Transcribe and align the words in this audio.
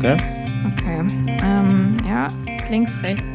okay? 0.00 0.16
Okay. 0.78 1.04
Ähm, 1.42 1.96
ja, 2.08 2.28
links, 2.70 2.92
rechts. 3.02 3.28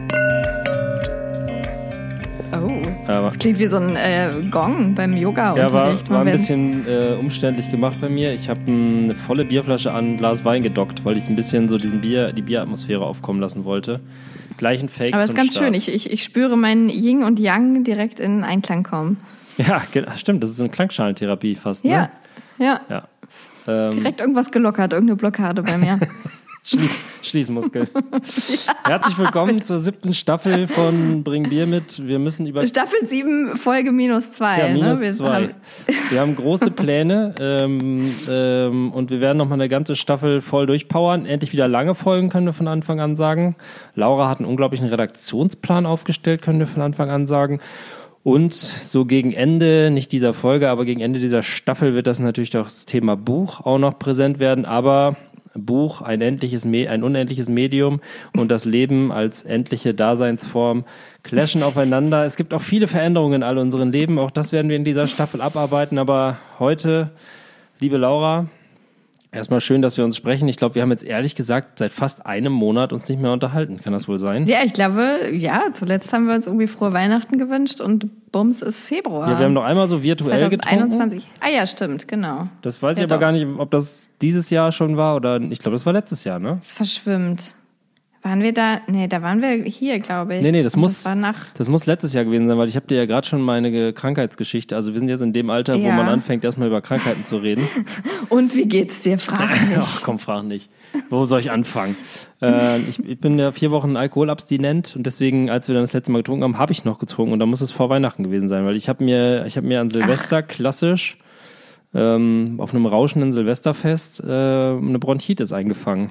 Oh, 2.53 2.81
Aber- 3.07 3.25
das 3.25 3.37
klingt 3.37 3.59
wie 3.59 3.65
so 3.65 3.77
ein 3.77 3.95
äh, 3.95 4.43
Gong 4.49 4.95
beim 4.95 5.11
Ja, 5.13 5.17
war, 5.17 5.21
Yoga-Unterricht. 5.57 6.09
war 6.09 6.21
ein 6.21 6.31
bisschen 6.31 6.87
äh, 6.87 7.15
umständlich 7.19 7.69
gemacht 7.69 7.97
bei 8.01 8.09
mir. 8.09 8.33
Ich 8.33 8.49
habe 8.49 8.61
eine 8.67 9.13
volle 9.15 9.45
Bierflasche 9.45 9.91
an 9.91 10.13
ein 10.13 10.17
Glas 10.17 10.43
Wein 10.45 10.63
gedockt, 10.63 11.03
weil 11.05 11.17
ich 11.17 11.27
ein 11.27 11.35
bisschen 11.35 11.67
so 11.67 11.77
diesen 11.77 12.01
Bier, 12.01 12.31
die 12.33 12.41
Bieratmosphäre 12.41 13.05
aufkommen 13.05 13.39
lassen 13.41 13.65
wollte. 13.65 13.99
Gleichen 14.57 14.87
Fake 14.89 15.13
Aber 15.13 15.21
es 15.23 15.29
ist 15.29 15.35
ganz 15.35 15.51
Start. 15.51 15.65
schön. 15.65 15.73
Ich, 15.73 15.93
ich, 15.93 16.11
ich 16.11 16.23
spüre 16.23 16.55
meinen 16.57 16.89
Yin 16.89 17.23
und 17.23 17.39
Yang 17.39 17.83
direkt 17.83 18.19
in 18.19 18.43
Einklang 18.43 18.83
kommen. 18.83 19.17
Ja, 19.57 19.81
stimmt. 20.15 20.41
Das 20.43 20.49
ist 20.49 20.57
so 20.57 20.63
eine 20.63 20.71
Klangschalenttherapie 20.71 21.55
fast, 21.55 21.83
Ja, 21.85 22.01
ne? 22.03 22.09
ja. 22.65 22.79
Ja. 22.89 23.03
Ähm, 23.67 23.91
Direkt 23.91 24.21
irgendwas 24.21 24.51
gelockert, 24.51 24.93
irgendeine 24.93 25.17
Blockade 25.17 25.61
bei 25.63 25.77
mir. 25.77 25.99
Schließ, 26.67 26.97
Schließmuskel. 27.21 27.87
Herzlich 28.85 29.17
willkommen 29.19 29.61
zur 29.61 29.77
siebten 29.77 30.15
Staffel 30.15 30.65
von 30.65 31.23
Bring 31.23 31.47
Bier 31.47 31.67
mit. 31.67 32.05
Wir 32.07 32.17
müssen 32.17 32.47
über 32.47 32.65
Staffel 32.65 33.05
7, 33.05 33.55
Folge 33.55 33.91
minus 33.91 34.31
2. 34.31 34.59
Ja, 34.59 34.67
minus 34.73 34.99
ne? 34.99 35.05
Wir 35.05 35.13
zwei. 35.13 35.27
haben- 35.43 35.53
Wir 36.09 36.21
haben 36.21 36.35
große 36.35 36.71
Pläne 36.71 37.35
ähm, 37.39 38.11
ähm, 38.27 38.91
und 38.93 39.11
wir 39.11 39.21
werden 39.21 39.37
noch 39.37 39.47
mal 39.47 39.53
eine 39.55 39.69
ganze 39.69 39.93
Staffel 39.95 40.41
voll 40.41 40.65
durchpowern. 40.65 41.27
Endlich 41.27 41.53
wieder 41.53 41.67
lange 41.67 41.93
Folgen, 41.93 42.29
können 42.29 42.47
wir 42.47 42.53
von 42.53 42.67
Anfang 42.67 42.99
an 42.99 43.15
sagen. 43.15 43.55
Laura 43.93 44.27
hat 44.27 44.39
einen 44.39 44.49
unglaublichen 44.49 44.87
Redaktionsplan 44.87 45.85
aufgestellt, 45.85 46.41
können 46.41 46.57
wir 46.57 46.67
von 46.67 46.81
Anfang 46.81 47.11
an 47.11 47.27
sagen. 47.27 47.59
Und 48.23 48.55
so 48.55 49.05
gegen 49.05 49.33
Ende, 49.33 49.91
nicht 49.91 50.11
dieser 50.11 50.33
Folge, 50.33 50.69
aber 50.69 50.85
gegen 50.85 50.99
Ende 50.99 51.19
dieser 51.19 51.43
Staffel 51.43 51.93
wird 51.93 52.07
das 52.07 52.17
natürlich 52.17 52.49
das 52.49 52.87
Thema 52.87 53.15
Buch 53.15 53.61
auch 53.61 53.77
noch 53.77 53.99
präsent 53.99 54.39
werden. 54.39 54.65
Aber 54.65 55.15
Buch, 55.55 56.01
ein 56.01 56.21
endliches, 56.21 56.65
Me 56.65 56.89
ein 56.89 57.03
unendliches 57.03 57.49
Medium 57.49 58.01
und 58.35 58.49
das 58.49 58.65
Leben 58.65 59.11
als 59.11 59.43
endliche 59.43 59.93
Daseinsform 59.93 60.85
clashen 61.23 61.63
aufeinander. 61.63 62.25
Es 62.25 62.35
gibt 62.35 62.53
auch 62.53 62.61
viele 62.61 62.87
Veränderungen 62.87 63.35
in 63.35 63.43
all 63.43 63.57
unseren 63.57 63.91
Leben. 63.91 64.19
Auch 64.19 64.31
das 64.31 64.51
werden 64.51 64.69
wir 64.69 64.75
in 64.75 64.83
dieser 64.85 65.07
Staffel 65.07 65.41
abarbeiten. 65.41 65.97
Aber 65.97 66.37
heute, 66.59 67.11
liebe 67.79 67.97
Laura, 67.97 68.47
erstmal 69.35 69.61
schön, 69.61 69.81
dass 69.81 69.97
wir 69.97 70.03
uns 70.05 70.17
sprechen. 70.17 70.47
Ich 70.47 70.57
glaube, 70.57 70.75
wir 70.75 70.81
haben 70.81 70.91
jetzt 70.91 71.03
ehrlich 71.03 71.35
gesagt 71.35 71.79
seit 71.79 71.91
fast 71.91 72.25
einem 72.25 72.53
Monat 72.53 72.93
uns 72.93 73.07
nicht 73.09 73.21
mehr 73.21 73.31
unterhalten. 73.31 73.79
Kann 73.81 73.93
das 73.93 74.07
wohl 74.07 74.17
sein? 74.19 74.47
Ja, 74.47 74.59
ich 74.63 74.73
glaube, 74.73 75.29
ja, 75.31 75.65
zuletzt 75.73 76.11
haben 76.13 76.27
wir 76.27 76.35
uns 76.35 76.47
irgendwie 76.47 76.67
frohe 76.67 76.93
Weihnachten 76.93 77.37
gewünscht 77.37 77.81
und 77.81 78.31
Bums 78.31 78.61
ist 78.61 78.83
Februar. 78.85 79.29
Ja, 79.31 79.39
wir 79.39 79.45
haben 79.45 79.53
noch 79.53 79.63
einmal 79.63 79.87
so 79.87 80.01
virtuell 80.03 80.49
getrunken. 80.49 80.89
2021. 80.91 81.25
Ah 81.39 81.49
ja, 81.49 81.65
stimmt, 81.65 82.07
genau. 82.07 82.47
Das 82.61 82.81
weiß 82.81 82.97
ich 82.97 83.01
Ja, 83.01 83.05
aber 83.05 83.15
doch. 83.15 83.21
gar 83.21 83.31
nicht, 83.31 83.45
ob 83.57 83.71
das 83.71 84.09
dieses 84.21 84.49
Jahr 84.49 84.71
schon 84.71 84.97
war 84.97 85.15
oder 85.15 85.39
ich 85.39 85.59
glaube, 85.59 85.75
das 85.75 85.85
war 85.85 85.93
letztes 85.93 86.23
Jahr, 86.23 86.39
ne? 86.39 86.57
Es 86.61 86.71
verschwimmt. 86.71 87.55
Waren 88.25 88.41
wir 88.41 88.53
da? 88.53 88.79
Nee, 88.87 89.07
da 89.07 89.21
waren 89.21 89.39
wir 89.39 89.51
hier, 89.65 89.99
glaube 89.99 90.35
ich. 90.37 90.41
Nee, 90.41 90.51
nee, 90.51 90.63
das 90.63 90.73
Und 90.73 90.81
muss, 90.81 91.03
Das 91.03 91.15
nach. 91.15 91.45
das 91.53 91.69
muss 91.69 91.85
letztes 91.85 92.11
Jahr 92.13 92.25
gewesen 92.25 92.47
sein, 92.47 92.57
weil 92.57 92.67
ich 92.67 92.75
habe 92.75 92.87
dir 92.87 92.97
ja 92.97 93.05
gerade 93.05 93.27
schon 93.27 93.39
meine 93.39 93.69
Ge- 93.69 93.93
Krankheitsgeschichte, 93.93 94.75
also 94.75 94.93
wir 94.93 94.99
sind 94.99 95.09
jetzt 95.09 95.21
in 95.21 95.31
dem 95.31 95.51
Alter, 95.51 95.75
wo 95.75 95.85
Ja. 95.85 95.93
man 95.95 96.07
anfängt, 96.07 96.43
erstmal 96.43 96.67
über 96.69 96.81
Krankheiten 96.81 97.23
zu 97.23 97.37
reden. 97.37 97.67
Und 98.29 98.55
wie 98.55 98.65
geht's 98.65 99.01
dir? 99.01 99.19
Frag 99.19 99.51
mich. 99.69 99.77
Ach 99.77 100.01
komm, 100.01 100.17
frag 100.17 100.43
nicht. 100.45 100.71
Wo 101.11 101.25
soll 101.25 101.39
ich 101.39 101.51
anfangen? 101.51 101.95
äh, 102.41 102.79
ich, 102.79 102.97
ich 103.07 103.19
bin 103.19 103.37
ja 103.37 103.51
vier 103.51 103.69
Wochen 103.69 103.95
alkoholabstinent 103.95 104.95
und 104.95 105.05
deswegen, 105.05 105.51
als 105.51 105.67
wir 105.67 105.75
dann 105.75 105.83
das 105.83 105.93
letzte 105.93 106.11
Mal 106.11 106.19
getrunken 106.19 106.43
haben, 106.45 106.57
habe 106.57 106.71
ich 106.71 106.83
noch 106.83 106.97
getrunken 106.97 107.31
und 107.33 107.39
da 107.39 107.45
muss 107.45 107.61
es 107.61 107.69
vor 107.69 107.89
Weihnachten 107.91 108.23
gewesen 108.23 108.47
sein, 108.47 108.65
weil 108.65 108.75
ich 108.75 108.89
habe 108.89 109.03
mir, 109.03 109.45
ich 109.45 109.55
habe 109.55 109.67
mir 109.67 109.81
an 109.81 109.91
Silvester 109.91 110.41
klassisch 110.41 111.19
ähm, 111.93 112.55
auf 112.57 112.73
einem 112.73 112.87
rauschenden 112.87 113.31
Silvesterfest 113.31 114.21
äh, 114.21 114.25
eine 114.25 114.97
Bronchitis 114.99 115.51
eingefangen. 115.53 116.09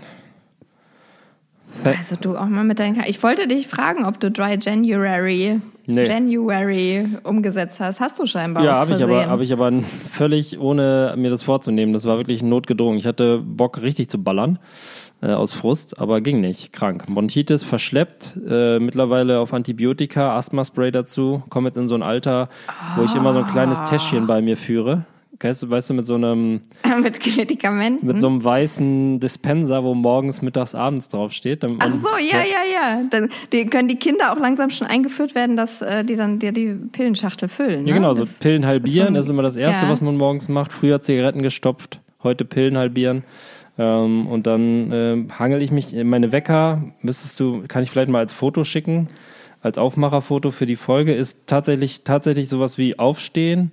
Also 1.83 2.17
du 2.21 2.37
auch 2.37 2.47
mal 2.47 2.65
mit 2.65 2.79
deinen. 2.79 3.03
Ich 3.07 3.23
wollte 3.23 3.47
dich 3.49 3.69
fragen, 3.69 4.05
ob 4.05 4.21
du 4.21 4.31
Dry 4.31 4.57
January, 4.61 5.61
Nee. 5.87 6.05
January 6.05 7.07
umgesetzt 7.25 7.79
hast. 7.81 8.01
Hast 8.01 8.19
du 8.19 8.27
scheinbar 8.27 8.65
Ja, 8.65 8.79
habe 8.79 8.95
ich, 8.95 9.03
aber, 9.03 9.13
Versehen. 9.15 9.31
hab 9.31 9.41
ich 9.41 9.53
aber 9.53 9.73
völlig 10.11 10.59
ohne 10.59 11.15
mir 11.19 11.31
das 11.31 11.43
vorzunehmen. 11.43 11.93
Das 11.93 12.07
war 12.07 12.17
wirklich 12.17 12.43
notgedrungen. 12.43 12.99
Ich 12.99 13.07
hatte 13.07 13.39
Bock, 13.45 13.83
richtig 13.83 14.09
zu 14.09 14.23
ballern 14.23 14.59
äh, 15.21 15.29
aus 15.33 15.53
Frust, 15.53 15.99
aber 15.99 16.21
ging 16.23 16.41
nicht. 16.41 16.73
Krank. 16.73 17.05
Bronchitis 17.07 17.65
verschleppt, 17.65 18.39
äh, 18.49 18.79
mittlerweile 18.79 19.41
auf 19.41 19.53
Antibiotika, 19.53 20.37
Asthma-Spray 20.37 20.91
dazu. 20.91 21.43
Komme 21.51 21.69
jetzt 21.69 21.77
in 21.77 21.87
so 21.87 21.95
ein 21.97 22.03
Alter, 22.03 22.49
wo 22.97 23.03
ich 23.05 23.15
immer 23.15 23.33
so 23.35 23.41
ein 23.41 23.47
kleines 23.47 23.81
Ah. 23.81 23.85
Täschchen 23.85 24.27
bei 24.27 24.41
mir 24.41 24.57
führe. 24.57 25.05
Weißt 25.41 25.63
du, 25.63 25.71
weißt 25.71 25.91
du, 25.91 25.95
mit 25.95 26.07
so 26.07 26.15
einem, 26.15 26.61
mit 27.03 27.37
Medikamenten. 27.37 28.07
mit 28.07 28.19
so 28.19 28.29
einem 28.29 28.43
weißen 28.43 29.21
Dispenser, 29.21 29.85
wo 29.85 29.95
morgens, 29.95 30.43
mittags, 30.43 30.75
abends 30.75 31.09
draufsteht. 31.09 31.65
Ach 31.65 31.93
so, 31.93 32.09
ja, 32.17 32.39
ja, 32.39 32.63
ja. 32.73 33.03
Dann 33.11 33.29
die, 33.53 33.67
können 33.67 33.89
die 33.89 33.97
Kinder 33.97 34.33
auch 34.33 34.39
langsam 34.39 34.71
schon 34.71 34.87
eingeführt 34.87 35.35
werden, 35.35 35.57
dass 35.57 35.83
äh, 35.83 36.05
die 36.05 36.17
dann 36.17 36.39
dir 36.39 36.53
die 36.53 36.75
Pillenschachtel 36.93 37.49
füllen. 37.49 37.85
Ne? 37.85 37.91
Ja, 37.91 37.97
genau, 37.97 38.15
so 38.15 38.25
Das- 38.25 38.39
Pillen 38.39 38.65
halbieren, 38.65 39.15
das 39.15 39.27
ist 39.27 39.31
immer 39.31 39.43
das 39.43 39.57
Erste, 39.57 39.87
ja. 39.87 39.93
was 39.93 40.01
man 40.01 40.17
morgens 40.17 40.49
macht. 40.49 40.73
Früher 40.73 41.03
Zigaretten 41.03 41.43
gestopft, 41.43 42.01
heute 42.23 42.45
Pillen 42.45 42.79
halbieren. 42.79 43.25
Ähm, 43.77 44.27
und 44.29 44.47
dann 44.47 44.91
ähm, 44.93 45.39
hangel 45.39 45.61
ich 45.63 45.71
mich 45.73 45.95
in 45.95 46.09
meine 46.09 46.31
Wecker, 46.33 46.85
müsstest 47.03 47.41
du, 47.41 47.65
kann 47.67 47.83
ich 47.83 47.91
vielleicht 47.91 48.09
mal 48.09 48.21
als 48.21 48.33
Foto 48.33 48.63
schicken, 48.63 49.09
als 49.63 49.79
Aufmacherfoto 49.79 50.51
für 50.53 50.67
die 50.67 50.77
Folge, 50.77 51.15
ist 51.15 51.47
tatsächlich, 51.47 52.05
tatsächlich 52.05 52.49
sowas 52.49 52.79
wie 52.79 52.99
aufstehen, 52.99 53.73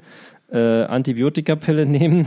äh, 0.51 0.83
Antibiotikapille 0.83 1.85
nehmen, 1.87 2.25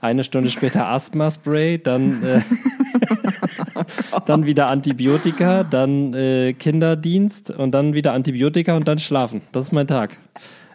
eine 0.00 0.24
Stunde 0.24 0.50
später 0.50 0.88
Asthma-Spray, 0.88 1.78
dann, 1.78 2.22
äh, 2.22 2.40
dann 4.26 4.46
wieder 4.46 4.68
Antibiotika, 4.68 5.64
dann 5.64 6.14
äh, 6.14 6.52
Kinderdienst 6.52 7.50
und 7.50 7.72
dann 7.72 7.94
wieder 7.94 8.12
Antibiotika 8.12 8.76
und 8.76 8.88
dann 8.88 8.98
schlafen. 8.98 9.42
Das 9.52 9.66
ist 9.66 9.72
mein 9.72 9.86
Tag, 9.86 10.16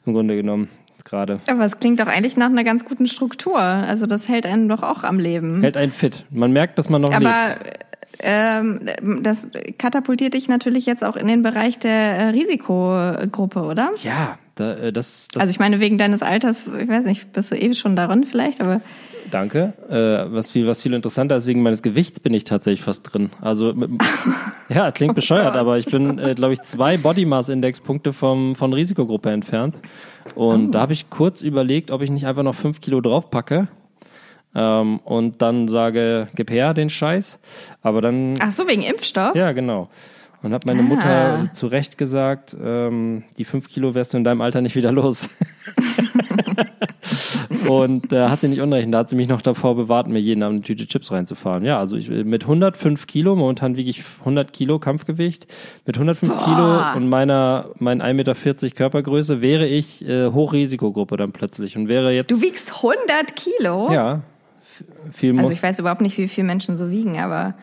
im 0.05 0.13
Grunde 0.13 0.35
genommen, 0.35 0.69
gerade. 1.03 1.39
Aber 1.47 1.65
es 1.65 1.79
klingt 1.79 1.99
doch 1.99 2.07
eigentlich 2.07 2.37
nach 2.37 2.47
einer 2.47 2.63
ganz 2.63 2.85
guten 2.85 3.07
Struktur. 3.07 3.59
Also 3.59 4.05
das 4.05 4.29
hält 4.29 4.45
einen 4.45 4.69
doch 4.69 4.83
auch 4.83 5.03
am 5.03 5.19
Leben. 5.19 5.61
Hält 5.61 5.77
einen 5.77 5.91
fit. 5.91 6.25
Man 6.29 6.51
merkt, 6.51 6.79
dass 6.79 6.89
man 6.89 7.01
noch 7.01 7.11
Aber 7.11 7.55
lebt. 7.63 7.79
ähm, 8.19 9.21
das 9.21 9.49
katapultiert 9.77 10.33
dich 10.33 10.47
natürlich 10.47 10.85
jetzt 10.85 11.03
auch 11.03 11.15
in 11.15 11.27
den 11.27 11.41
Bereich 11.41 11.77
der 11.77 11.91
äh, 11.91 12.29
Risikogruppe, 12.29 13.63
oder? 13.63 13.91
Ja, 14.01 14.37
da, 14.55 14.73
äh, 14.75 14.93
das, 14.93 15.27
das 15.31 15.41
Also 15.41 15.51
ich 15.51 15.59
meine, 15.59 15.79
wegen 15.79 15.97
deines 15.97 16.21
Alters, 16.21 16.67
ich 16.67 16.87
weiß 16.87 17.05
nicht, 17.05 17.31
bist 17.33 17.51
du 17.51 17.55
eh 17.55 17.73
schon 17.73 17.95
darin 17.95 18.23
vielleicht, 18.23 18.61
aber 18.61 18.81
danke. 19.29 19.73
Äh, 19.89 20.33
was 20.33 20.51
viel, 20.51 20.65
was 20.67 20.81
viel 20.81 20.93
interessanter 20.93 21.35
ist, 21.35 21.45
wegen 21.45 21.61
meines 21.61 21.81
Gewichts 21.81 22.19
bin 22.19 22.33
ich 22.33 22.45
tatsächlich 22.45 22.81
fast 22.81 23.03
drin. 23.03 23.29
Also 23.41 23.73
mit, 23.73 23.91
ja, 24.69 24.91
klingt 24.91 25.15
bescheuert, 25.15 25.53
Gott. 25.53 25.61
aber 25.61 25.77
ich 25.77 25.85
bin, 25.85 26.19
äh, 26.19 26.33
glaube 26.35 26.53
ich, 26.53 26.61
zwei 26.61 26.97
Body 26.97 27.25
Mass 27.25 27.49
Index 27.49 27.81
Punkte 27.81 28.13
vom 28.13 28.55
von 28.55 28.73
Risikogruppe 28.73 29.29
entfernt. 29.29 29.77
Und 30.33 30.71
da 30.71 30.81
habe 30.81 30.93
ich 30.93 31.09
kurz 31.09 31.41
überlegt, 31.41 31.91
ob 31.91 32.01
ich 32.01 32.09
nicht 32.09 32.25
einfach 32.25 32.43
noch 32.43 32.55
fünf 32.55 32.81
Kilo 32.81 33.01
draufpacke. 33.01 33.67
Ähm, 34.55 34.99
und 35.03 35.41
dann 35.41 35.67
sage, 35.67 36.29
gib 36.35 36.49
her 36.49 36.73
den 36.73 36.89
Scheiß. 36.89 37.37
Aber 37.81 38.01
dann 38.01 38.35
ach 38.39 38.51
so, 38.51 38.67
wegen 38.67 38.81
Impfstoff? 38.83 39.35
Ja, 39.35 39.51
genau. 39.51 39.89
Und 40.45 40.53
hat 40.53 40.67
meine 40.67 40.81
Ah. 40.81 40.83
Mutter 40.83 41.49
zu 41.53 41.65
Recht 41.65 41.97
gesagt, 41.97 42.55
ähm, 42.63 43.23
die 43.39 43.45
fünf 43.45 43.67
Kilo 43.67 43.95
wärst 43.95 44.13
du 44.13 44.17
in 44.17 44.23
deinem 44.23 44.41
Alter 44.41 44.61
nicht 44.61 44.75
wieder 44.75 44.91
los. 44.91 45.27
und 47.67 48.13
äh, 48.13 48.29
hat 48.29 48.41
sie 48.41 48.47
nicht 48.47 48.61
unrecht. 48.61 48.93
Da 48.93 48.99
hat 48.99 49.09
sie 49.09 49.15
mich 49.15 49.27
noch 49.27 49.41
davor 49.41 49.75
bewahrt, 49.75 50.07
mir 50.07 50.19
jeden 50.19 50.43
Abend 50.43 50.57
eine 50.57 50.61
Tüte 50.61 50.85
Chips 50.85 51.11
reinzufahren. 51.11 51.65
Ja, 51.65 51.79
also 51.79 51.97
ich, 51.97 52.09
mit 52.09 52.43
105 52.43 53.07
Kilo, 53.07 53.35
momentan 53.35 53.75
wiege 53.75 53.89
ich 53.89 54.03
100 54.19 54.53
Kilo 54.53 54.77
Kampfgewicht, 54.77 55.47
mit 55.87 55.95
105 55.95 56.31
Boah. 56.31 56.43
Kilo 56.45 56.95
und 56.95 57.09
meiner, 57.09 57.69
mein 57.79 58.03
1,40 58.03 58.13
Meter 58.13 58.69
Körpergröße 58.75 59.41
wäre 59.41 59.65
ich 59.65 60.07
äh, 60.07 60.27
Hochrisikogruppe 60.31 61.17
dann 61.17 61.31
plötzlich 61.31 61.75
und 61.75 61.87
wäre 61.87 62.11
jetzt, 62.13 62.29
Du 62.29 62.39
wiegst 62.39 62.71
100 62.71 63.35
Kilo? 63.35 63.91
ja, 63.91 64.21
viel 65.11 65.39
Also 65.39 65.51
ich 65.51 65.63
weiß 65.63 65.79
überhaupt 65.79 66.01
nicht, 66.01 66.19
wie 66.19 66.27
viele 66.27 66.45
Menschen 66.45 66.77
so 66.77 66.91
wiegen, 66.91 67.17
aber 67.17 67.55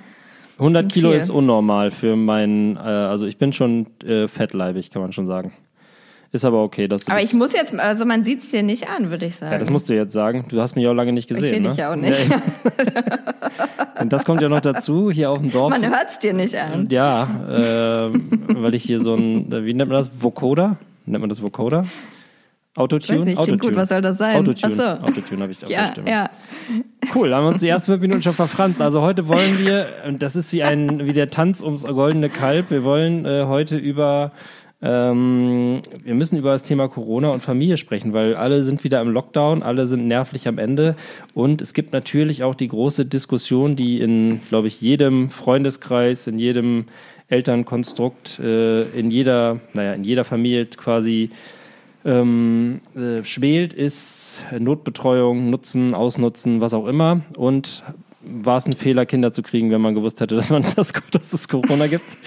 100 0.58 0.93
Kilo 0.93 1.10
viel. 1.10 1.19
ist 1.19 1.31
unnormal 1.31 1.90
für 1.90 2.16
meinen, 2.16 2.76
äh, 2.76 2.81
also 2.81 3.26
ich 3.26 3.38
bin 3.38 3.52
schon 3.52 3.87
äh, 4.04 4.28
fettleibig, 4.28 4.90
kann 4.90 5.02
man 5.02 5.12
schon 5.12 5.26
sagen. 5.26 5.52
Ist 6.32 6.46
aber 6.46 6.62
okay, 6.62 6.88
dass 6.88 7.04
du 7.04 7.12
aber 7.12 7.20
das, 7.20 7.31
ich 7.31 7.37
muss 7.37 7.52
jetzt, 7.52 7.75
also 7.75 8.06
man 8.06 8.25
sieht 8.25 8.40
es 8.40 8.50
dir 8.50 8.62
nicht 8.62 8.88
an, 8.88 9.10
würde 9.10 9.26
ich 9.26 9.37
sagen. 9.37 9.52
ja, 9.52 9.58
das 9.58 9.69
musst 9.69 9.90
du 9.90 9.94
jetzt 9.94 10.14
sagen. 10.14 10.46
Du 10.49 10.62
hast 10.62 10.76
mich 10.76 10.88
auch 10.88 10.94
lange 10.94 11.12
nicht 11.12 11.31
ich 11.31 11.37
gesehen. 11.37 11.50
sehe 11.50 11.60
ne? 11.60 11.69
dich 11.69 11.76
ja 11.76 11.93
auch 11.93 11.96
nicht. 11.96 12.31
Ja, 12.31 14.00
und 14.00 14.12
das 14.12 14.25
kommt 14.25 14.40
ja 14.40 14.49
noch 14.49 14.60
dazu, 14.60 15.10
hier 15.10 15.31
auf 15.31 15.40
dem 15.40 15.50
Dorf. 15.50 15.70
Man 15.70 15.87
hört 15.87 16.08
es 16.08 16.19
dir 16.19 16.32
nicht 16.32 16.56
an. 16.56 16.88
Ja, 16.90 17.28
ähm, 17.50 18.44
weil 18.49 18.75
ich 18.75 18.82
hier 18.82 19.00
so 19.00 19.14
ein, 19.14 19.52
äh, 19.52 19.64
wie 19.66 19.75
nennt 19.75 19.90
man 19.90 19.99
das? 19.99 20.10
Vocoder? 20.22 20.78
Nennt 21.04 21.20
man 21.20 21.28
das 21.28 21.43
Vocoder? 21.43 21.87
Autotune? 22.75 23.19
Weiß 23.19 23.25
nicht, 23.27 23.39
Autotune. 23.39 23.59
gut, 23.59 23.77
was 23.77 23.89
soll 23.91 24.01
das 24.03 24.19
sein? 24.19 24.37
Autotune. 24.37 24.75
So. 24.75 24.83
Autotune 24.83 25.43
habe 25.43 25.53
ich 25.53 25.59
der 25.61 25.69
Ja, 25.71 25.87
Stimme. 25.93 26.11
ja. 26.11 26.31
Cool, 27.15 27.35
haben 27.35 27.45
wir 27.45 27.49
uns 27.51 27.61
die 27.61 27.69
ersten 27.69 27.93
fünf 27.93 28.03
Minuten 28.03 28.23
schon 28.23 28.33
verfranst. 28.33 28.81
Also 28.81 29.03
heute 29.03 29.29
wollen 29.29 29.59
wir, 29.59 29.87
und 30.09 30.23
das 30.23 30.37
ist 30.37 30.53
wie 30.53 30.63
ein 30.63 31.07
wie 31.07 31.13
der 31.13 31.29
Tanz 31.31 31.63
ums 31.63 31.85
goldene 31.85 32.29
Kalb, 32.31 32.71
wir 32.71 32.83
wollen 32.85 33.27
äh, 33.27 33.45
heute 33.47 33.77
über 33.77 34.33
Ähm, 34.85 35.81
wir 36.03 36.15
müssen 36.15 36.37
über 36.37 36.51
das 36.51 36.65
Thema 36.65 36.89
Corona 36.89 37.29
und 37.31 37.41
Familie 37.41 37.77
sprechen, 37.77 38.13
weil 38.15 38.35
alle 38.35 38.65
sind 38.65 38.83
wieder 38.83 39.01
im 39.01 39.11
Lockdown, 39.11 39.63
alle 39.63 39.87
sind 39.87 40.09
nervlich 40.09 40.49
am 40.49 40.59
Ende. 40.59 40.97
Und 41.35 41.63
es 41.63 41.73
gibt 41.73 41.93
natürlich 41.93 42.43
auch 42.43 42.57
die 42.57 42.67
große 42.67 43.07
Diskussion, 43.07 43.77
die 43.77 44.01
in, 44.01 44.41
glaube 44.49 44.67
ich, 44.67 44.81
jedem 44.81 45.31
Freundeskreis, 45.31 46.27
in 46.27 46.37
jedem 46.41 46.87
Elternkonstrukt, 47.29 48.41
äh, 48.41 48.83
in 48.99 49.13
jeder, 49.13 49.61
naja, 49.73 49.93
in 49.93 50.03
jeder 50.03 50.25
Familie 50.25 50.67
quasi 50.67 51.31
ähm, 52.04 52.81
äh, 52.94 53.25
schwelt, 53.25 53.72
ist 53.72 54.44
Notbetreuung, 54.58 55.50
Nutzen, 55.50 55.94
Ausnutzen, 55.94 56.60
was 56.60 56.75
auch 56.75 56.87
immer. 56.87 57.20
Und 57.37 57.82
war 58.25 58.56
es 58.56 58.66
ein 58.66 58.72
Fehler, 58.72 59.06
Kinder 59.06 59.32
zu 59.32 59.43
kriegen, 59.43 59.70
wenn 59.70 59.81
man 59.81 59.94
gewusst 59.94 60.20
hätte, 60.20 60.34
dass 60.37 60.50
man 60.50 60.64
das, 60.76 60.93
dass 61.10 61.32
es 61.32 61.49
Corona 61.49 61.87
gibt. 61.87 62.19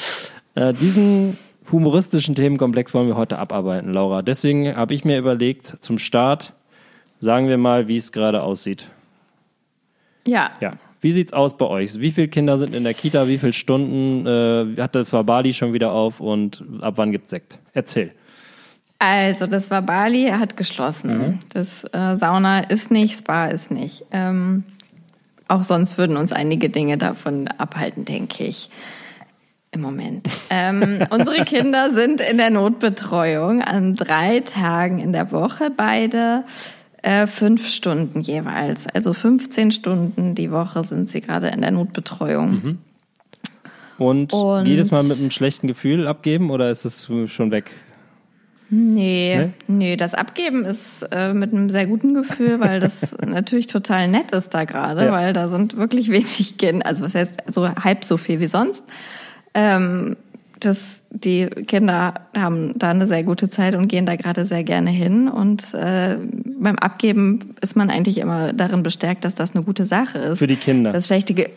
Äh, 0.55 0.73
diesen 0.73 1.37
humoristischen 1.71 2.35
Themenkomplex 2.35 2.93
wollen 2.93 3.07
wir 3.07 3.17
heute 3.17 3.39
abarbeiten, 3.39 3.91
Laura. 3.91 4.21
Deswegen 4.21 4.75
habe 4.75 4.93
ich 4.93 5.03
mir 5.03 5.17
überlegt, 5.17 5.77
zum 5.81 5.97
Start 5.97 6.53
sagen 7.19 7.47
wir 7.47 7.57
mal, 7.57 7.87
wie 7.87 7.95
es 7.95 8.11
gerade 8.11 8.43
aussieht. 8.43 8.89
Ja. 10.27 10.51
Ja. 10.61 10.73
Wie 11.01 11.11
sieht's 11.11 11.33
aus 11.33 11.57
bei 11.57 11.65
euch? 11.65 11.99
Wie 11.99 12.11
viele 12.11 12.27
Kinder 12.27 12.57
sind 12.57 12.73
in 12.73 12.83
der 12.83 12.93
Kita? 12.93 13.27
Wie 13.27 13.37
viele 13.37 13.53
Stunden 13.53 14.25
äh, 14.25 14.81
hat 14.81 14.95
das 14.95 15.11
Bali 15.11 15.53
schon 15.53 15.73
wieder 15.73 15.91
auf 15.91 16.19
und 16.19 16.63
ab 16.81 16.95
wann 16.97 17.11
gibt's 17.11 17.29
Sekt? 17.29 17.59
Erzähl. 17.73 18.11
Also, 18.99 19.45
das 19.45 19.69
war 19.69 19.81
Bali 19.81 20.27
hat 20.29 20.57
geschlossen. 20.57 21.17
Mhm. 21.17 21.39
Das 21.53 21.83
äh, 21.91 22.17
Sauna 22.17 22.61
ist 22.61 22.91
nicht, 22.91 23.19
Spa 23.19 23.47
ist 23.47 23.71
nicht. 23.71 24.05
Ähm, 24.11 24.63
auch 25.47 25.63
sonst 25.63 25.97
würden 25.97 26.17
uns 26.17 26.31
einige 26.31 26.69
Dinge 26.69 26.97
davon 26.97 27.47
abhalten, 27.47 28.05
denke 28.05 28.45
ich. 28.45 28.69
Im 29.71 29.81
Moment. 29.81 30.27
Ähm, 30.49 31.03
unsere 31.09 31.43
Kinder 31.43 31.91
sind 31.91 32.21
in 32.21 32.37
der 32.37 32.49
Notbetreuung 32.49 33.61
an 33.61 33.95
drei 33.95 34.39
Tagen 34.39 34.99
in 34.99 35.11
der 35.11 35.31
Woche, 35.31 35.69
beide 35.75 36.45
äh, 37.01 37.27
fünf 37.27 37.67
Stunden 37.67 38.21
jeweils. 38.21 38.87
Also 38.87 39.13
15 39.13 39.71
Stunden 39.71 40.33
die 40.33 40.51
Woche 40.51 40.83
sind 40.83 41.09
sie 41.09 41.21
gerade 41.21 41.49
in 41.49 41.61
der 41.61 41.71
Notbetreuung. 41.71 42.51
Mhm. 42.51 42.77
Und, 43.97 44.33
Und, 44.33 44.65
jedes 44.65 44.91
Mal 44.91 45.03
mit 45.03 45.19
einem 45.19 45.31
schlechten 45.31 45.67
Gefühl 45.67 46.07
abgeben 46.07 46.49
oder 46.49 46.69
ist 46.71 46.85
es 46.85 47.09
schon 47.27 47.51
weg? 47.51 47.71
Nee, 48.69 49.37
nee, 49.37 49.51
nee, 49.67 49.95
das 49.95 50.13
Abgeben 50.13 50.65
ist 50.65 51.03
äh, 51.11 51.33
mit 51.33 51.53
einem 51.53 51.69
sehr 51.69 51.85
guten 51.85 52.13
Gefühl, 52.13 52.59
weil 52.59 52.79
das 52.79 53.15
natürlich 53.25 53.67
total 53.67 54.07
nett 54.07 54.31
ist 54.31 54.53
da 54.53 54.65
gerade, 54.65 55.05
ja. 55.05 55.11
weil 55.11 55.33
da 55.33 55.47
sind 55.47 55.77
wirklich 55.77 56.09
wenig 56.09 56.57
Kinder, 56.57 56.85
also 56.85 57.03
was 57.03 57.13
heißt 57.13 57.35
so 57.47 57.67
halb 57.69 58.05
so 58.05 58.17
viel 58.17 58.39
wie 58.39 58.47
sonst. 58.47 58.83
Ähm, 59.53 60.17
das, 60.59 61.03
die 61.09 61.47
Kinder 61.47 62.13
haben 62.35 62.77
da 62.77 62.89
eine 62.89 63.07
sehr 63.07 63.23
gute 63.23 63.49
Zeit 63.49 63.75
und 63.75 63.87
gehen 63.87 64.05
da 64.05 64.15
gerade 64.15 64.45
sehr 64.45 64.63
gerne 64.63 64.89
hin. 64.89 65.27
Und 65.27 65.73
äh, 65.73 66.17
beim 66.59 66.77
Abgeben 66.77 67.55
ist 67.61 67.75
man 67.75 67.89
eigentlich 67.89 68.17
immer 68.19 68.53
darin 68.53 68.83
bestärkt, 68.83 69.25
dass 69.25 69.35
das 69.35 69.55
eine 69.55 69.63
gute 69.63 69.85
Sache 69.85 70.17
ist. 70.17 70.39
Für 70.39 70.47
die 70.47 70.55
Kinder. 70.55 70.91
Das 70.91 71.07
schlechte, 71.07 71.33
Ge 71.33 71.49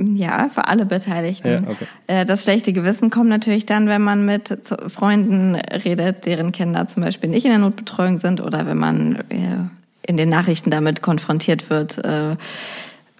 ja, 0.00 0.48
für 0.48 0.68
alle 0.68 0.86
Beteiligten. 0.86 1.48
Ja, 1.48 1.70
okay. 1.70 1.86
Äh, 2.06 2.24
das 2.24 2.44
schlechte 2.44 2.72
Gewissen 2.72 3.10
kommt 3.10 3.28
natürlich 3.28 3.66
dann, 3.66 3.88
wenn 3.88 4.02
man 4.02 4.24
mit 4.24 4.56
Freunden 4.88 5.56
redet, 5.56 6.24
deren 6.24 6.52
Kinder 6.52 6.86
zum 6.86 7.02
Beispiel 7.02 7.28
nicht 7.28 7.44
in 7.44 7.50
der 7.50 7.58
Notbetreuung 7.58 8.18
sind 8.18 8.40
oder 8.40 8.64
wenn 8.66 8.78
man 8.78 9.16
äh, 9.28 9.58
in 10.06 10.16
den 10.16 10.28
Nachrichten 10.28 10.70
damit 10.70 11.02
konfrontiert 11.02 11.68
wird. 11.68 11.98
Äh, 12.04 12.36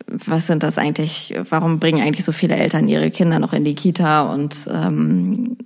was 0.07 0.47
sind 0.47 0.63
das 0.63 0.79
eigentlich? 0.79 1.35
Warum 1.51 1.81
bringen 1.81 2.01
eigentlich 2.01 2.25
so 2.25 2.33
viele 2.33 2.55
Eltern 2.57 2.87
ihre 2.87 3.11
Kinder 3.11 3.41
noch 3.41 3.53
in 3.53 3.65
die 3.65 3.75
Kita? 3.75 4.23
Und 4.33 4.69
ähm, 4.73 5.57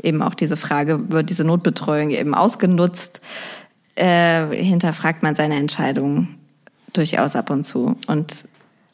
eben 0.00 0.22
auch 0.22 0.34
diese 0.34 0.56
Frage, 0.56 1.10
wird 1.10 1.30
diese 1.30 1.44
Notbetreuung 1.44 2.10
eben 2.10 2.34
ausgenutzt? 2.34 3.20
Hinterfragt 3.96 5.22
man 5.22 5.34
seine 5.34 5.54
Entscheidung 5.54 6.28
durchaus 6.94 7.36
ab 7.36 7.50
und 7.50 7.64
zu. 7.64 7.96
Und 8.06 8.44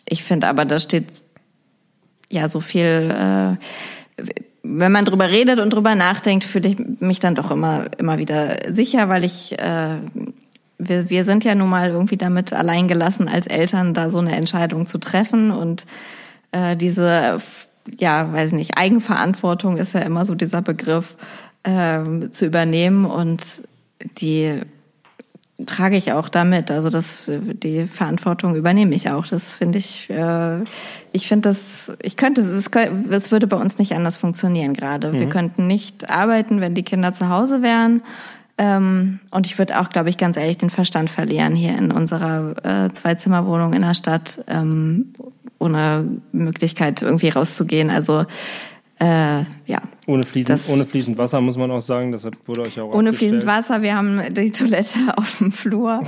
ich 0.07 0.25
finde 0.25 0.49
aber, 0.49 0.65
da 0.65 0.79
steht 0.79 1.07
ja 2.31 2.49
so 2.49 2.61
viel, 2.61 3.11
äh, 3.11 4.25
wenn 4.63 4.93
man 4.93 5.05
drüber 5.05 5.29
redet 5.31 5.59
und 5.59 5.71
drüber 5.71 5.95
nachdenkt, 5.95 6.45
fühle 6.45 6.69
ich 6.69 6.79
mich 7.01 7.19
dann 7.19 7.35
doch 7.35 7.51
immer, 7.51 7.87
immer 7.99 8.19
wieder 8.19 8.73
sicher, 8.75 9.09
weil 9.09 9.25
ich, 9.25 9.59
äh, 9.59 9.97
wir, 10.79 11.11
wir 11.11 11.25
sind 11.25 11.45
ja 11.45 11.55
nun 11.55 11.69
mal 11.69 11.91
irgendwie 11.91 12.17
damit 12.17 12.53
alleingelassen 12.53 13.29
als 13.29 13.47
Eltern, 13.47 13.95
da 13.95 14.11
so 14.11 14.19
eine 14.19 14.37
Entscheidung 14.37 14.87
zu 14.87 14.99
treffen 14.99 15.51
und 15.51 15.87
äh, 16.53 16.77
diese, 16.77 17.41
ja, 17.99 18.33
weiß 18.33 18.53
nicht, 18.53 18.79
Eigenverantwortung 18.79 19.77
ist 19.77 19.95
ja 19.95 20.01
immer 20.01 20.25
so 20.25 20.35
dieser 20.35 20.63
Begriff, 20.63 21.17
äh, 21.63 22.29
zu 22.31 22.47
übernehmen 22.47 23.05
und 23.05 23.43
die 24.19 24.61
trage 25.67 25.97
ich 25.97 26.13
auch 26.13 26.29
damit. 26.29 26.71
Also 26.71 26.91
das, 26.91 27.31
die 27.31 27.87
Verantwortung 27.87 28.55
übernehme 28.55 28.95
ich 28.95 29.11
auch. 29.11 29.27
Das 29.27 29.55
finde 29.55 29.79
ich, 29.79 30.09
äh, 30.11 30.61
ich 31.13 31.29
finde 31.29 31.49
das, 31.49 31.93
ich 32.03 32.17
könnte, 32.17 32.43
es, 32.43 32.71
es 33.11 33.31
würde 33.31 33.47
bei 33.47 33.57
uns 33.57 33.79
nicht 33.79 33.93
anders 33.95 34.17
funktionieren 34.17 34.75
gerade. 34.75 35.13
Mhm. 35.13 35.19
Wir 35.19 35.29
könnten 35.29 35.67
nicht 35.67 36.11
arbeiten, 36.11 36.61
wenn 36.61 36.75
die 36.75 36.83
Kinder 36.83 37.13
zu 37.13 37.29
Hause 37.29 37.63
wären. 37.63 38.03
Ähm, 38.59 39.21
und 39.31 39.47
ich 39.47 39.59
würde 39.59 39.81
auch, 39.81 39.89
glaube 39.89 40.11
ich, 40.11 40.19
ganz 40.19 40.37
ehrlich 40.37 40.59
den 40.59 40.71
Verstand 40.71 41.09
verlieren 41.09 41.55
hier 41.55 41.77
in 41.79 41.91
unserer 41.91 42.55
äh, 42.63 42.93
Zweizimmerwohnung 42.93 43.73
in 43.73 43.83
der 43.83 43.95
Stadt, 43.95 44.45
ähm, 44.49 45.15
ohne 45.59 46.05
Möglichkeit 46.33 47.03
irgendwie 47.03 47.31
rauszugehen. 47.31 47.91
Also 47.91 48.27
äh, 49.01 49.45
ja. 49.65 49.81
Ohne 50.07 50.25
fließend, 50.25 50.61
ohne 50.69 50.85
fließend 50.85 51.17
Wasser 51.17 51.41
muss 51.41 51.57
man 51.57 51.71
auch 51.71 51.81
sagen, 51.81 52.13
deshalb 52.13 52.37
wurde 52.47 52.63
euch 52.63 52.79
auch 52.79 52.93
Ohne 52.93 53.15
fließend 53.15 53.47
Wasser, 53.47 53.81
wir 53.81 53.97
haben 53.97 54.21
die 54.35 54.51
Toilette 54.51 54.99
auf 55.17 55.39
dem 55.39 55.53
Flur. 55.53 56.03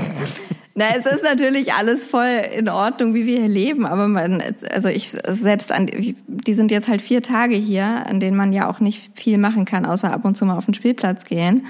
Na, 0.75 0.87
es 0.97 1.06
ist 1.06 1.23
natürlich 1.23 1.73
alles 1.73 2.05
voll 2.05 2.43
in 2.55 2.69
Ordnung, 2.69 3.15
wie 3.15 3.27
wir 3.27 3.39
hier 3.39 3.49
leben, 3.49 3.87
aber 3.87 4.09
man, 4.09 4.43
also 4.71 4.89
ich 4.89 5.17
selbst 5.27 5.73
an, 5.73 5.87
die 5.87 6.55
sind 6.55 6.71
jetzt 6.71 6.89
halt 6.89 7.00
vier 7.00 7.23
Tage 7.23 7.55
hier, 7.55 8.06
an 8.06 8.21
denen 8.21 8.37
man 8.37 8.53
ja 8.53 8.69
auch 8.69 8.81
nicht 8.81 9.19
viel 9.19 9.38
machen 9.38 9.65
kann, 9.65 9.87
außer 9.87 10.12
ab 10.12 10.27
und 10.27 10.37
zu 10.37 10.45
mal 10.45 10.59
auf 10.59 10.67
den 10.67 10.75
Spielplatz 10.75 11.25
gehen. 11.25 11.67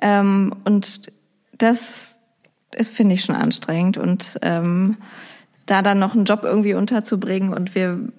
Ähm, 0.00 0.54
und 0.64 1.12
das 1.58 2.20
finde 2.80 3.14
ich 3.14 3.24
schon 3.24 3.34
anstrengend 3.34 3.98
und 3.98 4.38
ähm, 4.42 4.98
da 5.66 5.82
dann 5.82 5.98
noch 5.98 6.14
einen 6.14 6.24
Job 6.24 6.42
irgendwie 6.44 6.74
unterzubringen 6.74 7.52
und 7.52 7.74
wir 7.74 8.12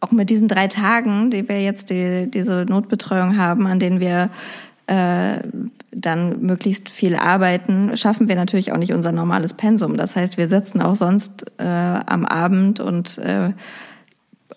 auch 0.00 0.10
mit 0.10 0.30
diesen 0.30 0.48
drei 0.48 0.68
Tagen, 0.68 1.30
die 1.30 1.48
wir 1.48 1.62
jetzt 1.62 1.90
die, 1.90 2.30
diese 2.30 2.66
Notbetreuung 2.68 3.36
haben, 3.36 3.66
an 3.66 3.80
denen 3.80 4.00
wir 4.00 4.30
äh, 4.86 5.40
dann 5.90 6.40
möglichst 6.40 6.88
viel 6.88 7.16
arbeiten, 7.16 7.96
schaffen 7.96 8.28
wir 8.28 8.36
natürlich 8.36 8.72
auch 8.72 8.78
nicht 8.78 8.92
unser 8.92 9.12
normales 9.12 9.54
Pensum. 9.54 9.96
Das 9.96 10.16
heißt, 10.16 10.38
wir 10.38 10.48
sitzen 10.48 10.80
auch 10.80 10.96
sonst 10.96 11.46
äh, 11.58 11.64
am 11.64 12.24
Abend 12.24 12.80
und 12.80 13.18
äh, 13.18 13.52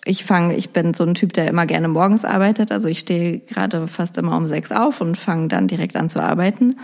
ich 0.04 0.24
fange, 0.24 0.56
ich 0.56 0.70
bin 0.70 0.94
so 0.94 1.04
ein 1.04 1.14
Typ, 1.14 1.32
der 1.32 1.48
immer 1.48 1.66
gerne 1.66 1.88
morgens 1.88 2.24
arbeitet. 2.24 2.72
Also 2.72 2.88
ich 2.88 2.98
stehe 2.98 3.38
gerade 3.38 3.86
fast 3.86 4.18
immer 4.18 4.36
um 4.36 4.46
sechs 4.46 4.72
auf 4.72 5.00
und 5.00 5.16
fange 5.16 5.48
dann 5.48 5.68
direkt 5.68 5.96
an 5.96 6.08
zu 6.08 6.20
arbeiten. 6.20 6.76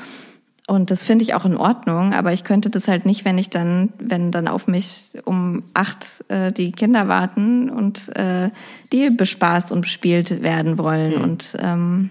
Und 0.69 0.91
das 0.91 1.03
finde 1.03 1.23
ich 1.23 1.33
auch 1.33 1.47
in 1.47 1.57
Ordnung, 1.57 2.13
aber 2.13 2.35
ich 2.35 2.45
könnte 2.45 2.69
das 2.69 2.89
halt 2.89 3.07
nicht, 3.07 3.25
wenn 3.25 3.39
ich 3.39 3.49
dann, 3.49 3.89
wenn 3.99 4.31
dann 4.31 4.47
auf 4.47 4.67
mich 4.67 5.13
um 5.25 5.63
acht 5.73 6.23
äh, 6.29 6.53
die 6.53 6.73
Kinder 6.73 7.09
warten 7.09 7.71
und 7.71 8.15
äh, 8.15 8.51
die 8.93 9.09
bespaßt 9.09 9.73
und 9.73 9.81
bespielt 9.81 10.43
werden 10.43 10.77
wollen. 10.77 11.17
Mhm. 11.17 11.25
Und 11.25 11.57
ähm, 11.59 12.11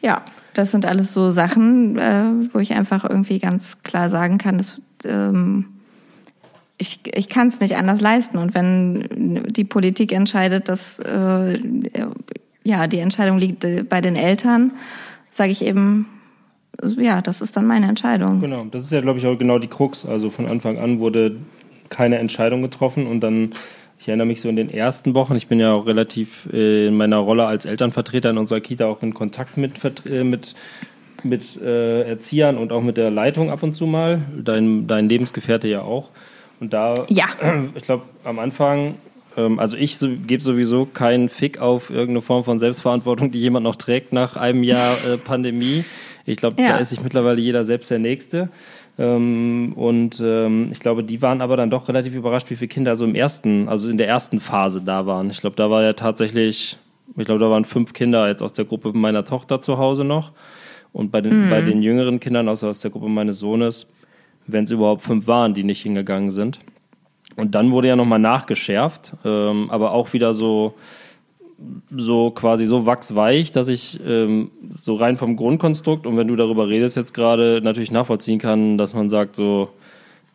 ja, 0.00 0.22
das 0.54 0.70
sind 0.70 0.86
alles 0.86 1.12
so 1.12 1.30
Sachen, 1.30 1.98
äh, 1.98 2.24
wo 2.54 2.58
ich 2.58 2.72
einfach 2.72 3.04
irgendwie 3.04 3.38
ganz 3.38 3.82
klar 3.82 4.08
sagen 4.08 4.38
kann, 4.38 4.56
dass 4.56 4.80
ähm, 5.04 5.66
ich, 6.78 7.00
ich 7.14 7.28
kann 7.28 7.48
es 7.48 7.60
nicht 7.60 7.76
anders 7.76 8.00
leisten. 8.00 8.38
Und 8.38 8.54
wenn 8.54 9.44
die 9.52 9.64
Politik 9.64 10.12
entscheidet, 10.12 10.70
dass 10.70 11.00
äh, 11.00 11.60
ja 12.62 12.86
die 12.86 13.00
Entscheidung 13.00 13.36
liegt 13.36 13.62
äh, 13.66 13.82
bei 13.82 14.00
den 14.00 14.16
Eltern, 14.16 14.72
sage 15.32 15.50
ich 15.50 15.62
eben, 15.62 16.06
ja, 16.96 17.22
das 17.22 17.40
ist 17.40 17.56
dann 17.56 17.66
meine 17.66 17.88
Entscheidung. 17.88 18.40
Genau, 18.40 18.66
das 18.70 18.84
ist 18.84 18.92
ja, 18.92 19.00
glaube 19.00 19.18
ich, 19.18 19.26
auch 19.26 19.38
genau 19.38 19.58
die 19.58 19.68
Krux. 19.68 20.04
Also 20.04 20.30
von 20.30 20.46
Anfang 20.46 20.78
an 20.78 21.00
wurde 21.00 21.36
keine 21.88 22.18
Entscheidung 22.18 22.62
getroffen 22.62 23.06
und 23.06 23.20
dann, 23.20 23.50
ich 23.98 24.08
erinnere 24.08 24.26
mich 24.26 24.40
so 24.40 24.48
in 24.48 24.56
den 24.56 24.70
ersten 24.70 25.14
Wochen, 25.14 25.36
ich 25.36 25.46
bin 25.46 25.60
ja 25.60 25.72
auch 25.72 25.86
relativ 25.86 26.48
äh, 26.52 26.86
in 26.86 26.96
meiner 26.96 27.18
Rolle 27.18 27.46
als 27.46 27.66
Elternvertreter 27.66 28.30
in 28.30 28.38
unserer 28.38 28.60
Kita 28.60 28.86
auch 28.86 29.02
in 29.02 29.14
Kontakt 29.14 29.56
mit, 29.56 29.72
äh, 30.10 30.24
mit, 30.24 30.54
mit 31.22 31.60
äh, 31.60 32.02
Erziehern 32.02 32.56
und 32.56 32.72
auch 32.72 32.82
mit 32.82 32.96
der 32.96 33.10
Leitung 33.10 33.50
ab 33.50 33.62
und 33.62 33.74
zu 33.74 33.86
mal, 33.86 34.22
dein, 34.36 34.86
dein 34.86 35.08
Lebensgefährte 35.08 35.68
ja 35.68 35.82
auch. 35.82 36.10
Und 36.60 36.72
da, 36.72 36.94
ja. 37.08 37.26
ich 37.74 37.84
glaube, 37.84 38.04
am 38.24 38.38
Anfang 38.38 38.94
ähm, 39.36 39.58
also 39.58 39.76
ich 39.76 39.98
so, 39.98 40.08
gebe 40.08 40.42
sowieso 40.42 40.86
keinen 40.86 41.28
Fick 41.28 41.58
auf 41.58 41.90
irgendeine 41.90 42.22
Form 42.22 42.44
von 42.44 42.58
Selbstverantwortung, 42.58 43.30
die 43.30 43.38
jemand 43.38 43.64
noch 43.64 43.76
trägt 43.76 44.12
nach 44.12 44.36
einem 44.36 44.62
Jahr 44.62 44.92
äh, 45.06 45.16
Pandemie. 45.16 45.84
Ich 46.26 46.38
glaube, 46.38 46.60
ja. 46.60 46.68
da 46.68 46.76
ist 46.78 46.90
sich 46.90 47.02
mittlerweile 47.02 47.40
jeder 47.40 47.64
selbst 47.64 47.90
der 47.90 47.98
Nächste. 47.98 48.48
Ähm, 48.98 49.72
und 49.76 50.22
ähm, 50.24 50.70
ich 50.72 50.80
glaube, 50.80 51.04
die 51.04 51.20
waren 51.20 51.40
aber 51.40 51.56
dann 51.56 51.70
doch 51.70 51.88
relativ 51.88 52.14
überrascht, 52.14 52.50
wie 52.50 52.56
viele 52.56 52.68
Kinder 52.68 52.96
so 52.96 53.04
im 53.04 53.14
ersten, 53.14 53.68
also 53.68 53.90
in 53.90 53.98
der 53.98 54.08
ersten 54.08 54.40
Phase 54.40 54.80
da 54.80 55.06
waren. 55.06 55.30
Ich 55.30 55.40
glaube, 55.40 55.56
da 55.56 55.70
war 55.70 55.82
ja 55.82 55.92
tatsächlich 55.92 56.78
ich 57.16 57.26
glaube, 57.26 57.40
da 57.40 57.50
waren 57.50 57.64
fünf 57.64 57.92
Kinder 57.92 58.28
jetzt 58.28 58.42
aus 58.42 58.52
der 58.52 58.64
Gruppe 58.64 58.92
meiner 58.92 59.24
Tochter 59.24 59.60
zu 59.60 59.78
Hause 59.78 60.04
noch. 60.04 60.32
Und 60.92 61.10
bei 61.10 61.20
den, 61.20 61.46
mhm. 61.46 61.50
bei 61.50 61.60
den 61.60 61.82
jüngeren 61.82 62.20
Kindern, 62.20 62.48
also 62.48 62.68
aus 62.68 62.80
der 62.80 62.90
Gruppe 62.90 63.08
meines 63.08 63.38
Sohnes, 63.38 63.86
wenn 64.46 64.64
es 64.64 64.70
überhaupt 64.70 65.02
fünf 65.02 65.26
waren, 65.26 65.54
die 65.54 65.64
nicht 65.64 65.82
hingegangen 65.82 66.30
sind. 66.30 66.60
Und 67.36 67.54
dann 67.54 67.72
wurde 67.72 67.88
ja 67.88 67.96
nochmal 67.96 68.20
nachgeschärft, 68.20 69.12
ähm, 69.24 69.70
aber 69.70 69.92
auch 69.92 70.12
wieder 70.12 70.34
so, 70.34 70.74
so 71.90 72.30
quasi 72.30 72.66
so 72.66 72.86
wachsweich, 72.86 73.52
dass 73.52 73.68
ich 73.68 74.00
ähm, 74.06 74.50
so 74.74 74.94
rein 74.94 75.16
vom 75.16 75.36
Grundkonstrukt 75.36 76.06
und 76.06 76.16
wenn 76.16 76.28
du 76.28 76.36
darüber 76.36 76.68
redest 76.68 76.96
jetzt 76.96 77.14
gerade 77.14 77.60
natürlich 77.62 77.90
nachvollziehen 77.90 78.38
kann, 78.38 78.78
dass 78.78 78.94
man 78.94 79.08
sagt 79.08 79.36
so, 79.36 79.70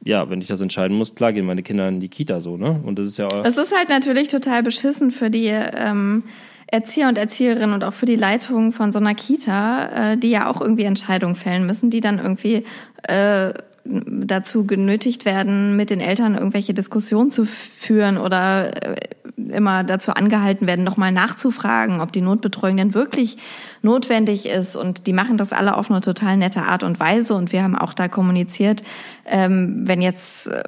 ja, 0.04 0.30
wenn 0.30 0.42
ich 0.42 0.48
das 0.48 0.62
entscheiden 0.62 0.98
muss, 0.98 1.16
klar 1.16 1.34
gehen 1.34 1.46
meine 1.46 1.64
Kinder 1.64 1.88
in 1.88 2.00
die 2.00 2.10
Kita 2.10 2.40
so, 2.40 2.58
ne? 2.58 2.80
Und 2.86 2.98
das 2.98 3.08
ist 3.08 3.18
ja. 3.18 3.28
Es 3.44 3.58
ist 3.58 3.76
halt 3.76 3.90
natürlich 3.90 4.30
total 4.30 4.64
beschissen 4.64 5.12
für 5.12 5.30
die 5.30 5.48
ähm, 5.48 6.24
Erzieher 6.68 7.10
und 7.10 7.18
Erzieherinnen 7.18 7.74
und 7.74 7.84
auch 7.84 7.94
für 7.94 8.06
die 8.06 8.16
Leitung 8.16 8.72
von 8.72 8.92
so 8.92 9.00
einer 9.00 9.16
Kita, 9.16 10.12
äh, 10.14 10.18
die 10.18 10.30
ja 10.30 10.50
auch 10.50 10.62
irgendwie 10.62 10.84
Entscheidungen 10.84 11.36
fällen 11.36 11.66
müssen, 11.66 11.90
die 11.90 12.00
dann 12.00 12.20
irgendwie 12.20 12.64
äh, 13.04 13.54
dazu 13.90 14.66
genötigt 14.66 15.26
werden, 15.26 15.76
mit 15.76 15.90
den 15.90 16.00
Eltern 16.00 16.36
irgendwelche 16.36 16.74
Diskussionen 16.74 17.32
zu 17.32 17.46
führen 17.46 18.18
oder 18.18 18.72
äh, 18.84 18.96
immer 19.36 19.84
dazu 19.84 20.12
angehalten 20.12 20.68
werden, 20.68 20.84
nochmal 20.84 21.12
nachzufragen, 21.12 22.02
ob 22.02 22.12
die 22.12 22.22
Notbetreuung 22.22 22.78
denn 22.78 22.94
wirklich 22.94 23.38
notwendig 23.82 24.48
ist. 24.48 24.76
Und 24.76 25.08
die 25.08 25.14
machen 25.14 25.38
das 25.38 25.54
alle 25.54 25.76
auf 25.76 25.90
eine 25.90 26.02
total 26.02 26.38
nette 26.38 26.64
Art 26.64 26.84
und 26.84 27.00
Weise. 27.00 27.34
Und 27.34 27.52
wir 27.52 27.64
haben 27.64 27.76
auch 27.76 27.94
da 27.94 28.08
kommuniziert, 28.08 28.84
ähm, 29.26 29.84
wenn 29.86 30.02
jetzt 30.02 30.48
äh, 30.48 30.64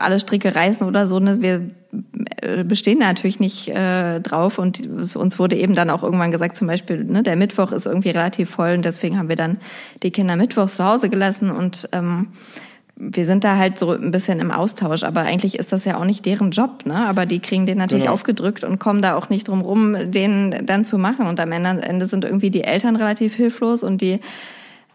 alle 0.00 0.20
Stricke 0.20 0.54
reißen 0.54 0.86
oder 0.86 1.06
so, 1.06 1.18
ne, 1.18 1.40
wir 1.40 1.70
äh, 2.42 2.64
bestehen 2.64 2.98
natürlich 2.98 3.40
nicht 3.40 3.68
äh, 3.68 4.20
drauf 4.20 4.58
und 4.58 4.88
uns 5.16 5.38
wurde 5.38 5.56
eben 5.56 5.74
dann 5.74 5.90
auch 5.90 6.02
irgendwann 6.02 6.30
gesagt, 6.30 6.56
zum 6.56 6.66
Beispiel, 6.66 7.04
ne, 7.04 7.22
der 7.22 7.36
Mittwoch 7.36 7.72
ist 7.72 7.86
irgendwie 7.86 8.10
relativ 8.10 8.50
voll 8.50 8.74
und 8.74 8.84
deswegen 8.84 9.18
haben 9.18 9.28
wir 9.28 9.36
dann 9.36 9.58
die 10.02 10.10
Kinder 10.10 10.36
mittwochs 10.36 10.76
zu 10.76 10.84
Hause 10.84 11.08
gelassen 11.08 11.50
und 11.50 11.88
ähm, 11.92 12.28
wir 12.98 13.26
sind 13.26 13.44
da 13.44 13.58
halt 13.58 13.78
so 13.78 13.90
ein 13.90 14.10
bisschen 14.10 14.40
im 14.40 14.50
Austausch, 14.50 15.02
aber 15.02 15.20
eigentlich 15.20 15.58
ist 15.58 15.70
das 15.72 15.84
ja 15.84 15.98
auch 15.98 16.06
nicht 16.06 16.24
deren 16.24 16.50
Job, 16.50 16.86
ne? 16.86 17.06
Aber 17.06 17.26
die 17.26 17.40
kriegen 17.40 17.66
den 17.66 17.76
natürlich 17.76 18.04
genau. 18.04 18.14
aufgedrückt 18.14 18.64
und 18.64 18.78
kommen 18.78 19.02
da 19.02 19.16
auch 19.16 19.28
nicht 19.28 19.48
drum 19.48 19.60
rum, 19.60 19.94
den 20.10 20.64
dann 20.64 20.86
zu 20.86 20.96
machen. 20.96 21.26
Und 21.26 21.38
am 21.38 21.52
Ende 21.52 22.06
sind 22.06 22.24
irgendwie 22.24 22.50
die 22.50 22.64
Eltern 22.64 22.96
relativ 22.96 23.34
hilflos 23.34 23.82
und 23.82 24.00
die 24.00 24.20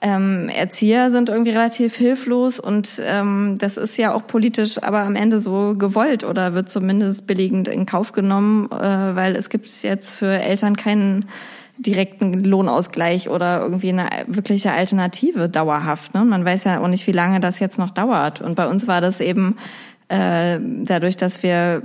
ähm, 0.02 0.50
Erzieher 0.50 1.12
sind 1.12 1.30
irgendwie 1.30 1.52
relativ 1.52 1.96
hilflos 1.96 2.60
und 2.60 3.00
ähm, 3.06 3.58
das 3.60 3.78
ist 3.78 3.98
ja 3.98 4.14
auch 4.14 4.26
politisch 4.26 4.82
aber 4.82 5.02
am 5.02 5.16
Ende 5.16 5.38
so 5.38 5.76
gewollt 5.78 6.24
oder 6.24 6.56
wird 6.56 6.70
zumindest 6.70 7.28
billigend 7.28 7.68
in 7.68 7.86
Kauf 7.86 8.12
genommen, 8.12 8.70
äh, 8.72 9.16
weil 9.16 9.36
es 9.36 9.50
gibt 9.50 9.70
jetzt 9.84 10.16
für 10.16 10.32
Eltern 10.32 10.76
keinen 10.76 11.26
direkten 11.78 12.44
Lohnausgleich 12.44 13.30
oder 13.30 13.62
irgendwie 13.62 13.90
eine 13.90 14.10
wirkliche 14.28 14.72
Alternative 14.72 15.50
dauerhaft. 15.50 16.14
Ne? 16.16 16.26
Man 16.26 16.46
weiß 16.46 16.64
ja 16.64 16.80
auch 16.80 16.88
nicht, 16.88 17.06
wie 17.06 17.12
lange 17.12 17.40
das 17.40 17.60
jetzt 17.60 17.78
noch 17.80 17.92
dauert. 17.92 18.42
Und 18.42 18.56
bei 18.56 18.68
uns 18.68 18.88
war 18.88 19.02
das 19.02 19.20
eben 19.20 19.58
äh, 20.10 20.60
dadurch, 20.84 21.18
dass 21.18 21.44
wir 21.44 21.82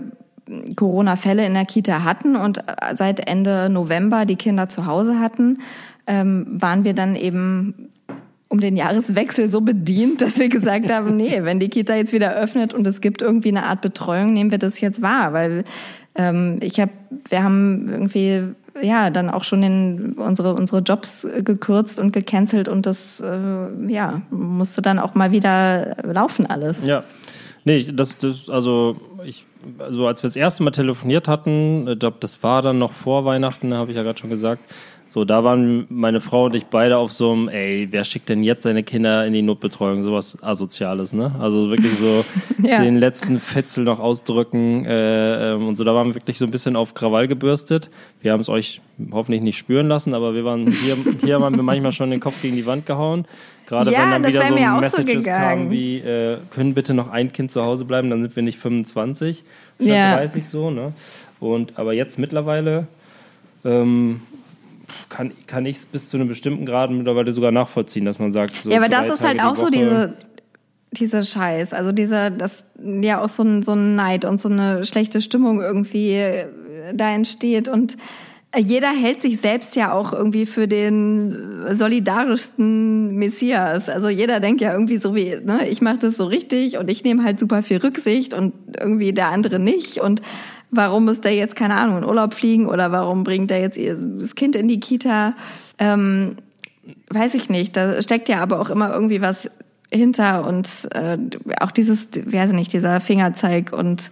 Corona-Fälle 0.77 1.45
in 1.45 1.55
der 1.55 1.65
Kita 1.65 2.05
hatten 2.05 2.37
und 2.37 2.63
seit 2.95 3.27
Ende 3.27 3.69
November 3.69 4.27
die 4.27 4.37
Kinder 4.37 4.69
zu 4.69 4.87
Hause 4.87 5.19
hatten, 5.19 5.59
ähm, 6.07 6.47
waren 6.49 6.85
wir 6.85 6.95
dann 6.95 7.17
eben 7.17 7.91
um 8.57 8.61
den 8.61 8.77
Jahreswechsel 8.77 9.51
so 9.51 9.61
bedient, 9.61 10.23
dass 10.23 10.39
wir 10.39 10.49
gesagt 10.49 10.91
haben, 10.91 11.17
nee, 11.17 11.41
wenn 11.43 11.61
die 11.61 11.69
Kita 11.69 11.95
jetzt 11.95 12.15
wieder 12.15 12.35
öffnet 12.35 12.73
und 12.73 12.87
es 12.87 13.03
gibt 13.03 13.21
irgendwie 13.21 13.51
eine 13.51 13.65
Art 13.65 13.83
Betreuung, 13.83 14.33
nehmen 14.33 14.51
wir 14.51 14.59
das 14.59 14.81
jetzt 14.81 15.03
wahr, 15.03 15.35
weil 15.35 15.65
ähm, 16.15 16.59
ich 16.63 16.81
habe, 16.81 16.93
wir 17.29 17.43
haben 17.43 17.89
irgendwie 17.91 18.45
ja 18.81 19.11
dann 19.11 19.31
auch 19.31 19.45
schon 19.45 19.63
in 19.63 20.13
unsere 20.15 20.55
unsere 20.55 20.81
Jobs 20.81 21.27
gekürzt 21.41 21.99
und 21.99 22.13
gecancelt 22.13 22.69
und 22.69 22.85
das 22.85 23.21
äh, 23.21 23.93
ja 23.93 24.23
musste 24.31 24.83
dann 24.83 24.99
auch 24.99 25.15
mal 25.15 25.33
wieder 25.33 25.97
laufen 26.03 26.47
alles. 26.47 26.87
Ja, 26.87 27.05
nee, 27.65 27.87
das, 27.93 28.17
das 28.19 28.49
also 28.49 28.97
ich 29.25 29.45
also 29.79 30.07
als 30.07 30.23
wir 30.23 30.29
das 30.29 30.37
erste 30.37 30.63
Mal 30.63 30.71
telefoniert 30.71 31.29
hatten, 31.29 31.89
ich 31.89 31.99
glaube, 31.99 32.19
das 32.21 32.43
war 32.43 32.63
dann 32.63 32.79
noch 32.79 32.93
vor 32.93 33.25
Weihnachten, 33.25 33.75
habe 33.75 33.91
ich 33.91 33.97
ja 33.97 34.03
gerade 34.03 34.19
schon 34.19 34.31
gesagt 34.31 34.63
so, 35.09 35.25
da 35.25 35.45
waren 35.45 35.87
meine 35.89 36.21
Frau 36.21 36.45
und 36.45 36.55
ich 36.55 36.67
beide 36.67 36.99
auf 36.99 37.13
so 37.13 37.33
einem, 37.33 37.49
ey, 37.49 37.89
wer 37.91 38.05
schickt 38.05 38.29
denn 38.29 38.43
jetzt 38.43 38.65
seine 38.65 38.83
Kinder 38.83 39.25
in 39.25 39.33
die 39.33 39.41
Notbetreuung? 39.41 40.03
Sowas 40.03 40.37
Asoziales, 40.43 41.13
ne? 41.15 41.35
Also 41.39 41.71
wirklich 41.71 41.97
so 41.97 42.25
ja. 42.63 42.83
den 42.83 42.97
letzten 42.97 43.41
Fetzel 43.41 43.85
noch 43.85 43.99
ausdrücken 43.99 44.85
äh, 44.85 45.53
ähm, 45.53 45.69
und 45.69 45.77
so. 45.77 45.85
Da 45.85 45.95
waren 45.95 46.09
wir 46.09 46.17
wirklich 46.17 46.39
so 46.39 46.45
ein 46.45 46.51
bisschen 46.51 46.77
auf 46.77 46.93
Krawall 46.93 47.29
gebürstet. 47.29 47.89
Wir 48.21 48.33
haben 48.33 48.41
es 48.41 48.49
euch 48.49 48.83
hoffentlich 49.11 49.43
nicht 49.43 49.57
spüren 49.57 49.89
lassen, 49.89 50.13
aber 50.13 50.35
wir 50.35 50.45
waren 50.45 50.71
hier, 50.71 50.97
hier 51.25 51.41
haben 51.41 51.57
wir 51.57 51.63
manchmal 51.63 51.93
schon 51.93 52.11
den 52.11 52.21
Kopf 52.21 52.43
gegen 52.43 52.57
die 52.57 52.67
Wand 52.67 52.85
gehauen. 52.85 53.27
Gerade 53.67 53.93
ja, 53.93 54.03
wenn 54.03 54.23
dann 54.23 54.27
wieder 54.33 54.47
so 54.47 54.81
Messages 54.81 55.25
so 55.25 55.31
kamen 55.31 55.71
wie, 55.71 55.99
äh, 55.99 56.39
können 56.51 56.75
bitte 56.75 56.95
noch 56.95 57.09
ein 57.11 57.33
Kind 57.33 57.51
zu 57.51 57.63
Hause 57.63 57.85
bleiben, 57.85 58.11
dann 58.11 58.23
sind 58.23 58.37
wir 58.37 58.43
nicht 58.43 58.59
25, 58.59 59.45
statt 59.77 59.87
ja. 59.87 60.17
30 60.17 60.49
so, 60.49 60.71
ne? 60.71 60.93
Und 61.41 61.79
aber 61.79 61.93
jetzt 61.93 62.19
mittlerweile 62.19 62.87
ähm, 63.65 64.21
kann, 65.09 65.33
kann 65.47 65.67
ich 65.67 65.79
es 65.79 65.87
bis 65.87 66.09
zu 66.09 66.17
einem 66.17 66.29
bestimmten 66.29 66.67
Grad 66.67 66.91
mittlerweile 66.91 67.33
sogar 67.33 67.53
nachvollziehen, 67.53 68.05
dass 68.05 68.19
man 68.19 68.33
sagt, 68.33 68.55
so 68.55 68.71
Ja, 68.71 68.79
aber 68.79 68.89
das 68.89 69.09
ist 69.09 69.25
halt 69.25 69.41
auch 69.41 69.57
so 69.57 69.71
diese, 69.71 70.17
diese 70.93 71.25
Scheiß, 71.25 71.73
also 71.73 71.93
dieser, 71.93 72.31
das 72.31 72.65
ja 72.83 73.23
auch 73.23 73.29
so 73.29 73.43
ein, 73.43 73.63
so 73.63 73.73
ein 73.73 73.97
Neid 73.97 74.25
und 74.25 74.41
so 74.41 74.49
eine 74.49 74.85
schlechte 74.85 75.21
Stimmung 75.21 75.61
irgendwie 75.61 76.13
äh, 76.13 76.47
da 76.95 77.11
entsteht. 77.11 77.69
Und 77.69 77.97
jeder 78.57 78.89
hält 78.89 79.21
sich 79.21 79.41
selbst 79.41 79.77
ja 79.77 79.93
auch 79.93 80.13
irgendwie 80.13 80.47
für 80.47 80.67
den 80.67 81.65
solidarischsten 81.73 83.15
Messias. 83.15 83.89
Also 83.89 84.09
jeder 84.09 84.41
denkt 84.41 84.61
ja 84.61 84.73
irgendwie 84.73 84.97
so 84.97 85.15
wie, 85.15 85.37
ne, 85.45 85.69
ich 85.69 85.83
mache 85.83 85.99
das 85.99 86.17
so 86.17 86.25
richtig 86.25 86.79
und 86.79 86.89
ich 86.89 87.05
nehme 87.05 87.23
halt 87.23 87.39
super 87.39 87.63
viel 87.63 87.79
Rücksicht 87.79 88.33
und 88.33 88.55
irgendwie 88.79 89.13
der 89.13 89.29
andere 89.29 89.59
nicht. 89.59 89.99
Und 89.99 90.23
warum 90.71 91.05
muss 91.05 91.21
der 91.21 91.35
jetzt, 91.35 91.57
keine 91.57 91.79
Ahnung, 91.81 91.99
in 91.99 92.05
Urlaub 92.05 92.35
fliegen 92.35 92.67
oder 92.67 92.93
warum 92.93 93.25
bringt 93.25 93.51
er 93.51 93.61
jetzt 93.61 93.79
das 93.79 94.35
Kind 94.35 94.57
in 94.57 94.69
die 94.69 94.81
Kita? 94.81 95.35
Ähm, 95.79 96.37
weiß 97.11 97.35
ich 97.35 97.49
nicht. 97.49 97.77
Da 97.77 98.01
steckt 98.03 98.29
ja 98.29 98.41
aber 98.41 98.61
auch 98.61 98.71
immer 98.71 98.93
irgendwie 98.93 99.21
was 99.21 99.51
hinter 99.91 100.47
und 100.47 100.69
äh, 100.95 101.19
auch 101.61 101.71
dieses, 101.71 102.09
weiß 102.15 102.51
ich 102.51 102.57
nicht, 102.57 102.73
dieser 102.73 103.01
Fingerzeig 103.01 103.73
und 103.73 104.11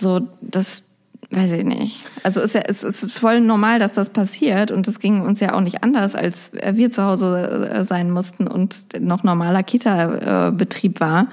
so, 0.00 0.20
das 0.40 0.82
weiß 1.30 1.52
ich 1.52 1.64
nicht. 1.64 2.06
Also 2.22 2.40
ist 2.40 2.54
ja, 2.54 2.62
es 2.66 2.82
ist 2.82 3.10
voll 3.10 3.40
normal, 3.40 3.78
dass 3.78 3.92
das 3.92 4.10
passiert 4.10 4.70
und 4.70 4.86
es 4.88 4.98
ging 4.98 5.22
uns 5.22 5.40
ja 5.40 5.54
auch 5.54 5.60
nicht 5.60 5.82
anders, 5.82 6.14
als 6.14 6.52
wir 6.52 6.90
zu 6.90 7.04
Hause 7.04 7.70
äh, 7.72 7.84
sein 7.84 8.10
mussten 8.10 8.46
und 8.46 9.00
noch 9.00 9.22
normaler 9.22 9.62
Kita-Betrieb 9.62 11.00
war. 11.00 11.28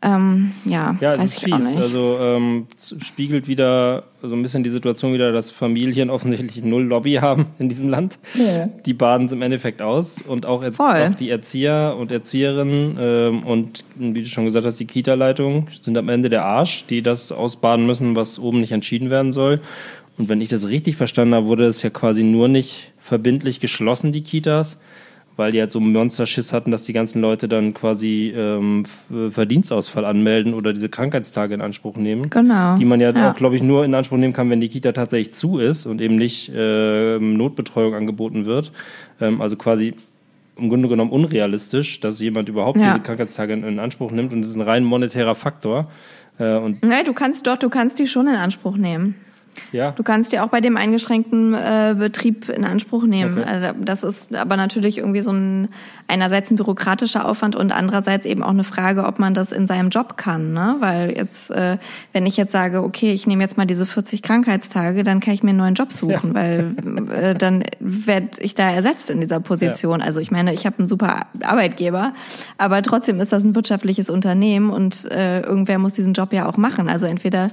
Ähm, 0.00 0.52
ja, 0.64 0.96
ja, 1.00 1.12
es 1.12 1.18
weiß 1.18 1.24
ist 1.24 1.36
ich 1.38 1.54
fies. 1.54 1.76
Also 1.76 2.18
ähm, 2.20 2.66
spiegelt 3.00 3.48
wieder 3.48 4.04
so 4.22 4.34
ein 4.34 4.42
bisschen 4.42 4.62
die 4.62 4.70
Situation 4.70 5.12
wieder, 5.12 5.32
dass 5.32 5.50
Familien 5.50 6.10
offensichtlich 6.10 6.64
null 6.64 6.84
Lobby 6.84 7.14
haben 7.14 7.46
in 7.58 7.68
diesem 7.68 7.88
Land. 7.88 8.18
Ja. 8.34 8.68
Die 8.86 8.94
baden 8.94 9.26
es 9.26 9.32
im 9.32 9.42
Endeffekt 9.42 9.82
aus 9.82 10.20
und 10.22 10.46
auch, 10.46 10.62
auch 10.62 11.14
die 11.18 11.30
Erzieher 11.30 11.96
und 11.98 12.12
Erzieherinnen 12.12 12.96
ähm, 13.00 13.42
und 13.42 13.84
wie 13.96 14.22
du 14.22 14.28
schon 14.28 14.44
gesagt 14.44 14.66
hast, 14.66 14.78
die 14.78 14.86
Kita-Leitung 14.86 15.66
sind 15.80 15.98
am 15.98 16.08
Ende 16.08 16.28
der 16.28 16.44
Arsch, 16.44 16.86
die 16.86 17.02
das 17.02 17.32
ausbaden 17.32 17.86
müssen, 17.86 18.14
was 18.14 18.38
oben 18.38 18.60
nicht 18.60 18.72
entschieden 18.72 19.10
werden 19.10 19.32
soll. 19.32 19.60
Und 20.16 20.28
wenn 20.28 20.40
ich 20.40 20.48
das 20.48 20.66
richtig 20.66 20.96
verstanden 20.96 21.34
habe, 21.34 21.46
wurde 21.46 21.66
es 21.66 21.82
ja 21.82 21.90
quasi 21.90 22.22
nur 22.22 22.48
nicht 22.48 22.92
verbindlich 23.00 23.60
geschlossen, 23.60 24.12
die 24.12 24.22
Kitas, 24.22 24.78
weil 25.38 25.52
die 25.52 25.60
halt 25.60 25.70
so 25.70 25.78
einen 25.78 25.92
Monsterschiss 25.92 26.52
hatten, 26.52 26.72
dass 26.72 26.82
die 26.82 26.92
ganzen 26.92 27.22
Leute 27.22 27.48
dann 27.48 27.72
quasi 27.72 28.34
ähm, 28.36 28.82
Verdienstausfall 29.30 30.04
anmelden 30.04 30.52
oder 30.52 30.72
diese 30.72 30.88
Krankheitstage 30.88 31.54
in 31.54 31.60
Anspruch 31.60 31.96
nehmen. 31.96 32.28
Genau. 32.28 32.76
Die 32.76 32.84
man 32.84 33.00
ja, 33.00 33.12
ja. 33.12 33.30
auch, 33.30 33.36
glaube 33.36 33.54
ich, 33.54 33.62
nur 33.62 33.84
in 33.84 33.94
Anspruch 33.94 34.18
nehmen 34.18 34.32
kann, 34.32 34.50
wenn 34.50 34.60
die 34.60 34.68
Kita 34.68 34.90
tatsächlich 34.90 35.34
zu 35.34 35.58
ist 35.58 35.86
und 35.86 36.00
eben 36.00 36.16
nicht 36.16 36.50
äh, 36.52 37.18
Notbetreuung 37.20 37.94
angeboten 37.94 38.46
wird. 38.46 38.72
Ähm, 39.20 39.40
also 39.40 39.56
quasi 39.56 39.94
im 40.56 40.70
Grunde 40.70 40.88
genommen 40.88 41.12
unrealistisch, 41.12 42.00
dass 42.00 42.20
jemand 42.20 42.48
überhaupt 42.48 42.78
ja. 42.78 42.88
diese 42.88 43.00
Krankheitstage 43.00 43.52
in, 43.52 43.62
in, 43.62 43.78
Anspruch 43.78 44.10
nimmt 44.10 44.32
und 44.32 44.40
das 44.40 44.50
ist 44.50 44.56
ein 44.56 44.62
rein 44.62 44.82
monetärer 44.82 45.36
Faktor. 45.36 45.88
Äh, 46.40 46.56
und 46.56 46.82
Nein, 46.82 47.04
du 47.04 47.12
kannst 47.12 47.46
doch, 47.46 47.56
du 47.56 47.68
kannst 47.68 48.00
die 48.00 48.08
schon 48.08 48.26
in 48.26 48.34
Anspruch 48.34 48.76
nehmen. 48.76 49.14
Ja. 49.72 49.92
Du 49.92 50.02
kannst 50.02 50.32
dir 50.32 50.44
auch 50.44 50.48
bei 50.48 50.60
dem 50.60 50.76
eingeschränkten 50.76 51.54
äh, 51.54 51.94
Betrieb 51.98 52.48
in 52.48 52.64
Anspruch 52.64 53.04
nehmen. 53.04 53.38
Okay. 53.38 53.48
Also 53.48 53.78
das 53.80 54.02
ist 54.02 54.34
aber 54.34 54.56
natürlich 54.56 54.98
irgendwie 54.98 55.20
so 55.20 55.32
ein 55.32 55.68
einerseits 56.08 56.50
ein 56.50 56.56
bürokratischer 56.56 57.28
Aufwand 57.28 57.54
und 57.54 57.70
andererseits 57.70 58.24
eben 58.24 58.42
auch 58.42 58.50
eine 58.50 58.64
Frage, 58.64 59.04
ob 59.04 59.18
man 59.18 59.34
das 59.34 59.52
in 59.52 59.66
seinem 59.66 59.90
Job 59.90 60.16
kann. 60.16 60.54
Ne? 60.54 60.76
Weil 60.80 61.12
jetzt, 61.14 61.50
äh, 61.50 61.76
wenn 62.14 62.24
ich 62.24 62.38
jetzt 62.38 62.50
sage, 62.50 62.82
okay, 62.82 63.12
ich 63.12 63.26
nehme 63.26 63.42
jetzt 63.42 63.58
mal 63.58 63.66
diese 63.66 63.84
40 63.84 64.22
Krankheitstage, 64.22 65.04
dann 65.04 65.20
kann 65.20 65.34
ich 65.34 65.42
mir 65.42 65.50
einen 65.50 65.58
neuen 65.58 65.74
Job 65.74 65.92
suchen, 65.92 66.30
ja. 66.30 66.34
weil 66.34 66.74
äh, 67.12 67.34
dann 67.34 67.62
werde 67.78 68.30
ich 68.40 68.54
da 68.54 68.70
ersetzt 68.70 69.10
in 69.10 69.20
dieser 69.20 69.40
Position. 69.40 70.00
Ja. 70.00 70.06
Also 70.06 70.20
ich 70.20 70.30
meine, 70.30 70.54
ich 70.54 70.64
habe 70.64 70.78
einen 70.78 70.88
super 70.88 71.26
Arbeitgeber, 71.42 72.14
aber 72.56 72.82
trotzdem 72.82 73.20
ist 73.20 73.32
das 73.32 73.44
ein 73.44 73.54
wirtschaftliches 73.54 74.08
Unternehmen 74.08 74.70
und 74.70 75.04
äh, 75.10 75.42
irgendwer 75.42 75.78
muss 75.78 75.92
diesen 75.92 76.14
Job 76.14 76.32
ja 76.32 76.48
auch 76.48 76.56
machen. 76.56 76.88
Also 76.88 77.06
entweder 77.06 77.50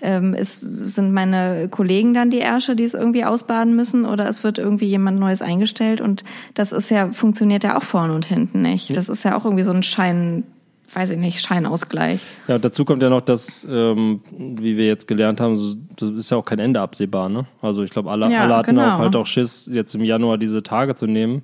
ähm, 0.00 0.34
ist, 0.34 0.60
sind 0.60 1.12
meine 1.12 1.68
Kollegen 1.68 2.14
dann 2.14 2.30
die 2.30 2.38
Ärsche, 2.38 2.76
die 2.76 2.84
es 2.84 2.94
irgendwie 2.94 3.24
ausbaden 3.24 3.74
müssen 3.74 4.04
oder 4.04 4.28
es 4.28 4.44
wird 4.44 4.58
irgendwie 4.58 4.86
jemand 4.86 5.18
Neues 5.18 5.42
eingestellt 5.42 6.00
und 6.00 6.24
das 6.54 6.72
ist 6.72 6.90
ja, 6.90 7.10
funktioniert 7.12 7.64
ja 7.64 7.76
auch 7.76 7.82
vorne 7.82 8.14
und 8.14 8.24
hinten 8.24 8.62
nicht. 8.62 8.96
Das 8.96 9.08
ist 9.08 9.24
ja 9.24 9.36
auch 9.36 9.44
irgendwie 9.44 9.64
so 9.64 9.72
ein 9.72 9.82
Schein, 9.82 10.44
weiß 10.92 11.10
ich 11.10 11.18
nicht, 11.18 11.40
Scheinausgleich. 11.40 12.20
Ja, 12.46 12.58
dazu 12.58 12.84
kommt 12.84 13.02
ja 13.02 13.10
noch, 13.10 13.22
dass, 13.22 13.66
ähm, 13.68 14.20
wie 14.36 14.76
wir 14.76 14.86
jetzt 14.86 15.08
gelernt 15.08 15.40
haben, 15.40 15.56
das 15.96 16.10
ist 16.10 16.30
ja 16.30 16.36
auch 16.36 16.44
kein 16.44 16.60
Ende 16.60 16.80
absehbar, 16.80 17.28
ne? 17.28 17.46
Also 17.60 17.82
ich 17.82 17.90
glaube, 17.90 18.10
alle, 18.10 18.30
ja, 18.30 18.42
alle 18.42 18.56
hatten 18.56 18.76
genau. 18.76 18.94
auch 18.94 18.98
halt 18.98 19.16
auch 19.16 19.26
Schiss, 19.26 19.68
jetzt 19.72 19.94
im 19.94 20.04
Januar 20.04 20.38
diese 20.38 20.62
Tage 20.62 20.94
zu 20.94 21.06
nehmen 21.06 21.42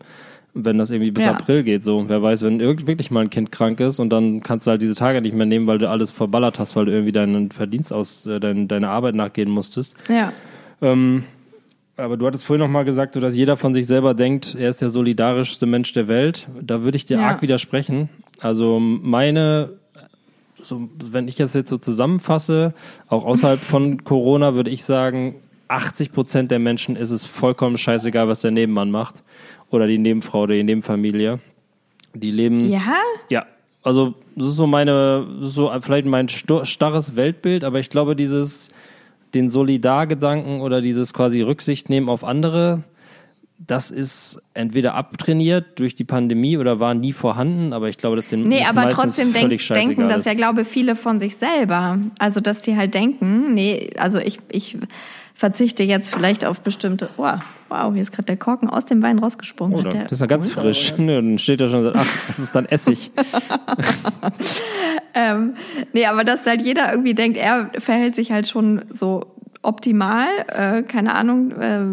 wenn 0.54 0.78
das 0.78 0.90
irgendwie 0.90 1.10
bis 1.10 1.24
ja. 1.24 1.32
April 1.32 1.64
geht. 1.64 1.82
So, 1.82 2.08
wer 2.08 2.22
weiß, 2.22 2.42
wenn 2.42 2.60
wirklich 2.60 3.10
mal 3.10 3.20
ein 3.20 3.30
Kind 3.30 3.50
krank 3.50 3.80
ist 3.80 3.98
und 3.98 4.10
dann 4.10 4.40
kannst 4.40 4.66
du 4.66 4.70
halt 4.70 4.82
diese 4.82 4.94
Tage 4.94 5.20
nicht 5.20 5.34
mehr 5.34 5.46
nehmen, 5.46 5.66
weil 5.66 5.78
du 5.78 5.88
alles 5.88 6.12
verballert 6.12 6.58
hast, 6.60 6.76
weil 6.76 6.86
du 6.86 6.92
irgendwie 6.92 7.12
deinen 7.12 7.50
Verdienst 7.50 7.92
aus, 7.92 8.24
äh, 8.26 8.38
dein, 8.38 8.68
deiner 8.68 8.90
Arbeit 8.90 9.16
nachgehen 9.16 9.50
musstest. 9.50 9.96
Ja. 10.08 10.32
Ähm, 10.80 11.24
aber 11.96 12.16
du 12.16 12.26
hattest 12.26 12.44
vorhin 12.44 12.60
noch 12.60 12.70
mal 12.70 12.84
gesagt, 12.84 13.16
dass 13.16 13.36
jeder 13.36 13.56
von 13.56 13.74
sich 13.74 13.86
selber 13.86 14.14
denkt, 14.14 14.56
er 14.58 14.70
ist 14.70 14.80
der 14.80 14.90
solidarischste 14.90 15.66
Mensch 15.66 15.92
der 15.92 16.08
Welt. 16.08 16.48
Da 16.60 16.82
würde 16.82 16.96
ich 16.96 17.04
dir 17.04 17.18
ja. 17.18 17.28
arg 17.28 17.42
widersprechen. 17.42 18.08
Also 18.40 18.78
meine, 18.80 19.70
so, 20.62 20.88
wenn 21.10 21.28
ich 21.28 21.36
das 21.36 21.54
jetzt 21.54 21.70
so 21.70 21.78
zusammenfasse, 21.78 22.74
auch 23.08 23.24
außerhalb 23.24 23.60
von 23.60 24.04
Corona, 24.04 24.54
würde 24.54 24.70
ich 24.70 24.84
sagen, 24.84 25.36
80 25.66 26.12
Prozent 26.12 26.50
der 26.50 26.58
Menschen 26.58 26.94
ist 26.94 27.10
es 27.10 27.24
vollkommen 27.24 27.78
scheißegal, 27.78 28.28
was 28.28 28.40
der 28.42 28.50
Nebenmann 28.52 28.90
macht 28.90 29.24
oder 29.74 29.86
die 29.86 29.98
Nebenfrau 29.98 30.42
oder 30.42 30.54
die 30.54 30.64
Nebenfamilie. 30.64 31.40
Die 32.14 32.30
leben. 32.30 32.68
Ja? 32.68 32.94
Ja. 33.28 33.46
Also, 33.82 34.14
das 34.34 34.48
ist 34.48 34.56
so 34.56 34.66
meine, 34.66 35.26
so 35.40 35.70
vielleicht 35.80 36.06
mein 36.06 36.28
starres 36.28 37.16
Weltbild, 37.16 37.64
aber 37.64 37.80
ich 37.80 37.90
glaube, 37.90 38.16
dieses, 38.16 38.70
den 39.34 39.50
Solidargedanken 39.50 40.60
oder 40.62 40.80
dieses 40.80 41.12
quasi 41.12 41.42
Rücksicht 41.42 41.90
nehmen 41.90 42.08
auf 42.08 42.24
andere, 42.24 42.84
das 43.58 43.90
ist 43.90 44.42
entweder 44.52 44.94
abtrainiert 44.94 45.78
durch 45.78 45.94
die 45.94 46.04
Pandemie 46.04 46.58
oder 46.58 46.80
war 46.80 46.94
nie 46.94 47.12
vorhanden, 47.12 47.72
aber 47.72 47.88
ich 47.88 47.98
glaube, 47.98 48.16
dass 48.16 48.28
den 48.28 48.48
Nee, 48.48 48.64
aber 48.64 48.88
trotzdem 48.88 49.32
denk, 49.32 49.50
denken 49.68 50.08
das 50.08 50.24
ja, 50.24 50.34
glaube 50.34 50.64
viele 50.64 50.96
von 50.96 51.20
sich 51.20 51.36
selber. 51.36 51.98
Also, 52.18 52.40
dass 52.40 52.62
die 52.62 52.76
halt 52.76 52.94
denken, 52.94 53.54
nee, 53.54 53.90
also 53.98 54.18
ich, 54.18 54.38
ich 54.50 54.76
verzichte 55.34 55.82
jetzt 55.82 56.14
vielleicht 56.14 56.44
auf 56.44 56.60
bestimmte. 56.60 57.10
Oh, 57.16 57.28
wow, 57.68 57.92
hier 57.92 58.02
ist 58.02 58.12
gerade 58.12 58.26
der 58.26 58.36
Korken 58.36 58.70
aus 58.70 58.86
dem 58.86 59.02
Wein 59.02 59.18
rausgesprungen. 59.18 59.74
Oder, 59.78 59.90
das 59.90 60.12
ist 60.12 60.20
ja 60.20 60.26
ganz 60.26 60.48
frisch. 60.48 60.94
Nö, 60.96 61.16
dann 61.16 61.38
steht 61.38 61.60
da 61.60 61.68
schon, 61.68 61.92
ach, 61.94 62.06
das 62.28 62.38
ist 62.38 62.54
dann 62.54 62.66
Essig. 62.66 63.10
ähm, 65.14 65.54
nee, 65.92 66.06
aber 66.06 66.24
dass 66.24 66.46
halt 66.46 66.62
jeder 66.62 66.90
irgendwie 66.92 67.14
denkt, 67.14 67.36
er 67.36 67.70
verhält 67.78 68.14
sich 68.14 68.30
halt 68.30 68.46
schon 68.46 68.84
so 68.90 69.26
optimal, 69.62 70.26
äh, 70.48 70.82
keine 70.82 71.14
Ahnung, 71.14 71.50
äh, 71.52 71.84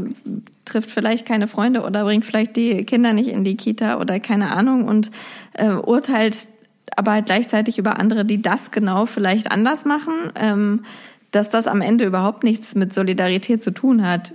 trifft 0.66 0.92
vielleicht 0.92 1.26
keine 1.26 1.48
Freunde 1.48 1.82
oder 1.82 2.04
bringt 2.04 2.26
vielleicht 2.26 2.56
die 2.56 2.84
Kinder 2.86 3.14
nicht 3.14 3.30
in 3.30 3.44
die 3.44 3.58
Kita 3.58 4.00
oder 4.00 4.20
keine 4.20 4.52
Ahnung 4.52 4.88
und 4.88 5.10
äh, 5.54 5.70
urteilt 5.70 6.48
aber 6.96 7.12
halt 7.14 7.26
gleichzeitig 7.26 7.78
über 7.78 8.00
andere, 8.00 8.26
die 8.26 8.42
das 8.42 8.72
genau 8.72 9.06
vielleicht 9.06 9.52
anders 9.52 9.86
machen. 9.86 10.14
Ähm, 10.36 10.84
dass 11.32 11.50
das 11.50 11.68
am 11.68 11.82
Ende 11.82 12.06
überhaupt 12.06 12.44
nichts 12.44 12.76
mit 12.76 12.94
Solidarität 12.94 13.64
zu 13.64 13.72
tun 13.72 14.06
hat, 14.06 14.34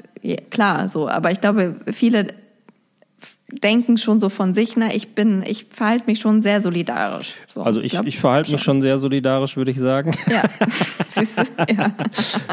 klar, 0.51 0.89
so. 0.89 1.09
Aber 1.09 1.31
ich 1.31 1.41
glaube, 1.41 1.77
viele 1.93 2.29
denken 3.49 3.97
schon 3.97 4.19
so 4.19 4.29
von 4.29 4.55
sich, 4.55 4.77
na, 4.77 4.93
ich 4.93 5.15
bin, 5.15 5.45
ich 5.47 5.67
verhalte 5.71 6.07
mich 6.07 6.19
schon 6.19 6.43
sehr 6.43 6.61
solidarisch. 6.61 7.35
So, 7.47 7.63
also 7.63 7.81
ich, 7.81 7.95
ich 7.95 8.19
verhalte 8.19 8.51
mich 8.51 8.61
schon 8.61 8.83
sehr 8.83 8.99
solidarisch, 8.99 9.57
würde 9.57 9.71
ich 9.71 9.79
sagen. 9.79 10.11
Ja. 10.29 10.43
Siehst 11.11 11.39
du? 11.39 11.43
ja. 11.73 11.93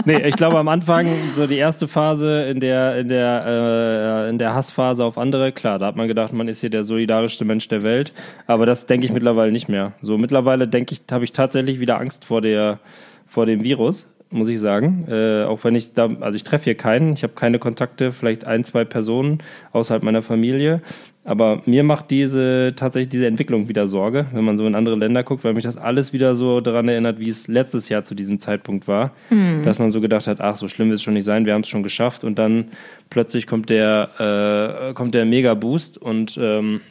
nee, 0.06 0.22
ich 0.28 0.36
glaube 0.36 0.60
am 0.60 0.68
Anfang, 0.68 1.08
so 1.36 1.48
die 1.48 1.58
erste 1.58 1.88
Phase 1.88 2.44
in 2.44 2.60
der, 2.60 3.00
in 3.00 3.08
der, 3.08 4.26
äh, 4.28 4.30
in 4.30 4.38
der 4.38 4.54
Hassphase 4.54 5.04
auf 5.04 5.18
andere, 5.18 5.52
klar, 5.52 5.80
da 5.80 5.88
hat 5.88 5.96
man 5.96 6.08
gedacht, 6.08 6.32
man 6.32 6.48
ist 6.48 6.62
hier 6.62 6.70
der 6.70 6.84
solidarischste 6.84 7.44
Mensch 7.44 7.68
der 7.68 7.82
Welt. 7.82 8.14
Aber 8.46 8.68
das 8.68 8.86
denke 8.86 9.08
ich 9.08 9.12
mittlerweile 9.12 9.52
nicht 9.52 9.70
mehr. 9.70 9.94
So 10.02 10.20
mittlerweile 10.20 10.68
denke 10.68 10.94
ich, 10.94 11.02
habe 11.12 11.24
ich 11.24 11.32
tatsächlich 11.32 11.80
wieder 11.80 12.00
Angst 12.00 12.26
vor 12.26 12.42
der, 12.42 12.80
vor 13.26 13.48
dem 13.48 13.64
Virus 13.64 14.08
muss 14.34 14.50
ich 14.50 14.60
sagen. 14.60 15.06
Äh, 15.10 15.44
auch 15.44 15.64
wenn 15.64 15.76
ich 15.76 15.94
da, 15.94 16.10
also 16.20 16.36
ich 16.36 16.44
treffe 16.44 16.66
hier 16.66 16.76
keinen, 16.76 17.14
ich 17.14 17.24
habe 17.24 17.34
keine 17.34 17.60
Kontakte, 17.60 18.12
vielleicht 18.12 18.46
ein, 18.46 18.64
zwei 18.64 18.84
Personen 18.84 19.40
außerhalb 19.72 20.04
meiner 20.04 20.22
Familie. 20.22 20.82
Aber 21.26 21.62
mir 21.66 21.84
macht 21.84 22.12
diese 22.12 22.74
tatsächlich 22.76 23.10
diese 23.10 23.28
Entwicklung 23.28 23.70
wieder 23.70 23.88
Sorge, 23.88 24.26
wenn 24.34 24.44
man 24.44 24.58
so 24.58 24.68
in 24.68 24.76
andere 24.76 24.96
Länder 24.96 25.24
guckt, 25.24 25.46
weil 25.46 25.54
mich 25.54 25.64
das 25.64 25.78
alles 25.78 26.12
wieder 26.12 26.36
so 26.36 26.60
daran 26.60 26.90
erinnert, 26.90 27.20
wie 27.20 27.30
es 27.30 27.48
letztes 27.48 27.88
Jahr 27.88 28.04
zu 28.04 28.14
diesem 28.14 28.40
Zeitpunkt 28.40 28.88
war. 28.90 29.12
Mhm. 29.30 29.64
Dass 29.64 29.80
man 29.80 29.90
so 29.90 30.02
gedacht 30.02 30.28
hat, 30.28 30.42
ach, 30.42 30.58
so 30.58 30.68
schlimm 30.68 30.90
wird 30.90 30.98
es 30.98 31.04
schon 31.04 31.14
nicht 31.14 31.24
sein, 31.24 31.46
wir 31.46 31.54
haben 31.54 31.62
es 31.62 31.70
schon 31.70 31.84
geschafft 31.84 32.26
und 32.26 32.38
dann 32.38 32.70
plötzlich 33.10 33.48
kommt 33.48 33.70
der, 33.70 34.90
äh, 34.90 34.94
kommt 34.94 35.14
der 35.14 35.24
Mega-Boost 35.26 35.98
und 35.98 36.38
ähm, 36.42 36.82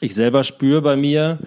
ich 0.00 0.14
selber 0.14 0.42
spüre 0.42 0.82
bei 0.82 0.96
mir, 0.96 1.38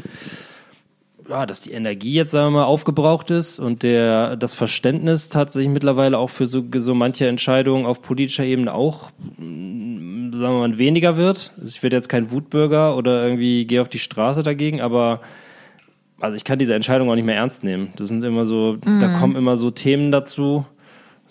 ja, 1.29 1.45
dass 1.45 1.61
die 1.61 1.71
Energie 1.71 2.13
jetzt, 2.13 2.31
sagen 2.31 2.47
wir 2.47 2.59
mal, 2.59 2.65
aufgebraucht 2.65 3.29
ist 3.31 3.59
und 3.59 3.83
der, 3.83 4.35
das 4.35 4.53
Verständnis 4.53 5.29
tatsächlich 5.29 5.71
mittlerweile 5.71 6.17
auch 6.17 6.29
für 6.29 6.45
so, 6.45 6.63
so 6.75 6.95
manche 6.95 7.27
Entscheidungen 7.27 7.85
auf 7.85 8.01
politischer 8.01 8.43
Ebene 8.45 8.73
auch, 8.73 9.11
mm, 9.37 10.31
sagen 10.33 10.55
wir 10.55 10.67
mal, 10.67 10.77
weniger 10.77 11.17
wird. 11.17 11.51
Also 11.57 11.67
ich 11.67 11.83
werde 11.83 11.95
jetzt 11.95 12.09
kein 12.09 12.31
Wutbürger 12.31 12.97
oder 12.97 13.23
irgendwie 13.23 13.65
gehe 13.65 13.81
auf 13.81 13.89
die 13.89 13.99
Straße 13.99 14.43
dagegen, 14.43 14.81
aber 14.81 15.21
also 16.19 16.35
ich 16.35 16.43
kann 16.43 16.59
diese 16.59 16.73
Entscheidung 16.73 17.09
auch 17.09 17.15
nicht 17.15 17.25
mehr 17.25 17.35
ernst 17.35 17.63
nehmen. 17.63 17.89
Das 17.95 18.07
sind 18.07 18.23
immer 18.23 18.45
so, 18.45 18.77
mhm. 18.83 18.99
da 18.99 19.19
kommen 19.19 19.35
immer 19.35 19.55
so 19.55 19.69
Themen 19.69 20.11
dazu, 20.11 20.65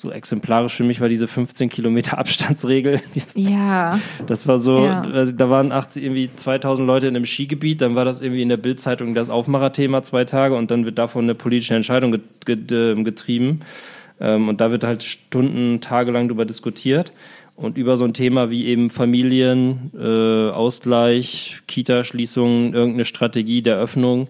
so 0.00 0.12
exemplarisch 0.12 0.74
für 0.74 0.84
mich 0.84 1.00
war 1.00 1.08
diese 1.08 1.26
15 1.26 1.68
Kilometer 1.68 2.18
Abstandsregel. 2.18 3.00
Ja. 3.34 4.00
Das 4.26 4.46
war 4.46 4.58
so, 4.58 4.84
ja. 4.84 5.02
Also 5.02 5.32
da 5.32 5.50
waren 5.50 5.72
80, 5.72 6.04
irgendwie 6.04 6.30
2000 6.34 6.87
Leute 6.87 7.08
in 7.08 7.16
einem 7.16 7.24
Skigebiet, 7.24 7.80
dann 7.80 7.94
war 7.94 8.04
das 8.04 8.20
irgendwie 8.20 8.42
in 8.42 8.48
der 8.48 8.56
Bildzeitung 8.56 9.14
das 9.14 9.28
Aufmacherthema 9.28 10.02
zwei 10.02 10.24
Tage 10.24 10.54
und 10.54 10.70
dann 10.70 10.84
wird 10.84 10.98
davon 10.98 11.24
eine 11.24 11.34
politische 11.34 11.74
Entscheidung 11.74 12.16
ähm, 12.48 13.04
getrieben. 13.04 13.61
Ähm, 14.20 14.48
und 14.48 14.61
da 14.61 14.70
wird 14.70 14.84
halt 14.84 15.02
Stunden, 15.02 15.80
tagelang 15.80 16.28
drüber 16.28 16.44
diskutiert. 16.44 17.12
Und 17.56 17.76
über 17.76 17.96
so 17.96 18.04
ein 18.04 18.14
Thema 18.14 18.50
wie 18.50 18.66
eben 18.66 18.88
Familien, 18.88 19.90
äh, 19.98 20.50
Ausgleich, 20.50 21.61
Kita-Schließungen, 21.66 22.72
irgendeine 22.72 23.04
Strategie 23.04 23.62
der 23.62 23.78
Öffnung, 23.78 24.28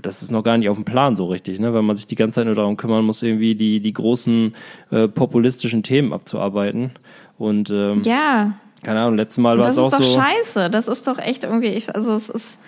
das 0.00 0.22
ist 0.22 0.30
noch 0.30 0.42
gar 0.42 0.56
nicht 0.58 0.68
auf 0.68 0.76
dem 0.76 0.84
Plan 0.84 1.16
so 1.16 1.26
richtig, 1.26 1.60
ne? 1.60 1.72
weil 1.74 1.82
man 1.82 1.96
sich 1.96 2.06
die 2.06 2.14
ganze 2.14 2.36
Zeit 2.36 2.46
nur 2.46 2.54
darum 2.54 2.76
kümmern 2.76 3.04
muss, 3.04 3.22
irgendwie 3.22 3.54
die, 3.54 3.80
die 3.80 3.92
großen 3.92 4.54
äh, 4.90 5.08
populistischen 5.08 5.82
Themen 5.82 6.12
abzuarbeiten. 6.12 6.90
Und 7.38 7.70
ähm, 7.70 8.02
ja. 8.04 8.52
Keine 8.82 9.00
Ahnung, 9.00 9.16
letztes 9.16 9.38
Mal 9.38 9.58
war 9.58 9.66
es 9.66 9.78
auch 9.78 9.90
so. 9.90 9.98
Das 9.98 10.06
ist 10.06 10.14
doch 10.14 10.22
scheiße. 10.22 10.70
Das 10.70 10.88
ist 10.88 11.06
doch 11.06 11.18
echt 11.18 11.44
irgendwie, 11.44 11.68
ich, 11.68 11.94
also 11.94 12.14
es 12.14 12.28
ist, 12.28 12.58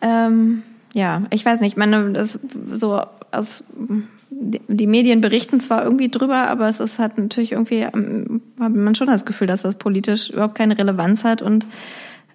ähm, 0.00 0.62
ja, 0.94 1.22
ich 1.30 1.44
weiß 1.44 1.60
nicht, 1.60 1.72
ich 1.72 1.76
meine, 1.76 2.12
das 2.12 2.38
so 2.72 3.00
aus 3.30 3.64
die 4.30 4.86
Medien 4.86 5.20
berichten 5.20 5.60
zwar 5.60 5.84
irgendwie 5.84 6.08
drüber, 6.08 6.48
aber 6.48 6.68
es 6.68 6.80
ist 6.80 6.98
halt 6.98 7.18
natürlich 7.18 7.52
irgendwie, 7.52 7.80
ähm, 7.80 8.42
hat 8.58 8.72
man 8.74 8.94
schon 8.94 9.06
das 9.06 9.24
Gefühl, 9.24 9.46
dass 9.46 9.62
das 9.62 9.76
politisch 9.76 10.30
überhaupt 10.30 10.54
keine 10.54 10.76
Relevanz 10.76 11.24
hat 11.24 11.42
und 11.42 11.66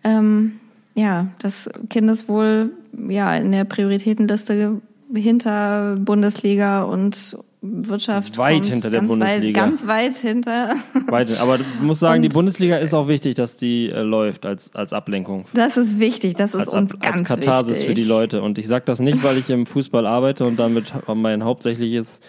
ähm, 0.03 0.59
ja, 0.95 1.27
das 1.39 1.69
Kindeswohl 1.89 2.71
ja 3.07 3.35
in 3.35 3.51
der 3.51 3.65
Prioritätenliste 3.65 4.81
hinter 5.13 5.95
Bundesliga 5.97 6.83
und 6.83 7.37
Wirtschaft. 7.61 8.37
Weit 8.37 8.67
hinter 8.67 8.89
der 8.89 9.01
Bundesliga. 9.01 9.47
Weit, 9.47 9.53
ganz 9.53 9.85
weit 9.85 10.15
hinter. 10.15 10.75
Weit, 11.07 11.37
aber 11.41 11.57
du 11.57 11.63
musst 11.81 11.99
sagen, 11.99 12.17
und 12.17 12.21
die 12.21 12.29
Bundesliga 12.29 12.77
ist 12.77 12.93
auch 12.93 13.09
wichtig, 13.09 13.35
dass 13.35 13.57
die 13.57 13.89
äh, 13.89 14.01
läuft 14.01 14.45
als, 14.45 14.73
als 14.75 14.93
Ablenkung. 14.93 15.45
Das 15.53 15.75
ist 15.75 15.99
wichtig, 15.99 16.35
das 16.35 16.53
ist 16.53 16.61
als, 16.61 16.73
uns 16.73 16.93
als, 16.93 17.01
ganz 17.01 17.19
Als 17.19 17.27
Katharsis 17.27 17.79
wichtig. 17.79 17.87
für 17.89 17.95
die 17.95 18.03
Leute. 18.05 18.41
Und 18.41 18.57
ich 18.57 18.67
sage 18.67 18.85
das 18.85 19.01
nicht, 19.01 19.23
weil 19.23 19.37
ich 19.37 19.49
im 19.49 19.65
Fußball 19.65 20.05
arbeite 20.05 20.45
und 20.45 20.57
damit 20.57 20.93
mein 21.13 21.43
hauptsächliches 21.43 22.21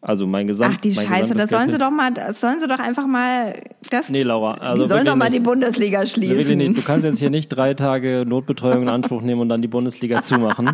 also 0.00 0.28
mein 0.28 0.46
Gesamt. 0.46 0.74
Ach 0.76 0.80
die 0.80 0.94
Scheiße, 0.94 1.34
das 1.34 1.50
sollen 1.50 1.70
sie 1.70 1.78
doch 1.78 1.90
mal, 1.90 2.12
das 2.12 2.40
sollen 2.40 2.60
sie 2.60 2.68
doch 2.68 2.78
einfach 2.78 3.06
mal. 3.06 3.60
Das, 3.90 4.08
nee, 4.08 4.22
Laura. 4.22 4.54
Also 4.54 4.84
die 4.84 4.88
sollen 4.88 5.04
doch 5.04 5.16
mal 5.16 5.24
nicht. 5.24 5.40
die 5.40 5.40
Bundesliga 5.40 6.06
schließen. 6.06 6.56
Nee, 6.56 6.72
du 6.72 6.82
kannst 6.82 7.04
jetzt 7.04 7.18
hier 7.18 7.30
nicht 7.30 7.48
drei 7.48 7.74
Tage 7.74 8.24
Notbetreuung 8.26 8.82
in 8.82 8.88
Anspruch 8.88 9.22
nehmen 9.22 9.40
und 9.40 9.48
dann 9.48 9.60
die 9.60 9.68
Bundesliga 9.68 10.22
zumachen. 10.22 10.68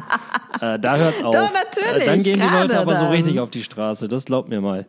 äh, 0.60 0.78
da 0.78 0.96
hört's 0.96 1.24
auf. 1.24 1.34
Doch, 1.34 1.50
natürlich. 1.52 2.02
Äh, 2.02 2.06
dann 2.06 2.22
gehen 2.22 2.38
die 2.38 2.54
Leute 2.54 2.78
aber 2.78 2.96
so 2.96 3.06
richtig 3.06 3.40
auf 3.40 3.48
die 3.50 3.62
Straße. 3.62 4.08
Das 4.08 4.26
glaubt 4.26 4.50
mir 4.50 4.60
mal. 4.60 4.86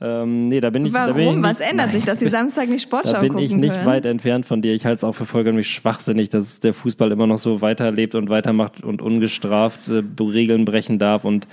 Ähm, 0.00 0.46
nee, 0.46 0.60
da 0.60 0.70
bin 0.70 0.84
ich. 0.86 0.92
Warum? 0.92 1.08
Da 1.08 1.12
bin 1.14 1.28
ich 1.28 1.34
nicht, 1.36 1.44
Was 1.44 1.60
ändert 1.60 1.86
nein. 1.86 1.94
sich, 1.94 2.04
dass 2.04 2.18
Sie 2.20 2.28
Samstag 2.28 2.68
nicht 2.68 2.82
Sportschau 2.82 3.14
gucken 3.14 3.28
Da 3.28 3.34
bin 3.36 3.44
ich 3.44 3.56
nicht 3.56 3.74
können? 3.74 3.86
weit 3.86 4.06
entfernt 4.06 4.44
von 4.44 4.60
dir. 4.60 4.74
Ich 4.74 4.84
halte 4.84 4.96
es 4.96 5.04
auch 5.04 5.14
für 5.14 5.24
vollkommen 5.24 5.62
schwachsinnig, 5.64 6.28
dass 6.28 6.60
der 6.60 6.74
Fußball 6.74 7.10
immer 7.12 7.26
noch 7.26 7.38
so 7.38 7.60
weiterlebt 7.60 8.14
und 8.14 8.28
weitermacht 8.28 8.82
und 8.82 9.02
ungestraft 9.02 9.88
äh, 9.88 10.02
Regeln 10.20 10.64
brechen 10.64 10.98
darf 10.98 11.24
und 11.24 11.46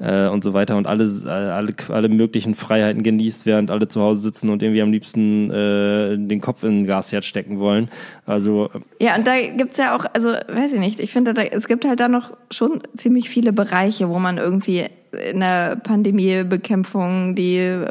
äh, 0.00 0.28
und 0.28 0.42
so 0.42 0.54
weiter 0.54 0.76
und 0.76 0.86
alle, 0.86 1.04
äh, 1.04 1.28
alle, 1.28 1.74
alle 1.88 2.08
möglichen 2.08 2.54
Freiheiten 2.54 3.02
genießt, 3.02 3.46
während 3.46 3.70
alle 3.70 3.88
zu 3.88 4.00
Hause 4.00 4.22
sitzen 4.22 4.50
und 4.50 4.62
irgendwie 4.62 4.82
am 4.82 4.90
liebsten 4.90 5.50
äh, 5.50 6.16
den 6.16 6.40
Kopf 6.40 6.64
in 6.64 6.80
ein 6.80 6.86
Gasherd 6.86 7.24
stecken 7.24 7.58
wollen. 7.58 7.88
Also 8.26 8.70
äh, 8.98 9.04
ja, 9.04 9.16
und 9.16 9.26
da 9.26 9.34
gibt's 9.40 9.78
ja 9.78 9.96
auch, 9.96 10.06
also 10.14 10.28
weiß 10.28 10.74
ich 10.74 10.80
nicht, 10.80 11.00
ich 11.00 11.12
finde, 11.12 11.34
da, 11.34 11.42
es 11.42 11.68
gibt 11.68 11.84
halt 11.84 12.00
da 12.00 12.08
noch 12.08 12.32
schon 12.50 12.80
ziemlich 12.96 13.28
viele 13.28 13.52
Bereiche, 13.52 14.08
wo 14.08 14.18
man 14.18 14.38
irgendwie 14.38 14.86
in 15.12 15.40
der 15.40 15.76
Pandemiebekämpfung 15.76 17.34
die 17.34 17.84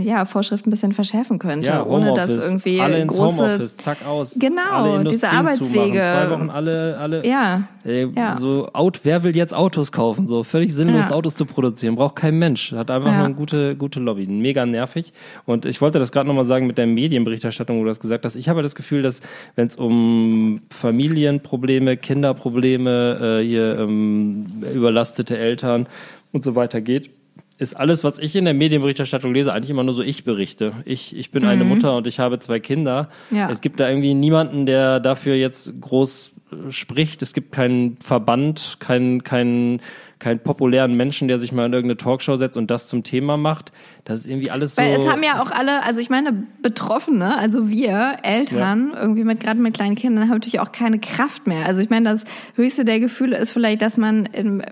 ja, 0.00 0.24
Vorschriften 0.24 0.68
ein 0.68 0.70
bisschen 0.70 0.92
verschärfen 0.92 1.38
könnte, 1.38 1.70
ja, 1.70 1.84
ohne 1.84 2.12
dass 2.12 2.30
irgendwie 2.30 2.80
alle 2.80 3.00
ins 3.00 3.16
große 3.16 3.42
Homeoffice, 3.42 3.76
zack 3.76 4.06
aus. 4.06 4.36
Genau, 4.38 5.02
diese 5.02 5.30
Arbeitswege. 5.30 6.02
Zwei 6.02 6.30
Wochen 6.30 6.50
alle, 6.50 6.96
alle. 6.98 7.26
Ja, 7.26 7.64
äh, 7.84 8.06
ja. 8.06 8.36
So 8.36 8.68
out, 8.72 9.00
wer 9.02 9.24
will 9.24 9.36
jetzt 9.36 9.54
Autos 9.54 9.90
kaufen? 9.90 10.26
So 10.26 10.44
völlig 10.44 10.74
sinnlos 10.74 11.08
ja. 11.08 11.16
Autos 11.16 11.34
zu 11.34 11.44
produzieren, 11.50 11.96
braucht 11.96 12.16
kein 12.16 12.38
Mensch. 12.38 12.72
Hat 12.72 12.90
einfach 12.90 13.10
ja. 13.10 13.16
nur 13.18 13.26
eine 13.26 13.34
gute, 13.34 13.76
gute 13.76 14.00
Lobby, 14.00 14.26
mega 14.26 14.64
nervig. 14.66 15.12
Und 15.46 15.66
ich 15.66 15.80
wollte 15.80 15.98
das 15.98 16.12
gerade 16.12 16.26
nochmal 16.26 16.44
sagen 16.44 16.66
mit 16.66 16.78
der 16.78 16.86
Medienberichterstattung, 16.86 17.78
wo 17.78 17.82
du 17.82 17.88
das 17.88 18.00
gesagt 18.00 18.24
hast. 18.24 18.36
Ich 18.36 18.48
habe 18.48 18.62
das 18.62 18.74
Gefühl, 18.74 19.02
dass 19.02 19.20
wenn 19.56 19.66
es 19.66 19.76
um 19.76 20.62
Familienprobleme, 20.70 21.96
Kinderprobleme, 21.96 23.40
äh, 23.40 23.44
hier 23.44 23.78
ähm, 23.78 24.62
überlastete 24.72 25.38
Eltern 25.38 25.86
und 26.32 26.44
so 26.44 26.54
weiter 26.54 26.80
geht, 26.80 27.10
ist 27.58 27.74
alles, 27.74 28.04
was 28.04 28.18
ich 28.18 28.34
in 28.36 28.46
der 28.46 28.54
Medienberichterstattung 28.54 29.34
lese, 29.34 29.52
eigentlich 29.52 29.68
immer 29.68 29.84
nur 29.84 29.92
so 29.92 30.02
ich 30.02 30.24
berichte. 30.24 30.72
Ich, 30.86 31.14
ich 31.14 31.30
bin 31.30 31.42
mhm. 31.42 31.50
eine 31.50 31.64
Mutter 31.64 31.94
und 31.94 32.06
ich 32.06 32.18
habe 32.18 32.38
zwei 32.38 32.58
Kinder. 32.58 33.10
Ja. 33.30 33.50
Es 33.50 33.60
gibt 33.60 33.80
da 33.80 33.88
irgendwie 33.88 34.14
niemanden, 34.14 34.64
der 34.64 34.98
dafür 34.98 35.34
jetzt 35.34 35.78
groß 35.78 36.32
spricht. 36.70 37.22
Es 37.22 37.32
gibt 37.32 37.52
keinen 37.52 37.96
Verband, 37.98 38.76
keinen, 38.80 39.22
keinen 39.24 39.80
keinen 40.20 40.38
populären 40.38 40.94
Menschen, 40.94 41.26
der 41.28 41.38
sich 41.38 41.50
mal 41.50 41.66
in 41.66 41.72
irgendeine 41.72 41.96
Talkshow 41.96 42.36
setzt 42.36 42.56
und 42.56 42.70
das 42.70 42.86
zum 42.86 43.02
Thema 43.02 43.36
macht. 43.36 43.72
Das 44.04 44.20
ist 44.20 44.26
irgendwie 44.26 44.50
alles 44.50 44.76
so. 44.76 44.82
Weil 44.82 44.92
es 44.92 45.10
haben 45.10 45.22
ja 45.22 45.42
auch 45.42 45.50
alle, 45.50 45.82
also 45.82 46.00
ich 46.00 46.10
meine, 46.10 46.32
Betroffene, 46.62 47.36
also 47.38 47.68
wir 47.68 48.18
Eltern, 48.22 48.92
ja. 48.92 49.00
irgendwie 49.00 49.24
mit 49.24 49.40
gerade 49.40 49.58
mit 49.58 49.74
kleinen 49.74 49.96
Kindern, 49.96 50.24
haben 50.24 50.34
natürlich 50.34 50.60
auch 50.60 50.72
keine 50.72 50.98
Kraft 50.98 51.46
mehr. 51.46 51.66
Also 51.66 51.80
ich 51.80 51.90
meine, 51.90 52.08
das 52.08 52.24
höchste 52.54 52.84
der 52.84 53.00
Gefühle 53.00 53.36
ist 53.38 53.50
vielleicht, 53.50 53.80
dass 53.82 53.96
man 53.96 54.26
in 54.26 54.62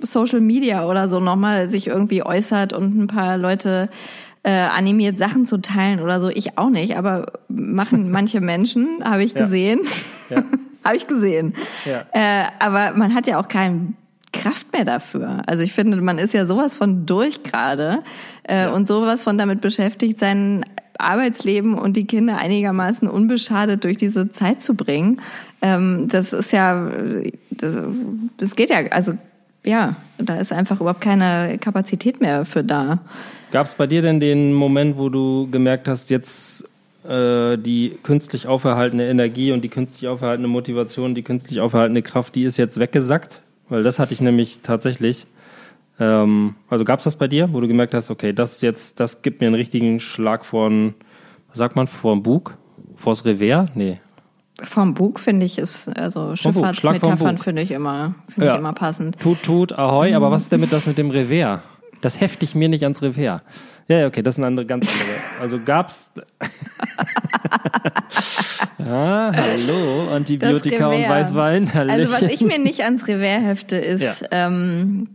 Social 0.00 0.40
Media 0.40 0.86
oder 0.86 1.08
so 1.08 1.18
nochmal 1.18 1.68
sich 1.68 1.88
irgendwie 1.88 2.22
äußert 2.22 2.72
und 2.72 2.96
ein 2.96 3.08
paar 3.08 3.36
Leute 3.36 3.90
äh, 4.44 4.52
animiert, 4.52 5.18
Sachen 5.18 5.46
zu 5.46 5.58
teilen 5.60 6.00
oder 6.00 6.20
so. 6.20 6.28
Ich 6.28 6.58
auch 6.58 6.70
nicht, 6.70 6.96
aber 6.96 7.32
machen 7.48 8.10
manche 8.12 8.40
Menschen, 8.40 9.02
habe 9.04 9.24
ich 9.24 9.34
gesehen. 9.34 9.80
Ja. 10.30 10.36
ja. 10.38 10.44
habe 10.84 10.96
ich 10.96 11.08
gesehen. 11.08 11.54
Ja. 11.84 12.06
Äh, 12.12 12.46
aber 12.60 12.96
man 12.96 13.14
hat 13.14 13.26
ja 13.26 13.40
auch 13.40 13.48
keinen 13.48 13.96
Kraft 14.32 14.72
mehr 14.72 14.84
dafür. 14.84 15.42
Also 15.46 15.62
ich 15.62 15.72
finde, 15.72 16.00
man 16.00 16.18
ist 16.18 16.34
ja 16.34 16.46
sowas 16.46 16.74
von 16.74 17.06
durch 17.06 17.42
gerade 17.42 18.02
äh, 18.44 18.62
ja. 18.62 18.72
und 18.72 18.88
sowas 18.88 19.22
von 19.22 19.38
damit 19.38 19.60
beschäftigt, 19.60 20.18
sein 20.18 20.64
Arbeitsleben 20.98 21.74
und 21.74 21.96
die 21.96 22.06
Kinder 22.06 22.38
einigermaßen 22.38 23.08
unbeschadet 23.08 23.84
durch 23.84 23.96
diese 23.96 24.32
Zeit 24.32 24.62
zu 24.62 24.74
bringen. 24.74 25.20
Ähm, 25.60 26.08
das 26.08 26.32
ist 26.32 26.52
ja, 26.52 26.90
das, 27.50 27.76
das 28.38 28.56
geht 28.56 28.70
ja, 28.70 28.86
also 28.90 29.14
ja, 29.64 29.96
da 30.18 30.36
ist 30.36 30.52
einfach 30.52 30.80
überhaupt 30.80 31.00
keine 31.00 31.58
Kapazität 31.58 32.20
mehr 32.20 32.44
für 32.44 32.64
da. 32.64 32.98
Gab 33.52 33.66
es 33.66 33.74
bei 33.74 33.86
dir 33.86 34.02
denn 34.02 34.18
den 34.18 34.54
Moment, 34.54 34.96
wo 34.96 35.08
du 35.08 35.48
gemerkt 35.50 35.86
hast, 35.86 36.10
jetzt 36.10 36.64
äh, 37.06 37.58
die 37.58 37.98
künstlich 38.02 38.46
auferhaltene 38.46 39.08
Energie 39.08 39.52
und 39.52 39.62
die 39.62 39.68
künstlich 39.68 40.08
auferhaltene 40.08 40.48
Motivation, 40.48 41.14
die 41.14 41.22
künstlich 41.22 41.60
auferhaltene 41.60 42.02
Kraft, 42.02 42.34
die 42.34 42.44
ist 42.44 42.56
jetzt 42.56 42.80
weggesackt? 42.80 43.41
Weil 43.72 43.84
das 43.84 43.98
hatte 43.98 44.12
ich 44.12 44.20
nämlich 44.20 44.60
tatsächlich. 44.62 45.26
Ähm, 45.98 46.56
also 46.68 46.84
gab 46.84 46.98
es 46.98 47.04
das 47.04 47.16
bei 47.16 47.26
dir, 47.26 47.54
wo 47.54 47.60
du 47.62 47.66
gemerkt 47.66 47.94
hast, 47.94 48.10
okay, 48.10 48.34
das 48.34 48.60
jetzt, 48.60 49.00
das 49.00 49.22
gibt 49.22 49.40
mir 49.40 49.46
einen 49.46 49.54
richtigen 49.54 49.98
Schlag 49.98 50.44
von, 50.44 50.92
was 51.48 51.56
sagt 51.56 51.74
man, 51.74 51.86
vor 51.86 52.14
dem 52.14 52.22
Bug? 52.22 52.58
Vors 52.96 53.24
Revers? 53.24 53.70
Nee. 53.74 53.98
Vom 54.62 54.92
Bug 54.92 55.18
finde 55.18 55.46
ich 55.46 55.58
ist, 55.58 55.88
also 55.88 56.36
Schifffahrtsmetaphern 56.36 57.38
finde 57.38 57.62
ich 57.62 57.70
immer, 57.70 58.14
finde 58.28 58.46
ja. 58.46 58.52
ich 58.52 58.58
immer 58.58 58.74
passend. 58.74 59.18
Tut, 59.18 59.42
tut, 59.42 59.72
ahoi, 59.72 60.10
mhm. 60.10 60.16
aber 60.16 60.30
was 60.30 60.42
ist 60.42 60.52
denn 60.52 60.60
mit 60.60 60.70
das 60.70 60.86
mit 60.86 60.98
dem 60.98 61.10
Revers? 61.10 61.60
Das 62.02 62.20
hefte 62.20 62.44
ich 62.44 62.54
mir 62.54 62.68
nicht 62.68 62.82
ans 62.82 63.00
Revers. 63.00 63.40
Ja, 63.88 63.98
ja, 63.98 64.06
okay, 64.06 64.22
das 64.22 64.34
ist 64.34 64.40
eine 64.40 64.48
andere, 64.48 64.66
ganz 64.66 64.92
andere. 64.92 65.16
Also 65.40 65.58
gab's. 65.64 66.10
ah, 68.78 69.32
hallo, 69.34 70.10
Antibiotika 70.12 70.88
und 70.88 71.08
Weißwein. 71.08 71.72
Hallöchen. 71.72 72.00
Also 72.00 72.12
was 72.12 72.22
ich 72.22 72.42
mir 72.42 72.58
nicht 72.58 72.82
ans 72.82 73.08
Revers 73.08 73.42
hefte, 73.42 73.76
ist, 73.76 74.02
ja. 74.02 74.14
ähm, 74.30 75.08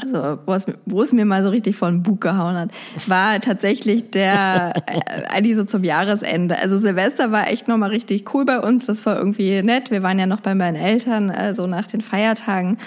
also 0.00 0.38
wo 0.44 0.52
es, 0.52 0.66
wo 0.86 1.02
es 1.02 1.12
mir 1.12 1.24
mal 1.24 1.42
so 1.42 1.50
richtig 1.50 1.76
von 1.76 2.02
Bug 2.02 2.20
gehauen 2.20 2.56
hat, 2.56 2.70
war 3.06 3.40
tatsächlich 3.40 4.10
der, 4.10 4.74
äh, 4.86 5.22
eigentlich 5.28 5.56
so 5.56 5.64
zum 5.64 5.82
Jahresende. 5.82 6.58
Also 6.58 6.78
Silvester 6.78 7.32
war 7.32 7.48
echt 7.48 7.68
nochmal 7.68 7.90
richtig 7.90 8.32
cool 8.34 8.44
bei 8.44 8.60
uns. 8.60 8.86
Das 8.86 9.06
war 9.06 9.16
irgendwie 9.16 9.62
nett. 9.62 9.90
Wir 9.90 10.02
waren 10.02 10.18
ja 10.18 10.26
noch 10.26 10.40
bei 10.40 10.54
meinen 10.54 10.76
Eltern, 10.76 11.30
äh, 11.30 11.54
so 11.54 11.66
nach 11.66 11.86
den 11.86 12.00
Feiertagen. 12.00 12.78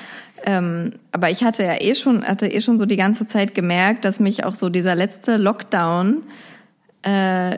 Ähm, 0.45 0.93
aber 1.11 1.29
ich 1.29 1.43
hatte 1.43 1.63
ja 1.63 1.79
eh 1.79 1.95
schon, 1.95 2.23
hatte 2.23 2.47
eh 2.47 2.61
schon 2.61 2.79
so 2.79 2.85
die 2.85 2.97
ganze 2.97 3.27
Zeit 3.27 3.53
gemerkt, 3.53 4.05
dass 4.05 4.19
mich 4.19 4.43
auch 4.43 4.55
so 4.55 4.69
dieser 4.69 4.95
letzte 4.95 5.37
Lockdown 5.37 6.23
äh, 7.03 7.57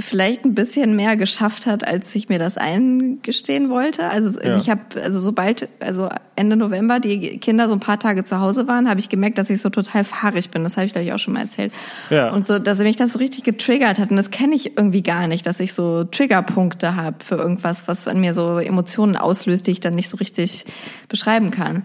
vielleicht 0.00 0.44
ein 0.44 0.54
bisschen 0.54 0.94
mehr 0.94 1.16
geschafft 1.16 1.66
hat, 1.66 1.86
als 1.86 2.14
ich 2.14 2.28
mir 2.28 2.38
das 2.38 2.56
eingestehen 2.56 3.68
wollte. 3.68 4.08
Also 4.08 4.40
ja. 4.40 4.56
ich 4.56 4.70
habe, 4.70 4.80
also 5.02 5.18
sobald, 5.18 5.68
also 5.80 6.08
Ende 6.36 6.54
November 6.54 7.00
die 7.00 7.38
Kinder 7.38 7.68
so 7.68 7.74
ein 7.74 7.80
paar 7.80 7.98
Tage 7.98 8.22
zu 8.22 8.40
Hause 8.40 8.68
waren, 8.68 8.88
habe 8.88 9.00
ich 9.00 9.08
gemerkt, 9.08 9.38
dass 9.38 9.50
ich 9.50 9.60
so 9.60 9.70
total 9.70 10.04
fahrig 10.04 10.50
bin. 10.50 10.62
Das 10.62 10.76
habe 10.76 10.86
ich 10.86 10.92
glaube 10.92 11.04
ich 11.04 11.12
auch 11.12 11.18
schon 11.18 11.34
mal 11.34 11.40
erzählt. 11.40 11.72
Ja. 12.10 12.30
Und 12.30 12.46
so, 12.46 12.60
dass 12.60 12.78
mich 12.78 12.94
das 12.94 13.14
so 13.14 13.18
richtig 13.18 13.42
getriggert 13.42 13.98
hat. 13.98 14.10
Und 14.10 14.16
das 14.16 14.30
kenne 14.30 14.54
ich 14.54 14.76
irgendwie 14.76 15.02
gar 15.02 15.26
nicht, 15.26 15.44
dass 15.46 15.58
ich 15.58 15.72
so 15.72 16.04
Triggerpunkte 16.04 16.94
habe 16.94 17.16
für 17.24 17.34
irgendwas, 17.34 17.88
was 17.88 18.06
an 18.06 18.20
mir 18.20 18.34
so 18.34 18.58
Emotionen 18.58 19.16
auslöst, 19.16 19.66
die 19.66 19.72
ich 19.72 19.80
dann 19.80 19.96
nicht 19.96 20.08
so 20.08 20.16
richtig 20.16 20.64
beschreiben 21.08 21.50
kann. 21.50 21.84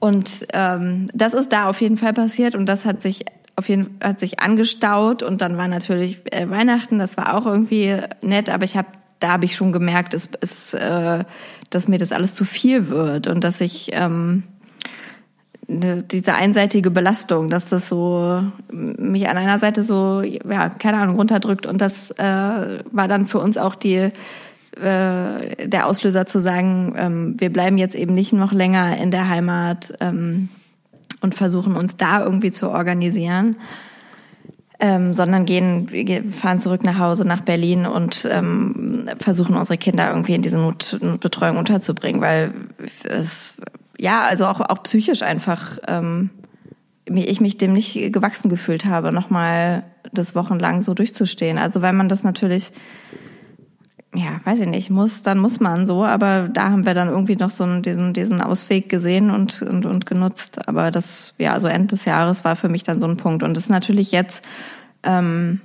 Und 0.00 0.46
ähm, 0.52 1.06
das 1.14 1.34
ist 1.34 1.52
da 1.52 1.68
auf 1.68 1.80
jeden 1.80 1.98
Fall 1.98 2.12
passiert 2.12 2.56
und 2.56 2.66
das 2.66 2.84
hat 2.84 3.00
sich 3.00 3.24
auf 3.56 3.68
jeden 3.68 3.98
hat 4.02 4.20
sich 4.20 4.40
angestaut 4.40 5.22
und 5.22 5.40
dann 5.40 5.56
war 5.56 5.68
natürlich 5.68 6.20
äh, 6.32 6.48
Weihnachten, 6.50 6.98
das 6.98 7.16
war 7.16 7.36
auch 7.36 7.46
irgendwie 7.46 7.96
nett, 8.22 8.50
aber 8.50 8.64
ich 8.64 8.76
habe 8.76 8.88
da 9.20 9.32
habe 9.32 9.46
ich 9.46 9.56
schon 9.56 9.72
gemerkt, 9.72 10.12
es, 10.12 10.28
es, 10.40 10.74
äh, 10.74 11.24
dass 11.70 11.88
mir 11.88 11.98
das 11.98 12.12
alles 12.12 12.34
zu 12.34 12.44
viel 12.44 12.88
wird 12.88 13.26
und 13.26 13.42
dass 13.42 13.60
ich 13.60 13.90
ähm, 13.92 14.44
ne, 15.66 16.02
diese 16.02 16.34
einseitige 16.34 16.90
Belastung, 16.90 17.48
dass 17.48 17.66
das 17.66 17.88
so 17.88 18.42
mich 18.70 19.28
an 19.28 19.36
einer 19.36 19.58
Seite 19.58 19.82
so 19.82 20.20
ja 20.22 20.68
keine 20.68 20.98
Ahnung 20.98 21.16
runterdrückt 21.16 21.66
und 21.66 21.80
das 21.80 22.10
äh, 22.10 22.82
war 22.90 23.08
dann 23.08 23.26
für 23.26 23.38
uns 23.38 23.56
auch 23.56 23.74
die 23.74 24.10
äh, 24.76 25.68
der 25.68 25.86
Auslöser 25.86 26.26
zu 26.26 26.40
sagen, 26.40 26.94
ähm, 26.96 27.34
wir 27.38 27.50
bleiben 27.50 27.78
jetzt 27.78 27.94
eben 27.94 28.12
nicht 28.12 28.32
noch 28.32 28.52
länger 28.52 28.96
in 28.96 29.10
der 29.10 29.28
Heimat. 29.28 29.94
Ähm, 30.00 30.48
und 31.24 31.34
versuchen 31.34 31.74
uns 31.74 31.96
da 31.96 32.22
irgendwie 32.22 32.52
zu 32.52 32.70
organisieren. 32.70 33.56
Ähm, 34.80 35.14
sondern 35.14 35.46
gehen, 35.46 35.88
fahren 36.32 36.58
zurück 36.58 36.82
nach 36.82 36.98
Hause 36.98 37.24
nach 37.24 37.42
Berlin 37.42 37.86
und 37.86 38.28
ähm, 38.30 39.08
versuchen 39.20 39.56
unsere 39.56 39.78
Kinder 39.78 40.08
irgendwie 40.08 40.34
in 40.34 40.42
diese 40.42 40.58
Not, 40.58 40.98
Notbetreuung 41.00 41.56
unterzubringen, 41.58 42.20
weil 42.20 42.52
es 43.04 43.54
ja 43.96 44.22
also 44.22 44.46
auch 44.46 44.60
auch 44.60 44.82
psychisch 44.82 45.22
einfach 45.22 45.78
ähm, 45.86 46.30
ich 47.06 47.40
mich 47.40 47.56
dem 47.56 47.72
nicht 47.72 48.12
gewachsen 48.12 48.48
gefühlt 48.48 48.84
habe, 48.84 49.12
nochmal 49.12 49.84
das 50.12 50.34
wochenlang 50.34 50.82
so 50.82 50.94
durchzustehen. 50.94 51.58
Also 51.58 51.82
weil 51.82 51.92
man 51.92 52.08
das 52.08 52.24
natürlich 52.24 52.72
ja, 54.14 54.40
weiß 54.44 54.60
ich 54.60 54.68
nicht, 54.68 54.90
muss, 54.90 55.22
dann 55.22 55.38
muss 55.38 55.60
man 55.60 55.86
so, 55.86 56.04
aber 56.04 56.48
da 56.48 56.70
haben 56.70 56.86
wir 56.86 56.94
dann 56.94 57.08
irgendwie 57.08 57.36
noch 57.36 57.50
so 57.50 57.64
einen, 57.64 57.82
diesen, 57.82 58.12
diesen 58.12 58.40
Ausweg 58.40 58.88
gesehen 58.88 59.30
und, 59.30 59.60
und, 59.62 59.86
und 59.86 60.06
genutzt. 60.06 60.68
Aber 60.68 60.90
das, 60.90 61.34
ja, 61.38 61.58
so 61.58 61.66
Ende 61.66 61.88
des 61.88 62.04
Jahres 62.04 62.44
war 62.44 62.54
für 62.54 62.68
mich 62.68 62.84
dann 62.84 63.00
so 63.00 63.06
ein 63.06 63.16
Punkt. 63.16 63.42
Und 63.42 63.56
das 63.56 63.64
ist 63.64 63.70
natürlich 63.70 64.12
jetzt 64.12 64.44
ähm, 65.02 65.60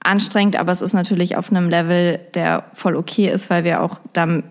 anstrengend, 0.00 0.56
aber 0.56 0.70
es 0.70 0.80
ist 0.80 0.92
natürlich 0.92 1.36
auf 1.36 1.50
einem 1.50 1.68
Level, 1.68 2.20
der 2.34 2.64
voll 2.72 2.94
okay 2.94 3.28
ist, 3.28 3.50
weil 3.50 3.64
wir 3.64 3.82
auch 3.82 3.98
dann 4.12 4.44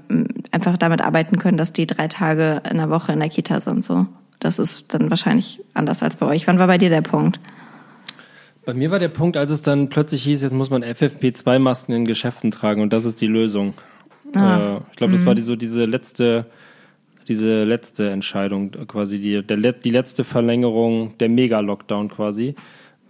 einfach 0.51 0.77
damit 0.77 1.01
arbeiten 1.01 1.39
können, 1.39 1.57
dass 1.57 1.71
die 1.71 1.87
drei 1.87 2.09
Tage 2.09 2.61
in 2.69 2.77
der 2.77 2.89
Woche 2.89 3.13
in 3.13 3.19
der 3.19 3.29
Kita 3.29 3.61
sind. 3.61 3.83
So, 3.83 4.07
das 4.39 4.59
ist 4.59 4.93
dann 4.93 5.09
wahrscheinlich 5.09 5.61
anders 5.73 6.03
als 6.03 6.17
bei 6.17 6.25
euch. 6.25 6.47
Wann 6.47 6.59
war 6.59 6.67
bei 6.67 6.77
dir 6.77 6.89
der 6.89 7.01
Punkt? 7.01 7.39
Bei 8.65 8.73
mir 8.73 8.89
war 8.89 8.99
der 8.99 9.09
Punkt, 9.09 9.37
als 9.37 9.51
es 9.51 9.61
dann 9.61 9.89
plötzlich 9.89 10.23
hieß, 10.23 10.41
jetzt 10.41 10.53
muss 10.53 10.69
man 10.69 10.83
FFP2-Masken 10.83 11.93
in 11.93 12.05
Geschäften 12.05 12.49
tragen 12.49 12.81
und 12.81 12.91
das 12.91 13.05
ist 13.05 13.21
die 13.21 13.27
Lösung. 13.27 13.75
Ah. 14.33 14.77
Äh, 14.77 14.81
ich 14.91 14.97
glaube, 14.97 15.13
das 15.13 15.21
mhm. 15.21 15.25
war 15.27 15.35
die, 15.35 15.43
so 15.43 15.55
diese 15.55 15.85
letzte, 15.85 16.47
diese 17.27 17.63
letzte 17.63 18.09
Entscheidung, 18.09 18.71
quasi 18.87 19.19
die, 19.19 19.43
der, 19.43 19.71
die 19.73 19.91
letzte 19.91 20.23
Verlängerung, 20.23 21.15
der 21.19 21.29
Mega-Lockdown 21.29 22.09
quasi. 22.09 22.55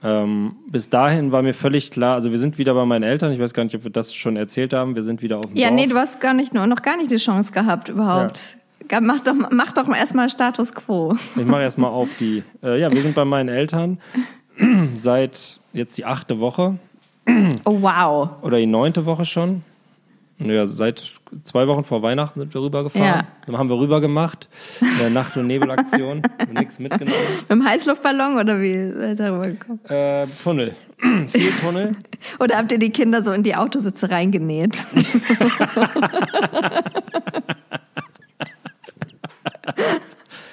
Ähm, 0.04 0.58
bis 0.70 0.90
dahin 0.90 1.32
war 1.32 1.42
mir 1.42 1.54
völlig 1.54 1.90
klar, 1.90 2.16
also 2.16 2.32
wir 2.32 2.38
sind 2.38 2.58
wieder 2.58 2.74
bei 2.74 2.86
meinen 2.86 3.04
Eltern, 3.04 3.32
ich 3.32 3.40
weiß 3.40 3.54
gar 3.54 3.64
nicht, 3.64 3.76
ob 3.76 3.86
wir 3.86 3.92
das 3.92 4.14
schon 4.14 4.36
erzählt 4.36 4.74
haben, 4.74 4.94
wir 4.94 5.04
sind 5.04 5.22
wieder 5.22 5.38
auf 5.38 5.48
dem 5.48 5.56
Ja, 5.56 5.70
Dorf. 5.70 5.80
nee, 5.80 5.88
du 5.88 5.96
hast 5.96 6.20
gar 6.20 6.34
nicht, 6.34 6.54
nur 6.54 6.68
noch 6.68 6.82
gar 6.82 6.98
nicht 6.98 7.12
die 7.12 7.16
Chance 7.16 7.54
gehabt, 7.54 7.90
überhaupt. 7.90 8.58
Ja 8.58 8.62
Mach 9.02 9.20
doch, 9.22 9.34
mach 9.50 9.72
doch 9.72 9.90
erstmal 9.90 10.30
Status 10.30 10.72
Quo. 10.72 11.18
Ich 11.36 11.46
mache 11.46 11.64
erstmal 11.64 11.90
auf 11.90 12.10
die. 12.20 12.44
Äh, 12.62 12.80
ja, 12.80 12.92
wir 12.92 13.02
sind 13.02 13.16
bei 13.16 13.26
meinen 13.26 13.50
Eltern 13.50 13.98
seit 14.96 15.60
jetzt 15.74 15.98
die 15.98 16.06
achte 16.06 16.40
Woche. 16.40 16.78
Oh, 17.66 17.82
wow. 17.82 18.30
Oder 18.42 18.60
die 18.60 18.68
neunte 18.68 19.06
Woche 19.06 19.26
schon. 19.26 19.64
Ja, 20.38 20.66
seit 20.66 21.14
zwei 21.44 21.66
Wochen 21.68 21.86
vor 21.86 22.02
Weihnachten 22.02 22.42
sind 22.42 22.54
wir 22.54 22.62
rübergefahren. 22.62 23.08
Ja. 23.08 23.26
Dann 23.46 23.58
haben 23.58 23.70
wir 23.70 23.80
rüber 23.80 24.02
gemacht. 24.02 24.50
Eine 25.00 25.10
Nacht- 25.10 25.38
und 25.38 25.48
Nebelaktion. 25.48 26.22
nichts 26.54 26.78
mitgenommen. 26.78 27.18
Mit 27.40 27.50
dem 27.50 27.66
Heißluftballon 27.66 28.38
oder 28.38 28.60
wie 28.62 28.92
seid 28.92 29.22
ihr 29.22 29.34
rübergekommen? 29.34 29.86
Äh, 29.86 30.28
Tunnel. 30.44 30.76
Viel 31.28 31.52
Tunnel. 31.62 31.96
oder 32.40 32.58
habt 32.58 32.74
ihr 32.74 32.80
die 32.80 32.90
Kinder 32.90 33.24
so 33.24 33.32
in 33.32 33.44
die 33.44 33.56
Autositze 33.56 34.10
reingenäht? 34.10 34.86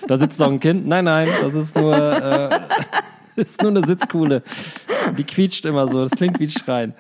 da 0.07 0.17
sitzt 0.17 0.41
doch 0.41 0.49
ein 0.49 0.61
Kind. 0.61 0.87
Nein, 0.87 1.07
nein, 1.07 1.29
das 1.43 1.55
ist 1.55 1.75
nur, 1.75 1.93
äh, 1.97 2.61
ist 3.37 3.63
nur 3.63 3.71
eine 3.71 3.87
Sitzkuhle. 3.87 4.43
Die 5.17 5.25
quietscht 5.25 5.65
immer 5.65 5.89
so. 5.89 6.01
Das 6.01 6.13
klingt 6.13 6.39
wie 6.39 6.45
ein 6.45 6.51
Schreien. 6.51 6.95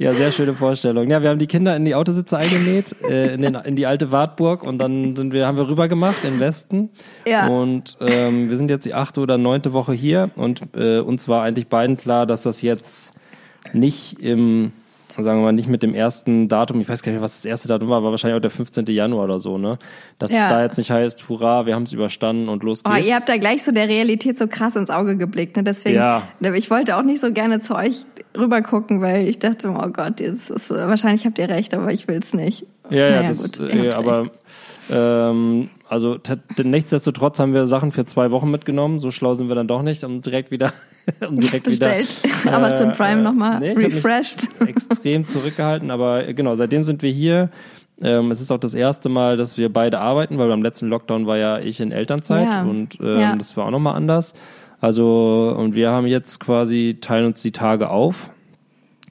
Ja, 0.00 0.14
sehr 0.14 0.30
schöne 0.30 0.54
Vorstellung. 0.54 1.10
Ja, 1.10 1.22
wir 1.22 1.30
haben 1.30 1.40
die 1.40 1.48
Kinder 1.48 1.74
in 1.74 1.84
die 1.84 1.96
Autositze 1.96 2.38
eingenäht, 2.38 2.94
äh, 3.02 3.34
in, 3.34 3.42
den, 3.42 3.56
in 3.56 3.74
die 3.74 3.84
alte 3.84 4.12
Wartburg 4.12 4.62
und 4.62 4.78
dann 4.78 5.16
sind 5.16 5.32
wir, 5.32 5.44
haben 5.44 5.58
wir 5.58 5.68
rüber 5.68 5.88
gemacht 5.88 6.22
in 6.22 6.38
Westen. 6.38 6.90
Ja. 7.26 7.48
Und 7.48 7.96
ähm, 8.00 8.48
wir 8.48 8.56
sind 8.56 8.70
jetzt 8.70 8.86
die 8.86 8.94
achte 8.94 9.20
oder 9.20 9.38
neunte 9.38 9.72
Woche 9.72 9.92
hier 9.92 10.30
und 10.36 10.60
äh, 10.76 11.00
uns 11.00 11.26
war 11.26 11.42
eigentlich 11.42 11.66
beiden 11.66 11.96
klar, 11.96 12.26
dass 12.26 12.44
das 12.44 12.62
jetzt 12.62 13.12
nicht 13.72 14.20
im 14.20 14.70
sagen 15.22 15.40
wir 15.40 15.44
mal, 15.44 15.52
nicht 15.52 15.68
mit 15.68 15.82
dem 15.82 15.94
ersten 15.94 16.48
Datum, 16.48 16.80
ich 16.80 16.88
weiß 16.88 17.02
gar 17.02 17.12
nicht, 17.12 17.20
was 17.20 17.36
das 17.36 17.44
erste 17.44 17.68
Datum 17.68 17.88
war, 17.88 18.02
war 18.02 18.10
wahrscheinlich 18.10 18.36
auch 18.36 18.42
der 18.42 18.50
15. 18.50 18.86
Januar 18.86 19.24
oder 19.24 19.38
so, 19.38 19.58
ne? 19.58 19.78
Dass 20.18 20.32
ja. 20.32 20.44
es 20.44 20.48
da 20.48 20.62
jetzt 20.62 20.78
nicht 20.78 20.90
heißt, 20.90 21.28
hurra, 21.28 21.66
wir 21.66 21.74
haben 21.74 21.84
es 21.84 21.92
überstanden 21.92 22.48
und 22.48 22.62
los 22.62 22.82
geht's. 22.82 22.96
Oh, 22.96 23.00
ihr 23.00 23.14
habt 23.14 23.28
da 23.28 23.36
gleich 23.36 23.62
so 23.64 23.72
der 23.72 23.88
Realität 23.88 24.38
so 24.38 24.46
krass 24.46 24.76
ins 24.76 24.90
Auge 24.90 25.16
geblickt, 25.16 25.56
ne? 25.56 25.64
Deswegen, 25.64 25.96
ja. 25.96 26.22
ich 26.54 26.70
wollte 26.70 26.96
auch 26.96 27.02
nicht 27.02 27.20
so 27.20 27.32
gerne 27.32 27.60
zu 27.60 27.74
euch 27.74 28.04
rüber 28.36 28.62
gucken, 28.62 29.00
weil 29.00 29.28
ich 29.28 29.38
dachte, 29.38 29.70
oh 29.70 29.88
Gott, 29.88 30.20
jetzt 30.20 30.50
ist, 30.50 30.70
wahrscheinlich 30.70 31.26
habt 31.26 31.38
ihr 31.38 31.48
recht, 31.48 31.74
aber 31.74 31.92
ich 31.92 32.08
will 32.08 32.20
es 32.22 32.32
nicht. 32.32 32.66
Ja, 32.90 33.08
naja, 33.08 33.22
ja, 33.22 33.28
das, 33.28 33.42
gut, 33.42 33.60
äh, 33.70 33.90
aber 33.90 34.30
ähm, 34.90 35.70
also 35.88 36.18
nichtsdestotrotz 36.62 37.38
haben 37.40 37.54
wir 37.54 37.66
Sachen 37.66 37.92
für 37.92 38.04
zwei 38.04 38.30
Wochen 38.30 38.50
mitgenommen. 38.50 38.98
So 38.98 39.10
schlau 39.10 39.34
sind 39.34 39.48
wir 39.48 39.54
dann 39.54 39.68
doch 39.68 39.82
nicht, 39.82 40.04
um 40.04 40.20
direkt 40.20 40.50
wieder, 40.50 40.72
um 41.28 41.38
direkt 41.40 41.64
Bestellt. 41.64 42.22
wieder. 42.22 42.54
Amazon 42.54 42.90
äh, 42.90 42.94
Prime 42.94 43.22
nochmal 43.22 43.60
nee, 43.60 43.72
refreshed. 43.72 44.48
Extrem 44.66 45.26
zurückgehalten, 45.26 45.90
aber 45.90 46.32
genau, 46.32 46.54
seitdem 46.54 46.84
sind 46.84 47.02
wir 47.02 47.10
hier. 47.10 47.50
Ähm, 48.00 48.30
es 48.30 48.40
ist 48.40 48.52
auch 48.52 48.58
das 48.58 48.74
erste 48.74 49.08
Mal, 49.08 49.36
dass 49.36 49.58
wir 49.58 49.72
beide 49.72 49.98
arbeiten, 49.98 50.38
weil 50.38 50.48
beim 50.48 50.62
letzten 50.62 50.88
Lockdown 50.88 51.26
war 51.26 51.36
ja 51.36 51.58
ich 51.58 51.80
in 51.80 51.90
Elternzeit 51.90 52.52
ja. 52.52 52.62
und 52.62 52.98
ähm, 53.00 53.18
ja. 53.18 53.36
das 53.36 53.56
war 53.56 53.66
auch 53.66 53.70
nochmal 53.70 53.96
anders. 53.96 54.34
Also, 54.80 55.54
und 55.58 55.74
wir 55.74 55.90
haben 55.90 56.06
jetzt 56.06 56.38
quasi, 56.38 56.98
teilen 57.00 57.26
uns 57.26 57.42
die 57.42 57.50
Tage 57.50 57.90
auf. 57.90 58.30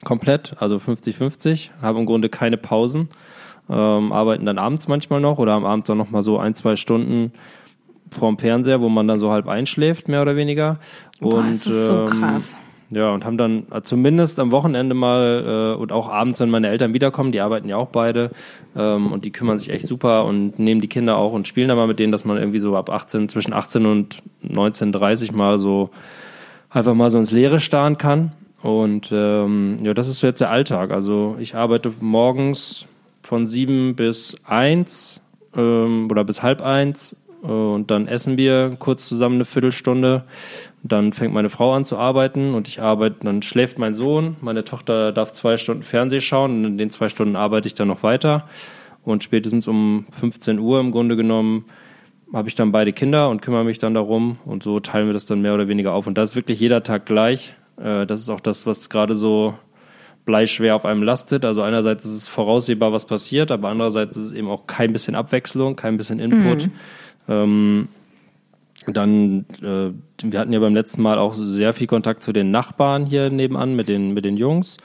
Komplett, 0.04 0.54
also 0.58 0.76
50-50, 0.76 1.70
haben 1.82 1.98
im 1.98 2.06
Grunde 2.06 2.28
keine 2.30 2.56
Pausen 2.56 3.08
ähm, 3.70 4.12
arbeiten 4.12 4.46
dann 4.46 4.58
abends 4.58 4.88
manchmal 4.88 5.20
noch 5.20 5.38
oder 5.38 5.54
am 5.54 5.64
Abend 5.64 5.88
dann 5.88 5.98
noch 5.98 6.10
mal 6.10 6.22
so 6.22 6.38
ein, 6.38 6.54
zwei 6.54 6.76
Stunden 6.76 7.32
vorm 8.10 8.38
Fernseher, 8.38 8.80
wo 8.80 8.88
man 8.88 9.06
dann 9.06 9.20
so 9.20 9.30
halb 9.30 9.48
einschläft, 9.48 10.08
mehr 10.08 10.22
oder 10.22 10.36
weniger. 10.36 10.78
Und, 11.20 11.30
Boah, 11.30 11.42
das 11.42 11.66
ist 11.66 11.86
so 11.86 12.00
ähm, 12.00 12.06
krass. 12.06 12.56
Ja, 12.90 13.12
und 13.12 13.26
haben 13.26 13.36
dann 13.36 13.66
äh, 13.70 13.82
zumindest 13.82 14.38
am 14.38 14.50
Wochenende 14.50 14.94
mal 14.94 15.74
äh, 15.76 15.78
und 15.78 15.92
auch 15.92 16.08
abends, 16.08 16.40
wenn 16.40 16.48
meine 16.48 16.68
Eltern 16.68 16.94
wiederkommen, 16.94 17.32
die 17.32 17.40
arbeiten 17.40 17.68
ja 17.68 17.76
auch 17.76 17.88
beide 17.88 18.30
ähm, 18.74 19.12
und 19.12 19.26
die 19.26 19.30
kümmern 19.30 19.58
sich 19.58 19.68
echt 19.68 19.86
super 19.86 20.24
und 20.24 20.58
nehmen 20.58 20.80
die 20.80 20.88
Kinder 20.88 21.18
auch 21.18 21.34
und 21.34 21.46
spielen 21.46 21.68
dann 21.68 21.76
mal 21.76 21.86
mit 21.86 21.98
denen, 21.98 22.12
dass 22.12 22.24
man 22.24 22.38
irgendwie 22.38 22.60
so 22.60 22.74
ab 22.76 22.88
18, 22.88 23.28
zwischen 23.28 23.52
18 23.52 23.84
und 23.84 24.22
19, 24.40 24.92
30 24.92 25.32
mal 25.32 25.58
so 25.58 25.90
einfach 26.70 26.94
mal 26.94 27.10
so 27.10 27.18
ins 27.18 27.30
Leere 27.30 27.60
starren 27.60 27.98
kann. 27.98 28.32
Und 28.62 29.10
ähm, 29.12 29.76
ja, 29.82 29.92
das 29.92 30.08
ist 30.08 30.20
so 30.20 30.26
jetzt 30.26 30.40
der 30.40 30.50
Alltag. 30.50 30.90
Also 30.90 31.36
ich 31.38 31.54
arbeite 31.54 31.92
morgens 32.00 32.86
von 33.28 33.46
sieben 33.46 33.94
bis 33.94 34.36
eins 34.46 35.20
ähm, 35.54 36.08
oder 36.10 36.24
bis 36.24 36.42
halb 36.42 36.62
eins 36.62 37.14
äh, 37.44 37.46
und 37.46 37.90
dann 37.90 38.08
essen 38.08 38.38
wir 38.38 38.76
kurz 38.78 39.06
zusammen 39.06 39.34
eine 39.34 39.44
Viertelstunde. 39.44 40.24
Dann 40.82 41.12
fängt 41.12 41.34
meine 41.34 41.50
Frau 41.50 41.74
an 41.74 41.84
zu 41.84 41.98
arbeiten 41.98 42.54
und 42.54 42.68
ich 42.68 42.80
arbeite, 42.80 43.16
dann 43.24 43.42
schläft 43.42 43.78
mein 43.78 43.92
Sohn, 43.92 44.36
meine 44.40 44.64
Tochter 44.64 45.12
darf 45.12 45.32
zwei 45.32 45.58
Stunden 45.58 45.82
Fernseh 45.82 46.22
schauen 46.22 46.52
und 46.52 46.64
in 46.64 46.78
den 46.78 46.90
zwei 46.90 47.10
Stunden 47.10 47.36
arbeite 47.36 47.68
ich 47.68 47.74
dann 47.74 47.88
noch 47.88 48.02
weiter. 48.02 48.48
Und 49.04 49.24
spätestens 49.24 49.68
um 49.68 50.06
15 50.10 50.58
Uhr 50.58 50.80
im 50.80 50.90
Grunde 50.90 51.14
genommen 51.14 51.66
habe 52.32 52.48
ich 52.48 52.54
dann 52.54 52.72
beide 52.72 52.94
Kinder 52.94 53.28
und 53.28 53.42
kümmere 53.42 53.64
mich 53.64 53.78
dann 53.78 53.92
darum 53.92 54.38
und 54.46 54.62
so 54.62 54.80
teilen 54.80 55.06
wir 55.06 55.12
das 55.12 55.26
dann 55.26 55.42
mehr 55.42 55.52
oder 55.52 55.68
weniger 55.68 55.92
auf. 55.92 56.06
Und 56.06 56.16
das 56.16 56.30
ist 56.30 56.36
wirklich 56.36 56.60
jeder 56.60 56.82
Tag 56.82 57.04
gleich. 57.04 57.52
Äh, 57.76 58.06
das 58.06 58.20
ist 58.20 58.30
auch 58.30 58.40
das, 58.40 58.64
was 58.64 58.88
gerade 58.88 59.14
so 59.14 59.52
bleischwer 60.28 60.76
auf 60.76 60.84
einem 60.84 61.02
lastet. 61.02 61.46
Also 61.46 61.62
einerseits 61.62 62.04
ist 62.04 62.12
es 62.12 62.28
voraussehbar, 62.28 62.92
was 62.92 63.06
passiert, 63.06 63.50
aber 63.50 63.70
andererseits 63.70 64.14
ist 64.14 64.24
es 64.24 64.32
eben 64.32 64.50
auch 64.50 64.66
kein 64.66 64.92
bisschen 64.92 65.14
Abwechslung, 65.14 65.74
kein 65.74 65.96
bisschen 65.96 66.20
Input. 66.20 66.66
Mhm. 66.66 66.72
Ähm, 67.28 67.88
dann, 68.86 69.46
äh, 69.62 69.90
wir 70.22 70.38
hatten 70.38 70.52
ja 70.52 70.60
beim 70.60 70.74
letzten 70.74 71.00
Mal 71.00 71.18
auch 71.18 71.32
sehr 71.32 71.72
viel 71.72 71.86
Kontakt 71.86 72.22
zu 72.22 72.32
den 72.32 72.50
Nachbarn 72.50 73.06
hier 73.06 73.30
nebenan 73.30 73.74
mit 73.74 73.88
den, 73.88 74.12
mit 74.12 74.26
den 74.26 74.36
Jungs. 74.36 74.76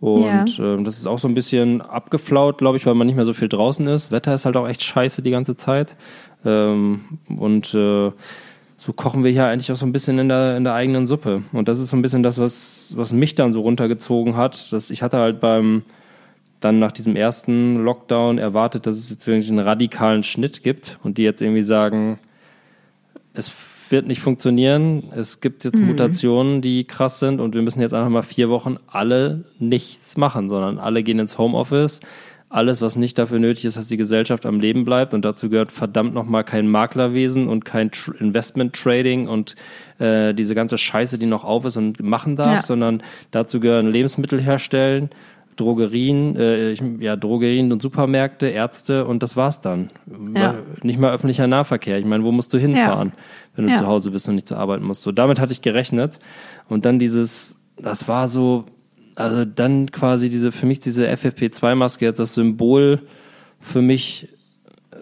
Und 0.00 0.58
ja. 0.58 0.74
äh, 0.74 0.82
das 0.82 0.98
ist 0.98 1.06
auch 1.06 1.18
so 1.18 1.28
ein 1.28 1.34
bisschen 1.34 1.80
abgeflaut, 1.80 2.58
glaube 2.58 2.76
ich, 2.76 2.84
weil 2.84 2.94
man 2.94 3.06
nicht 3.06 3.16
mehr 3.16 3.24
so 3.24 3.32
viel 3.32 3.48
draußen 3.48 3.86
ist. 3.86 4.12
Wetter 4.12 4.34
ist 4.34 4.44
halt 4.44 4.58
auch 4.58 4.68
echt 4.68 4.82
scheiße 4.82 5.22
die 5.22 5.30
ganze 5.30 5.56
Zeit. 5.56 5.96
Ähm, 6.44 7.20
und 7.38 7.72
äh, 7.72 8.12
so 8.80 8.94
kochen 8.94 9.24
wir 9.24 9.30
hier 9.30 9.44
eigentlich 9.44 9.70
auch 9.70 9.76
so 9.76 9.84
ein 9.84 9.92
bisschen 9.92 10.18
in 10.18 10.30
der, 10.30 10.56
in 10.56 10.64
der 10.64 10.72
eigenen 10.72 11.04
Suppe. 11.04 11.42
Und 11.52 11.68
das 11.68 11.78
ist 11.78 11.90
so 11.90 11.96
ein 11.96 12.00
bisschen 12.00 12.22
das, 12.22 12.38
was, 12.38 12.94
was 12.96 13.12
mich 13.12 13.34
dann 13.34 13.52
so 13.52 13.60
runtergezogen 13.60 14.36
hat. 14.36 14.72
Dass 14.72 14.88
ich 14.88 15.02
hatte 15.02 15.18
halt 15.18 15.38
beim, 15.38 15.82
dann 16.60 16.78
nach 16.78 16.90
diesem 16.90 17.14
ersten 17.14 17.76
Lockdown 17.84 18.38
erwartet, 18.38 18.86
dass 18.86 18.96
es 18.96 19.10
jetzt 19.10 19.26
wirklich 19.26 19.50
einen 19.50 19.58
radikalen 19.58 20.22
Schnitt 20.22 20.62
gibt 20.62 20.98
und 21.02 21.18
die 21.18 21.24
jetzt 21.24 21.42
irgendwie 21.42 21.60
sagen, 21.60 22.18
es 23.34 23.52
wird 23.90 24.06
nicht 24.06 24.22
funktionieren, 24.22 25.12
es 25.14 25.42
gibt 25.42 25.64
jetzt 25.64 25.78
mhm. 25.78 25.88
Mutationen, 25.88 26.62
die 26.62 26.84
krass 26.84 27.18
sind 27.18 27.38
und 27.38 27.54
wir 27.54 27.60
müssen 27.60 27.82
jetzt 27.82 27.92
einfach 27.92 28.08
mal 28.08 28.22
vier 28.22 28.48
Wochen 28.48 28.76
alle 28.86 29.44
nichts 29.58 30.16
machen, 30.16 30.48
sondern 30.48 30.78
alle 30.78 31.02
gehen 31.02 31.18
ins 31.18 31.36
Homeoffice 31.36 32.00
alles, 32.50 32.82
was 32.82 32.96
nicht 32.96 33.16
dafür 33.16 33.38
nötig 33.38 33.64
ist, 33.64 33.76
dass 33.76 33.86
die 33.86 33.96
Gesellschaft 33.96 34.44
am 34.44 34.58
Leben 34.58 34.84
bleibt. 34.84 35.14
Und 35.14 35.24
dazu 35.24 35.48
gehört 35.48 35.70
verdammt 35.70 36.12
nochmal 36.12 36.42
kein 36.42 36.68
Maklerwesen 36.68 37.48
und 37.48 37.64
kein 37.64 37.92
Tr 37.92 38.20
Investment 38.20 38.74
Trading 38.74 39.28
und 39.28 39.54
äh, 40.00 40.34
diese 40.34 40.56
ganze 40.56 40.76
Scheiße, 40.76 41.16
die 41.16 41.26
noch 41.26 41.44
auf 41.44 41.64
ist 41.64 41.76
und 41.76 42.02
machen 42.02 42.34
darf, 42.34 42.52
ja. 42.52 42.62
sondern 42.62 43.04
dazu 43.30 43.60
gehören 43.60 43.86
Lebensmittel 43.86 44.40
herstellen, 44.40 45.10
Drogerien, 45.54 46.36
äh, 46.36 46.72
ja, 46.98 47.14
Drogerien 47.14 47.70
und 47.70 47.82
Supermärkte, 47.82 48.48
Ärzte 48.48 49.04
und 49.04 49.22
das 49.22 49.36
war's 49.36 49.60
dann. 49.60 49.90
Ja. 50.34 50.56
Nicht 50.82 50.98
mal 50.98 51.12
öffentlicher 51.12 51.46
Nahverkehr. 51.46 51.98
Ich 51.98 52.04
meine, 52.04 52.24
wo 52.24 52.32
musst 52.32 52.52
du 52.52 52.58
hinfahren, 52.58 53.12
ja. 53.14 53.22
wenn 53.54 53.68
du 53.68 53.76
zu 53.76 53.86
Hause 53.86 54.10
bist 54.10 54.28
und 54.28 54.34
nicht 54.34 54.48
zur 54.48 54.58
Arbeit 54.58 54.80
musst? 54.80 55.02
So, 55.02 55.12
damit 55.12 55.38
hatte 55.38 55.52
ich 55.52 55.62
gerechnet. 55.62 56.18
Und 56.68 56.84
dann 56.84 56.98
dieses, 56.98 57.58
das 57.76 58.08
war 58.08 58.26
so, 58.26 58.64
also 59.20 59.44
dann 59.44 59.90
quasi 59.90 60.28
diese, 60.28 60.50
für 60.50 60.66
mich 60.66 60.80
diese 60.80 61.08
FFP2-Maske 61.08 62.04
jetzt 62.04 62.20
das 62.20 62.34
Symbol 62.34 63.00
für 63.60 63.82
mich, 63.82 64.28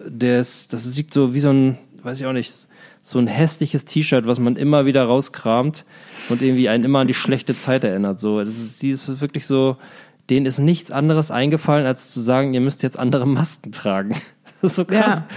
des, 0.05 0.67
das 0.67 0.83
sieht 0.83 1.13
so 1.13 1.33
wie 1.33 1.39
so 1.39 1.49
ein, 1.49 1.77
weiß 2.03 2.19
ich 2.19 2.25
auch 2.25 2.33
nicht, 2.33 2.67
so 3.01 3.17
ein 3.17 3.27
hässliches 3.27 3.85
T-Shirt, 3.85 4.27
was 4.27 4.39
man 4.39 4.55
immer 4.55 4.85
wieder 4.85 5.05
rauskramt 5.05 5.85
und 6.29 6.41
irgendwie 6.41 6.69
einen 6.69 6.83
immer 6.83 6.99
an 6.99 7.07
die 7.07 7.13
schlechte 7.13 7.55
Zeit 7.55 7.83
erinnert. 7.83 8.19
So, 8.19 8.43
das 8.43 8.57
ist, 8.57 8.81
die 8.81 8.91
ist 8.91 9.21
wirklich 9.21 9.45
so, 9.45 9.77
denen 10.29 10.45
ist 10.45 10.59
nichts 10.59 10.91
anderes 10.91 11.31
eingefallen, 11.31 11.85
als 11.85 12.11
zu 12.11 12.19
sagen, 12.19 12.53
ihr 12.53 12.61
müsst 12.61 12.83
jetzt 12.83 12.99
andere 12.99 13.27
Masken 13.27 13.71
tragen. 13.71 14.15
Das 14.61 14.71
ist 14.71 14.75
so 14.75 14.83
krass. 14.83 15.19
Ja. 15.19 15.27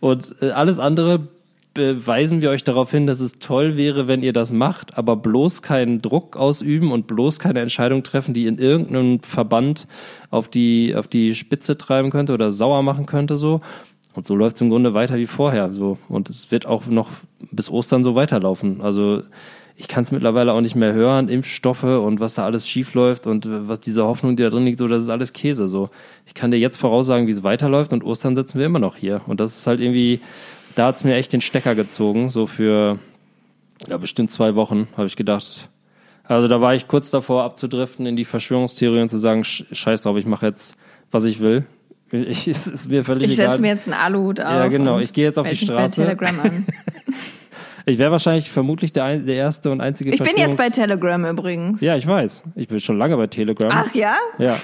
Und 0.00 0.34
äh, 0.42 0.50
alles 0.50 0.80
andere 0.80 1.28
beweisen 1.74 2.42
wir 2.42 2.50
euch 2.50 2.64
darauf 2.64 2.90
hin, 2.90 3.06
dass 3.06 3.20
es 3.20 3.38
toll 3.38 3.76
wäre, 3.76 4.08
wenn 4.08 4.22
ihr 4.22 4.32
das 4.32 4.52
macht, 4.52 4.96
aber 4.98 5.16
bloß 5.16 5.62
keinen 5.62 6.02
Druck 6.02 6.36
ausüben 6.36 6.92
und 6.92 7.06
bloß 7.06 7.38
keine 7.38 7.60
Entscheidung 7.60 8.02
treffen, 8.02 8.34
die 8.34 8.46
in 8.46 8.58
irgendeinem 8.58 9.20
Verband 9.20 9.86
auf 10.30 10.48
die, 10.48 10.94
auf 10.94 11.08
die 11.08 11.34
Spitze 11.34 11.78
treiben 11.78 12.10
könnte 12.10 12.34
oder 12.34 12.52
sauer 12.52 12.82
machen 12.82 13.06
könnte, 13.06 13.36
so. 13.36 13.60
Und 14.14 14.26
so 14.26 14.36
läuft 14.36 14.56
es 14.56 14.62
im 14.62 14.68
Grunde 14.68 14.92
weiter 14.92 15.16
wie 15.16 15.26
vorher, 15.26 15.72
so. 15.72 15.98
Und 16.08 16.28
es 16.28 16.50
wird 16.50 16.66
auch 16.66 16.86
noch 16.86 17.08
bis 17.50 17.70
Ostern 17.70 18.04
so 18.04 18.14
weiterlaufen. 18.14 18.82
Also, 18.82 19.22
ich 19.76 19.88
kann 19.88 20.04
es 20.04 20.12
mittlerweile 20.12 20.52
auch 20.52 20.60
nicht 20.60 20.76
mehr 20.76 20.92
hören, 20.92 21.30
Impfstoffe 21.30 21.84
und 21.84 22.20
was 22.20 22.34
da 22.34 22.44
alles 22.44 22.68
schief 22.68 22.92
läuft 22.92 23.26
und 23.26 23.48
was 23.48 23.80
diese 23.80 24.04
Hoffnung, 24.04 24.36
die 24.36 24.42
da 24.42 24.50
drin 24.50 24.64
liegt, 24.64 24.78
so, 24.78 24.86
das 24.86 25.02
ist 25.02 25.08
alles 25.08 25.32
Käse, 25.32 25.66
so. 25.66 25.88
Ich 26.26 26.34
kann 26.34 26.50
dir 26.50 26.58
jetzt 26.58 26.76
voraussagen, 26.76 27.26
wie 27.26 27.32
es 27.32 27.42
weiterläuft 27.42 27.92
und 27.94 28.04
Ostern 28.04 28.36
sitzen 28.36 28.58
wir 28.58 28.66
immer 28.66 28.78
noch 28.78 28.96
hier. 28.96 29.22
Und 29.26 29.40
das 29.40 29.56
ist 29.56 29.66
halt 29.66 29.80
irgendwie, 29.80 30.20
da 30.74 30.86
hat 30.86 30.96
es 30.96 31.04
mir 31.04 31.14
echt 31.16 31.32
den 31.32 31.40
Stecker 31.40 31.74
gezogen, 31.74 32.30
so 32.30 32.46
für 32.46 32.98
ja, 33.88 33.96
bestimmt 33.96 34.30
zwei 34.30 34.54
Wochen, 34.54 34.88
habe 34.96 35.06
ich 35.06 35.16
gedacht. 35.16 35.68
Also 36.24 36.48
da 36.48 36.60
war 36.60 36.74
ich 36.74 36.88
kurz 36.88 37.10
davor 37.10 37.42
abzudriften 37.42 38.06
in 38.06 38.16
die 38.16 38.24
Verschwörungstheorie 38.24 39.00
und 39.00 39.08
zu 39.08 39.18
sagen, 39.18 39.44
scheiß 39.44 40.02
drauf, 40.02 40.16
ich 40.16 40.26
mache 40.26 40.46
jetzt, 40.46 40.76
was 41.10 41.24
ich 41.24 41.40
will. 41.40 41.64
Ich, 42.14 42.46
es 42.46 42.66
ist 42.66 42.90
mir 42.90 43.04
völlig 43.04 43.28
ich 43.28 43.38
egal. 43.38 43.46
Ich 43.46 43.50
setze 43.52 43.62
mir 43.62 43.68
jetzt 43.68 43.86
einen 43.86 43.94
Aluhut 43.94 44.38
auf. 44.38 44.46
Ja, 44.46 44.68
genau. 44.68 44.98
Ich 44.98 45.14
gehe 45.14 45.24
jetzt 45.24 45.38
auf 45.38 45.48
die 45.48 45.56
Straße. 45.56 46.02
Telegram 46.02 46.40
an. 46.40 46.66
ich 47.86 47.96
wäre 47.96 48.10
wahrscheinlich 48.10 48.50
vermutlich 48.50 48.92
der, 48.92 49.16
der 49.16 49.34
erste 49.34 49.70
und 49.70 49.80
einzige 49.80 50.10
Ich 50.10 50.22
bin 50.22 50.36
jetzt 50.36 50.58
bei 50.58 50.68
Telegram 50.68 51.24
übrigens. 51.24 51.80
Ja, 51.80 51.96
ich 51.96 52.06
weiß. 52.06 52.42
Ich 52.54 52.68
bin 52.68 52.80
schon 52.80 52.98
lange 52.98 53.16
bei 53.16 53.28
Telegram. 53.28 53.70
Ach 53.72 53.94
ja? 53.94 54.16
Ja. 54.36 54.58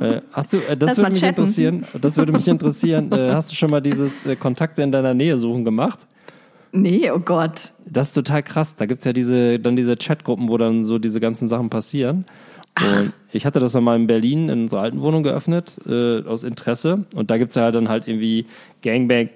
Äh, 0.00 0.20
hast 0.32 0.52
du, 0.52 0.58
äh, 0.58 0.76
das 0.76 0.90
Lass 0.90 0.98
würde 0.98 1.10
mich 1.10 1.20
chatten. 1.20 1.40
interessieren. 1.40 1.86
Das 2.00 2.16
würde 2.16 2.32
mich 2.32 2.48
interessieren. 2.48 3.12
äh, 3.12 3.32
hast 3.32 3.50
du 3.50 3.54
schon 3.54 3.70
mal 3.70 3.80
dieses 3.80 4.26
äh, 4.26 4.36
Kontakte 4.36 4.82
in 4.82 4.92
deiner 4.92 5.14
Nähe 5.14 5.38
suchen 5.38 5.64
gemacht? 5.64 6.06
Nee, 6.72 7.10
oh 7.10 7.18
Gott. 7.18 7.72
Das 7.86 8.08
ist 8.08 8.14
total 8.14 8.42
krass. 8.42 8.76
Da 8.76 8.86
gibt 8.86 9.00
es 9.00 9.04
ja 9.04 9.12
diese, 9.12 9.58
dann 9.58 9.76
diese 9.76 9.96
Chatgruppen, 9.96 10.48
wo 10.48 10.56
dann 10.56 10.82
so 10.82 10.98
diese 10.98 11.20
ganzen 11.20 11.46
Sachen 11.48 11.68
passieren. 11.68 12.24
Und 12.80 13.12
ich 13.32 13.44
hatte 13.44 13.60
das 13.60 13.74
mal 13.74 13.96
in 13.96 14.06
Berlin 14.06 14.48
in 14.48 14.62
unserer 14.62 14.80
alten 14.80 15.02
Wohnung 15.02 15.22
geöffnet, 15.22 15.72
äh, 15.86 16.22
aus 16.22 16.42
Interesse. 16.42 17.04
Und 17.14 17.30
da 17.30 17.36
gibt 17.36 17.50
es 17.50 17.56
ja 17.56 17.70
dann 17.70 17.90
halt 17.90 18.08
irgendwie 18.08 18.46
Gangbang, 18.82 19.28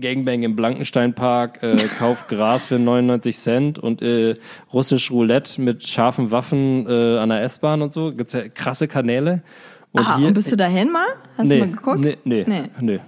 Gangbang 0.00 0.44
im 0.44 0.54
Blankensteinpark, 0.54 1.60
äh, 1.64 1.74
Kauf 1.98 2.28
Gras 2.28 2.66
für 2.66 2.78
99 2.78 3.36
Cent 3.36 3.78
und 3.80 4.00
äh, 4.00 4.36
russisch 4.72 5.10
Roulette 5.10 5.60
mit 5.60 5.88
scharfen 5.88 6.30
Waffen 6.30 6.86
äh, 6.88 7.18
an 7.18 7.30
der 7.30 7.42
S-Bahn 7.42 7.82
und 7.82 7.92
so. 7.92 8.12
Gibt's 8.12 8.32
ja 8.32 8.48
krasse 8.48 8.86
Kanäle. 8.86 9.42
Und 9.92 10.06
ah, 10.06 10.16
hier, 10.18 10.28
und 10.28 10.34
bist 10.34 10.52
du 10.52 10.56
dahin 10.56 10.90
mal? 10.92 11.06
Hast 11.36 11.48
nee, 11.48 11.60
du 11.60 11.66
mal 11.66 11.72
geguckt? 11.72 12.00
Nee, 12.00 12.16
nee, 12.24 12.44
nee. 12.46 12.70
nee. 12.80 13.00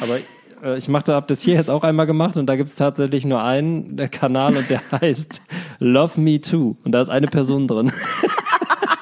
Aber 0.00 0.18
äh, 0.62 0.78
ich 0.78 0.88
machte, 0.88 1.14
habe 1.14 1.26
das 1.26 1.42
hier 1.42 1.54
jetzt 1.54 1.70
auch 1.70 1.84
einmal 1.84 2.06
gemacht 2.06 2.36
und 2.36 2.46
da 2.46 2.56
gibt 2.56 2.68
es 2.68 2.76
tatsächlich 2.76 3.24
nur 3.24 3.42
einen 3.42 3.96
Kanal 4.10 4.56
und 4.56 4.70
der 4.70 4.80
heißt 5.00 5.42
Love 5.78 6.20
Me 6.20 6.40
Too. 6.40 6.76
Und 6.84 6.92
da 6.92 7.00
ist 7.00 7.08
eine 7.08 7.26
Person 7.26 7.66
drin. 7.66 7.92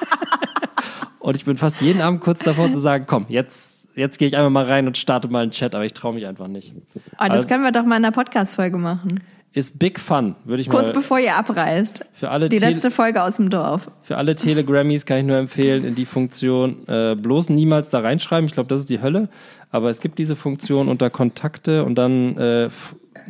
und 1.19 1.35
ich 1.35 1.45
bin 1.45 1.57
fast 1.57 1.81
jeden 1.81 2.01
Abend 2.01 2.21
kurz 2.21 2.39
davor 2.43 2.71
zu 2.71 2.79
sagen, 2.79 3.05
komm, 3.07 3.25
jetzt, 3.29 3.95
jetzt 3.95 4.17
gehe 4.17 4.27
ich 4.27 4.35
einfach 4.35 4.49
mal 4.49 4.65
rein 4.65 4.87
und 4.87 4.97
starte 4.97 5.27
mal 5.27 5.43
einen 5.43 5.51
Chat, 5.51 5.75
aber 5.75 5.85
ich 5.85 5.93
traue 5.93 6.13
mich 6.13 6.25
einfach 6.25 6.47
nicht. 6.47 6.73
Oh, 6.75 6.99
das 7.19 7.29
also, 7.29 7.47
können 7.47 7.63
wir 7.63 7.71
doch 7.71 7.85
mal 7.85 7.97
in 7.97 8.03
der 8.03 8.11
Podcast-Folge 8.11 8.77
machen 8.77 9.21
ist 9.53 9.77
Big 9.77 9.99
Fun, 9.99 10.35
würde 10.45 10.61
ich 10.61 10.69
Kurz 10.69 10.87
mal. 10.87 10.93
Kurz 10.93 10.95
bevor 10.95 11.19
ihr 11.19 11.35
abreist. 11.35 12.05
Für 12.11 12.29
alle 12.29 12.49
die 12.49 12.57
letzte 12.57 12.89
Folge 12.89 13.21
aus 13.21 13.37
dem 13.37 13.51
Dorf. 13.51 13.89
Für 14.01 14.17
alle 14.17 14.35
Telegrammies 14.35 15.05
kann 15.05 15.19
ich 15.19 15.25
nur 15.25 15.37
empfehlen, 15.37 15.85
in 15.85 15.95
die 15.95 16.05
Funktion 16.05 16.87
äh, 16.87 17.15
bloß 17.15 17.49
niemals 17.49 17.91
da 17.91 17.99
reinschreiben. 17.99 18.47
Ich 18.47 18.53
glaube, 18.53 18.67
das 18.69 18.81
ist 18.81 18.89
die 18.89 19.01
Hölle. 19.01 19.29
Aber 19.69 19.89
es 19.89 20.01
gibt 20.01 20.17
diese 20.17 20.35
Funktion 20.35 20.87
unter 20.87 21.09
Kontakte 21.09 21.83
und 21.83 21.95
dann 21.95 22.37
äh, 22.37 22.69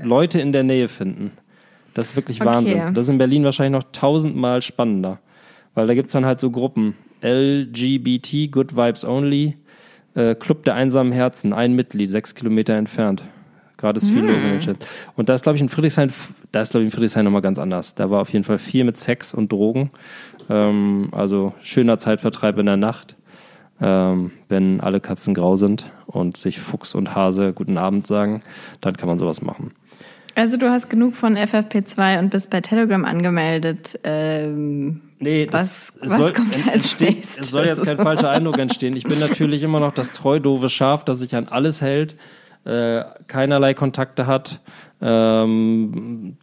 Leute 0.01 0.39
in 0.39 0.53
der 0.53 0.63
Nähe 0.63 0.87
finden. 0.87 1.31
Das 1.93 2.07
ist 2.07 2.15
wirklich 2.15 2.41
okay. 2.41 2.49
Wahnsinn. 2.49 2.93
Das 2.93 3.05
ist 3.05 3.09
in 3.09 3.17
Berlin 3.17 3.43
wahrscheinlich 3.43 3.83
noch 3.83 3.91
tausendmal 3.91 4.61
spannender. 4.61 5.19
Weil 5.73 5.87
da 5.87 5.93
gibt 5.93 6.07
es 6.07 6.13
dann 6.13 6.25
halt 6.25 6.39
so 6.39 6.51
Gruppen. 6.51 6.95
LGBT, 7.21 8.51
Good 8.51 8.75
Vibes 8.75 9.05
Only, 9.05 9.57
äh, 10.15 10.35
Club 10.35 10.63
der 10.65 10.75
einsamen 10.75 11.13
Herzen, 11.13 11.53
ein 11.53 11.73
Mitglied, 11.73 12.09
sechs 12.09 12.35
Kilometer 12.35 12.75
entfernt. 12.75 13.23
Gerade 13.83 13.97
ist 13.97 14.07
viel 14.07 14.21
hm. 14.21 14.27
los 14.29 14.43
in 14.43 14.49
den 14.49 14.59
Chat. 14.61 14.77
Und 15.17 15.27
da 15.27 15.33
ist, 15.33 15.43
glaube 15.43 15.57
ich, 15.57 15.61
in 15.61 15.67
Friedrichshain, 15.67 16.09
da 16.53 16.61
ist, 16.61 16.71
glaube 16.71 16.85
ich, 16.85 16.87
in 16.87 16.91
Friedrichshain 16.91 17.25
nochmal 17.25 17.41
ganz 17.41 17.59
anders. 17.59 17.95
Da 17.95 18.09
war 18.09 18.21
auf 18.21 18.29
jeden 18.29 18.45
Fall 18.45 18.57
viel 18.57 18.85
mit 18.85 18.97
Sex 18.97 19.33
und 19.33 19.51
Drogen. 19.51 19.91
Ähm, 20.49 21.09
also 21.11 21.53
schöner 21.59 21.99
Zeitvertreib 21.99 22.57
in 22.59 22.65
der 22.65 22.77
Nacht, 22.77 23.17
ähm, 23.81 24.31
wenn 24.47 24.79
alle 24.79 25.01
Katzen 25.01 25.33
grau 25.33 25.57
sind 25.57 25.91
und 26.05 26.37
sich 26.37 26.61
Fuchs 26.61 26.95
und 26.95 27.13
Hase 27.13 27.51
guten 27.51 27.77
Abend 27.77 28.07
sagen, 28.07 28.41
dann 28.79 28.95
kann 28.95 29.09
man 29.09 29.19
sowas 29.19 29.41
machen. 29.41 29.71
Also 30.35 30.55
du 30.55 30.71
hast 30.71 30.89
genug 30.89 31.17
von 31.17 31.35
FFP2 31.35 32.19
und 32.19 32.29
bist 32.29 32.51
bei 32.51 32.61
Telegram 32.61 33.03
angemeldet. 33.03 33.99
Ähm, 34.05 35.01
nee, 35.19 35.45
was, 35.51 35.97
das, 35.99 36.09
was 36.09 36.17
soll, 36.17 36.31
kommt 36.31 36.67
als 36.71 36.97
nächstes? 37.01 37.47
Es 37.47 37.51
soll 37.51 37.65
jetzt 37.65 37.83
kein 37.83 37.97
falscher 37.97 38.29
Eindruck 38.29 38.59
entstehen. 38.59 38.95
Ich 38.95 39.03
bin 39.03 39.19
natürlich 39.19 39.61
immer 39.61 39.81
noch 39.81 39.93
das 39.93 40.13
treu 40.13 40.39
doofe 40.39 40.69
Schaf, 40.69 41.03
das 41.03 41.19
sich 41.19 41.35
an 41.35 41.49
alles 41.49 41.81
hält 41.81 42.15
äh, 42.65 43.03
keinerlei 43.27 43.73
Kontakte 43.73 44.27
hat, 44.27 44.59
ähm, 45.01 46.37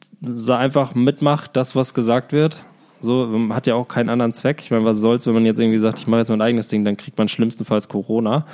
einfach 0.48 0.94
mitmacht, 0.94 1.56
das, 1.56 1.74
was 1.74 1.94
gesagt 1.94 2.32
wird. 2.32 2.58
So, 3.02 3.26
man 3.26 3.54
hat 3.54 3.66
ja 3.66 3.74
auch 3.74 3.88
keinen 3.88 4.10
anderen 4.10 4.34
Zweck. 4.34 4.60
Ich 4.62 4.70
meine, 4.70 4.84
was 4.84 4.98
soll's, 4.98 5.26
wenn 5.26 5.32
man 5.32 5.46
jetzt 5.46 5.58
irgendwie 5.58 5.78
sagt, 5.78 5.98
ich 6.00 6.06
mache 6.06 6.20
jetzt 6.20 6.28
mein 6.28 6.42
eigenes 6.42 6.68
Ding, 6.68 6.84
dann 6.84 6.96
kriegt 6.96 7.16
man 7.16 7.28
schlimmstenfalls 7.28 7.88
Corona. 7.88 8.46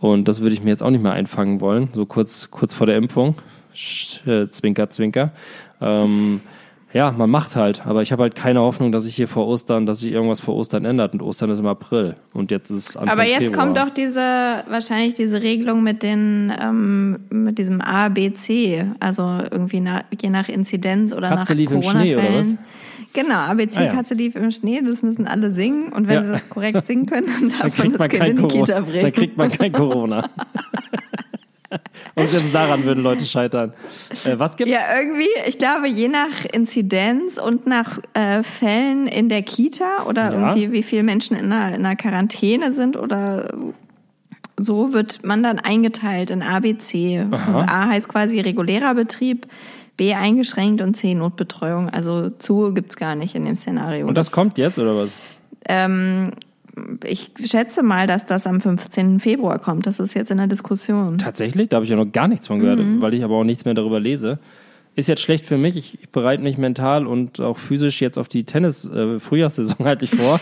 Und 0.00 0.26
das 0.28 0.40
würde 0.40 0.54
ich 0.54 0.62
mir 0.62 0.70
jetzt 0.70 0.82
auch 0.82 0.90
nicht 0.90 1.02
mehr 1.02 1.12
einfangen 1.12 1.60
wollen, 1.60 1.90
so 1.92 2.06
kurz, 2.06 2.50
kurz 2.50 2.72
vor 2.74 2.86
der 2.86 2.96
Impfung. 2.96 3.36
Sch, 3.74 4.26
äh, 4.26 4.48
zwinker, 4.50 4.88
zwinker. 4.90 5.32
Ähm, 5.80 6.40
ja, 6.92 7.10
man 7.10 7.30
macht 7.30 7.56
halt, 7.56 7.86
aber 7.86 8.02
ich 8.02 8.12
habe 8.12 8.22
halt 8.22 8.34
keine 8.34 8.60
Hoffnung, 8.60 8.92
dass 8.92 9.04
sich 9.04 9.16
hier 9.16 9.28
vor 9.28 9.46
Ostern, 9.46 9.86
dass 9.86 10.00
sich 10.00 10.12
irgendwas 10.12 10.40
vor 10.40 10.54
Ostern 10.56 10.84
ändert. 10.84 11.14
Und 11.14 11.22
Ostern 11.22 11.50
ist 11.50 11.58
im 11.58 11.66
April 11.66 12.16
und 12.34 12.50
jetzt 12.50 12.70
ist 12.70 12.96
Anfang 12.96 13.10
Aber 13.10 13.26
jetzt 13.26 13.44
Februar. 13.44 13.64
kommt 13.64 13.76
doch 13.78 13.90
diese 13.90 14.20
wahrscheinlich 14.68 15.14
diese 15.14 15.42
Regelung 15.42 15.82
mit 15.82 16.02
den 16.02 16.52
ähm, 16.60 17.20
mit 17.30 17.58
diesem 17.58 17.80
A, 17.80 18.08
B, 18.08 18.32
C, 18.34 18.84
also 19.00 19.22
irgendwie 19.50 19.80
nach, 19.80 20.02
je 20.20 20.28
nach 20.28 20.48
Inzidenz 20.48 21.14
oder 21.14 21.30
Katze 21.30 21.54
nach 21.54 21.64
Corona-Fällen. 21.64 22.58
Genau, 23.14 23.34
ABC 23.34 23.78
ah, 23.78 23.82
ja. 23.84 23.92
Katze 23.92 24.14
lief 24.14 24.36
im 24.36 24.50
Schnee, 24.50 24.80
das 24.80 25.02
müssen 25.02 25.26
alle 25.26 25.50
singen 25.50 25.92
und 25.92 26.08
wenn 26.08 26.14
ja. 26.14 26.24
sie 26.24 26.32
das 26.32 26.48
korrekt 26.48 26.86
singen 26.86 27.06
können, 27.06 27.26
dann 27.26 27.48
darf 27.60 27.76
dann 27.76 27.90
man 27.90 27.98
das 27.98 28.08
Kind 28.08 28.28
in 28.28 28.36
die 28.36 28.48
Kita 28.48 28.80
bringen. 28.80 29.02
Dann 29.02 29.12
kriegt 29.12 29.36
man 29.36 29.50
kein 29.50 29.72
Corona. 29.72 30.30
Und 32.14 32.28
selbst 32.28 32.54
daran 32.54 32.84
würden 32.84 33.02
Leute 33.02 33.24
scheitern. 33.24 33.72
Äh, 34.24 34.38
was 34.38 34.56
gibt's? 34.56 34.72
Ja, 34.72 34.80
irgendwie, 34.96 35.28
ich 35.46 35.58
glaube, 35.58 35.88
je 35.88 36.08
nach 36.08 36.44
Inzidenz 36.52 37.38
und 37.38 37.66
nach 37.66 37.98
äh, 38.14 38.42
Fällen 38.42 39.06
in 39.06 39.28
der 39.28 39.42
Kita 39.42 40.04
oder 40.06 40.32
ja. 40.32 40.32
irgendwie, 40.32 40.72
wie 40.72 40.82
viele 40.82 41.02
Menschen 41.02 41.36
in 41.36 41.52
einer, 41.52 41.74
in 41.74 41.84
einer 41.84 41.96
Quarantäne 41.96 42.72
sind 42.72 42.96
oder 42.96 43.52
so, 44.56 44.92
wird 44.92 45.24
man 45.24 45.42
dann 45.42 45.58
eingeteilt 45.58 46.30
in 46.30 46.42
A, 46.42 46.60
B, 46.60 46.76
C. 46.78 47.20
Und 47.20 47.34
A 47.34 47.88
heißt 47.88 48.08
quasi 48.08 48.40
regulärer 48.40 48.94
Betrieb. 48.94 49.46
B 49.96 50.14
eingeschränkt 50.14 50.80
und 50.80 50.96
C 50.96 51.14
Notbetreuung. 51.14 51.90
Also 51.90 52.30
zu 52.30 52.72
gibt's 52.72 52.96
gar 52.96 53.14
nicht 53.14 53.34
in 53.34 53.44
dem 53.44 53.56
Szenario. 53.56 54.06
Und 54.06 54.14
das, 54.14 54.26
das 54.26 54.32
kommt 54.32 54.56
jetzt 54.56 54.78
oder 54.78 54.96
was? 54.96 55.12
Ähm, 55.68 56.32
ich 57.04 57.30
schätze 57.44 57.82
mal, 57.82 58.06
dass 58.06 58.26
das 58.26 58.46
am 58.46 58.60
15. 58.60 59.20
Februar 59.20 59.58
kommt. 59.58 59.86
Das 59.86 59.98
ist 59.98 60.14
jetzt 60.14 60.30
in 60.30 60.38
der 60.38 60.46
Diskussion. 60.46 61.18
Tatsächlich? 61.18 61.68
Da 61.68 61.76
habe 61.76 61.84
ich 61.84 61.90
ja 61.90 61.96
noch 61.96 62.10
gar 62.10 62.28
nichts 62.28 62.46
von 62.46 62.58
gehört, 62.60 62.78
mhm. 62.78 63.00
weil 63.00 63.14
ich 63.14 63.24
aber 63.24 63.36
auch 63.36 63.44
nichts 63.44 63.64
mehr 63.64 63.74
darüber 63.74 64.00
lese. 64.00 64.38
Ist 64.94 65.08
jetzt 65.08 65.22
schlecht 65.22 65.46
für 65.46 65.56
mich. 65.56 65.76
Ich, 65.76 65.98
bereite 66.10 66.42
mich 66.42 66.58
mental 66.58 67.06
und 67.06 67.40
auch 67.40 67.56
physisch 67.56 68.02
jetzt 68.02 68.18
auf 68.18 68.28
die 68.28 68.44
Tennis-Frühjahrssaison 68.44 69.86
äh, 69.86 69.96
ich 70.02 70.10
vor. 70.10 70.38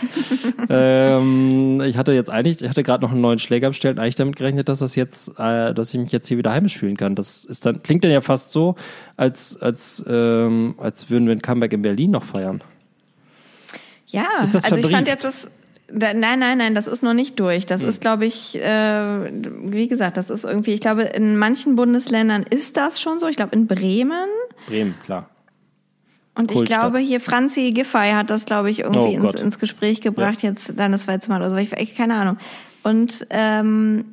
ähm, 0.69 1.81
ich 1.85 1.95
hatte 1.95 2.11
jetzt 2.11 2.29
eigentlich, 2.29 2.61
ich 2.61 2.69
hatte 2.69 2.83
gerade 2.83 3.01
noch 3.01 3.11
einen 3.11 3.21
neuen 3.21 3.39
Schläger 3.39 3.69
bestellt, 3.69 3.97
eigentlich 3.97 4.15
damit 4.15 4.35
gerechnet, 4.35 4.67
dass 4.67 4.79
das 4.79 4.95
jetzt, 4.95 5.39
äh, 5.39 5.73
dass 5.73 5.93
ich 5.93 5.99
mich 6.01 6.11
jetzt 6.11 6.27
hier 6.27 6.37
wieder 6.37 6.51
heimisch 6.51 6.77
fühlen 6.77 6.97
kann. 6.97 7.15
Das 7.15 7.45
ist 7.45 7.65
dann, 7.65 7.81
klingt 7.81 8.03
dann 8.03 8.11
ja 8.11 8.19
fast 8.19 8.51
so, 8.51 8.75
als, 9.15 9.55
als, 9.61 10.03
ähm, 10.05 10.75
als 10.77 11.09
würden 11.09 11.27
wir 11.27 11.35
ein 11.35 11.41
Comeback 11.41 11.71
in 11.71 11.81
Berlin 11.81 12.11
noch 12.11 12.23
feiern. 12.23 12.61
Ja, 14.07 14.25
also 14.39 14.57
ich 14.57 14.87
fand 14.87 15.07
jetzt 15.07 15.23
das 15.23 15.49
da, 15.93 16.13
nein, 16.13 16.39
nein, 16.39 16.57
nein, 16.57 16.75
das 16.75 16.87
ist 16.87 17.03
noch 17.03 17.13
nicht 17.13 17.39
durch. 17.39 17.65
Das 17.65 17.81
hm. 17.81 17.89
ist, 17.89 18.01
glaube 18.01 18.25
ich, 18.25 18.55
äh, 18.55 19.31
wie 19.63 19.87
gesagt, 19.87 20.17
das 20.17 20.29
ist 20.29 20.45
irgendwie, 20.45 20.73
ich 20.73 20.81
glaube, 20.81 21.03
in 21.03 21.37
manchen 21.37 21.75
Bundesländern 21.75 22.43
ist 22.43 22.77
das 22.77 23.01
schon 23.01 23.19
so. 23.19 23.27
Ich 23.27 23.35
glaube, 23.35 23.55
in 23.55 23.67
Bremen. 23.67 24.29
Bremen, 24.67 24.95
klar. 25.03 25.29
Und 26.33 26.51
ich 26.51 26.63
glaube, 26.63 26.99
hier 26.99 27.19
Franzi 27.19 27.71
Giffey 27.71 28.11
hat 28.11 28.29
das, 28.29 28.45
glaube 28.45 28.69
ich, 28.69 28.79
irgendwie 28.79 29.19
oh 29.19 29.27
ins, 29.27 29.35
ins, 29.35 29.59
Gespräch 29.59 29.99
gebracht, 29.99 30.43
ja. 30.43 30.49
jetzt 30.49 30.75
landesweit 30.77 31.27
mal 31.27 31.41
oder 31.41 31.49
so. 31.49 31.57
Ich, 31.57 31.73
ich 31.73 31.95
keine 31.95 32.15
Ahnung. 32.15 32.37
Und 32.83 33.27
ähm, 33.29 34.05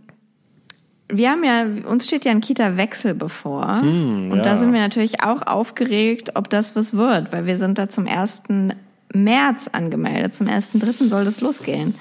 wir 1.09 1.31
haben 1.31 1.45
ja, 1.45 1.65
uns 1.89 2.05
steht 2.05 2.25
ja 2.25 2.33
ein 2.33 2.41
Kita-Wechsel 2.41 3.15
bevor. 3.15 3.81
Hm, 3.81 4.31
und 4.33 4.39
ja. 4.39 4.43
da 4.43 4.57
sind 4.57 4.73
wir 4.73 4.81
natürlich 4.81 5.23
auch 5.23 5.47
aufgeregt, 5.47 6.33
ob 6.35 6.51
das 6.51 6.77
was 6.77 6.93
wird, 6.93 7.33
weil 7.33 7.47
wir 7.47 7.57
sind 7.57 7.79
da 7.79 7.89
zum 7.89 8.07
ersten 8.07 8.75
März 9.15 9.69
angemeldet. 9.69 10.35
Zum 10.35 10.47
1.3. 10.47 11.09
soll 11.09 11.25
das 11.25 11.41
losgehen. 11.41 11.95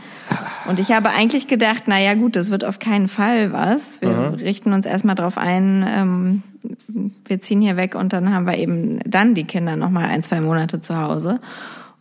Und 0.67 0.79
ich 0.79 0.91
habe 0.91 1.09
eigentlich 1.09 1.47
gedacht, 1.47 1.83
na 1.87 1.99
ja, 1.99 2.13
gut, 2.13 2.35
das 2.35 2.51
wird 2.51 2.65
auf 2.65 2.79
keinen 2.79 3.07
Fall 3.07 3.53
was. 3.53 4.01
Wir 4.01 4.09
Aha. 4.09 4.27
richten 4.29 4.73
uns 4.73 4.85
erstmal 4.85 5.15
drauf 5.15 5.37
ein, 5.37 5.85
ähm, 5.87 6.43
wir 7.25 7.39
ziehen 7.39 7.61
hier 7.61 7.77
weg 7.77 7.95
und 7.95 8.11
dann 8.13 8.33
haben 8.33 8.45
wir 8.45 8.57
eben 8.57 8.99
dann 9.05 9.33
die 9.33 9.45
Kinder 9.45 9.75
nochmal 9.75 10.05
ein, 10.05 10.23
zwei 10.23 10.41
Monate 10.41 10.79
zu 10.79 10.97
Hause. 10.97 11.39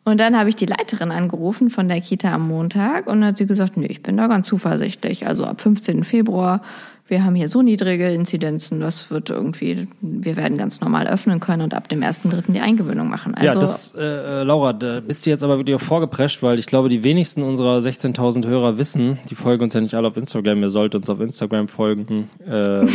Und 0.04 0.20
dann 0.20 0.38
habe 0.38 0.48
ich 0.48 0.56
die 0.56 0.66
Leiterin 0.66 1.10
angerufen 1.10 1.68
von 1.68 1.88
der 1.88 2.00
Kita 2.00 2.32
am 2.32 2.46
Montag 2.46 3.08
und 3.08 3.24
hat 3.24 3.38
sie 3.38 3.46
gesagt, 3.46 3.76
nee, 3.76 3.86
ich 3.86 4.02
bin 4.02 4.16
da 4.16 4.28
ganz 4.28 4.46
zuversichtlich. 4.46 5.26
Also 5.26 5.44
ab 5.44 5.60
15. 5.60 6.04
Februar 6.04 6.62
wir 7.08 7.24
haben 7.24 7.34
hier 7.34 7.48
so 7.48 7.62
niedrige 7.62 8.10
Inzidenzen, 8.10 8.80
das 8.80 9.10
wird 9.10 9.30
irgendwie, 9.30 9.86
wir 10.00 10.36
werden 10.36 10.58
ganz 10.58 10.80
normal 10.80 11.06
öffnen 11.06 11.38
können 11.38 11.62
und 11.62 11.74
ab 11.74 11.88
dem 11.88 12.00
1.3. 12.00 12.52
die 12.52 12.60
Eingewöhnung 12.60 13.08
machen. 13.08 13.34
Also, 13.34 13.46
ja, 13.46 13.54
das, 13.54 13.94
äh, 13.96 14.42
Laura, 14.42 14.72
da 14.72 15.00
bist 15.00 15.24
du 15.24 15.30
jetzt 15.30 15.44
aber 15.44 15.58
wirklich 15.58 15.80
vorgeprescht, 15.80 16.42
weil 16.42 16.58
ich 16.58 16.66
glaube, 16.66 16.88
die 16.88 17.04
wenigsten 17.04 17.42
unserer 17.42 17.78
16.000 17.78 18.46
Hörer 18.46 18.78
wissen, 18.78 19.18
die 19.30 19.36
folgen 19.36 19.64
uns 19.64 19.74
ja 19.74 19.80
nicht 19.80 19.94
alle 19.94 20.08
auf 20.08 20.16
Instagram, 20.16 20.62
ihr 20.62 20.68
sollt 20.68 20.94
uns 20.94 21.08
auf 21.08 21.20
Instagram 21.20 21.68
folgen, 21.68 22.28
ähm, 22.48 22.88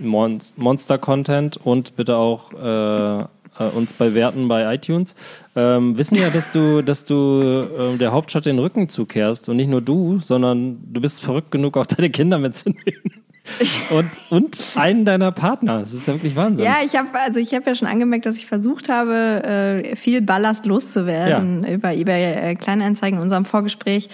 Monster-Content 0.56 1.56
und 1.56 1.96
bitte 1.96 2.16
auch 2.16 2.52
äh, 2.52 3.24
äh, 3.58 3.64
uns 3.64 3.92
bei 3.92 4.14
Werten 4.14 4.48
bei 4.48 4.74
iTunes, 4.74 5.14
ähm, 5.56 5.98
wissen 5.98 6.16
ja, 6.16 6.30
dass 6.30 6.50
du, 6.50 6.82
dass 6.82 7.04
du 7.04 7.66
äh, 7.94 7.98
der 7.98 8.12
Hauptstadt 8.12 8.46
den 8.46 8.58
Rücken 8.58 8.88
zukehrst 8.88 9.48
und 9.48 9.56
nicht 9.56 9.68
nur 9.68 9.80
du, 9.80 10.20
sondern 10.20 10.78
du 10.92 11.00
bist 11.00 11.20
verrückt 11.20 11.50
genug, 11.50 11.76
auch 11.76 11.86
deine 11.86 12.10
Kinder 12.10 12.38
mitzunehmen. 12.38 13.24
und, 13.90 14.10
und 14.30 14.76
einen 14.76 15.04
deiner 15.04 15.32
Partner. 15.32 15.80
Das 15.80 15.92
ist 15.92 16.06
ja 16.06 16.14
wirklich 16.14 16.36
Wahnsinn. 16.36 16.64
Ja, 16.64 16.76
ich 16.84 16.96
habe 16.96 17.08
also 17.18 17.38
ich 17.38 17.54
habe 17.54 17.66
ja 17.66 17.74
schon 17.74 17.88
angemerkt, 17.88 18.26
dass 18.26 18.36
ich 18.36 18.46
versucht 18.46 18.88
habe, 18.88 19.42
äh, 19.44 19.96
viel 19.96 20.22
Ballast 20.22 20.66
loszuwerden 20.66 21.64
ja. 21.64 21.74
über 21.74 21.92
eBay 21.94 22.32
äh, 22.32 22.54
Kleinanzeigen 22.54 23.18
in 23.18 23.22
unserem 23.22 23.44
Vorgespräch. 23.44 24.08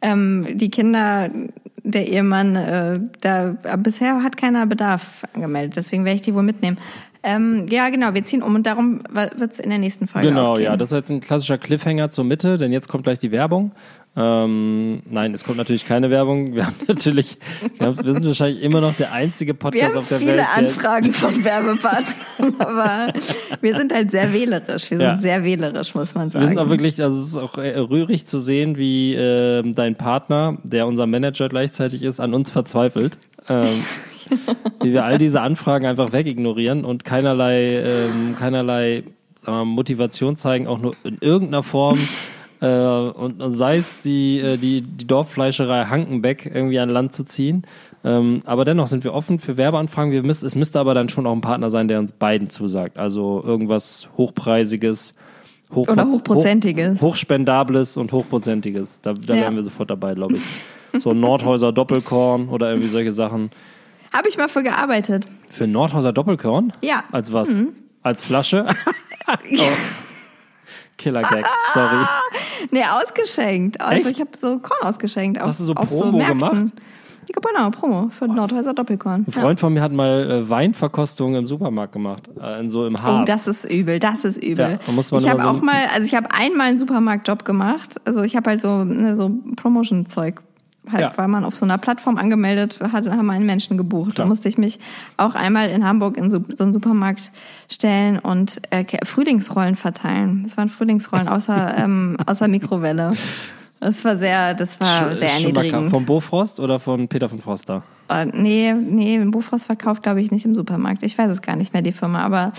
Ähm, 0.00 0.46
die 0.54 0.70
Kinder, 0.70 1.30
der 1.84 2.08
Ehemann, 2.08 2.56
äh, 2.56 3.00
da 3.20 3.56
bisher 3.76 4.22
hat 4.22 4.36
keiner 4.36 4.66
Bedarf 4.66 5.22
angemeldet, 5.34 5.76
deswegen 5.76 6.04
werde 6.04 6.16
ich 6.16 6.22
die 6.22 6.34
wohl 6.34 6.42
mitnehmen. 6.42 6.78
Ähm, 7.24 7.66
ja, 7.70 7.88
genau, 7.90 8.14
wir 8.14 8.24
ziehen 8.24 8.42
um 8.42 8.56
und 8.56 8.66
darum 8.66 9.02
wird 9.12 9.52
es 9.52 9.60
in 9.60 9.70
der 9.70 9.78
nächsten 9.78 10.08
Folge 10.08 10.28
Genau, 10.28 10.52
aufgehen. 10.52 10.64
ja, 10.64 10.76
das 10.76 10.90
war 10.90 10.98
jetzt 10.98 11.10
ein 11.10 11.20
klassischer 11.20 11.56
Cliffhanger 11.56 12.10
zur 12.10 12.24
Mitte, 12.24 12.58
denn 12.58 12.72
jetzt 12.72 12.88
kommt 12.88 13.04
gleich 13.04 13.20
die 13.20 13.30
Werbung. 13.30 13.72
Ähm, 14.14 15.00
nein, 15.08 15.32
es 15.32 15.42
kommt 15.42 15.56
natürlich 15.56 15.86
keine 15.86 16.10
Werbung. 16.10 16.54
Wir 16.54 16.66
haben 16.66 16.76
natürlich, 16.86 17.38
wir, 17.78 17.86
haben, 17.86 18.04
wir 18.04 18.12
sind 18.12 18.26
wahrscheinlich 18.26 18.62
immer 18.62 18.82
noch 18.82 18.94
der 18.94 19.12
einzige 19.12 19.54
Podcast 19.54 19.96
auf 19.96 20.08
der 20.08 20.20
Welt. 20.20 20.36
Wir 20.36 20.54
haben 20.54 20.68
viele 20.68 20.68
Anfragen 20.68 21.14
von 21.14 21.44
Werbepartnern, 21.44 22.54
aber 22.58 23.12
wir 23.62 23.74
sind 23.74 23.92
halt 23.92 24.10
sehr 24.10 24.34
wählerisch. 24.34 24.90
Wir 24.90 24.98
sind 24.98 25.00
ja. 25.00 25.18
sehr 25.18 25.44
wählerisch, 25.44 25.94
muss 25.94 26.14
man 26.14 26.28
sagen. 26.28 26.42
Wir 26.42 26.48
sind 26.48 26.58
auch 26.58 26.68
wirklich, 26.68 27.02
also 27.02 27.18
es 27.18 27.28
ist 27.28 27.36
auch 27.38 27.56
rührig 27.56 28.26
zu 28.26 28.38
sehen, 28.38 28.76
wie 28.76 29.14
äh, 29.14 29.62
dein 29.72 29.96
Partner, 29.96 30.58
der 30.62 30.86
unser 30.86 31.06
Manager 31.06 31.48
gleichzeitig 31.48 32.02
ist, 32.02 32.20
an 32.20 32.34
uns 32.34 32.50
verzweifelt. 32.50 33.18
Ähm, 33.48 33.82
wie 34.82 34.92
wir 34.92 35.04
all 35.04 35.18
diese 35.18 35.40
Anfragen 35.40 35.86
einfach 35.86 36.12
wegignorieren 36.12 36.84
und 36.84 37.04
keinerlei, 37.04 37.82
ähm, 37.82 38.36
keinerlei 38.38 39.04
wir, 39.46 39.64
Motivation 39.64 40.36
zeigen, 40.36 40.66
auch 40.66 40.78
nur 40.78 40.94
in 41.02 41.18
irgendeiner 41.20 41.62
Form 41.62 41.98
äh, 42.62 42.66
und, 42.66 43.42
und 43.42 43.50
sei 43.50 43.76
es 43.76 44.00
die, 44.00 44.38
äh, 44.38 44.56
die, 44.56 44.82
die 44.82 45.06
Dorffleischerei 45.06 45.86
Hankenbeck 45.86 46.46
irgendwie 46.46 46.78
an 46.78 46.88
Land 46.88 47.12
zu 47.12 47.24
ziehen. 47.24 47.66
Ähm, 48.04 48.40
aber 48.46 48.64
dennoch 48.64 48.86
sind 48.86 49.02
wir 49.02 49.14
offen 49.14 49.40
für 49.40 49.56
Werbeanfragen. 49.56 50.12
Wir 50.12 50.22
müssen, 50.22 50.46
es 50.46 50.54
müsste 50.54 50.78
aber 50.78 50.94
dann 50.94 51.08
schon 51.08 51.26
auch 51.26 51.32
ein 51.32 51.40
Partner 51.40 51.70
sein, 51.70 51.88
der 51.88 51.98
uns 51.98 52.12
beiden 52.12 52.50
zusagt. 52.50 52.98
Also 52.98 53.42
irgendwas 53.44 54.08
Hochpreisiges. 54.16 55.14
Hoch 55.74 55.88
Oder 55.88 56.06
Hochprozentiges. 56.06 57.00
Hoch, 57.00 57.08
hochspendables 57.08 57.96
und 57.96 58.12
Hochprozentiges. 58.12 59.00
Da, 59.00 59.14
da 59.14 59.34
ja. 59.34 59.42
wären 59.42 59.56
wir 59.56 59.64
sofort 59.64 59.90
dabei, 59.90 60.14
glaube 60.14 60.34
ich. 60.34 61.02
So 61.02 61.14
Nordhäuser 61.14 61.72
Doppelkorn 61.72 62.48
oder 62.48 62.68
irgendwie 62.70 62.88
solche 62.88 63.12
Sachen. 63.12 63.50
Habe 64.12 64.28
ich 64.28 64.36
mal 64.36 64.48
für 64.48 64.62
gearbeitet. 64.62 65.26
Für 65.48 65.66
Nordhäuser 65.66 66.12
Doppelkorn? 66.12 66.72
Ja. 66.82 67.04
Als 67.10 67.32
was? 67.32 67.54
Mhm. 67.54 67.70
Als 68.02 68.22
Flasche? 68.22 68.66
oh. 69.28 69.68
Killer-Gag, 70.98 71.44
sorry. 71.72 72.06
nee, 72.70 72.84
ausgeschenkt. 72.84 73.80
Also 73.80 74.08
Echt? 74.08 74.16
ich 74.16 74.20
habe 74.20 74.30
so 74.38 74.58
Korn 74.58 74.82
ausgeschenkt. 74.82 75.38
Was 75.38 75.44
auf, 75.44 75.48
hast 75.50 75.60
du 75.60 75.64
so 75.64 75.74
Promo 75.74 76.20
so 76.20 76.26
gemacht? 76.26 76.72
Ich 77.28 77.36
habe 77.36 77.48
genau, 77.48 77.70
Promo 77.70 78.08
für 78.08 78.24
oh. 78.24 78.32
Nordhäuser 78.32 78.74
Doppelkorn. 78.74 79.24
Ein 79.26 79.32
Freund 79.32 79.58
ja. 79.58 79.60
von 79.60 79.72
mir 79.72 79.80
hat 79.80 79.92
mal 79.92 80.30
äh, 80.30 80.50
Weinverkostung 80.50 81.36
im 81.36 81.46
Supermarkt 81.46 81.92
gemacht, 81.92 82.28
äh, 82.40 82.60
in 82.60 82.68
so 82.68 82.86
im 82.86 83.00
Haar. 83.00 83.22
Oh, 83.22 83.24
das 83.24 83.46
ist 83.46 83.64
übel, 83.64 84.00
das 84.00 84.24
ist 84.24 84.42
übel. 84.42 84.78
Ja, 84.86 85.18
ich 85.18 85.28
habe 85.28 85.42
so 85.42 85.48
auch 85.48 85.60
mal, 85.62 85.86
also 85.94 86.06
ich 86.06 86.14
habe 86.14 86.28
einmal 86.32 86.68
einen 86.68 86.78
Supermarktjob 86.78 87.44
gemacht. 87.44 88.00
Also 88.04 88.22
ich 88.22 88.34
habe 88.36 88.50
halt 88.50 88.60
so 88.60 88.84
ne, 88.84 89.16
so 89.16 89.30
Promotion-Zeug 89.56 90.42
Halt, 90.90 91.00
ja. 91.00 91.12
weil 91.14 91.28
man 91.28 91.44
auf 91.44 91.54
so 91.54 91.64
einer 91.64 91.78
Plattform 91.78 92.16
angemeldet 92.16 92.80
hat, 92.80 93.08
haben 93.08 93.30
einen 93.30 93.46
Menschen 93.46 93.76
gebucht. 93.76 94.16
Klar. 94.16 94.24
Da 94.24 94.28
musste 94.28 94.48
ich 94.48 94.58
mich 94.58 94.80
auch 95.16 95.36
einmal 95.36 95.70
in 95.70 95.86
Hamburg 95.86 96.16
in 96.16 96.28
so, 96.28 96.40
so 96.54 96.64
einen 96.64 96.72
Supermarkt 96.72 97.30
stellen 97.70 98.18
und 98.18 98.60
äh, 98.70 98.84
Frühlingsrollen 99.04 99.76
verteilen. 99.76 100.42
Das 100.42 100.56
waren 100.56 100.68
Frühlingsrollen 100.68 101.28
außer, 101.28 101.76
ähm, 101.78 102.16
außer 102.26 102.48
Mikrowelle. 102.48 103.12
Das 103.78 104.04
war 104.04 104.16
sehr, 104.16 104.54
das 104.54 104.80
war 104.80 105.14
Sch 105.14 105.18
sehr 105.18 105.32
erniedrigend. 105.32 105.90
Von 105.90 106.04
Bofrost 106.04 106.58
oder 106.58 106.80
von 106.80 107.06
Peter 107.06 107.28
von 107.28 107.40
Froster? 107.40 107.84
Uh, 108.10 108.24
nee, 108.32 108.72
nee, 108.72 109.18
Bofrost 109.24 109.66
verkauft, 109.66 110.02
glaube 110.02 110.20
ich, 110.20 110.32
nicht 110.32 110.44
im 110.44 110.54
Supermarkt. 110.54 111.04
Ich 111.04 111.16
weiß 111.16 111.30
es 111.30 111.42
gar 111.42 111.54
nicht 111.54 111.72
mehr, 111.72 111.82
die 111.82 111.92
Firma, 111.92 112.22
aber. 112.22 112.52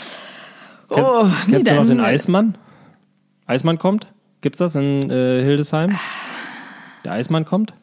Oh, 0.90 1.26
kennst, 1.26 1.50
kennst 1.50 1.72
du 1.72 1.76
noch 1.76 1.88
den 1.88 2.00
Eismann? 2.00 2.58
Eismann 3.48 3.80
kommt? 3.80 4.08
Gibt's 4.42 4.60
das 4.60 4.76
in 4.76 5.10
äh, 5.10 5.44
Hildesheim? 5.44 5.98
Der 7.04 7.14
Eismann 7.14 7.46
kommt? 7.46 7.74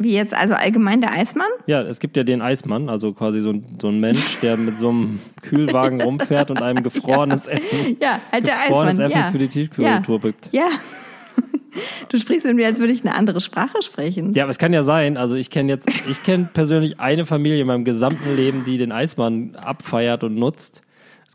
Wie 0.00 0.14
jetzt, 0.14 0.32
also 0.32 0.54
allgemein 0.54 1.02
der 1.02 1.12
Eismann? 1.12 1.50
Ja, 1.66 1.82
es 1.82 2.00
gibt 2.00 2.16
ja 2.16 2.24
den 2.24 2.40
Eismann, 2.40 2.88
also 2.88 3.12
quasi 3.12 3.40
so 3.42 3.50
ein, 3.50 3.66
so 3.80 3.88
ein 3.88 4.00
Mensch, 4.00 4.40
der 4.40 4.56
mit 4.56 4.78
so 4.78 4.88
einem 4.88 5.20
Kühlwagen 5.42 6.00
rumfährt 6.02 6.50
und 6.50 6.62
einem 6.62 6.82
gefrorenes 6.82 7.44
ja. 7.44 7.52
Essen. 7.52 7.96
Ja, 8.00 8.20
halt 8.32 8.46
der 8.46 8.60
Eismann. 8.60 8.88
Essen 8.88 9.10
ja. 9.10 9.30
für 9.30 9.36
die 9.36 9.48
Tiefkühltour 9.48 10.16
ja. 10.16 10.20
bückt. 10.20 10.48
Ja. 10.52 10.68
Du 12.08 12.18
sprichst 12.18 12.44
mit 12.46 12.56
mir, 12.56 12.66
als 12.66 12.80
würde 12.80 12.92
ich 12.92 13.02
eine 13.02 13.14
andere 13.14 13.40
Sprache 13.40 13.80
sprechen. 13.80 14.34
Ja, 14.34 14.42
aber 14.42 14.50
es 14.50 14.58
kann 14.58 14.72
ja 14.72 14.82
sein. 14.82 15.16
Also 15.16 15.36
ich 15.36 15.50
kenne 15.50 15.70
jetzt, 15.70 15.88
ich 16.10 16.24
kenne 16.24 16.48
persönlich 16.52 16.98
eine 16.98 17.24
Familie 17.24 17.60
in 17.60 17.68
meinem 17.68 17.84
gesamten 17.84 18.34
Leben, 18.34 18.64
die 18.64 18.76
den 18.76 18.90
Eismann 18.90 19.54
abfeiert 19.54 20.24
und 20.24 20.34
nutzt. 20.34 20.82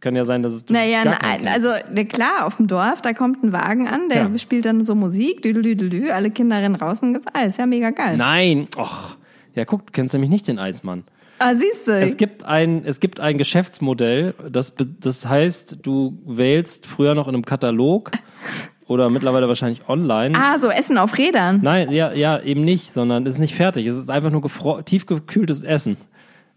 Kann 0.05 0.15
ja 0.15 0.23
sein, 0.23 0.43
dass 0.43 0.53
es. 0.53 0.69
Naja, 0.69 1.03
nein, 1.03 1.47
also 1.47 1.69
ne, 1.91 2.05
klar, 2.05 2.45
auf 2.45 2.57
dem 2.57 2.67
Dorf, 2.67 3.01
da 3.01 3.13
kommt 3.13 3.43
ein 3.43 3.51
Wagen 3.51 3.87
an, 3.87 4.07
der 4.07 4.29
ja. 4.29 4.37
spielt 4.37 4.65
dann 4.65 4.85
so 4.85 4.93
Musik, 4.93 5.41
düdelüdelü, 5.41 6.11
alle 6.11 6.29
Kinder 6.29 6.57
rennen 6.57 6.75
raus 6.75 7.01
und 7.01 7.13
gibt's 7.13 7.27
alles. 7.33 7.57
Ja, 7.57 7.65
mega 7.65 7.89
geil. 7.89 8.15
Nein, 8.15 8.67
och. 8.77 9.17
Ja, 9.55 9.65
guck, 9.65 9.87
du 9.87 9.91
kennst 9.91 10.13
nämlich 10.13 10.29
nicht 10.29 10.47
den 10.47 10.59
Eismann. 10.59 11.05
Ah, 11.39 11.55
siehst 11.55 11.87
du. 11.87 11.99
Es 11.99 12.17
gibt 12.17 12.45
ein, 12.45 12.83
es 12.85 12.99
gibt 12.99 13.19
ein 13.19 13.39
Geschäftsmodell, 13.39 14.35
das, 14.47 14.75
das 14.99 15.27
heißt, 15.27 15.79
du 15.81 16.19
wählst 16.23 16.85
früher 16.85 17.15
noch 17.15 17.27
in 17.27 17.33
einem 17.33 17.45
Katalog 17.45 18.11
oder 18.85 19.09
mittlerweile 19.09 19.47
wahrscheinlich 19.47 19.89
online. 19.89 20.37
Ah, 20.39 20.59
so 20.59 20.69
Essen 20.69 20.99
auf 20.99 21.17
Rädern. 21.17 21.61
Nein, 21.63 21.91
ja, 21.91 22.13
ja, 22.13 22.39
eben 22.43 22.63
nicht, 22.63 22.93
sondern 22.93 23.25
es 23.25 23.33
ist 23.33 23.39
nicht 23.39 23.55
fertig. 23.55 23.87
Es 23.87 23.97
ist 23.97 24.11
einfach 24.11 24.29
nur 24.29 24.85
tiefgekühltes 24.85 25.63
Essen. 25.63 25.97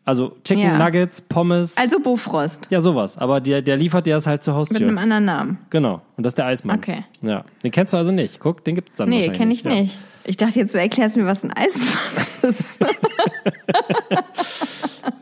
Also 0.09 0.33
Chicken 0.43 0.63
ja. 0.63 0.79
Nuggets, 0.79 1.21
Pommes. 1.21 1.77
Also 1.77 2.01
Bofrost. 2.01 2.69
Ja, 2.71 2.81
sowas. 2.81 3.19
Aber 3.19 3.43
der, 3.43 3.61
der 3.61 3.77
liefert 3.77 4.07
dir 4.07 4.15
das 4.15 4.27
halt 4.27 4.43
zur 4.43 4.55
Haustür. 4.55 4.79
Mit 4.79 4.89
einem 4.89 4.97
anderen 4.97 5.27
Namen. 5.27 5.59
Genau. 5.69 6.01
Und 6.17 6.25
das 6.25 6.31
ist 6.31 6.39
der 6.39 6.47
Eismann. 6.47 6.79
Okay. 6.79 7.05
Ja. 7.21 7.45
Den 7.63 7.71
kennst 7.73 7.93
du 7.93 7.99
also 7.99 8.11
nicht. 8.11 8.41
Guck, 8.41 8.65
den 8.65 8.75
gibt's 8.75 8.97
dann 8.97 9.11
Nee, 9.11 9.29
kenn 9.29 9.51
ich 9.51 9.65
ja. 9.65 9.71
nicht. 9.71 9.99
Ich 10.25 10.39
dachte 10.39 10.61
jetzt, 10.61 10.75
du 10.75 10.81
erklärst 10.81 11.19
mir, 11.19 11.27
was 11.27 11.45
ein 11.45 11.53
Eismann 11.53 12.27
ist. 12.41 12.79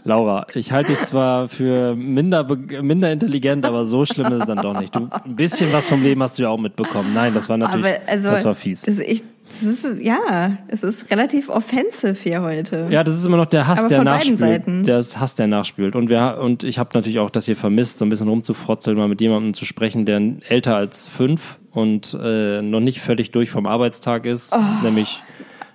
Laura, 0.05 0.47
ich 0.55 0.71
halte 0.71 0.93
dich 0.93 1.03
zwar 1.03 1.49
für 1.49 1.97
minder, 1.97 2.47
minder 2.81 3.11
intelligent, 3.11 3.67
aber 3.67 3.87
so 3.87 4.05
schlimm 4.05 4.33
ist 4.33 4.43
es 4.43 4.47
dann 4.47 4.59
doch 4.59 4.79
nicht. 4.79 4.95
Du, 4.95 5.09
ein 5.25 5.35
bisschen 5.35 5.73
was 5.73 5.87
vom 5.87 6.05
Leben 6.05 6.23
hast 6.23 6.39
du 6.39 6.45
ja 6.45 6.49
auch 6.49 6.59
mitbekommen. 6.59 7.13
Nein, 7.13 7.35
das 7.35 7.49
war 7.49 7.57
natürlich, 7.57 7.87
aber 7.87 8.09
also, 8.09 8.31
das 8.31 8.45
war 8.45 8.55
fies. 8.55 8.87
Also 8.87 9.03
ich, 9.03 9.21
das 9.21 9.31
ist, 9.63 9.87
ja, 10.01 10.59
es 10.69 10.83
ist 10.83 11.11
relativ 11.11 11.49
offensive 11.49 12.17
hier 12.21 12.43
heute. 12.43 12.89
Ja, 12.91 13.05
das 13.05 13.17
ist 13.17 13.27
immer 13.27 13.37
noch 13.37 13.47
der 13.47 13.67
Hass, 13.67 13.81
Aber 13.81 13.89
der 13.89 14.05
nachspielt. 14.05 14.39
Seiten. 14.39 14.85
Der 14.85 14.99
Hass, 14.99 15.35
der 15.35 15.47
nachspielt. 15.47 15.95
Und, 15.97 16.09
wir, 16.09 16.39
und 16.41 16.65
ich 16.65 16.79
habe 16.79 16.91
natürlich 16.95 17.19
auch 17.19 17.31
das 17.31 17.47
hier 17.47 17.57
vermisst, 17.57 17.99
so 17.99 18.05
ein 18.05 18.09
bisschen 18.09 18.29
rumzufrotzeln, 18.29 18.97
mal 18.97 19.09
mit 19.09 19.21
jemandem 19.21 19.55
zu 19.55 19.65
sprechen, 19.65 20.05
der 20.05 20.21
älter 20.49 20.77
als 20.77 21.07
fünf 21.09 21.59
und 21.73 22.17
äh, 22.21 22.63
noch 22.63 22.81
nicht 22.81 23.01
völlig 23.01 23.31
durch 23.31 23.51
vom 23.51 23.67
Arbeitstag 23.67 24.27
ist, 24.27 24.55
oh. 24.55 24.85
nämlich 24.85 25.23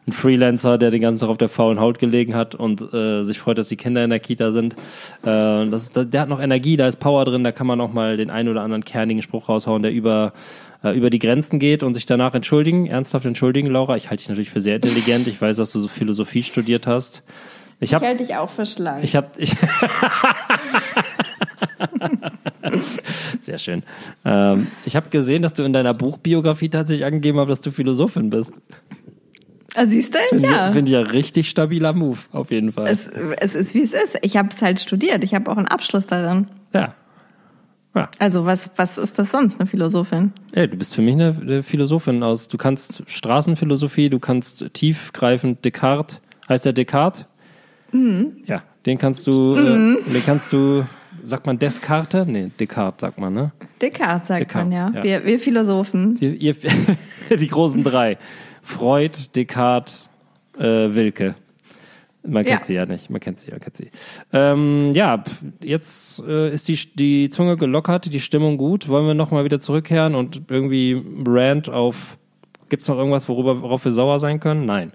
ein 0.07 0.13
Freelancer, 0.13 0.77
der 0.77 0.89
den 0.91 1.01
ganzen 1.01 1.21
Tag 1.21 1.29
auf 1.29 1.37
der 1.37 1.49
faulen 1.49 1.79
Haut 1.79 1.99
gelegen 1.99 2.35
hat 2.35 2.55
und 2.55 2.81
äh, 2.93 3.23
sich 3.23 3.39
freut, 3.39 3.57
dass 3.57 3.67
die 3.67 3.77
Kinder 3.77 4.03
in 4.03 4.09
der 4.09 4.19
Kita 4.19 4.51
sind. 4.51 4.73
Äh, 5.23 5.67
das, 5.67 5.91
der 5.93 6.21
hat 6.21 6.29
noch 6.29 6.41
Energie, 6.41 6.75
da 6.75 6.87
ist 6.87 6.99
Power 6.99 7.23
drin, 7.25 7.43
da 7.43 7.51
kann 7.51 7.67
man 7.67 7.79
auch 7.81 7.93
mal 7.93 8.17
den 8.17 8.29
einen 8.31 8.49
oder 8.49 8.61
anderen 8.61 8.83
kernigen 8.83 9.21
Spruch 9.21 9.47
raushauen, 9.47 9.83
der 9.83 9.91
über 9.91 10.33
äh, 10.83 10.97
über 10.97 11.09
die 11.09 11.19
Grenzen 11.19 11.59
geht 11.59 11.83
und 11.83 11.93
sich 11.93 12.05
danach 12.05 12.33
entschuldigen, 12.33 12.87
ernsthaft 12.87 13.25
entschuldigen, 13.25 13.67
Laura. 13.67 13.95
Ich 13.97 14.09
halte 14.09 14.21
dich 14.21 14.29
natürlich 14.29 14.49
für 14.49 14.61
sehr 14.61 14.77
intelligent. 14.77 15.27
Ich 15.27 15.39
weiß, 15.41 15.57
dass 15.57 15.71
du 15.71 15.79
so 15.79 15.87
Philosophie 15.87 16.43
studiert 16.43 16.87
hast. 16.87 17.21
Ich, 17.79 17.93
ich 17.93 17.99
halte 17.99 18.23
dich 18.23 18.35
auch 18.35 18.49
für 18.49 18.65
schlank. 18.65 19.03
Ich 19.03 19.15
habe 19.15 19.27
ich 19.37 19.55
Sehr 23.39 23.57
schön. 23.57 23.83
Ähm, 24.23 24.67
ich 24.85 24.95
habe 24.95 25.09
gesehen, 25.09 25.41
dass 25.41 25.53
du 25.53 25.63
in 25.63 25.73
deiner 25.73 25.93
Buchbiografie 25.93 26.69
tatsächlich 26.69 27.05
angegeben 27.05 27.39
hast, 27.39 27.47
dass 27.49 27.61
du 27.61 27.71
Philosophin 27.71 28.29
bist. 28.29 28.53
Ah, 29.75 29.85
siehst 29.85 30.13
du? 30.13 30.19
Find 30.29 30.43
ja. 30.43 30.71
Finde 30.71 30.91
ich 30.91 30.93
ja 30.93 31.01
richtig 31.01 31.49
stabiler 31.49 31.93
Move, 31.93 32.19
auf 32.31 32.51
jeden 32.51 32.71
Fall. 32.71 32.87
Es, 32.87 33.07
es 33.07 33.55
ist, 33.55 33.73
wie 33.73 33.83
es 33.83 33.93
ist. 33.93 34.17
Ich 34.21 34.35
habe 34.37 34.49
es 34.51 34.61
halt 34.61 34.79
studiert. 34.79 35.23
Ich 35.23 35.33
habe 35.33 35.49
auch 35.49 35.57
einen 35.57 35.67
Abschluss 35.67 36.07
darin. 36.07 36.47
Ja. 36.73 36.93
Ja. 37.95 38.09
Also 38.19 38.45
was, 38.45 38.71
was 38.77 38.97
ist 38.97 39.19
das 39.19 39.31
sonst, 39.31 39.59
eine 39.59 39.67
Philosophin? 39.67 40.31
Ja, 40.55 40.65
du 40.65 40.77
bist 40.77 40.95
für 40.95 41.01
mich 41.01 41.13
eine, 41.13 41.61
Philosophin 41.61 42.23
aus. 42.23 42.47
Du 42.47 42.57
kannst 42.57 43.03
Straßenphilosophie, 43.05 44.09
du 44.09 44.19
kannst 44.19 44.73
tiefgreifend 44.73 45.65
Descartes. 45.65 46.21
Heißt 46.47 46.65
der 46.65 46.73
Descartes? 46.73 47.25
Mhm. 47.91 48.37
Ja, 48.45 48.63
den 48.85 48.97
kannst 48.97 49.27
du, 49.27 49.55
äh, 49.55 49.77
mhm. 49.77 49.97
äh, 50.07 50.13
den 50.13 50.25
kannst 50.25 50.53
du, 50.53 50.85
sagt 51.23 51.45
man 51.45 51.59
Descartes? 51.59 52.25
Nee, 52.27 52.51
Descartes 52.57 53.01
sagt 53.01 53.17
man, 53.17 53.33
ne? 53.33 53.51
Descartes 53.81 54.29
sagt 54.29 54.39
Descartes, 54.39 54.69
man, 54.69 54.93
ja. 54.93 54.99
ja. 54.99 55.03
Wir, 55.03 55.25
wir 55.25 55.39
Philosophen. 55.39 56.19
Wir, 56.21 56.33
ihr, 56.33 56.55
die 57.37 57.47
großen 57.47 57.83
drei. 57.83 58.17
Freud, 58.61 59.17
Descartes, 59.35 60.03
äh, 60.57 60.63
Wilke. 60.63 61.35
Man 62.23 62.43
kennt 62.43 62.61
ja. 62.61 62.65
sie 62.65 62.73
ja 62.73 62.85
nicht, 62.85 63.09
man 63.09 63.19
kennt 63.19 63.39
sie, 63.39 63.49
man 63.49 63.59
kennt 63.59 63.77
sie. 63.77 63.89
Ähm, 64.31 64.91
ja, 64.93 65.23
jetzt 65.59 66.21
äh, 66.23 66.53
ist 66.53 66.67
die, 66.67 66.77
die 66.93 67.29
Zunge 67.31 67.57
gelockert, 67.57 68.13
die 68.13 68.19
Stimmung 68.19 68.57
gut. 68.57 68.87
Wollen 68.87 69.07
wir 69.07 69.15
nochmal 69.15 69.43
wieder 69.43 69.59
zurückkehren 69.59 70.13
und 70.13 70.43
irgendwie 70.49 71.01
Rant 71.25 71.69
auf, 71.69 72.17
gibt 72.69 72.83
es 72.83 72.89
noch 72.89 72.97
irgendwas, 72.97 73.27
worüber, 73.27 73.63
worauf 73.63 73.85
wir 73.85 73.91
sauer 73.91 74.19
sein 74.19 74.39
können? 74.39 74.67
Nein. 74.67 74.93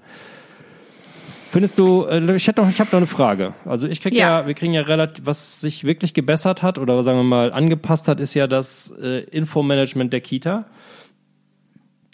Findest 1.50 1.78
du, 1.78 2.04
äh, 2.04 2.36
ich 2.36 2.46
hätte 2.46 2.60
noch, 2.60 2.68
ich 2.68 2.78
habe 2.78 2.90
noch 2.90 2.98
eine 2.98 3.06
Frage. 3.06 3.54
Also 3.64 3.88
ich 3.88 4.00
krieg 4.00 4.12
ja. 4.12 4.40
ja. 4.40 4.46
wir 4.46 4.54
kriegen 4.54 4.72
ja 4.72 4.82
relativ, 4.82 5.26
was 5.26 5.60
sich 5.60 5.82
wirklich 5.82 6.14
gebessert 6.14 6.62
hat 6.62 6.78
oder 6.78 7.02
sagen 7.02 7.18
wir 7.18 7.24
mal 7.24 7.52
angepasst 7.52 8.06
hat, 8.06 8.20
ist 8.20 8.34
ja 8.34 8.46
das 8.46 8.94
äh, 9.02 9.24
Infomanagement 9.24 10.12
der 10.12 10.20
Kita. 10.20 10.66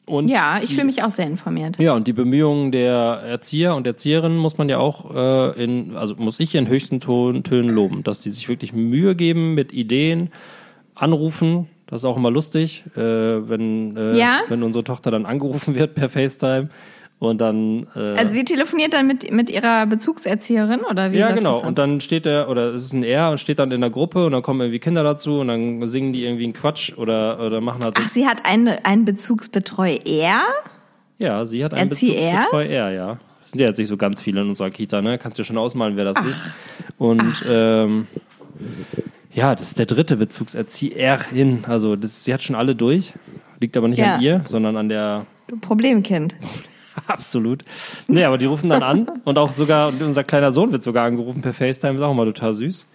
Und 0.05 0.29
ja, 0.29 0.61
ich 0.61 0.71
fühle 0.75 0.87
mich 0.87 1.03
auch 1.03 1.11
sehr 1.11 1.27
informiert. 1.27 1.79
Ja, 1.79 1.95
und 1.95 2.09
die 2.09 2.13
Bemühungen 2.13 2.73
der 2.73 2.95
Erzieher 2.95 3.77
und 3.77 3.87
Erzieherinnen 3.87 4.37
muss 4.37 4.59
man 4.59 4.69
ja 4.69 4.79
auch 4.79 5.15
äh, 5.15 5.63
in, 5.63 5.97
also 5.97 6.17
muss 6.17 6.41
ich 6.41 6.55
in 6.57 6.69
höchsten 6.69 7.01
Ton, 7.01 7.45
Tönen 7.45 7.71
loben, 7.71 8.03
dass 8.03 8.21
die 8.21 8.31
sich 8.31 8.49
wirklich 8.49 8.73
Mühe 8.73 9.15
geben 9.15 9.55
mit 9.55 9.73
Ideen, 9.73 10.31
anrufen. 10.95 11.69
Das 11.87 12.01
ist 12.01 12.05
auch 12.05 12.17
immer 12.17 12.31
lustig, 12.31 12.85
äh, 12.97 13.01
wenn, 13.01 13.97
äh, 13.97 14.17
ja? 14.19 14.41
wenn 14.49 14.63
unsere 14.63 14.83
Tochter 14.83 15.11
dann 15.11 15.25
angerufen 15.25 15.75
wird 15.77 15.95
per 15.95 16.09
FaceTime 16.09 16.69
und 17.23 17.41
dann. 17.41 17.87
Äh, 17.95 18.01
also 18.17 18.33
sie 18.33 18.45
telefoniert 18.45 18.93
dann 18.95 19.07
mit, 19.07 19.31
mit 19.31 19.49
ihrer 19.49 19.87
Bezugserzieherin 19.87 20.81
oder 20.81 21.13
wie? 21.13 21.19
Ja, 21.19 21.31
genau. 21.31 21.63
Und 21.63 21.79
dann 21.79 22.01
steht 22.01 22.27
er, 22.27 22.49
oder 22.49 22.75
es 22.75 22.85
ist 22.85 22.93
ein 22.93 23.05
Er 23.05 23.31
und 23.31 23.39
steht 23.39 23.61
dann 23.61 23.71
in 23.71 23.81
der 23.81 23.91
Gruppe 23.91 24.27
und 24.27 24.33
dann 24.33 24.43
kommen 24.43 24.61
irgendwie 24.61 24.81
Kinder 24.81 25.05
dazu 25.05 25.39
und 25.39 25.49
dann 25.49 25.87
singen 25.87 26.13
die 26.13 26.25
irgendwie 26.25 26.45
einen 26.45 26.53
Quatsch 26.53 26.93
oder, 26.97 27.39
oder 27.41 27.61
machen 27.61 27.85
halt 27.85 27.97
so. 27.97 28.03
Ach, 28.05 28.09
sie 28.09 28.27
hat 28.27 28.45
eine, 28.45 28.85
einen 28.85 29.05
Bezugsbetreu 29.05 29.99
Er? 30.05 30.41
Ja, 31.19 31.45
sie 31.45 31.65
hat 31.65 31.75
einen 31.75 31.91
Bezugsbetreu 31.91 32.67
Er, 32.67 32.91
ja. 32.91 33.19
Das 33.43 33.53
sind 33.53 33.61
ja 33.61 33.69
jetzt 33.69 33.79
nicht 33.79 33.89
so 33.89 33.97
ganz 33.97 34.21
viele 34.21 34.41
in 34.41 34.49
unserer 34.49 34.71
Kita, 34.71 35.01
ne? 35.01 35.17
Kannst 35.17 35.39
du 35.39 35.45
schon 35.45 35.59
ausmalen, 35.59 35.97
wer 35.97 36.05
das 36.05 36.17
Ach. 36.17 36.27
ist. 36.27 36.43
Und 36.99 37.45
ähm, 37.49 38.09
ja, 39.33 39.55
das 39.55 39.69
ist 39.69 39.79
der 39.79 39.87
dritte 39.87 40.17
Bezugserzieherin. 40.17 41.67
Also 41.69 41.95
das, 41.95 42.25
sie 42.25 42.35
hat 42.35 42.43
schon 42.43 42.57
alle 42.57 42.75
durch. 42.75 43.13
Liegt 43.61 43.77
aber 43.77 43.87
nicht 43.87 44.01
ja. 44.01 44.17
an 44.17 44.23
ihr, 44.23 44.43
sondern 44.47 44.77
an 44.77 44.89
der 44.89 45.27
Problemkind. 45.61 46.35
Absolut. 47.07 47.65
Nee, 48.09 48.25
aber 48.25 48.39
die 48.39 48.47
rufen 48.47 48.71
dann 48.71 48.83
an 48.83 49.09
und 49.25 49.39
auch 49.39 49.53
sogar, 49.53 49.93
unser 50.01 50.25
kleiner 50.25 50.53
Sohn 50.53 50.73
wird 50.73 50.83
sogar 50.83 51.07
angerufen 51.07 51.43
per 51.43 51.53
FaceTime, 51.53 51.95
ist 51.95 52.03
auch 52.03 52.13
immer 52.13 52.25
total 52.25 52.53
süß. 52.53 52.87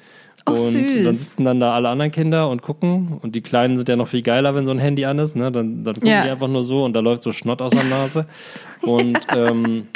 Oh, 0.45 0.51
und 0.51 0.57
süß. 0.57 1.03
dann 1.03 1.13
sitzen 1.13 1.45
dann 1.45 1.59
da 1.59 1.73
alle 1.73 1.89
anderen 1.89 2.11
Kinder 2.11 2.49
und 2.49 2.61
gucken. 2.61 3.17
Und 3.21 3.35
die 3.35 3.41
Kleinen 3.41 3.75
sind 3.75 3.89
ja 3.89 3.95
noch 3.97 4.07
viel 4.07 4.21
geiler, 4.21 4.55
wenn 4.55 4.65
so 4.65 4.71
ein 4.71 4.79
Handy 4.79 5.03
an 5.05 5.19
ist. 5.19 5.35
Ne? 5.35 5.51
Dann, 5.51 5.83
dann 5.83 5.95
gucken 5.95 6.09
ja. 6.09 6.23
die 6.23 6.29
einfach 6.29 6.47
nur 6.47 6.63
so 6.63 6.85
und 6.85 6.93
da 6.93 7.01
läuft 7.01 7.23
so 7.23 7.33
Schnott 7.33 7.61
aus 7.61 7.73
der 7.73 7.83
Nase. 7.83 8.25
Und 8.81 9.19
ähm, 9.35 9.87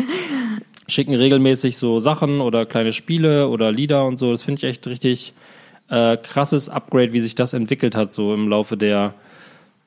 schicken 0.91 1.15
regelmäßig 1.15 1.77
so 1.77 1.99
Sachen 1.99 2.41
oder 2.41 2.65
kleine 2.65 2.91
Spiele 2.91 3.47
oder 3.47 3.71
Lieder 3.71 4.05
und 4.05 4.17
so. 4.17 4.31
Das 4.31 4.43
finde 4.43 4.59
ich 4.59 4.63
echt 4.65 4.87
richtig 4.87 5.33
äh, 5.89 6.17
krasses 6.17 6.69
Upgrade, 6.69 7.13
wie 7.13 7.21
sich 7.21 7.35
das 7.35 7.53
entwickelt 7.53 7.95
hat, 7.95 8.13
so 8.13 8.33
im 8.33 8.47
Laufe 8.47 8.77
der, 8.77 9.13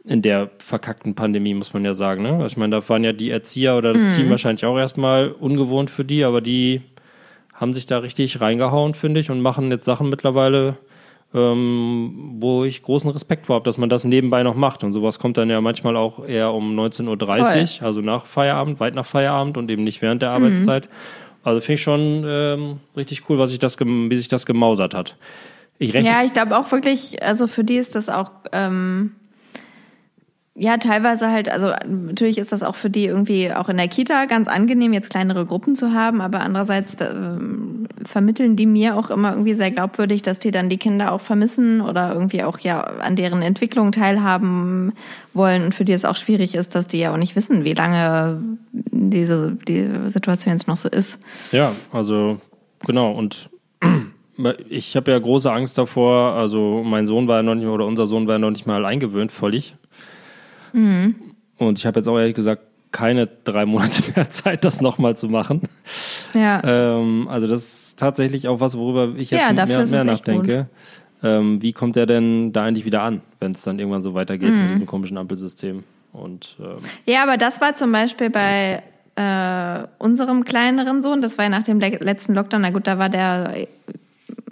in 0.06 0.20
der 0.20 0.50
verkackten 0.58 1.14
Pandemie, 1.14 1.54
muss 1.54 1.72
man 1.72 1.84
ja 1.84 1.94
sagen. 1.94 2.22
Ne? 2.22 2.34
Also 2.34 2.46
ich 2.46 2.56
meine, 2.56 2.76
da 2.76 2.88
waren 2.88 3.04
ja 3.04 3.12
die 3.12 3.30
Erzieher 3.30 3.76
oder 3.76 3.94
das 3.94 4.04
mhm. 4.04 4.08
Team 4.10 4.30
wahrscheinlich 4.30 4.64
auch 4.66 4.76
erstmal 4.76 5.28
ungewohnt 5.28 5.90
für 5.90 6.04
die, 6.04 6.24
aber 6.24 6.40
die 6.40 6.82
haben 7.54 7.72
sich 7.72 7.86
da 7.86 7.98
richtig 7.98 8.40
reingehauen, 8.40 8.94
finde 8.94 9.20
ich, 9.20 9.30
und 9.30 9.40
machen 9.40 9.70
jetzt 9.70 9.86
Sachen 9.86 10.10
mittlerweile, 10.10 10.76
ähm, 11.32 12.34
wo 12.38 12.64
ich 12.64 12.82
großen 12.82 13.08
Respekt 13.10 13.46
vor 13.46 13.56
habe, 13.56 13.64
dass 13.64 13.78
man 13.78 13.88
das 13.88 14.04
nebenbei 14.04 14.42
noch 14.42 14.56
macht. 14.56 14.84
Und 14.84 14.92
sowas 14.92 15.18
kommt 15.18 15.38
dann 15.38 15.48
ja 15.48 15.60
manchmal 15.60 15.96
auch 15.96 16.26
eher 16.26 16.52
um 16.52 16.78
19.30 16.78 17.80
Uhr, 17.80 17.86
also 17.86 18.00
nach 18.00 18.26
Feierabend, 18.26 18.80
weit 18.80 18.94
nach 18.94 19.06
Feierabend 19.06 19.56
und 19.56 19.70
eben 19.70 19.84
nicht 19.84 20.02
während 20.02 20.20
der 20.20 20.30
mhm. 20.30 20.44
Arbeitszeit. 20.44 20.88
Also 21.44 21.60
finde 21.60 21.74
ich 21.74 21.82
schon 21.82 22.24
ähm, 22.26 22.80
richtig 22.96 23.22
cool, 23.28 23.38
was 23.38 23.50
sich 23.50 23.58
das, 23.58 23.78
wie 23.78 24.16
sich 24.16 24.28
das 24.28 24.44
gemausert 24.44 24.94
hat. 24.94 25.16
Ich 25.78 25.92
ja, 25.92 26.22
ich 26.24 26.32
glaube 26.32 26.56
auch 26.56 26.70
wirklich, 26.72 27.22
also 27.22 27.46
für 27.46 27.64
die 27.64 27.76
ist 27.76 27.94
das 27.94 28.08
auch 28.08 28.30
ähm, 28.52 29.16
ja, 30.56 30.76
teilweise 30.76 31.32
halt, 31.32 31.48
also 31.48 31.72
natürlich 31.84 32.38
ist 32.38 32.52
das 32.52 32.62
auch 32.62 32.76
für 32.76 32.88
die 32.88 33.06
irgendwie 33.06 33.52
auch 33.52 33.68
in 33.68 33.76
der 33.76 33.88
Kita 33.88 34.26
ganz 34.26 34.46
angenehm, 34.46 34.92
jetzt 34.92 35.10
kleinere 35.10 35.46
Gruppen 35.46 35.74
zu 35.74 35.92
haben, 35.92 36.20
aber 36.20 36.40
andererseits 36.40 36.94
äh, 36.94 37.12
vermitteln 38.04 38.54
die 38.54 38.66
mir 38.66 38.96
auch 38.96 39.10
immer 39.10 39.32
irgendwie 39.32 39.54
sehr 39.54 39.72
glaubwürdig, 39.72 40.22
dass 40.22 40.38
die 40.38 40.52
dann 40.52 40.68
die 40.68 40.76
Kinder 40.76 41.10
auch 41.10 41.20
vermissen 41.20 41.80
oder 41.80 42.14
irgendwie 42.14 42.44
auch 42.44 42.60
ja 42.60 42.82
an 42.82 43.16
deren 43.16 43.42
Entwicklung 43.42 43.90
teilhaben 43.90 44.92
wollen 45.32 45.64
und 45.64 45.74
für 45.74 45.84
die 45.84 45.92
es 45.92 46.04
auch 46.04 46.14
schwierig 46.14 46.54
ist, 46.54 46.76
dass 46.76 46.86
die 46.86 46.98
ja 46.98 47.12
auch 47.12 47.18
nicht 47.18 47.34
wissen, 47.34 47.64
wie 47.64 47.74
lange 47.74 48.40
diese 48.70 49.56
die 49.66 49.90
Situation 50.06 50.54
jetzt 50.54 50.68
noch 50.68 50.76
so 50.76 50.88
ist. 50.88 51.18
Ja, 51.50 51.72
also 51.90 52.38
genau 52.86 53.10
und 53.10 53.50
ich 54.68 54.94
habe 54.94 55.10
ja 55.10 55.18
große 55.18 55.52
Angst 55.52 55.78
davor, 55.78 56.34
also 56.34 56.84
mein 56.84 57.08
Sohn 57.08 57.26
war 57.26 57.38
ja 57.38 57.42
noch 57.42 57.56
nicht 57.56 57.66
oder 57.66 57.86
unser 57.86 58.06
Sohn 58.06 58.28
war 58.28 58.34
ja 58.34 58.38
noch 58.38 58.50
nicht 58.50 58.68
mal 58.68 58.84
eingewöhnt, 58.84 59.32
völlig 59.32 59.74
Mhm. 60.74 61.14
Und 61.56 61.78
ich 61.78 61.86
habe 61.86 62.00
jetzt 62.00 62.08
auch 62.08 62.18
ehrlich 62.18 62.34
gesagt 62.34 62.62
keine 62.92 63.28
drei 63.44 63.66
Monate 63.66 64.02
mehr 64.16 64.30
Zeit, 64.30 64.64
das 64.64 64.80
nochmal 64.80 65.16
zu 65.16 65.28
machen. 65.28 65.62
Ja. 66.32 66.62
Ähm, 66.64 67.26
also 67.28 67.46
das 67.46 67.60
ist 67.60 67.98
tatsächlich 67.98 68.48
auch 68.48 68.60
was, 68.60 68.76
worüber 68.76 69.14
ich 69.16 69.30
jetzt 69.30 69.40
ja, 69.40 69.66
mehr, 69.66 69.86
mehr 69.86 70.04
nachdenke. 70.04 70.68
Ähm, 71.22 71.62
wie 71.62 71.72
kommt 71.72 71.96
der 71.96 72.06
denn 72.06 72.52
da 72.52 72.64
eigentlich 72.64 72.84
wieder 72.84 73.02
an, 73.02 73.22
wenn 73.40 73.52
es 73.52 73.62
dann 73.62 73.78
irgendwann 73.78 74.02
so 74.02 74.14
weitergeht 74.14 74.50
mhm. 74.50 74.62
mit 74.62 74.70
diesem 74.72 74.86
komischen 74.86 75.16
Ampelsystem? 75.16 75.82
Und, 76.12 76.56
ähm, 76.60 76.76
ja, 77.06 77.24
aber 77.24 77.36
das 77.36 77.60
war 77.60 77.74
zum 77.74 77.90
Beispiel 77.90 78.30
bei 78.30 78.82
äh, 79.16 79.86
unserem 79.98 80.44
kleineren 80.44 81.02
Sohn, 81.02 81.20
das 81.20 81.38
war 81.38 81.46
ja 81.46 81.48
nach 81.48 81.62
dem 81.64 81.80
letzten 81.80 82.34
Lockdown, 82.34 82.60
na 82.60 82.70
gut, 82.70 82.86
da 82.86 82.98
war 82.98 83.08
der 83.08 83.66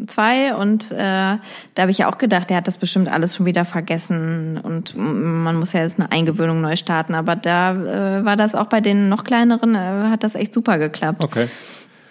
zwei 0.06 0.54
und 0.54 0.90
äh, 0.92 0.96
da 0.96 1.38
habe 1.78 1.90
ich 1.90 1.98
ja 1.98 2.10
auch 2.10 2.18
gedacht, 2.18 2.50
der 2.50 2.58
hat 2.58 2.66
das 2.66 2.78
bestimmt 2.78 3.10
alles 3.10 3.36
schon 3.36 3.46
wieder 3.46 3.64
vergessen 3.64 4.58
und 4.62 4.94
man 4.96 5.56
muss 5.56 5.72
ja 5.72 5.80
jetzt 5.80 5.98
eine 5.98 6.10
Eingewöhnung 6.10 6.60
neu 6.60 6.76
starten, 6.76 7.14
aber 7.14 7.36
da 7.36 7.72
äh, 8.18 8.24
war 8.24 8.36
das 8.36 8.54
auch 8.54 8.66
bei 8.66 8.80
den 8.80 9.08
noch 9.08 9.24
kleineren, 9.24 9.74
äh, 9.74 10.08
hat 10.10 10.24
das 10.24 10.34
echt 10.34 10.52
super 10.52 10.78
geklappt. 10.78 11.22
Okay. 11.22 11.48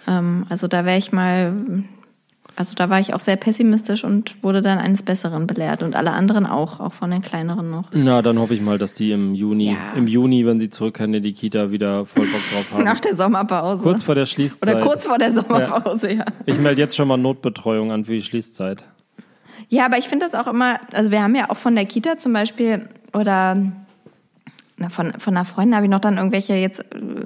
Ähm, 0.06 0.46
also 0.48 0.68
da 0.68 0.84
wäre 0.84 0.98
ich 0.98 1.12
mal 1.12 1.52
also 2.56 2.74
da 2.74 2.90
war 2.90 3.00
ich 3.00 3.14
auch 3.14 3.20
sehr 3.20 3.36
pessimistisch 3.36 4.04
und 4.04 4.42
wurde 4.42 4.62
dann 4.62 4.78
eines 4.78 5.02
Besseren 5.02 5.46
belehrt 5.46 5.82
und 5.82 5.96
alle 5.96 6.12
anderen 6.12 6.46
auch, 6.46 6.80
auch 6.80 6.92
von 6.92 7.10
den 7.10 7.22
kleineren 7.22 7.70
noch. 7.70 7.84
Na, 7.92 8.22
dann 8.22 8.38
hoffe 8.38 8.54
ich 8.54 8.60
mal, 8.60 8.78
dass 8.78 8.92
die 8.92 9.12
im 9.12 9.34
Juni, 9.34 9.72
ja. 9.72 9.92
im 9.96 10.06
Juni, 10.06 10.44
wenn 10.44 10.60
sie 10.60 10.70
zurückkehren 10.70 11.14
in 11.14 11.22
die 11.22 11.32
Kita, 11.32 11.70
wieder 11.70 12.06
voll 12.06 12.26
Bock 12.26 12.40
drauf 12.52 12.72
haben. 12.72 12.84
Nach 12.84 13.00
der 13.00 13.14
Sommerpause. 13.14 13.82
Kurz 13.82 14.02
vor 14.02 14.14
der 14.14 14.26
Schließzeit. 14.26 14.68
Oder 14.68 14.84
kurz 14.84 15.06
vor 15.06 15.18
der 15.18 15.32
Sommerpause, 15.32 16.10
ja. 16.10 16.18
ja. 16.18 16.24
Ich 16.46 16.58
melde 16.58 16.80
jetzt 16.80 16.96
schon 16.96 17.08
mal 17.08 17.16
Notbetreuung 17.16 17.90
an 17.90 18.04
für 18.04 18.12
die 18.12 18.22
Schließzeit. 18.22 18.84
Ja, 19.68 19.86
aber 19.86 19.96
ich 19.96 20.08
finde 20.08 20.26
das 20.26 20.34
auch 20.34 20.50
immer, 20.50 20.80
also 20.92 21.10
wir 21.10 21.22
haben 21.22 21.34
ja 21.34 21.48
auch 21.48 21.56
von 21.56 21.74
der 21.74 21.86
Kita 21.86 22.18
zum 22.18 22.34
Beispiel 22.34 22.88
oder 23.14 23.56
von, 24.90 25.12
von 25.18 25.36
einer 25.36 25.44
Freundin 25.44 25.76
habe 25.76 25.86
ich 25.86 25.90
noch 25.90 26.00
dann 26.00 26.18
irgendwelche, 26.18 26.54
jetzt 26.54 26.84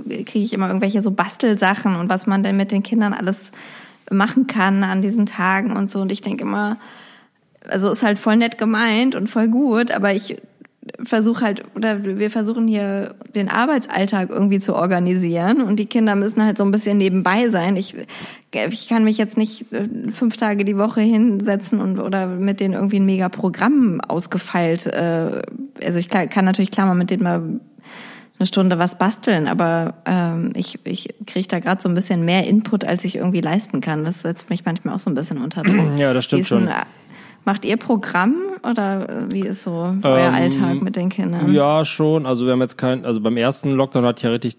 äh, 0.08 0.24
kriege 0.24 0.44
ich 0.44 0.52
immer 0.52 0.68
irgendwelche 0.68 1.02
so 1.02 1.10
Bastelsachen 1.10 1.96
und 1.96 2.08
was 2.08 2.26
man 2.26 2.42
denn 2.42 2.56
mit 2.56 2.70
den 2.70 2.82
Kindern 2.82 3.12
alles 3.12 3.52
machen 4.11 4.46
kann 4.46 4.84
an 4.84 5.02
diesen 5.02 5.26
Tagen 5.26 5.76
und 5.76 5.90
so. 5.90 6.00
Und 6.00 6.12
ich 6.12 6.20
denke 6.20 6.44
immer, 6.44 6.78
also 7.68 7.90
ist 7.90 8.02
halt 8.02 8.18
voll 8.18 8.36
nett 8.36 8.59
gemeint 8.59 9.14
und 9.14 9.28
voll 9.28 9.48
gut, 9.48 9.90
aber 9.90 10.14
ich 10.14 10.36
versuche 11.02 11.44
halt, 11.44 11.64
oder 11.74 12.04
wir 12.04 12.30
versuchen 12.30 12.68
hier 12.68 13.14
den 13.34 13.48
Arbeitsalltag 13.48 14.30
irgendwie 14.30 14.61
zu 14.61 14.74
organisieren 14.74 15.61
und 15.61 15.80
die 15.80 15.86
Kinder 15.86 16.14
müssen 16.14 16.44
halt 16.44 16.59
so 16.59 16.64
ein 16.64 16.70
bisschen 16.70 16.98
nebenbei 16.98 17.48
sein. 17.48 17.76
Ich, 17.76 17.94
ich 18.52 18.88
kann 18.88 19.04
mich 19.04 19.18
jetzt 19.18 19.36
nicht 19.36 19.72
äh, 19.72 19.88
fünf 20.12 20.36
Tage 20.36 20.64
die 20.64 20.78
Woche 20.78 21.00
hinsetzen 21.00 21.80
und 21.80 21.98
oder 21.98 22.26
mit 22.26 22.61
denen 22.61 22.74
irgendwie 22.74 23.00
ein 23.00 23.07
mega 23.07 23.28
Programm 23.28 24.00
ausgefeilt. 24.00 24.86
Äh, 24.86 25.42
also 25.84 25.98
ich 25.98 26.09
kann 26.09 26.44
natürlich 26.44 26.70
klar 26.70 26.86
mal 26.86 26.94
mit 26.94 27.11
denen 27.11 27.24
mal 27.24 27.42
eine 28.39 28.47
Stunde 28.47 28.78
was 28.78 28.99
basteln, 28.99 29.49
aber 29.49 29.95
ähm, 30.05 30.53
ich, 30.55 30.78
ich 30.84 31.14
kriege 31.26 31.49
da 31.49 31.59
gerade 31.59 31.80
so 31.80 31.89
ein 31.89 31.95
bisschen 31.95 32.24
mehr 32.24 32.47
Input, 32.47 32.84
als 32.84 33.05
ich 33.05 33.16
irgendwie 33.16 33.41
leisten 33.41 33.80
kann. 33.80 34.05
Das 34.05 34.22
setzt 34.22 34.51
mich 34.51 34.64
manchmal 34.64 34.95
auch 34.95 35.01
so 35.01 35.11
ein 35.11 35.14
bisschen 35.14 35.43
unter 35.43 35.62
Druck. 35.62 35.74
Ja, 35.97 36.12
das 36.12 36.24
stimmt 36.26 36.47
schon. 36.47 36.68
Macht 37.45 37.64
ihr 37.64 37.76
Programm 37.76 38.34
oder 38.68 39.30
wie 39.30 39.43
ist 39.43 39.62
so 39.62 39.95
euer 40.03 40.28
ähm, 40.28 40.34
Alltag 40.34 40.82
mit 40.82 40.97
den 40.97 41.09
Kindern? 41.09 41.53
Ja, 41.53 41.84
schon. 41.84 42.26
Also 42.26 42.45
wir 42.45 42.53
haben 42.53 42.61
jetzt 42.61 42.76
kein, 42.76 43.05
also 43.05 43.20
beim 43.20 43.37
ersten 43.37 43.70
Lockdown 43.70 44.05
hat 44.05 44.20
ja 44.22 44.30
richtig 44.30 44.59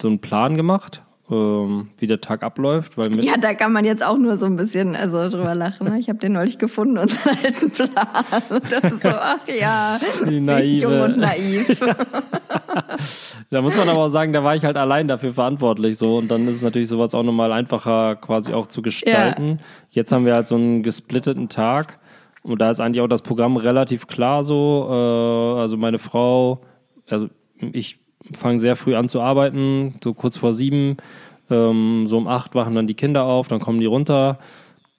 so 0.00 0.08
einen 0.08 0.20
Plan 0.20 0.56
gemacht 0.56 1.02
ähm, 1.30 1.88
wie 1.98 2.06
der 2.06 2.20
Tag 2.20 2.42
abläuft. 2.42 2.96
Weil 2.96 3.24
ja, 3.24 3.36
da 3.36 3.54
kann 3.54 3.72
man 3.72 3.84
jetzt 3.84 4.04
auch 4.04 4.16
nur 4.16 4.36
so 4.36 4.46
ein 4.46 4.56
bisschen 4.56 4.94
also 4.94 5.28
drüber 5.28 5.54
lachen. 5.54 5.88
Ne? 5.88 5.98
Ich 5.98 6.08
habe 6.08 6.18
den 6.18 6.34
neulich 6.34 6.58
gefunden, 6.58 6.98
unseren 6.98 7.36
alten 7.44 7.70
Plan. 7.70 8.24
Und 8.48 8.72
dachte 8.72 8.90
so, 8.90 9.08
ach 9.08 9.38
ja, 9.48 9.98
naive. 10.24 10.82
jung 10.82 11.00
und 11.00 11.18
naiv. 11.18 11.80
da 13.50 13.62
muss 13.62 13.76
man 13.76 13.88
aber 13.88 14.04
auch 14.04 14.08
sagen, 14.08 14.32
da 14.32 14.44
war 14.44 14.54
ich 14.54 14.64
halt 14.64 14.76
allein 14.76 15.08
dafür 15.08 15.32
verantwortlich 15.32 15.98
so 15.98 16.16
und 16.16 16.28
dann 16.28 16.46
ist 16.46 16.56
es 16.56 16.62
natürlich 16.62 16.88
sowas 16.88 17.14
auch 17.14 17.24
nochmal 17.24 17.52
einfacher 17.52 18.16
quasi 18.16 18.52
auch 18.52 18.68
zu 18.68 18.82
gestalten. 18.82 19.48
Ja. 19.48 19.56
Jetzt 19.90 20.12
haben 20.12 20.26
wir 20.26 20.34
halt 20.34 20.46
so 20.46 20.54
einen 20.54 20.82
gesplitteten 20.82 21.48
Tag 21.48 21.98
und 22.42 22.60
da 22.60 22.70
ist 22.70 22.80
eigentlich 22.80 23.02
auch 23.02 23.08
das 23.08 23.22
Programm 23.22 23.56
relativ 23.56 24.06
klar 24.06 24.44
so. 24.44 24.86
Äh, 24.88 25.60
also 25.60 25.76
meine 25.76 25.98
Frau, 25.98 26.60
also 27.08 27.28
ich 27.72 28.05
fange 28.32 28.58
sehr 28.58 28.76
früh 28.76 28.94
an 28.94 29.08
zu 29.08 29.20
arbeiten, 29.20 29.94
so 30.02 30.14
kurz 30.14 30.36
vor 30.36 30.52
sieben. 30.52 30.96
Ähm, 31.50 32.06
so 32.06 32.18
um 32.18 32.26
acht 32.26 32.54
wachen 32.54 32.74
dann 32.74 32.86
die 32.86 32.94
Kinder 32.94 33.24
auf, 33.24 33.48
dann 33.48 33.60
kommen 33.60 33.80
die 33.80 33.86
runter. 33.86 34.38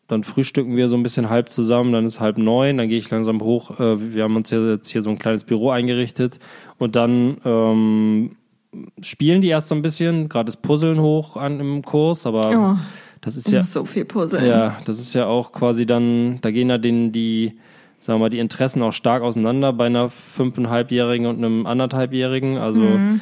Dann 0.07 0.23
frühstücken 0.23 0.77
wir 0.77 0.87
so 0.87 0.95
ein 0.95 1.03
bisschen 1.03 1.29
halb 1.29 1.51
zusammen, 1.51 1.91
dann 1.91 2.05
ist 2.05 2.21
halb 2.21 2.37
neun, 2.37 2.77
dann 2.77 2.87
gehe 2.87 2.97
ich 2.97 3.09
langsam 3.09 3.41
hoch. 3.41 3.79
Äh, 3.79 4.13
wir 4.13 4.23
haben 4.23 4.37
uns 4.37 4.49
jetzt 4.51 4.87
hier 4.87 5.01
so 5.01 5.09
ein 5.09 5.19
kleines 5.19 5.43
Büro 5.43 5.69
eingerichtet 5.69 6.39
und 6.77 6.95
dann 6.95 7.37
ähm, 7.43 8.37
spielen 9.01 9.41
die 9.41 9.49
erst 9.49 9.67
so 9.67 9.75
ein 9.75 9.81
bisschen, 9.81 10.29
gerade 10.29 10.45
das 10.45 10.57
Puzzeln 10.57 11.01
hoch 11.01 11.35
an 11.35 11.59
im 11.59 11.81
Kurs, 11.81 12.25
aber 12.25 12.77
oh, 12.77 12.79
das 13.19 13.35
ist 13.35 13.51
ja 13.51 13.65
so 13.65 13.83
viel 13.83 14.05
Puzzeln. 14.05 14.45
Ja, 14.45 14.77
das 14.85 14.99
ist 15.01 15.13
ja 15.13 15.25
auch 15.25 15.51
quasi 15.51 15.85
dann, 15.85 16.39
da 16.39 16.51
gehen 16.51 16.69
ja 16.69 16.77
den 16.77 17.11
die 17.11 17.57
sagen 18.07 18.19
wir 18.19 18.23
mal, 18.23 18.29
die 18.29 18.39
Interessen 18.39 18.81
auch 18.83 18.93
stark 18.93 19.21
auseinander 19.21 19.73
bei 19.73 19.87
einer 19.87 20.09
fünfeinhalbjährigen 20.09 21.27
und 21.27 21.37
einem 21.37 21.65
anderthalbjährigen. 21.65 22.57
Also 22.57 22.79
mhm. 22.79 23.19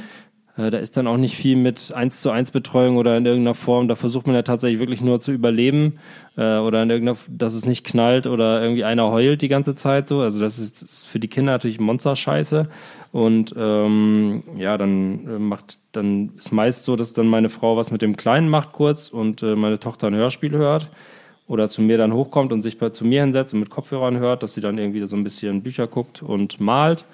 äh, 0.58 0.70
da 0.70 0.78
ist 0.78 0.96
dann 0.96 1.08
auch 1.08 1.18
nicht 1.18 1.36
viel 1.36 1.56
mit 1.56 1.92
eins 1.92 2.22
zu 2.22 2.30
eins 2.30 2.52
Betreuung 2.52 2.98
oder 2.98 3.18
in 3.18 3.26
irgendeiner 3.26 3.56
Form. 3.56 3.88
Da 3.88 3.96
versucht 3.96 4.28
man 4.28 4.36
ja 4.36 4.44
tatsächlich 4.44 4.80
wirklich 4.80 5.02
nur 5.02 5.20
zu 5.20 5.32
überleben 5.32 5.98
äh, 6.38 6.58
oder 6.58 6.84
in 6.84 6.92
irgendeiner, 6.92 7.18
dass 7.28 7.56
es 7.56 7.66
nicht 7.66 7.84
knallt 7.84 8.28
oder 8.28 8.62
irgendwie 8.62 8.84
einer 8.84 9.10
heult 9.10 9.42
die 9.42 9.48
ganze 9.48 9.74
Zeit 9.74 10.08
so. 10.08 10.22
Also 10.22 10.40
das 10.40 10.60
ist, 10.60 10.84
ist 10.84 11.08
für 11.08 11.20
die 11.20 11.30
Kinder 11.30 11.54
natürlich 11.54 11.80
Monster-Scheiße. 11.80 12.68
Und 13.12 13.56
ähm, 13.58 14.44
ja, 14.56 14.78
dann 14.78 15.28
äh, 15.28 15.40
macht, 15.40 15.80
dann 15.94 16.34
ist 16.38 16.52
meist 16.52 16.84
so, 16.84 16.96
dass 16.96 17.14
dann 17.14 17.26
meine 17.26 17.50
Frau 17.50 17.76
was 17.76 17.90
mit 17.90 18.04
dem 18.04 18.18
Kleinen 18.18 18.50
macht 18.50 18.72
kurz 18.72 19.10
und 19.10 19.42
äh, 19.42 19.56
meine 19.56 19.80
Tochter 19.80 20.06
ein 20.08 20.16
Hörspiel 20.16 20.52
hört 20.52 20.92
oder 21.48 21.70
zu 21.70 21.82
mir 21.82 21.98
dann 21.98 22.14
hochkommt 22.14 22.52
und 22.52 22.64
sich 22.64 22.78
zu 22.92 23.06
mir 23.06 23.22
hinsetzt 23.22 23.54
und 23.54 23.60
mit 23.60 23.70
Kopfhörern 23.70 24.18
hört, 24.18 24.44
dass 24.44 24.54
sie 24.54 24.62
dann 24.62 24.78
irgendwie 24.78 25.06
so 25.06 25.16
ein 25.16 25.24
bisschen 25.24 25.62
Bücher 25.62 25.88
guckt 25.88 26.24
und 26.24 26.60
malt. 26.60 27.06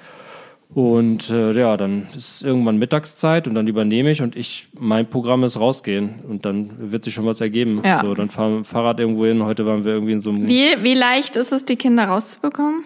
Und 0.73 1.29
äh, 1.29 1.51
ja, 1.51 1.75
dann 1.75 2.07
ist 2.15 2.43
irgendwann 2.43 2.77
Mittagszeit 2.77 3.45
und 3.45 3.55
dann 3.55 3.67
übernehme 3.67 4.09
ich 4.09 4.21
und 4.21 4.38
ich, 4.38 4.69
mein 4.79 5.09
Programm 5.09 5.43
ist 5.43 5.59
rausgehen 5.59 6.21
und 6.29 6.45
dann 6.45 6.91
wird 6.91 7.03
sich 7.03 7.13
schon 7.13 7.25
was 7.25 7.41
ergeben. 7.41 7.82
Ja. 7.84 7.99
So, 7.99 8.13
dann 8.13 8.29
fahren 8.29 8.51
wir 8.51 8.57
mit 8.59 8.67
dem 8.67 8.69
Fahrrad 8.69 8.99
irgendwo 9.01 9.25
hin. 9.25 9.43
Heute 9.43 9.65
waren 9.65 9.84
wir 9.84 9.91
irgendwie 9.91 10.13
in 10.13 10.21
so 10.21 10.29
einem. 10.29 10.47
Wie, 10.47 10.82
wie 10.82 10.93
leicht 10.93 11.36
ist 11.36 11.51
es, 11.51 11.65
die 11.65 11.75
Kinder 11.75 12.05
rauszubekommen? 12.05 12.86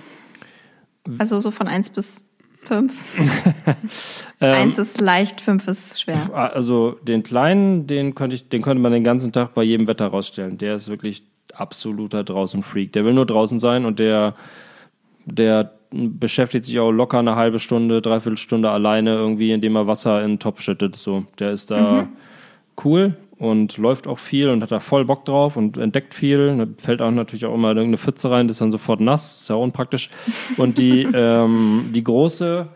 Also 1.20 1.38
so 1.38 1.52
von 1.52 1.68
eins 1.68 1.92
bis 1.92 2.24
fünf? 2.64 2.94
ähm, 4.42 4.54
eins 4.54 4.80
ist 4.80 5.00
leicht, 5.00 5.42
fünf 5.42 5.68
ist 5.68 6.02
schwer. 6.02 6.34
Also 6.34 6.98
den 7.04 7.22
Kleinen, 7.22 7.86
den 7.86 8.16
könnte 8.16 8.36
ich, 8.36 8.50
den 8.50 8.64
könnte 8.64 8.82
man 8.82 8.94
den 8.94 9.04
ganzen 9.04 9.32
Tag 9.32 9.54
bei 9.54 9.62
jedem 9.62 9.86
Wetter 9.86 10.08
rausstellen. 10.08 10.58
Der 10.58 10.74
ist 10.74 10.90
wirklich 10.90 11.22
absoluter 11.56 12.24
Draußen-Freak. 12.24 12.94
Der 12.94 13.06
will 13.06 13.14
nur 13.14 13.26
draußen 13.26 13.60
sein 13.60 13.86
und 13.86 14.00
der, 14.00 14.34
der 15.26 15.72
beschäftigt 15.92 16.66
sich 16.66 16.80
auch 16.80 16.92
locker 16.92 17.20
eine 17.20 17.36
halbe 17.36 17.60
Stunde, 17.60 18.02
dreiviertel 18.02 18.38
Stunde 18.38 18.70
alleine 18.70 19.14
irgendwie, 19.14 19.52
indem 19.52 19.76
er 19.76 19.88
Wasser 19.88 20.22
in 20.22 20.34
den 20.34 20.40
Topf 20.40 20.62
schüttet. 20.62 20.96
So, 20.96 21.26
der 21.40 21.52
ist 21.52 21.72
da 21.72 22.04
mhm. 22.04 22.08
cool 22.84 23.16
und 23.38 23.78
läuft 23.78 24.08
auch 24.08 24.20
viel 24.20 24.50
und 24.50 24.62
hat 24.62 24.72
da 24.72 24.80
voll 24.80 25.06
Bock 25.06 25.26
drauf 25.26 25.58
und 25.58 25.78
entdeckt 25.78 26.14
viel. 26.14 26.58
Da 26.58 26.68
fällt 26.78 27.02
auch 27.02 27.12
natürlich 27.12 27.46
auch 27.46 27.54
immer 27.54 27.70
irgendeine 27.70 27.98
Pfütze 27.98 28.30
rein, 28.32 28.48
das 28.48 28.56
ist 28.56 28.62
dann 28.62 28.72
sofort 28.72 29.02
nass, 29.02 29.42
ist 29.42 29.50
ja 29.50 29.56
unpraktisch. 29.56 30.10
Und 30.58 30.78
die, 30.78 31.04
ähm, 31.14 31.92
die 31.94 32.04
große 32.04 32.68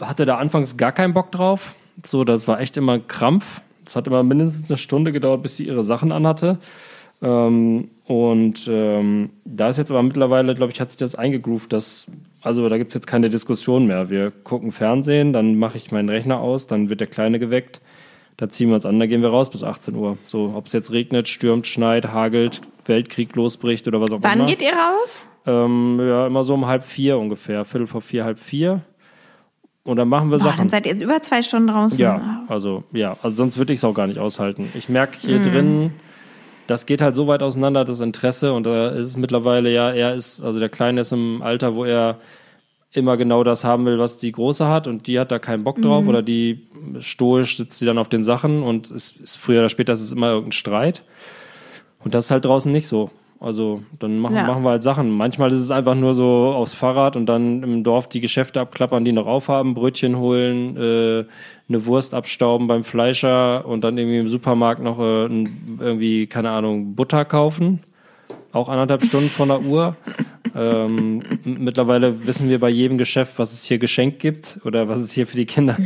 hatte 0.00 0.26
da 0.26 0.36
anfangs 0.36 0.76
gar 0.76 0.92
keinen 0.92 1.14
Bock 1.14 1.32
drauf. 1.32 1.74
So, 2.04 2.24
das 2.24 2.46
war 2.46 2.60
echt 2.60 2.76
immer 2.76 2.92
ein 2.92 3.06
Krampf. 3.06 3.62
Es 3.86 3.96
hat 3.96 4.06
immer 4.06 4.22
mindestens 4.22 4.68
eine 4.68 4.76
Stunde 4.76 5.12
gedauert, 5.12 5.42
bis 5.42 5.56
sie 5.56 5.66
ihre 5.66 5.82
Sachen 5.82 6.12
anhatte. 6.12 6.58
Ähm, 7.26 7.90
und 8.04 8.68
ähm, 8.70 9.30
da 9.44 9.68
ist 9.68 9.78
jetzt 9.78 9.90
aber 9.90 10.02
mittlerweile, 10.02 10.54
glaube 10.54 10.72
ich, 10.72 10.80
hat 10.80 10.90
sich 10.90 10.98
das 10.98 11.16
eingegroovt, 11.16 11.72
dass, 11.72 12.06
also 12.40 12.68
da 12.68 12.78
gibt 12.78 12.90
es 12.90 12.94
jetzt 12.94 13.08
keine 13.08 13.28
Diskussion 13.28 13.86
mehr. 13.86 14.10
Wir 14.10 14.30
gucken 14.30 14.70
Fernsehen, 14.70 15.32
dann 15.32 15.56
mache 15.58 15.76
ich 15.76 15.90
meinen 15.90 16.08
Rechner 16.08 16.38
aus, 16.38 16.68
dann 16.68 16.88
wird 16.88 17.00
der 17.00 17.08
Kleine 17.08 17.40
geweckt, 17.40 17.80
da 18.36 18.48
ziehen 18.48 18.68
wir 18.68 18.76
uns 18.76 18.86
an, 18.86 19.00
da 19.00 19.06
gehen 19.06 19.22
wir 19.22 19.30
raus 19.30 19.50
bis 19.50 19.64
18 19.64 19.96
Uhr. 19.96 20.18
So, 20.28 20.52
ob 20.54 20.66
es 20.66 20.72
jetzt 20.72 20.92
regnet, 20.92 21.26
stürmt, 21.26 21.66
schneit, 21.66 22.06
hagelt, 22.12 22.60
Weltkrieg 22.84 23.34
losbricht 23.34 23.88
oder 23.88 24.00
was 24.00 24.12
auch 24.12 24.22
Wann 24.22 24.34
immer. 24.34 24.42
Wann 24.42 24.46
geht 24.46 24.62
ihr 24.62 24.72
raus? 24.72 25.26
Ähm, 25.44 25.98
ja, 26.00 26.28
immer 26.28 26.44
so 26.44 26.54
um 26.54 26.66
halb 26.66 26.84
vier 26.84 27.18
ungefähr, 27.18 27.64
Viertel 27.64 27.88
vor 27.88 28.02
vier, 28.02 28.24
halb 28.24 28.38
vier. 28.38 28.82
Und 29.82 29.96
dann 29.96 30.08
machen 30.08 30.30
wir 30.30 30.38
Boah, 30.38 30.44
Sachen. 30.44 30.58
Dann 30.58 30.68
seid 30.68 30.86
ihr 30.86 30.92
jetzt 30.92 31.02
über 31.02 31.20
zwei 31.22 31.42
Stunden 31.42 31.68
draußen. 31.68 31.98
Ja, 31.98 32.44
also 32.46 32.84
ja, 32.92 33.16
also 33.22 33.36
sonst 33.36 33.56
würde 33.56 33.72
ich 33.72 33.80
es 33.80 33.84
auch 33.84 33.94
gar 33.94 34.06
nicht 34.06 34.18
aushalten. 34.18 34.70
Ich 34.74 34.88
merke 34.88 35.16
hier 35.18 35.38
mm. 35.38 35.42
drin, 35.42 35.92
das 36.66 36.86
geht 36.86 37.02
halt 37.02 37.14
so 37.14 37.26
weit 37.26 37.42
auseinander, 37.42 37.84
das 37.84 38.00
Interesse. 38.00 38.52
Und 38.52 38.66
da 38.66 38.88
ist 38.88 39.08
es 39.08 39.16
mittlerweile 39.16 39.72
ja, 39.72 39.90
er 39.90 40.14
ist, 40.14 40.42
also 40.42 40.58
der 40.58 40.68
Kleine 40.68 41.02
ist 41.02 41.12
im 41.12 41.42
Alter, 41.42 41.74
wo 41.74 41.84
er 41.84 42.18
immer 42.92 43.16
genau 43.16 43.44
das 43.44 43.62
haben 43.62 43.84
will, 43.84 43.98
was 43.98 44.18
die 44.18 44.32
Große 44.32 44.66
hat 44.66 44.86
und 44.86 45.06
die 45.06 45.20
hat 45.20 45.30
da 45.30 45.38
keinen 45.38 45.64
Bock 45.64 45.80
drauf 45.82 46.02
mhm. 46.02 46.08
oder 46.08 46.22
die 46.22 46.66
stoisch 47.00 47.58
sitzt 47.58 47.78
sie 47.78 47.84
dann 47.84 47.98
auf 47.98 48.08
den 48.08 48.24
Sachen 48.24 48.62
und 48.62 48.90
es 48.90 49.10
ist 49.10 49.36
früher 49.36 49.60
oder 49.60 49.68
später 49.68 49.92
ist 49.92 50.00
es 50.00 50.12
immer 50.12 50.30
irgendein 50.30 50.52
Streit. 50.52 51.02
Und 52.02 52.14
das 52.14 52.26
ist 52.26 52.30
halt 52.30 52.44
draußen 52.46 52.72
nicht 52.72 52.88
so. 52.88 53.10
Also 53.38 53.82
dann 53.98 54.18
machen, 54.18 54.36
ja. 54.36 54.46
machen 54.46 54.62
wir 54.62 54.70
halt 54.70 54.82
Sachen. 54.82 55.10
Manchmal 55.10 55.52
ist 55.52 55.60
es 55.60 55.70
einfach 55.70 55.94
nur 55.94 56.14
so 56.14 56.52
aufs 56.54 56.72
Fahrrad 56.72 57.16
und 57.16 57.26
dann 57.26 57.62
im 57.62 57.84
Dorf 57.84 58.08
die 58.08 58.20
Geschäfte 58.20 58.60
abklappern, 58.60 59.04
die 59.04 59.12
noch 59.12 59.26
aufhaben, 59.26 59.74
Brötchen 59.74 60.16
holen, 60.16 60.76
äh, 60.76 61.24
eine 61.68 61.86
Wurst 61.86 62.14
abstauben 62.14 62.66
beim 62.66 62.82
Fleischer 62.82 63.66
und 63.66 63.84
dann 63.84 63.98
irgendwie 63.98 64.18
im 64.18 64.28
Supermarkt 64.28 64.82
noch 64.82 64.98
äh, 64.98 65.26
irgendwie, 65.26 66.26
keine 66.26 66.50
Ahnung, 66.50 66.94
Butter 66.94 67.24
kaufen. 67.24 67.80
Auch 68.52 68.68
anderthalb 68.70 69.04
Stunden 69.06 69.28
von 69.28 69.48
der 69.48 69.60
Uhr. 69.62 69.96
Ähm, 70.54 71.22
mittlerweile 71.44 72.26
wissen 72.26 72.48
wir 72.48 72.58
bei 72.58 72.70
jedem 72.70 72.96
Geschäft, 72.96 73.38
was 73.38 73.52
es 73.52 73.64
hier 73.64 73.78
geschenkt 73.78 74.20
gibt 74.20 74.58
oder 74.64 74.88
was 74.88 75.00
es 75.00 75.12
hier 75.12 75.26
für 75.26 75.36
die 75.36 75.44
Kinder, 75.44 75.76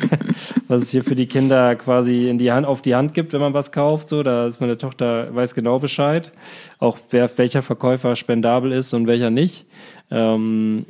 was 0.68 0.82
es 0.82 0.90
hier 0.90 1.04
für 1.04 1.14
die 1.14 1.26
Kinder 1.26 1.76
quasi 1.76 2.28
in 2.28 2.38
die 2.38 2.52
Hand, 2.52 2.66
auf 2.66 2.82
die 2.82 2.94
Hand 2.94 3.14
gibt, 3.14 3.32
wenn 3.32 3.40
man 3.40 3.54
was 3.54 3.72
kauft. 3.72 4.08
So, 4.08 4.22
da 4.22 4.46
ist 4.46 4.60
meine 4.60 4.78
Tochter 4.78 5.34
weiß 5.34 5.54
genau 5.54 5.78
Bescheid, 5.78 6.32
auch 6.78 6.98
wer, 7.10 7.30
welcher 7.38 7.62
Verkäufer 7.62 8.16
spendabel 8.16 8.72
ist 8.72 8.94
und 8.94 9.06
welcher 9.06 9.30
nicht. 9.30 9.66
Ähm, 10.10 10.86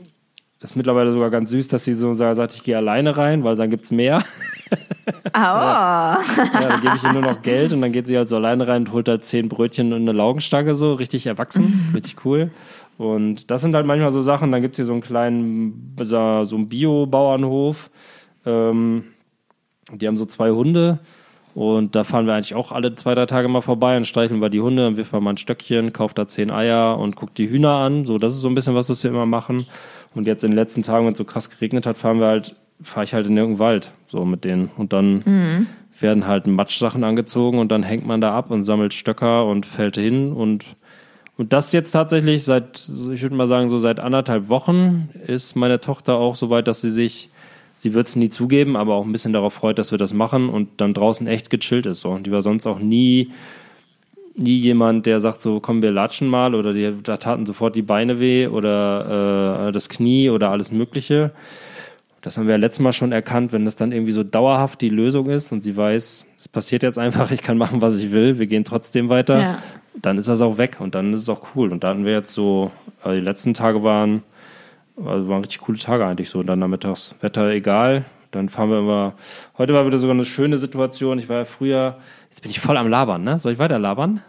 ist 0.65 0.77
mittlerweile 0.77 1.13
sogar 1.13 1.31
ganz 1.31 1.51
süß, 1.51 1.69
dass 1.69 1.85
sie 1.85 1.93
so 1.93 2.15
sagt, 2.15 2.55
ich 2.55 2.63
gehe 2.63 2.77
alleine 2.77 3.17
rein, 3.17 3.45
weil 3.45 3.55
dann 3.55 3.71
gibt 3.71 3.85
es 3.85 3.93
mehr. 3.93 4.25
Oh. 5.07 5.39
ja, 5.39 6.19
dann 6.53 6.81
gebe 6.81 6.97
ich 6.97 7.03
ihr 7.03 7.13
nur 7.13 7.23
noch 7.23 7.43
Geld 7.43 7.73
und 7.73 7.83
dann 7.83 7.93
geht 7.93 8.07
sie 8.07 8.17
halt 8.17 8.29
so 8.29 8.37
alleine 8.37 8.67
rein 8.67 8.87
und 8.87 8.93
holt 8.93 9.09
da 9.09 9.21
zehn 9.21 9.49
Brötchen 9.49 9.93
und 9.93 10.03
eine 10.03 10.13
Laugenstange 10.13 10.75
so, 10.75 10.95
richtig 10.95 11.27
erwachsen, 11.27 11.91
richtig 11.95 12.25
cool. 12.25 12.51
Und 12.99 13.51
das 13.51 13.61
sind 13.61 13.75
halt 13.75 13.85
manchmal 13.85 14.13
so 14.13 14.23
Sachen, 14.23 14.53
dann 14.53 14.63
gibt 14.63 14.75
es 14.75 14.77
hier 14.77 14.85
so 14.85 14.93
einen 14.93 15.03
kleinen, 15.03 15.97
so 15.99 16.17
einen 16.17 16.69
Bio-Bauernhof. 16.69 17.91
Ähm, 18.47 19.05
die 19.93 20.07
haben 20.07 20.17
so 20.17 20.27
zwei 20.27 20.51
Hunde 20.51 20.99
und 21.55 21.95
da 21.95 22.03
fahren 22.03 22.27
wir 22.27 22.35
eigentlich 22.35 22.55
auch 22.55 22.73
alle 22.73 22.95
zwei, 22.95 23.15
drei 23.15 23.27
Tage 23.27 23.47
mal 23.47 23.61
vorbei 23.61 23.97
und 23.97 24.07
streicheln 24.07 24.41
wir 24.41 24.51
die 24.51 24.61
Hunde, 24.61 24.83
dann 24.83 24.97
wirft 24.97 25.13
man 25.13 25.23
mal 25.23 25.31
ein 25.31 25.37
Stöckchen, 25.37 25.93
kauft 25.93 26.19
da 26.19 26.27
zehn 26.27 26.51
Eier 26.51 26.99
und 26.99 27.15
guckt 27.15 27.39
die 27.39 27.49
Hühner 27.49 27.75
an. 27.75 28.07
So, 28.07 28.19
das 28.19 28.35
ist 28.35 28.41
so 28.41 28.49
ein 28.49 28.55
bisschen 28.55 28.75
was, 28.75 28.91
was 28.91 29.05
wir 29.05 29.11
immer 29.11 29.27
machen. 29.27 29.67
Und 30.15 30.27
jetzt 30.27 30.43
in 30.43 30.51
den 30.51 30.57
letzten 30.57 30.83
Tagen, 30.83 31.07
wenn 31.07 31.13
es 31.13 31.19
so 31.19 31.25
krass 31.25 31.51
geregnet 31.51 31.87
hat, 31.87 31.97
fahren 31.97 32.19
wir 32.19 32.27
halt, 32.27 32.57
fahre 32.83 33.05
ich 33.05 33.15
halt 33.15 33.27
in 33.29 33.37
irgendeinen 33.37 33.61
Wald, 33.61 33.93
so 34.09 34.25
mit 34.25 34.45
denen. 34.45 34.71
Und 34.77 34.93
dann 34.93 35.23
mhm. 35.25 35.67
werden 36.01 36.27
halt 36.27 36.49
Matschsachen 36.49 37.05
angezogen 37.05 37.59
und 37.59 37.71
dann 37.71 37.85
hängt 37.85 38.05
man 38.05 38.21
da 38.21 38.37
ab 38.37 38.51
und 38.51 38.63
sammelt 38.63 38.93
Stöcker 38.93 39.47
und 39.47 39.65
fällt 39.65 39.97
hin 39.97 40.33
und 40.33 40.65
und 41.37 41.53
das 41.53 41.73
jetzt 41.73 41.91
tatsächlich 41.91 42.45
seit, 42.45 42.89
ich 43.13 43.23
würde 43.23 43.35
mal 43.35 43.49
sagen, 43.49 43.69
so 43.69 43.79
seit 43.79 43.99
anderthalb 43.99 44.49
Wochen 44.49 45.09
ist 45.27 45.57
meine 45.57 45.81
Tochter 45.81 46.15
auch 46.15 46.37
so 46.37 46.49
weit, 46.49 46.69
dass 46.69 46.81
sie 46.81 46.91
sich, 46.91 47.29
sie 47.79 47.95
wird 47.95 48.07
es 48.07 48.17
nie 48.17 48.29
zugeben, 48.29 48.77
aber 48.77 48.95
auch 48.95 49.05
ein 49.05 49.13
bisschen 49.13 49.33
darauf 49.33 49.55
freut, 49.55 49.79
dass 49.79 49.91
wir 49.91 49.99
das 49.99 50.13
machen 50.13 50.49
und 50.49 50.69
dann 50.79 50.95
draußen 50.95 51.27
echt 51.27 51.51
gechillt 51.51 51.87
ist. 51.87 52.01
So. 52.01 52.11
Und 52.11 52.27
die 52.27 52.33
war 52.33 52.43
sonst 52.43 52.67
auch 52.67 52.79
nie, 52.79 53.31
nie 54.37 54.57
jemand, 54.57 55.07
der 55.07 55.21
sagt 55.21 55.43
so, 55.43 55.61
komm, 55.61 55.83
wir 55.83 55.91
latschen 55.91 56.29
mal 56.29 56.55
oder 56.55 56.73
die, 56.73 56.93
da 57.03 57.17
taten 57.17 57.47
sofort 57.47 57.77
die 57.77 57.83
Beine 57.83 58.21
weh 58.21 58.47
oder 58.47 59.69
äh, 59.69 59.73
das 59.73 59.89
Knie 59.89 60.31
oder 60.31 60.51
alles 60.51 60.73
Mögliche. 60.73 61.33
Das 62.25 62.39
haben 62.39 62.47
wir 62.47 62.53
ja 62.53 62.59
letztes 62.59 62.81
Mal 62.81 62.95
schon 62.95 63.13
erkannt, 63.13 63.53
wenn 63.53 63.67
das 63.67 63.77
dann 63.77 63.93
irgendwie 63.93 64.13
so 64.13 64.23
dauerhaft 64.23 64.81
die 64.81 64.89
Lösung 64.89 65.29
ist 65.29 65.53
und 65.53 65.63
sie 65.63 65.77
weiß, 65.77 66.25
es 66.39 66.49
passiert 66.49 66.83
jetzt 66.83 66.99
einfach, 66.99 67.31
ich 67.31 67.43
kann 67.43 67.59
machen, 67.59 67.83
was 67.83 67.99
ich 67.99 68.13
will, 68.13 68.39
wir 68.39 68.47
gehen 68.47 68.65
trotzdem 68.65 69.11
weiter, 69.11 69.39
ja. 69.39 69.59
dann 70.01 70.17
ist 70.17 70.27
das 70.27 70.41
auch 70.41 70.57
weg 70.57 70.79
und 70.81 70.95
dann 70.95 71.13
ist 71.13 71.21
es 71.21 71.29
auch 71.29 71.49
cool. 71.55 71.71
Und 71.71 71.85
da 71.85 71.89
hatten 71.89 72.07
wir 72.07 72.13
jetzt 72.13 72.33
so, 72.33 72.71
also 73.03 73.15
die 73.15 73.23
letzten 73.23 73.53
Tage 73.53 73.83
waren, 73.83 74.23
also 74.97 75.29
waren 75.29 75.43
richtig 75.43 75.61
coole 75.61 75.79
Tage 75.79 76.07
eigentlich 76.07 76.31
so. 76.31 76.41
Und 76.41 76.47
dann 76.47 76.59
nachmittags 76.59 77.15
Wetter 77.21 77.51
egal. 77.51 78.05
Dann 78.31 78.49
fahren 78.49 78.71
wir 78.71 78.79
immer. 78.79 79.15
Heute 79.59 79.75
war 79.75 79.87
wieder 79.87 79.99
sogar 79.99 80.15
eine 80.15 80.25
schöne 80.25 80.59
Situation. 80.59 81.19
Ich 81.19 81.29
war 81.29 81.39
ja 81.39 81.45
früher, 81.45 81.99
jetzt 82.31 82.43
bin 82.43 82.51
ich 82.51 82.61
voll 82.61 82.77
am 82.77 82.89
Labern, 82.89 83.23
ne? 83.23 83.39
Soll 83.39 83.53
ich 83.53 83.59
weiter 83.59 83.79
labern? 83.79 84.23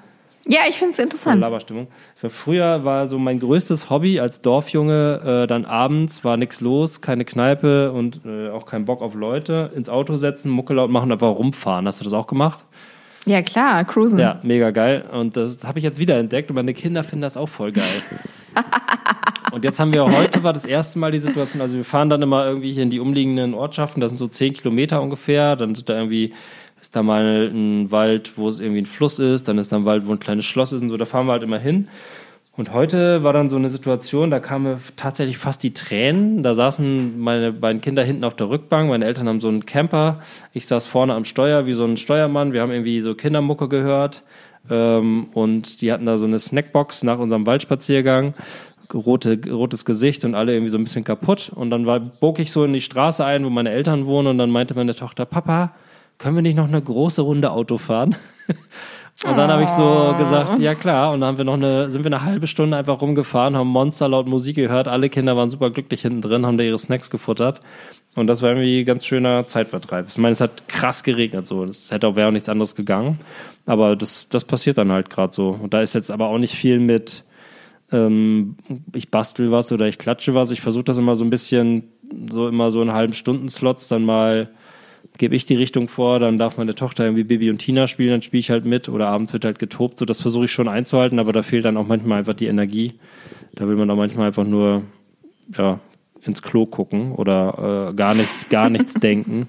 Ja, 0.47 0.59
ich 0.69 0.75
finde 0.75 0.91
es 0.91 0.99
interessant. 0.99 1.41
Laberstimmung. 1.41 1.87
Früher 2.29 2.85
war 2.85 3.07
so 3.07 3.17
mein 3.17 3.39
größtes 3.39 3.89
Hobby 3.89 4.19
als 4.19 4.41
Dorfjunge, 4.41 5.43
äh, 5.43 5.47
dann 5.47 5.65
abends 5.65 6.23
war 6.23 6.37
nichts 6.37 6.61
los, 6.61 7.01
keine 7.01 7.25
Kneipe 7.25 7.91
und 7.91 8.21
äh, 8.25 8.49
auch 8.49 8.67
kein 8.67 8.85
Bock 8.85 9.01
auf 9.01 9.15
Leute, 9.15 9.71
ins 9.75 9.89
Auto 9.89 10.17
setzen, 10.17 10.51
Mucke 10.51 10.75
laut 10.75 10.91
machen, 10.91 11.11
einfach 11.11 11.29
rumfahren. 11.35 11.87
Hast 11.87 11.99
du 11.99 12.03
das 12.03 12.13
auch 12.13 12.27
gemacht? 12.27 12.63
Ja, 13.25 13.41
klar, 13.41 13.83
cruisen. 13.85 14.19
Ja, 14.19 14.39
mega 14.43 14.69
geil. 14.69 15.05
Und 15.11 15.35
das 15.35 15.59
habe 15.63 15.79
ich 15.79 15.83
jetzt 15.83 15.97
wieder 15.97 16.19
entdeckt 16.19 16.51
und 16.51 16.55
meine 16.55 16.75
Kinder 16.75 17.03
finden 17.03 17.23
das 17.23 17.37
auch 17.37 17.49
voll 17.49 17.71
geil. 17.71 17.83
und 19.55 19.63
jetzt 19.63 19.79
haben 19.79 19.93
wir 19.93 20.03
heute 20.05 20.43
war 20.43 20.51
das 20.51 20.65
erste 20.65 20.99
Mal 20.99 21.11
die 21.13 21.19
Situation, 21.19 21.61
also 21.61 21.77
wir 21.77 21.85
fahren 21.85 22.09
dann 22.09 22.21
immer 22.21 22.45
irgendwie 22.45 22.73
hier 22.73 22.83
in 22.83 22.89
die 22.89 22.99
umliegenden 22.99 23.53
Ortschaften, 23.53 24.01
das 24.01 24.11
sind 24.11 24.17
so 24.17 24.27
zehn 24.27 24.51
Kilometer 24.51 25.01
ungefähr, 25.01 25.55
dann 25.55 25.75
sind 25.75 25.87
da 25.87 25.95
irgendwie 25.95 26.33
ist 26.81 26.93
da 26.93 27.01
mal 27.01 27.49
ein 27.53 27.89
Wald, 27.89 28.33
wo 28.35 28.49
es 28.49 28.59
irgendwie 28.59 28.81
ein 28.81 28.85
Fluss 28.85 29.17
ist, 29.17 29.47
dann 29.47 29.57
ist 29.57 29.71
da 29.71 29.77
ein 29.77 29.85
Wald, 29.85 30.05
wo 30.07 30.11
ein 30.11 30.19
kleines 30.19 30.43
Schloss 30.43 30.73
ist 30.73 30.81
und 30.81 30.89
so, 30.89 30.97
da 30.97 31.05
fahren 31.05 31.25
wir 31.25 31.31
halt 31.31 31.43
immer 31.43 31.57
hin. 31.57 31.87
Und 32.57 32.73
heute 32.73 33.23
war 33.23 33.31
dann 33.31 33.49
so 33.49 33.55
eine 33.55 33.69
Situation, 33.69 34.29
da 34.29 34.41
kamen 34.41 34.77
tatsächlich 34.97 35.37
fast 35.37 35.63
die 35.63 35.73
Tränen. 35.73 36.41
Da 36.41 36.53
saßen 36.53 37.19
meine 37.19 37.51
beiden 37.51 37.81
Kinder 37.81 38.01
hinten 38.01 38.23
auf 38.23 38.33
der 38.33 38.49
Rückbank. 38.49 38.87
Meine 38.87 39.03
Eltern 39.03 39.27
haben 39.27 39.41
so 39.41 39.49
einen 39.49 39.65
Camper. 39.65 40.21
Ich 40.53 40.65
saß 40.65 40.87
vorne 40.87 41.15
am 41.15 41.25
Steuer 41.25 41.65
wie 41.65 41.73
so 41.73 41.83
ein 41.83 41.97
Steuermann. 41.97 42.53
Wir 42.53 42.61
haben 42.61 42.71
irgendwie 42.71 43.01
so 43.01 43.13
Kindermucke 43.13 43.67
gehört. 43.67 44.23
Ähm, 44.69 45.27
und 45.33 45.81
die 45.81 45.91
hatten 45.91 46.05
da 46.05 46.17
so 46.17 46.25
eine 46.25 46.39
Snackbox 46.39 47.03
nach 47.03 47.19
unserem 47.19 47.45
Waldspaziergang. 47.45 48.33
Rote, 48.93 49.39
rotes 49.49 49.85
Gesicht 49.85 50.25
und 50.25 50.35
alle 50.35 50.53
irgendwie 50.53 50.69
so 50.69 50.77
ein 50.77 50.83
bisschen 50.83 51.03
kaputt. 51.03 51.51
Und 51.53 51.69
dann 51.69 51.85
war, 51.85 51.99
bog 51.99 52.39
ich 52.39 52.51
so 52.51 52.63
in 52.63 52.73
die 52.73 52.81
Straße 52.81 53.23
ein, 53.23 53.45
wo 53.45 53.49
meine 53.49 53.71
Eltern 53.71 54.05
wohnen. 54.05 54.27
Und 54.27 54.37
dann 54.37 54.51
meinte 54.51 54.75
meine 54.75 54.95
Tochter, 54.95 55.25
Papa, 55.25 55.73
können 56.17 56.35
wir 56.35 56.41
nicht 56.41 56.55
noch 56.55 56.67
eine 56.67 56.81
große 56.81 57.21
Runde 57.21 57.51
Auto 57.51 57.77
fahren? 57.77 58.15
Und 59.23 59.37
dann 59.37 59.49
habe 59.49 59.63
ich 59.63 59.69
so 59.69 60.13
gesagt, 60.17 60.59
ja 60.59 60.75
klar. 60.75 61.13
Und 61.13 61.21
dann 61.21 61.29
haben 61.29 61.37
wir 61.37 61.45
noch 61.45 61.53
eine, 61.53 61.89
sind 61.89 62.03
wir 62.03 62.11
eine 62.11 62.23
halbe 62.23 62.47
Stunde 62.47 62.75
einfach 62.75 63.01
rumgefahren, 63.01 63.55
haben 63.55 63.69
Monster 63.69 64.09
laut 64.09 64.27
Musik 64.27 64.57
gehört. 64.57 64.89
Alle 64.89 65.09
Kinder 65.09 65.37
waren 65.37 65.49
super 65.49 65.69
glücklich 65.69 66.01
hinten 66.01 66.21
drin, 66.21 66.45
haben 66.45 66.57
da 66.57 66.65
ihre 66.65 66.77
Snacks 66.77 67.09
gefuttert. 67.09 67.61
Und 68.15 68.27
das 68.27 68.41
war 68.41 68.49
irgendwie 68.49 68.81
ein 68.81 68.85
ganz 68.85 69.05
schöner 69.05 69.47
Zeitvertreib. 69.47 70.07
Ich 70.09 70.17
meine, 70.17 70.33
es 70.33 70.41
hat 70.41 70.67
krass 70.67 71.03
geregnet, 71.03 71.47
so. 71.47 71.63
Es 71.63 71.91
hätte 71.91 72.07
auch 72.07 72.17
wäre 72.17 72.27
auch 72.27 72.33
nichts 72.33 72.49
anderes 72.49 72.75
gegangen. 72.75 73.19
Aber 73.65 73.95
das, 73.95 74.27
das 74.27 74.43
passiert 74.43 74.77
dann 74.77 74.91
halt 74.91 75.09
gerade 75.09 75.33
so. 75.33 75.57
Und 75.61 75.73
da 75.73 75.81
ist 75.81 75.95
jetzt 75.95 76.11
aber 76.11 76.27
auch 76.27 76.37
nicht 76.37 76.53
viel 76.53 76.79
mit, 76.79 77.23
ähm, 77.91 78.55
ich 78.93 79.09
bastel 79.09 79.51
was 79.51 79.71
oder 79.71 79.87
ich 79.87 79.97
klatsche 79.97 80.33
was. 80.33 80.51
Ich 80.51 80.61
versuche 80.61 80.83
das 80.83 80.97
immer 80.97 81.15
so 81.15 81.23
ein 81.23 81.29
bisschen, 81.29 81.83
so 82.29 82.47
immer 82.47 82.71
so 82.71 82.81
in 82.81 82.93
halben 82.93 83.13
Stunden 83.13 83.49
Slots 83.49 83.87
dann 83.87 84.05
mal 84.05 84.49
gebe 85.17 85.35
ich 85.35 85.45
die 85.45 85.55
Richtung 85.55 85.87
vor, 85.87 86.19
dann 86.19 86.37
darf 86.37 86.57
meine 86.57 86.75
Tochter 86.75 87.05
irgendwie 87.05 87.23
Bibi 87.23 87.49
und 87.49 87.59
Tina 87.59 87.87
spielen, 87.87 88.11
dann 88.11 88.21
spiele 88.21 88.39
ich 88.39 88.49
halt 88.49 88.65
mit 88.65 88.89
oder 88.89 89.07
abends 89.07 89.33
wird 89.33 89.45
halt 89.45 89.59
getobt. 89.59 89.99
So, 89.99 90.05
das 90.05 90.21
versuche 90.21 90.45
ich 90.45 90.51
schon 90.51 90.67
einzuhalten, 90.67 91.19
aber 91.19 91.33
da 91.33 91.43
fehlt 91.43 91.65
dann 91.65 91.77
auch 91.77 91.87
manchmal 91.87 92.19
einfach 92.19 92.33
die 92.33 92.47
Energie. 92.47 92.95
Da 93.53 93.67
will 93.67 93.75
man 93.75 93.89
auch 93.89 93.95
manchmal 93.95 94.27
einfach 94.27 94.43
nur 94.43 94.83
ja, 95.55 95.79
ins 96.21 96.41
Klo 96.41 96.65
gucken 96.65 97.13
oder 97.13 97.89
äh, 97.89 97.93
gar 97.93 98.15
nichts, 98.15 98.49
gar 98.49 98.69
nichts 98.69 98.93
denken. 98.95 99.47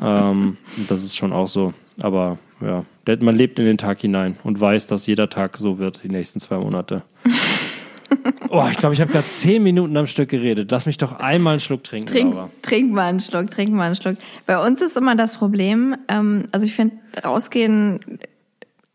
Ähm, 0.00 0.58
das 0.88 1.02
ist 1.02 1.16
schon 1.16 1.32
auch 1.32 1.48
so. 1.48 1.72
Aber 2.00 2.38
ja, 2.60 2.84
man 3.20 3.34
lebt 3.34 3.58
in 3.58 3.64
den 3.64 3.78
Tag 3.78 4.00
hinein 4.00 4.36
und 4.44 4.60
weiß, 4.60 4.86
dass 4.86 5.06
jeder 5.06 5.28
Tag 5.30 5.56
so 5.56 5.78
wird, 5.78 6.02
die 6.04 6.08
nächsten 6.08 6.40
zwei 6.40 6.58
Monate. 6.58 7.02
Oh, 8.50 8.66
ich 8.70 8.76
glaube, 8.76 8.94
ich 8.94 9.00
habe 9.00 9.10
gerade 9.10 9.26
zehn 9.26 9.62
Minuten 9.62 9.96
am 9.96 10.06
Stück 10.06 10.28
geredet. 10.28 10.70
Lass 10.70 10.86
mich 10.86 10.98
doch 10.98 11.18
einmal 11.18 11.52
einen 11.52 11.60
Schluck 11.60 11.84
trinken. 11.84 12.06
Trink, 12.06 12.36
trink 12.60 12.92
mal 12.92 13.08
einen 13.08 13.20
Schluck, 13.20 13.50
trink 13.50 13.72
mal 13.72 13.84
einen 13.84 13.94
Schluck. 13.94 14.16
Bei 14.46 14.64
uns 14.64 14.82
ist 14.82 14.96
immer 14.96 15.16
das 15.16 15.36
Problem, 15.36 15.96
ähm, 16.08 16.46
also 16.52 16.66
ich 16.66 16.74
finde, 16.74 16.96
rausgehen, 17.24 18.18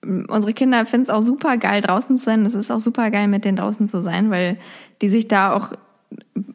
unsere 0.01 0.53
Kinder 0.53 0.85
finden 0.85 1.05
es 1.05 1.09
auch 1.09 1.21
super 1.21 1.57
geil, 1.57 1.81
draußen 1.81 2.17
zu 2.17 2.23
sein. 2.23 2.45
Es 2.45 2.55
ist 2.55 2.71
auch 2.71 2.79
super 2.79 3.09
geil, 3.09 3.27
mit 3.27 3.45
denen 3.45 3.57
draußen 3.57 3.87
zu 3.87 3.99
sein, 3.99 4.29
weil 4.29 4.57
die 5.01 5.09
sich 5.09 5.27
da 5.27 5.53
auch 5.53 5.73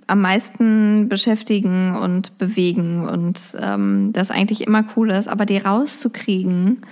am 0.07 0.21
meisten 0.21 1.09
beschäftigen 1.09 1.97
und 1.97 2.39
bewegen 2.39 3.09
und 3.09 3.41
ähm, 3.59 4.11
das 4.13 4.31
eigentlich 4.31 4.67
immer 4.67 4.85
cool 4.97 5.11
ist. 5.11 5.29
Aber 5.29 5.45
die 5.45 5.59
rauszukriegen, 5.59 6.83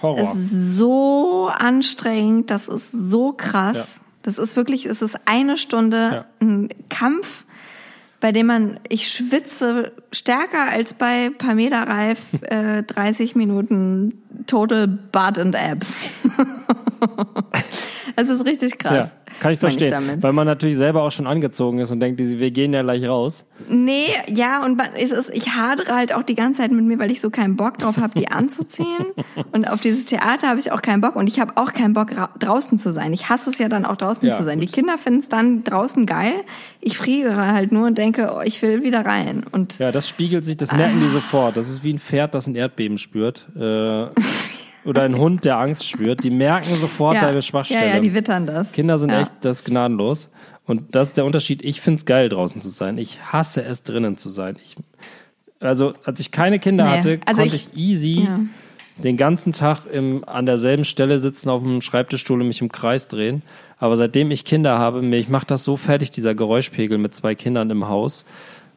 Horror. 0.00 0.22
ist 0.22 0.76
so 0.76 1.48
anstrengend, 1.48 2.50
das 2.50 2.68
ist 2.68 2.90
so 2.90 3.32
krass. 3.32 4.00
Ja 4.00 4.07
das 4.22 4.38
ist 4.38 4.56
wirklich, 4.56 4.86
es 4.86 5.02
ist 5.02 5.18
eine 5.26 5.56
Stunde 5.56 5.96
ja. 5.96 6.24
ein 6.40 6.68
Kampf, 6.88 7.44
bei 8.20 8.32
dem 8.32 8.46
man, 8.46 8.80
ich 8.88 9.12
schwitze 9.12 9.92
stärker 10.12 10.64
als 10.64 10.94
bei 10.94 11.30
Pamela 11.30 11.84
Reif 11.84 12.20
äh, 12.42 12.82
30 12.82 13.36
Minuten 13.36 14.22
Total 14.46 14.86
Butt 14.88 15.38
and 15.38 15.56
Abs. 15.56 16.04
Es 18.16 18.28
ist 18.28 18.44
richtig 18.44 18.78
krass. 18.78 18.92
Ja, 18.92 19.10
kann 19.40 19.52
ich 19.52 19.58
verstehen. 19.58 20.18
Weil 20.20 20.32
man 20.32 20.46
natürlich 20.46 20.76
selber 20.76 21.02
auch 21.02 21.10
schon 21.10 21.26
angezogen 21.26 21.78
ist 21.78 21.90
und 21.90 22.00
denkt, 22.00 22.18
wir 22.18 22.50
gehen 22.50 22.72
ja 22.72 22.82
gleich 22.82 23.04
raus. 23.04 23.44
Nee, 23.68 24.08
ja, 24.32 24.64
und 24.64 24.80
es 24.96 25.12
ist, 25.12 25.30
ich 25.34 25.54
hadere 25.54 25.94
halt 25.94 26.14
auch 26.14 26.22
die 26.22 26.34
ganze 26.34 26.62
Zeit 26.62 26.72
mit 26.72 26.84
mir, 26.84 26.98
weil 26.98 27.10
ich 27.10 27.20
so 27.20 27.30
keinen 27.30 27.56
Bock 27.56 27.78
drauf 27.78 27.98
habe, 27.98 28.18
die 28.18 28.28
anzuziehen. 28.30 29.06
und 29.52 29.68
auf 29.68 29.80
dieses 29.80 30.04
Theater 30.04 30.48
habe 30.48 30.58
ich 30.58 30.72
auch 30.72 30.82
keinen 30.82 31.00
Bock. 31.00 31.16
Und 31.16 31.28
ich 31.28 31.40
habe 31.40 31.52
auch 31.56 31.72
keinen 31.72 31.92
Bock, 31.94 32.10
draußen 32.38 32.78
zu 32.78 32.90
sein. 32.90 33.12
Ich 33.12 33.28
hasse 33.28 33.50
es 33.50 33.58
ja 33.58 33.68
dann 33.68 33.84
auch 33.84 33.96
draußen 33.96 34.26
ja, 34.26 34.36
zu 34.36 34.44
sein. 34.44 34.60
Gut. 34.60 34.68
Die 34.68 34.72
Kinder 34.72 34.98
finden 34.98 35.20
es 35.20 35.28
dann 35.28 35.64
draußen 35.64 36.06
geil. 36.06 36.34
Ich 36.80 36.98
friere 36.98 37.36
halt 37.36 37.72
nur 37.72 37.86
und 37.86 37.98
denke, 37.98 38.32
oh, 38.36 38.40
ich 38.42 38.60
will 38.62 38.82
wieder 38.82 39.04
rein. 39.04 39.44
Und 39.50 39.78
ja, 39.78 39.92
das 39.92 40.08
spiegelt 40.08 40.44
sich, 40.44 40.56
das 40.56 40.72
merken 40.72 40.98
ah. 40.98 41.04
die 41.04 41.10
sofort. 41.10 41.56
Das 41.56 41.68
ist 41.68 41.84
wie 41.84 41.92
ein 41.92 41.98
Pferd, 41.98 42.34
das 42.34 42.46
ein 42.46 42.54
Erdbeben 42.54 42.98
spürt. 42.98 43.46
Äh, 43.56 44.06
oder 44.84 45.02
ein 45.02 45.18
Hund, 45.18 45.44
der 45.44 45.58
Angst 45.58 45.88
spürt, 45.88 46.24
die 46.24 46.30
merken 46.30 46.74
sofort 46.76 47.16
ja. 47.16 47.20
deine 47.22 47.42
Schwachstelle. 47.42 47.86
Ja, 47.86 47.94
ja, 47.94 48.00
die 48.00 48.14
wittern 48.14 48.46
das. 48.46 48.72
Kinder 48.72 48.98
sind 48.98 49.10
ja. 49.10 49.22
echt 49.22 49.32
das 49.42 49.64
gnadenlos. 49.64 50.30
Und 50.66 50.94
das 50.94 51.08
ist 51.08 51.16
der 51.16 51.24
Unterschied. 51.24 51.62
Ich 51.64 51.80
finde 51.80 51.98
es 51.98 52.04
geil, 52.04 52.28
draußen 52.28 52.60
zu 52.60 52.68
sein. 52.68 52.98
Ich 52.98 53.20
hasse 53.32 53.64
es, 53.64 53.82
drinnen 53.82 54.16
zu 54.16 54.28
sein. 54.28 54.58
Ich, 54.62 54.76
also, 55.60 55.94
als 56.04 56.20
ich 56.20 56.30
keine 56.30 56.58
Kinder 56.58 56.84
nee. 56.84 56.90
hatte, 56.90 57.20
also 57.24 57.42
konnte 57.42 57.56
ich, 57.56 57.68
ich 57.72 57.78
easy 57.78 58.24
ja. 58.24 58.40
den 59.02 59.16
ganzen 59.16 59.52
Tag 59.52 59.86
im, 59.90 60.22
an 60.28 60.46
derselben 60.46 60.84
Stelle 60.84 61.18
sitzen, 61.18 61.48
auf 61.48 61.62
dem 61.62 61.80
Schreibtischstuhl 61.80 62.40
und 62.40 62.48
mich 62.48 62.60
im 62.60 62.70
Kreis 62.70 63.08
drehen. 63.08 63.42
Aber 63.78 63.96
seitdem 63.96 64.30
ich 64.30 64.44
Kinder 64.44 64.78
habe, 64.78 65.02
mich 65.02 65.28
macht 65.28 65.50
das 65.50 65.64
so 65.64 65.76
fertig, 65.76 66.10
dieser 66.10 66.34
Geräuschpegel 66.34 66.98
mit 66.98 67.14
zwei 67.14 67.34
Kindern 67.34 67.70
im 67.70 67.88
Haus 67.88 68.26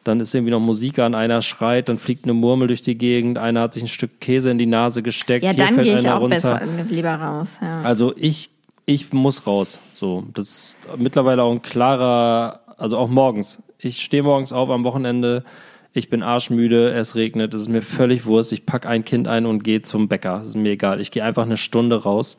dann 0.04 0.20
ist 0.20 0.34
irgendwie 0.34 0.50
noch 0.50 0.60
Musik 0.60 0.98
an, 0.98 1.14
einer 1.14 1.42
schreit, 1.42 1.88
dann 1.88 1.98
fliegt 1.98 2.24
eine 2.24 2.32
Murmel 2.32 2.68
durch 2.68 2.82
die 2.82 2.96
Gegend, 2.96 3.38
einer 3.38 3.60
hat 3.60 3.74
sich 3.74 3.84
ein 3.84 3.88
Stück 3.88 4.20
Käse 4.20 4.50
in 4.50 4.58
die 4.58 4.66
Nase 4.66 5.02
gesteckt, 5.02 5.44
ja, 5.44 5.52
dann 5.52 5.80
gehe 5.80 5.98
ich 5.98 6.08
auch 6.08 6.20
runter. 6.20 6.36
besser 6.36 6.62
lieber 6.90 7.14
raus. 7.14 7.58
Ja. 7.60 7.82
Also 7.82 8.12
ich, 8.16 8.50
ich 8.86 9.12
muss 9.12 9.46
raus. 9.46 9.78
So, 9.94 10.24
das 10.34 10.48
ist 10.48 10.76
mittlerweile 10.96 11.42
auch 11.42 11.52
ein 11.52 11.62
klarer, 11.62 12.60
also 12.76 12.98
auch 12.98 13.08
morgens. 13.08 13.62
Ich 13.78 14.02
stehe 14.02 14.22
morgens 14.22 14.52
auf 14.52 14.70
am 14.70 14.84
Wochenende, 14.84 15.44
ich 15.92 16.08
bin 16.08 16.22
arschmüde, 16.22 16.92
es 16.92 17.14
regnet, 17.14 17.52
es 17.54 17.62
ist 17.62 17.68
mir 17.68 17.82
völlig 17.82 18.24
wurscht. 18.24 18.52
Ich 18.52 18.64
pack 18.64 18.86
ein 18.86 19.04
Kind 19.04 19.28
ein 19.28 19.44
und 19.44 19.62
gehe 19.62 19.82
zum 19.82 20.08
Bäcker. 20.08 20.38
Das 20.38 20.50
ist 20.50 20.56
mir 20.56 20.70
egal. 20.70 21.00
Ich 21.00 21.10
gehe 21.10 21.22
einfach 21.22 21.42
eine 21.42 21.58
Stunde 21.58 22.02
raus. 22.02 22.38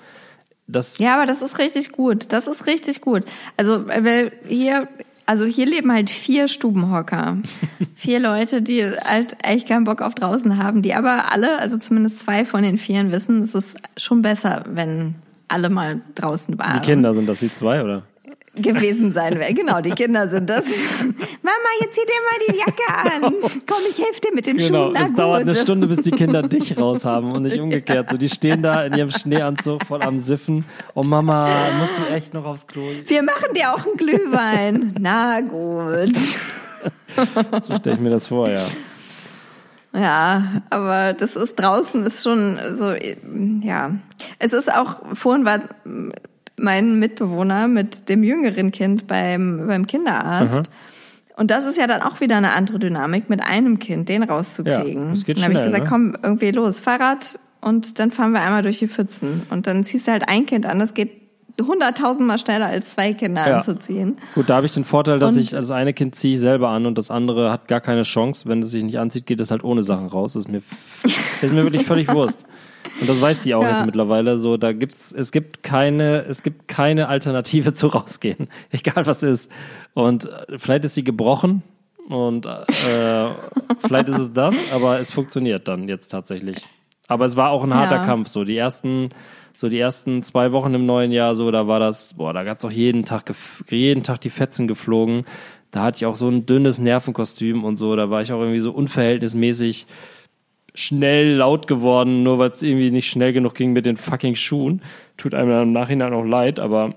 Das 0.65 0.97
ja, 0.97 1.15
aber 1.15 1.25
das 1.25 1.41
ist 1.41 1.59
richtig 1.59 1.91
gut. 1.91 2.25
Das 2.29 2.47
ist 2.47 2.65
richtig 2.65 3.01
gut. 3.01 3.23
Also, 3.57 3.85
weil 3.87 4.31
hier 4.47 4.87
also 5.25 5.45
hier 5.45 5.65
leben 5.65 5.91
halt 5.91 6.09
vier 6.09 6.47
Stubenhocker. 6.47 7.37
vier 7.95 8.19
Leute, 8.19 8.61
die 8.61 8.83
halt 8.83 9.37
echt 9.43 9.67
keinen 9.67 9.83
Bock 9.83 10.01
auf 10.01 10.15
draußen 10.15 10.57
haben, 10.57 10.81
die 10.81 10.93
aber 10.93 11.31
alle, 11.31 11.59
also 11.59 11.77
zumindest 11.77 12.19
zwei 12.19 12.45
von 12.45 12.63
den 12.63 12.77
vieren 12.77 13.11
wissen, 13.11 13.41
es 13.41 13.55
ist 13.55 13.77
schon 13.97 14.21
besser, 14.21 14.63
wenn 14.67 15.15
alle 15.47 15.69
mal 15.69 16.01
draußen 16.15 16.57
waren. 16.57 16.81
Die 16.81 16.85
Kinder 16.85 17.13
sind 17.13 17.27
das 17.27 17.39
die 17.39 17.51
zwei, 17.51 17.83
oder? 17.83 18.03
Gewesen 18.55 19.11
sein 19.11 19.39
wäre. 19.39 19.53
Genau, 19.53 19.81
die 19.81 19.91
Kinder 19.91 20.27
sind 20.27 20.49
das. 20.49 20.65
Mama, 20.99 21.69
jetzt 21.81 21.95
zieh 21.95 22.01
dir 22.05 22.13
mal 22.23 22.47
die 22.47 22.57
Jacke 22.59 23.25
an. 23.25 23.33
Komm, 23.65 23.77
ich 23.89 23.97
helfe 23.97 24.21
dir 24.21 24.33
mit 24.33 24.45
den 24.45 24.57
genau, 24.57 24.85
Schuhen. 24.85 24.93
Genau, 24.93 25.05
es 25.05 25.13
dauert 25.13 25.41
eine 25.41 25.55
Stunde, 25.55 25.87
bis 25.87 26.01
die 26.01 26.11
Kinder 26.11 26.43
dich 26.43 26.77
raus 26.77 27.03
haben 27.03 27.31
und 27.31 27.43
nicht 27.43 27.59
umgekehrt. 27.59 28.11
So, 28.11 28.17
die 28.17 28.29
stehen 28.29 28.61
da 28.61 28.85
in 28.85 28.93
ihrem 28.93 29.11
Schneeanzug 29.11 29.85
voll 29.85 30.03
am 30.03 30.19
Siffen. 30.19 30.65
Oh 30.93 31.03
Mama, 31.03 31.49
musst 31.79 31.97
du 31.97 32.13
echt 32.13 32.33
noch 32.33 32.45
aufs 32.45 32.67
Klo? 32.67 32.83
Wir 33.07 33.23
machen 33.23 33.53
dir 33.55 33.73
auch 33.73 33.85
einen 33.85 33.97
Glühwein. 33.97 34.95
Na 34.99 35.41
gut. 35.41 36.15
so 37.63 37.75
stelle 37.75 37.95
ich 37.95 38.01
mir 38.01 38.11
das 38.11 38.27
vor, 38.27 38.49
ja. 38.49 38.63
Ja, 39.95 40.63
aber 40.71 41.13
das 41.13 41.35
ist 41.35 41.55
draußen 41.55 42.03
ist 42.05 42.23
schon 42.23 42.59
so, 42.75 42.93
ja. 43.61 43.91
Es 44.39 44.53
ist 44.53 44.73
auch, 44.73 45.01
vorhin 45.13 45.45
war 45.45 45.61
mein 46.57 46.99
Mitbewohner 46.99 47.67
mit 47.67 48.09
dem 48.09 48.23
jüngeren 48.23 48.71
Kind 48.71 49.07
beim, 49.07 49.67
beim 49.67 49.87
Kinderarzt. 49.87 50.59
Aha. 50.59 50.63
Und 51.35 51.49
das 51.49 51.65
ist 51.65 51.77
ja 51.77 51.87
dann 51.87 52.01
auch 52.01 52.21
wieder 52.21 52.37
eine 52.37 52.53
andere 52.53 52.79
Dynamik, 52.79 53.29
mit 53.29 53.41
einem 53.41 53.79
Kind 53.79 54.09
den 54.09 54.23
rauszukriegen. 54.23 55.07
Ja, 55.07 55.13
das 55.13 55.25
geht 55.25 55.37
dann 55.37 55.45
habe 55.45 55.53
ich 55.55 55.61
gesagt, 55.61 55.83
ne? 55.83 55.89
komm, 55.89 56.17
irgendwie 56.21 56.51
los, 56.51 56.79
Fahrrad 56.79 57.39
und 57.59 57.99
dann 57.99 58.11
fahren 58.11 58.33
wir 58.33 58.41
einmal 58.41 58.61
durch 58.61 58.79
die 58.79 58.87
Pfützen. 58.87 59.41
Und 59.49 59.65
dann 59.67 59.83
ziehst 59.83 60.07
du 60.07 60.11
halt 60.11 60.27
ein 60.27 60.45
Kind 60.45 60.65
an, 60.65 60.79
das 60.79 60.93
geht 60.93 61.23
hunderttausendmal 61.61 62.39
schneller 62.39 62.65
als 62.65 62.93
zwei 62.93 63.13
Kinder 63.13 63.47
ja. 63.47 63.57
anzuziehen. 63.57 64.17
Gut, 64.35 64.49
da 64.49 64.55
habe 64.55 64.65
ich 64.65 64.71
den 64.71 64.83
Vorteil, 64.83 65.19
dass 65.19 65.33
und 65.33 65.39
ich 65.39 65.51
das 65.51 65.71
eine 65.71 65.93
Kind 65.93 66.15
ziehe 66.15 66.33
ich 66.33 66.39
selber 66.39 66.69
an 66.69 66.85
und 66.85 66.97
das 66.97 67.11
andere 67.11 67.51
hat 67.51 67.67
gar 67.67 67.81
keine 67.81 68.01
Chance. 68.03 68.49
Wenn 68.49 68.63
es 68.63 68.71
sich 68.71 68.83
nicht 68.83 68.99
anzieht, 68.99 69.25
geht 69.25 69.39
es 69.39 69.51
halt 69.51 69.63
ohne 69.63 69.83
Sachen 69.83 70.07
raus. 70.07 70.33
Das 70.33 70.45
ist 70.45 70.51
mir, 70.51 70.61
das 71.03 71.13
ist 71.43 71.53
mir 71.53 71.63
wirklich 71.63 71.85
völlig 71.85 72.07
Wurst. 72.13 72.45
Und 72.99 73.09
das 73.09 73.19
weiß 73.19 73.43
sie 73.43 73.55
auch 73.55 73.63
ja. 73.63 73.71
jetzt 73.71 73.85
mittlerweile. 73.85 74.37
So, 74.37 74.57
da 74.57 74.71
gibt's, 74.71 75.11
es 75.11 75.31
gibt 75.31 75.63
keine, 75.63 76.23
es 76.25 76.43
gibt 76.43 76.67
keine 76.67 77.07
Alternative 77.07 77.73
zu 77.73 77.87
rausgehen, 77.87 78.47
egal 78.71 79.05
was 79.05 79.23
ist. 79.23 79.51
Und 79.93 80.25
äh, 80.25 80.57
vielleicht 80.57 80.85
ist 80.85 80.95
sie 80.95 81.03
gebrochen 81.03 81.63
und 82.09 82.45
äh, 82.45 83.29
vielleicht 83.85 84.09
ist 84.09 84.19
es 84.19 84.33
das, 84.33 84.55
aber 84.73 84.99
es 84.99 85.11
funktioniert 85.11 85.67
dann 85.67 85.87
jetzt 85.87 86.09
tatsächlich. 86.09 86.57
Aber 87.07 87.25
es 87.25 87.35
war 87.35 87.49
auch 87.49 87.63
ein 87.63 87.73
harter 87.73 87.97
ja. 87.97 88.05
Kampf. 88.05 88.29
So 88.29 88.43
die 88.43 88.57
ersten, 88.57 89.09
so 89.55 89.69
die 89.69 89.79
ersten 89.79 90.23
zwei 90.23 90.51
Wochen 90.51 90.73
im 90.73 90.85
neuen 90.85 91.11
Jahr, 91.11 91.35
so 91.35 91.51
da 91.51 91.67
war 91.67 91.79
das, 91.79 92.15
boah, 92.15 92.33
da 92.33 92.43
gab's 92.43 92.65
auch 92.65 92.71
jeden 92.71 93.05
Tag, 93.05 93.31
jeden 93.69 94.03
Tag 94.03 94.21
die 94.21 94.29
Fetzen 94.29 94.67
geflogen. 94.67 95.25
Da 95.71 95.83
hatte 95.83 95.97
ich 95.97 96.05
auch 96.05 96.15
so 96.15 96.27
ein 96.27 96.45
dünnes 96.45 96.79
Nervenkostüm 96.79 97.63
und 97.63 97.77
so. 97.77 97.95
Da 97.95 98.09
war 98.09 98.21
ich 98.21 98.31
auch 98.31 98.39
irgendwie 98.39 98.59
so 98.59 98.71
unverhältnismäßig 98.71 99.87
schnell 100.75 101.33
laut 101.33 101.67
geworden, 101.67 102.23
nur 102.23 102.39
weil 102.39 102.49
es 102.49 102.63
irgendwie 102.63 102.91
nicht 102.91 103.07
schnell 103.07 103.33
genug 103.33 103.55
ging 103.55 103.73
mit 103.73 103.85
den 103.85 103.97
fucking 103.97 104.35
Schuhen. 104.35 104.81
Tut 105.17 105.33
einem 105.33 105.61
im 105.61 105.71
Nachhinein 105.71 106.13
auch 106.13 106.23
leid, 106.23 106.59
aber 106.59 106.89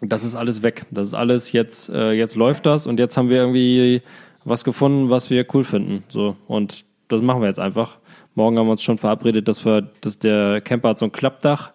das 0.00 0.24
ist 0.24 0.34
alles 0.34 0.62
weg. 0.62 0.86
Das 0.90 1.08
ist 1.08 1.14
alles 1.14 1.52
jetzt, 1.52 1.88
äh, 1.88 2.12
jetzt 2.12 2.36
läuft 2.36 2.66
das 2.66 2.86
und 2.86 2.98
jetzt 2.98 3.16
haben 3.16 3.28
wir 3.28 3.38
irgendwie 3.38 4.02
was 4.44 4.64
gefunden, 4.64 5.10
was 5.10 5.30
wir 5.30 5.46
cool 5.54 5.64
finden. 5.64 6.04
So. 6.08 6.36
Und 6.46 6.84
das 7.08 7.22
machen 7.22 7.40
wir 7.42 7.48
jetzt 7.48 7.60
einfach. 7.60 7.98
Morgen 8.34 8.58
haben 8.58 8.66
wir 8.66 8.72
uns 8.72 8.82
schon 8.82 8.98
verabredet, 8.98 9.48
dass 9.48 9.64
wir, 9.64 9.90
dass 10.00 10.18
der 10.18 10.60
Camper 10.60 10.90
hat 10.90 10.98
so 10.98 11.06
ein 11.06 11.12
Klappdach 11.12 11.72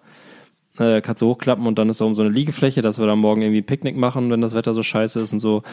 äh, 0.78 1.02
kannst 1.02 1.22
du 1.22 1.28
hochklappen 1.28 1.68
und 1.68 1.78
dann 1.78 1.90
ist 1.90 2.02
da 2.02 2.06
um 2.06 2.16
so 2.16 2.24
eine 2.24 2.32
Liegefläche, 2.32 2.82
dass 2.82 3.00
wir 3.00 3.06
da 3.06 3.16
morgen 3.16 3.42
irgendwie 3.42 3.62
Picknick 3.62 3.98
machen, 3.98 4.30
wenn 4.32 4.42
das 4.42 4.56
Wetter 4.56 4.74
so 4.74 4.84
scheiße 4.84 5.20
ist 5.20 5.34
und 5.34 5.40
so. 5.40 5.64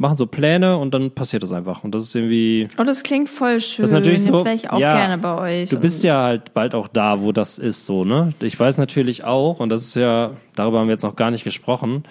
Machen 0.00 0.16
so 0.16 0.26
Pläne 0.26 0.78
und 0.78 0.94
dann 0.94 1.10
passiert 1.10 1.42
das 1.42 1.52
einfach. 1.52 1.82
Und 1.82 1.92
das 1.92 2.04
ist 2.04 2.14
irgendwie. 2.14 2.68
Oh, 2.78 2.84
das 2.84 3.02
klingt 3.02 3.28
voll 3.28 3.58
schön. 3.58 3.82
Das 3.82 3.90
ist 3.90 3.94
natürlich 3.94 4.22
so, 4.22 4.32
Jetzt 4.32 4.44
wäre 4.44 4.54
ich 4.54 4.70
auch 4.70 4.78
ja, 4.78 4.96
gerne 4.96 5.18
bei 5.18 5.62
euch. 5.62 5.70
Du 5.70 5.80
bist 5.80 6.04
ja 6.04 6.22
halt 6.22 6.54
bald 6.54 6.76
auch 6.76 6.86
da, 6.86 7.20
wo 7.20 7.32
das 7.32 7.58
ist, 7.58 7.84
so, 7.84 8.04
ne? 8.04 8.32
Ich 8.40 8.58
weiß 8.58 8.78
natürlich 8.78 9.24
auch, 9.24 9.58
und 9.58 9.70
das 9.70 9.82
ist 9.82 9.96
ja, 9.96 10.30
darüber 10.54 10.78
haben 10.78 10.86
wir 10.86 10.92
jetzt 10.92 11.02
noch 11.02 11.16
gar 11.16 11.32
nicht 11.32 11.42
gesprochen, 11.42 12.04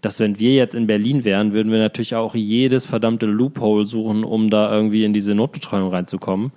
dass 0.00 0.18
wenn 0.18 0.40
wir 0.40 0.54
jetzt 0.54 0.74
in 0.74 0.88
Berlin 0.88 1.22
wären, 1.24 1.52
würden 1.52 1.70
wir 1.70 1.78
natürlich 1.78 2.16
auch 2.16 2.34
jedes 2.34 2.86
verdammte 2.86 3.26
Loophole 3.26 3.86
suchen, 3.86 4.24
um 4.24 4.50
da 4.50 4.72
irgendwie 4.72 5.04
in 5.04 5.12
diese 5.12 5.36
Notbetreuung 5.36 5.90
reinzukommen. 5.90 6.50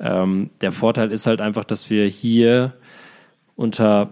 Ähm, 0.00 0.48
der 0.62 0.72
Vorteil 0.72 1.12
ist 1.12 1.26
halt 1.26 1.42
einfach, 1.42 1.64
dass 1.64 1.90
wir 1.90 2.06
hier 2.06 2.72
unter 3.56 4.08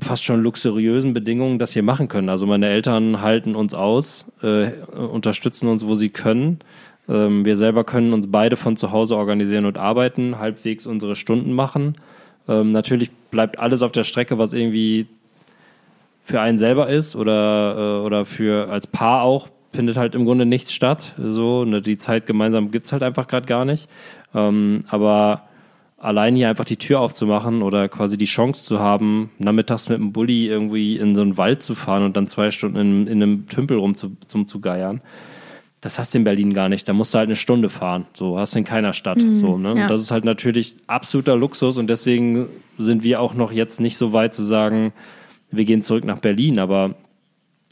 fast 0.00 0.24
schon 0.24 0.42
luxuriösen 0.42 1.14
Bedingungen 1.14 1.58
das 1.58 1.72
hier 1.72 1.82
machen 1.82 2.08
können. 2.08 2.28
Also 2.28 2.46
meine 2.46 2.68
Eltern 2.68 3.20
halten 3.20 3.54
uns 3.54 3.74
aus, 3.74 4.32
äh, 4.42 4.70
unterstützen 4.96 5.68
uns, 5.68 5.86
wo 5.86 5.94
sie 5.94 6.10
können. 6.10 6.60
Ähm, 7.08 7.44
wir 7.44 7.56
selber 7.56 7.84
können 7.84 8.12
uns 8.12 8.30
beide 8.30 8.56
von 8.56 8.76
zu 8.76 8.92
Hause 8.92 9.16
organisieren 9.16 9.64
und 9.64 9.78
arbeiten, 9.78 10.38
halbwegs 10.38 10.86
unsere 10.86 11.16
Stunden 11.16 11.52
machen. 11.52 11.96
Ähm, 12.48 12.72
natürlich 12.72 13.10
bleibt 13.30 13.58
alles 13.58 13.82
auf 13.82 13.92
der 13.92 14.04
Strecke, 14.04 14.38
was 14.38 14.52
irgendwie 14.52 15.06
für 16.22 16.40
einen 16.40 16.58
selber 16.58 16.88
ist 16.88 17.16
oder, 17.16 18.00
äh, 18.02 18.06
oder 18.06 18.24
für 18.26 18.68
als 18.68 18.86
Paar 18.86 19.22
auch, 19.22 19.48
findet 19.72 19.96
halt 19.96 20.14
im 20.14 20.24
Grunde 20.24 20.44
nichts 20.44 20.72
statt. 20.72 21.14
So, 21.16 21.64
ne, 21.64 21.80
die 21.80 21.98
Zeit 21.98 22.26
gemeinsam 22.26 22.70
gibt's 22.70 22.92
halt 22.92 23.02
einfach 23.02 23.26
gerade 23.28 23.46
gar 23.46 23.64
nicht. 23.64 23.88
Ähm, 24.34 24.84
aber 24.88 25.47
allein 25.98 26.36
hier 26.36 26.48
einfach 26.48 26.64
die 26.64 26.76
Tür 26.76 27.00
aufzumachen 27.00 27.62
oder 27.62 27.88
quasi 27.88 28.16
die 28.16 28.24
Chance 28.24 28.64
zu 28.64 28.78
haben, 28.78 29.30
nachmittags 29.38 29.88
mit 29.88 29.98
dem 29.98 30.12
Bulli 30.12 30.46
irgendwie 30.46 30.96
in 30.96 31.14
so 31.14 31.22
einen 31.22 31.36
Wald 31.36 31.62
zu 31.62 31.74
fahren 31.74 32.04
und 32.04 32.16
dann 32.16 32.26
zwei 32.26 32.50
Stunden 32.50 32.76
in, 32.78 33.06
in 33.06 33.22
einem 33.22 33.48
Tümpel 33.48 33.78
rum 33.78 33.96
zu, 33.96 34.16
zum 34.28 34.46
zu 34.46 34.60
geiern. 34.60 35.00
Das 35.80 35.98
hast 35.98 36.14
du 36.14 36.18
in 36.18 36.24
Berlin 36.24 36.54
gar 36.54 36.68
nicht. 36.68 36.88
Da 36.88 36.92
musst 36.92 37.14
du 37.14 37.18
halt 37.18 37.28
eine 37.28 37.36
Stunde 37.36 37.68
fahren. 37.68 38.06
So 38.14 38.38
hast 38.38 38.54
du 38.54 38.60
in 38.60 38.64
keiner 38.64 38.92
Stadt. 38.92 39.18
Mhm, 39.18 39.36
so, 39.36 39.58
ne? 39.58 39.74
Ja. 39.76 39.82
Und 39.82 39.90
das 39.90 40.00
ist 40.00 40.10
halt 40.10 40.24
natürlich 40.24 40.76
absoluter 40.86 41.36
Luxus 41.36 41.78
und 41.78 41.88
deswegen 41.88 42.46
sind 42.78 43.02
wir 43.02 43.20
auch 43.20 43.34
noch 43.34 43.52
jetzt 43.52 43.80
nicht 43.80 43.96
so 43.96 44.12
weit 44.12 44.34
zu 44.34 44.42
sagen, 44.42 44.92
wir 45.50 45.64
gehen 45.64 45.82
zurück 45.82 46.04
nach 46.04 46.18
Berlin. 46.18 46.58
Aber 46.58 46.94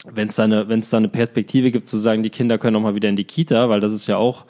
wenn 0.05 0.27
es 0.27 0.35
da, 0.35 0.43
eine, 0.43 0.65
da 0.65 0.97
eine 0.97 1.09
Perspektive 1.09 1.71
gibt, 1.71 1.89
zu 1.89 1.97
sagen, 1.97 2.23
die 2.23 2.29
Kinder 2.29 2.57
können 2.57 2.75
auch 2.75 2.81
mal 2.81 2.95
wieder 2.95 3.09
in 3.09 3.15
die 3.15 3.25
Kita, 3.25 3.69
weil 3.69 3.79
das 3.79 3.93
ist 3.93 4.07
ja 4.07 4.17
auch 4.17 4.45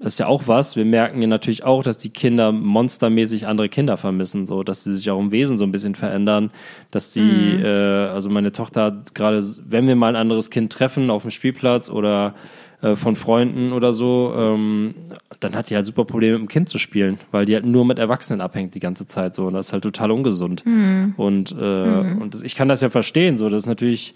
ist 0.00 0.18
ja 0.18 0.26
auch 0.26 0.48
was. 0.48 0.76
Wir 0.76 0.86
merken 0.86 1.20
ja 1.20 1.28
natürlich 1.28 1.62
auch, 1.62 1.82
dass 1.82 1.98
die 1.98 2.08
Kinder 2.08 2.52
monstermäßig 2.52 3.46
andere 3.46 3.68
Kinder 3.68 3.96
vermissen, 3.98 4.46
so 4.46 4.62
dass 4.62 4.84
sie 4.84 4.96
sich 4.96 5.10
auch 5.10 5.20
im 5.20 5.30
Wesen 5.30 5.58
so 5.58 5.64
ein 5.64 5.72
bisschen 5.72 5.94
verändern, 5.94 6.50
dass 6.90 7.12
die, 7.12 7.20
mhm. 7.20 7.64
äh, 7.64 7.68
also 8.08 8.30
meine 8.30 8.50
Tochter 8.50 8.84
hat 8.84 9.14
gerade, 9.14 9.42
wenn 9.68 9.86
wir 9.86 9.96
mal 9.96 10.08
ein 10.08 10.16
anderes 10.16 10.50
Kind 10.50 10.72
treffen 10.72 11.10
auf 11.10 11.22
dem 11.22 11.30
Spielplatz 11.30 11.90
oder 11.90 12.34
äh, 12.80 12.96
von 12.96 13.14
Freunden 13.14 13.74
oder 13.74 13.92
so, 13.92 14.32
ähm, 14.34 14.94
dann 15.38 15.54
hat 15.54 15.68
die 15.68 15.76
halt 15.76 15.84
super 15.84 16.06
Probleme 16.06 16.38
mit 16.38 16.48
dem 16.48 16.48
Kind 16.48 16.70
zu 16.70 16.78
spielen, 16.78 17.18
weil 17.30 17.44
die 17.44 17.54
halt 17.54 17.66
nur 17.66 17.84
mit 17.84 17.98
Erwachsenen 17.98 18.40
abhängt 18.40 18.74
die 18.74 18.80
ganze 18.80 19.06
Zeit 19.06 19.34
so 19.34 19.46
und 19.48 19.52
das 19.52 19.66
ist 19.66 19.72
halt 19.74 19.82
total 19.82 20.10
ungesund. 20.12 20.64
Mhm. 20.64 21.12
Und, 21.18 21.54
äh, 21.60 21.86
mhm. 22.02 22.22
und 22.22 22.32
das, 22.32 22.40
ich 22.40 22.54
kann 22.54 22.68
das 22.68 22.80
ja 22.80 22.88
verstehen, 22.88 23.36
so 23.36 23.50
das 23.50 23.64
ist 23.64 23.68
natürlich 23.68 24.14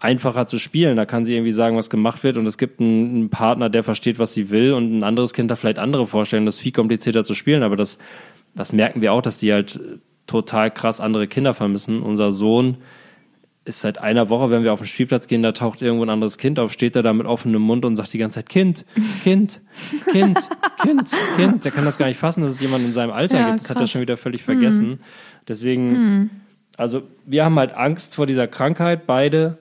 einfacher 0.00 0.46
zu 0.46 0.58
spielen. 0.58 0.96
Da 0.96 1.04
kann 1.06 1.24
sie 1.24 1.34
irgendwie 1.34 1.52
sagen, 1.52 1.76
was 1.76 1.90
gemacht 1.90 2.24
wird 2.24 2.38
und 2.38 2.46
es 2.46 2.58
gibt 2.58 2.80
einen, 2.80 3.14
einen 3.14 3.30
Partner, 3.30 3.68
der 3.68 3.84
versteht, 3.84 4.18
was 4.18 4.34
sie 4.34 4.50
will 4.50 4.72
und 4.72 4.98
ein 4.98 5.04
anderes 5.04 5.34
Kind 5.34 5.50
da 5.50 5.56
vielleicht 5.56 5.78
andere 5.78 6.06
Vorstellungen. 6.06 6.46
Das 6.46 6.56
ist 6.56 6.62
viel 6.62 6.72
komplizierter 6.72 7.22
zu 7.22 7.34
spielen, 7.34 7.62
aber 7.62 7.76
das, 7.76 7.98
das 8.54 8.72
merken 8.72 9.02
wir 9.02 9.12
auch, 9.12 9.22
dass 9.22 9.38
die 9.38 9.52
halt 9.52 9.78
total 10.26 10.70
krass 10.70 11.00
andere 11.00 11.28
Kinder 11.28 11.54
vermissen. 11.54 12.02
Unser 12.02 12.32
Sohn 12.32 12.78
ist 13.64 13.80
seit 13.80 13.98
einer 13.98 14.30
Woche, 14.30 14.50
wenn 14.50 14.64
wir 14.64 14.72
auf 14.72 14.80
den 14.80 14.86
Spielplatz 14.86 15.28
gehen, 15.28 15.42
da 15.42 15.52
taucht 15.52 15.82
irgendwo 15.82 16.04
ein 16.04 16.10
anderes 16.10 16.38
Kind 16.38 16.58
auf, 16.58 16.72
steht 16.72 16.96
er 16.96 17.02
da 17.02 17.12
mit 17.12 17.26
offenem 17.26 17.60
Mund 17.60 17.84
und 17.84 17.94
sagt 17.94 18.12
die 18.12 18.18
ganze 18.18 18.36
Zeit 18.36 18.48
Kind, 18.48 18.86
Kind, 19.22 19.60
Kind, 20.10 20.48
Kind, 20.80 21.10
Kind. 21.36 21.64
Der 21.64 21.70
kann 21.70 21.84
das 21.84 21.98
gar 21.98 22.06
nicht 22.06 22.18
fassen, 22.18 22.42
dass 22.42 22.54
es 22.54 22.60
jemand 22.60 22.84
in 22.84 22.92
seinem 22.92 23.10
Alter 23.10 23.38
ja, 23.38 23.46
gibt. 23.48 23.60
Das 23.60 23.66
krass. 23.66 23.76
hat 23.76 23.82
er 23.82 23.86
schon 23.86 24.00
wieder 24.00 24.16
völlig 24.16 24.42
vergessen. 24.42 24.88
Mhm. 24.88 24.98
Deswegen, 25.46 25.92
mhm. 25.92 26.30
also 26.76 27.02
wir 27.26 27.44
haben 27.44 27.58
halt 27.58 27.74
Angst 27.74 28.14
vor 28.14 28.26
dieser 28.26 28.48
Krankheit, 28.48 29.06
beide. 29.06 29.58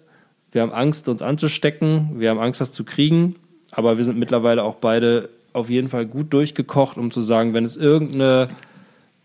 Wir 0.51 0.61
haben 0.61 0.71
Angst, 0.71 1.07
uns 1.09 1.21
anzustecken. 1.21 2.19
Wir 2.19 2.29
haben 2.29 2.39
Angst, 2.39 2.61
das 2.61 2.71
zu 2.71 2.83
kriegen. 2.83 3.35
Aber 3.71 3.97
wir 3.97 4.03
sind 4.03 4.17
mittlerweile 4.17 4.63
auch 4.63 4.75
beide 4.75 5.29
auf 5.53 5.69
jeden 5.69 5.89
Fall 5.89 6.05
gut 6.05 6.33
durchgekocht, 6.33 6.97
um 6.97 7.11
zu 7.11 7.21
sagen, 7.21 7.53
wenn 7.53 7.65
es 7.65 7.75
irgendeine 7.75 8.49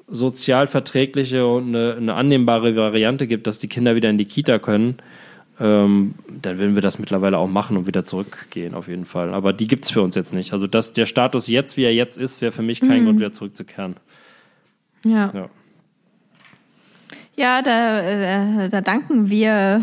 sozial 0.07 0.66
verträgliche 0.66 1.47
und 1.47 1.68
eine, 1.68 1.95
eine 1.97 2.14
annehmbare 2.14 2.77
Variante 2.77 3.27
gibt, 3.27 3.47
dass 3.47 3.59
die 3.59 3.68
Kinder 3.68 3.95
wieder 3.95 4.11
in 4.11 4.18
die 4.18 4.27
Kita 4.27 4.59
können, 4.59 4.97
ähm, 5.61 6.14
dann 6.43 6.59
würden 6.59 6.75
wir 6.75 6.83
das 6.83 6.99
mittlerweile 6.99 7.39
auch 7.39 7.49
machen 7.49 7.77
und 7.77 7.87
wieder 7.87 8.05
zurückgehen, 8.05 8.75
auf 8.75 8.89
jeden 8.89 9.07
Fall. 9.07 9.33
Aber 9.33 9.53
die 9.53 9.68
gibt 9.68 9.85
es 9.85 9.91
für 9.91 10.03
uns 10.03 10.16
jetzt 10.16 10.35
nicht. 10.35 10.53
Also 10.53 10.66
das, 10.66 10.93
der 10.93 11.07
Status 11.07 11.47
jetzt, 11.47 11.77
wie 11.77 11.85
er 11.85 11.95
jetzt 11.95 12.18
ist, 12.18 12.41
wäre 12.41 12.53
für 12.53 12.62
mich 12.62 12.81
kein 12.81 13.03
mhm. 13.03 13.05
Grund, 13.07 13.18
wieder 13.20 13.33
zurückzukehren. 13.33 13.97
Ja. 15.05 15.33
Ja, 15.33 15.49
ja 17.37 17.62
da, 17.62 18.64
äh, 18.64 18.68
da 18.68 18.81
danken 18.81 19.31
wir 19.31 19.83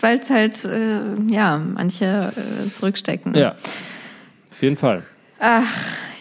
weil 0.00 0.18
es 0.18 0.28
halt, 0.30 0.64
äh, 0.64 0.98
ja, 1.30 1.58
manche 1.58 2.32
äh, 2.36 2.68
zurückstecken. 2.68 3.34
Ja, 3.34 3.54
auf 4.50 4.62
jeden 4.62 4.76
Fall. 4.76 5.04
Ach, 5.38 5.72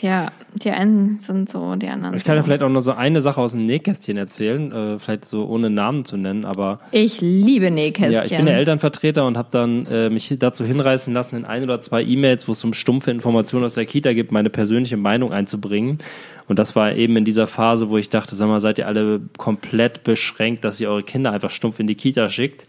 ja, 0.02 0.32
die 0.54 0.72
einen 0.72 1.20
sind 1.20 1.50
so, 1.50 1.76
die 1.76 1.88
anderen. 1.88 2.16
Ich 2.16 2.24
kann 2.24 2.36
ja 2.36 2.44
vielleicht 2.44 2.64
auch 2.64 2.70
nur 2.70 2.82
so 2.82 2.92
eine 2.92 3.22
Sache 3.22 3.40
aus 3.40 3.54
dem 3.54 3.66
Nähkästchen 3.66 4.18
erzählen, 4.18 4.72
äh, 4.72 5.00
vielleicht 5.00 5.26
so 5.26 5.46
ohne 5.46 5.70
Namen 5.70 6.06
zu 6.06 6.18
nennen, 6.18 6.46
aber. 6.46 6.80
Ich 6.92 7.22
liebe 7.22 7.72
Nähkästchen. 7.72 8.14
Ja, 8.14 8.24
ich 8.24 8.36
bin 8.36 8.46
der 8.46 8.56
Elternvertreter 8.56 9.26
und 9.26 9.38
habe 9.38 9.50
dann 9.52 9.86
äh, 9.86 10.10
mich 10.10 10.34
dazu 10.40 10.66
hinreißen 10.66 11.14
lassen, 11.14 11.36
in 11.38 11.46
ein 11.46 11.64
oder 11.64 11.80
zwei 11.82 12.04
E-Mails, 12.04 12.48
wo 12.48 12.52
es 12.52 12.64
um 12.64 12.74
stumpfe 12.74 13.12
Informationen 13.12 13.64
aus 13.66 13.76
der 13.76 13.86
Kita 13.86 14.14
gibt, 14.14 14.32
meine 14.32 14.50
persönliche 14.50 14.98
Meinung 14.98 15.32
einzubringen. 15.32 16.00
Und 16.48 16.60
das 16.60 16.76
war 16.76 16.94
eben 16.96 17.16
in 17.16 17.24
dieser 17.24 17.48
Phase, 17.48 17.90
wo 17.90 17.98
ich 17.98 18.10
dachte, 18.10 18.36
sag 18.36 18.48
mal, 18.48 18.60
seid 18.60 18.78
ihr 18.78 18.88
alle 18.88 19.22
komplett 19.38 20.04
beschränkt, 20.04 20.66
dass 20.66 20.82
ihr 20.82 20.90
eure 20.90 21.04
Kinder 21.04 21.32
einfach 21.32 21.50
stumpf 21.50 21.80
in 21.80 21.88
die 21.88 21.96
Kita 21.96 22.30
schickt. 22.30 22.68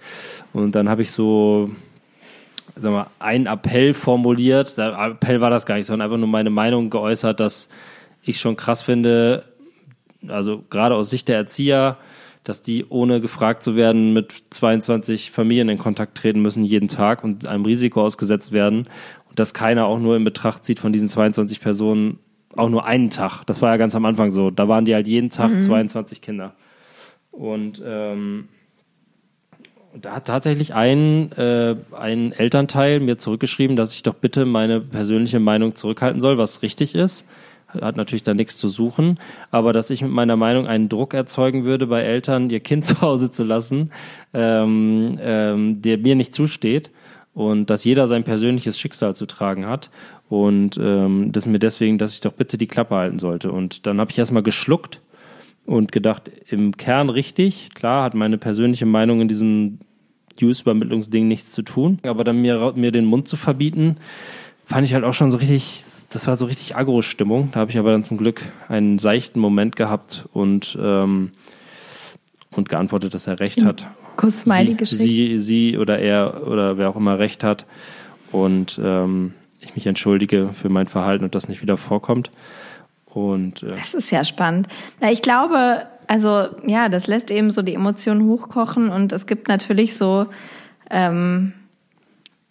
Und 0.52 0.76
dann 0.76 0.88
habe 0.88 1.02
ich 1.02 1.10
so 1.10 1.70
sag 2.76 2.92
mal, 2.92 3.06
einen 3.18 3.46
Appell 3.46 3.94
formuliert. 3.94 4.76
Der 4.78 4.98
Appell 4.98 5.40
war 5.40 5.50
das 5.50 5.66
gar 5.66 5.76
nicht, 5.76 5.86
sondern 5.86 6.06
einfach 6.06 6.18
nur 6.18 6.28
meine 6.28 6.50
Meinung 6.50 6.90
geäußert, 6.90 7.40
dass 7.40 7.68
ich 8.22 8.40
schon 8.40 8.56
krass 8.56 8.82
finde, 8.82 9.44
also 10.28 10.62
gerade 10.70 10.94
aus 10.94 11.10
Sicht 11.10 11.28
der 11.28 11.36
Erzieher, 11.36 11.98
dass 12.44 12.62
die 12.62 12.84
ohne 12.88 13.20
gefragt 13.20 13.62
zu 13.62 13.76
werden 13.76 14.12
mit 14.12 14.32
22 14.50 15.30
Familien 15.30 15.68
in 15.68 15.78
Kontakt 15.78 16.16
treten 16.16 16.42
müssen 16.42 16.64
jeden 16.64 16.88
Tag 16.88 17.22
und 17.22 17.46
einem 17.46 17.64
Risiko 17.64 18.02
ausgesetzt 18.02 18.52
werden 18.52 18.88
und 19.28 19.38
dass 19.38 19.54
keiner 19.54 19.86
auch 19.86 19.98
nur 19.98 20.16
in 20.16 20.24
Betracht 20.24 20.64
zieht 20.64 20.80
von 20.80 20.92
diesen 20.92 21.08
22 21.08 21.60
Personen 21.60 22.18
auch 22.56 22.68
nur 22.68 22.84
einen 22.84 23.10
Tag. 23.10 23.44
Das 23.44 23.62
war 23.62 23.70
ja 23.70 23.76
ganz 23.76 23.94
am 23.94 24.04
Anfang 24.04 24.30
so. 24.30 24.50
Da 24.50 24.68
waren 24.68 24.84
die 24.84 24.94
halt 24.94 25.06
jeden 25.06 25.30
Tag 25.30 25.52
mhm. 25.52 25.62
22 25.62 26.20
Kinder. 26.20 26.54
Und 27.30 27.82
ähm, 27.84 28.48
da 30.00 30.16
hat 30.16 30.26
tatsächlich 30.26 30.74
ein, 30.74 31.32
äh, 31.32 31.76
ein 31.92 32.32
Elternteil 32.32 33.00
mir 33.00 33.18
zurückgeschrieben, 33.18 33.76
dass 33.76 33.94
ich 33.94 34.02
doch 34.02 34.14
bitte 34.14 34.44
meine 34.44 34.80
persönliche 34.80 35.40
Meinung 35.40 35.74
zurückhalten 35.74 36.20
soll, 36.20 36.38
was 36.38 36.62
richtig 36.62 36.94
ist. 36.94 37.26
Hat 37.68 37.96
natürlich 37.96 38.22
da 38.22 38.34
nichts 38.34 38.58
zu 38.58 38.68
suchen, 38.68 39.18
aber 39.50 39.72
dass 39.72 39.88
ich 39.88 40.02
mit 40.02 40.10
meiner 40.10 40.36
Meinung 40.36 40.66
einen 40.66 40.90
Druck 40.90 41.14
erzeugen 41.14 41.64
würde, 41.64 41.86
bei 41.86 42.02
Eltern 42.02 42.50
ihr 42.50 42.60
Kind 42.60 42.84
zu 42.84 43.00
Hause 43.00 43.30
zu 43.30 43.44
lassen, 43.44 43.90
ähm, 44.34 45.18
ähm, 45.22 45.82
der 45.82 45.98
mir 45.98 46.14
nicht 46.14 46.34
zusteht 46.34 46.90
und 47.34 47.70
dass 47.70 47.84
jeder 47.84 48.06
sein 48.06 48.24
persönliches 48.24 48.78
Schicksal 48.78 49.16
zu 49.16 49.26
tragen 49.26 49.66
hat 49.66 49.90
und 50.28 50.78
ähm, 50.78 51.32
das 51.32 51.46
mir 51.46 51.58
deswegen, 51.58 51.98
dass 51.98 52.14
ich 52.14 52.20
doch 52.20 52.32
bitte 52.32 52.56
die 52.56 52.66
Klappe 52.66 52.94
halten 52.94 53.18
sollte. 53.18 53.52
Und 53.52 53.86
dann 53.86 54.00
habe 54.00 54.10
ich 54.10 54.18
erstmal 54.18 54.42
geschluckt 54.42 55.00
und 55.66 55.92
gedacht, 55.92 56.30
im 56.50 56.76
Kern 56.76 57.08
richtig. 57.08 57.70
Klar, 57.74 58.04
hat 58.04 58.14
meine 58.14 58.38
persönliche 58.38 58.86
Meinung 58.86 59.20
in 59.20 59.28
diesem 59.28 59.78
Use-Übermittlungsding 60.40 61.28
nichts 61.28 61.52
zu 61.52 61.62
tun. 61.62 61.98
Aber 62.04 62.24
dann 62.24 62.40
mir, 62.40 62.72
mir 62.74 62.90
den 62.90 63.04
Mund 63.04 63.28
zu 63.28 63.36
verbieten, 63.36 63.96
fand 64.64 64.86
ich 64.86 64.94
halt 64.94 65.04
auch 65.04 65.14
schon 65.14 65.30
so 65.30 65.38
richtig, 65.38 65.84
das 66.10 66.26
war 66.26 66.36
so 66.36 66.46
richtig 66.46 66.76
Agro-Stimmung. 66.76 67.50
Da 67.52 67.60
habe 67.60 67.70
ich 67.70 67.78
aber 67.78 67.92
dann 67.92 68.04
zum 68.04 68.16
Glück 68.16 68.42
einen 68.68 68.98
seichten 68.98 69.40
Moment 69.40 69.76
gehabt 69.76 70.26
und, 70.32 70.76
ähm, 70.80 71.30
und 72.50 72.68
geantwortet, 72.68 73.14
dass 73.14 73.26
er 73.26 73.40
recht 73.40 73.64
hat. 73.64 73.88
Kuss-Smiley 74.16 74.74
geschickt. 74.74 75.00
Sie, 75.00 75.38
sie 75.38 75.78
oder 75.78 75.98
er 75.98 76.46
oder 76.46 76.76
wer 76.76 76.90
auch 76.90 76.96
immer 76.96 77.18
recht 77.18 77.44
hat 77.44 77.66
und 78.30 78.78
ähm, 78.82 79.32
ich 79.60 79.74
mich 79.74 79.86
entschuldige 79.86 80.50
für 80.52 80.68
mein 80.68 80.86
Verhalten 80.86 81.24
und 81.24 81.34
das 81.34 81.48
nicht 81.48 81.62
wieder 81.62 81.76
vorkommt. 81.76 82.30
Und, 83.14 83.62
äh 83.62 83.72
das 83.72 83.94
ist 83.94 84.10
ja 84.10 84.24
spannend. 84.24 84.68
Na, 85.00 85.10
ich 85.10 85.22
glaube, 85.22 85.86
also 86.06 86.48
ja, 86.66 86.88
das 86.88 87.06
lässt 87.06 87.30
eben 87.30 87.50
so 87.50 87.62
die 87.62 87.74
Emotionen 87.74 88.26
hochkochen 88.26 88.88
und 88.88 89.12
es 89.12 89.26
gibt 89.26 89.48
natürlich 89.48 89.96
so, 89.96 90.26
ähm, 90.90 91.52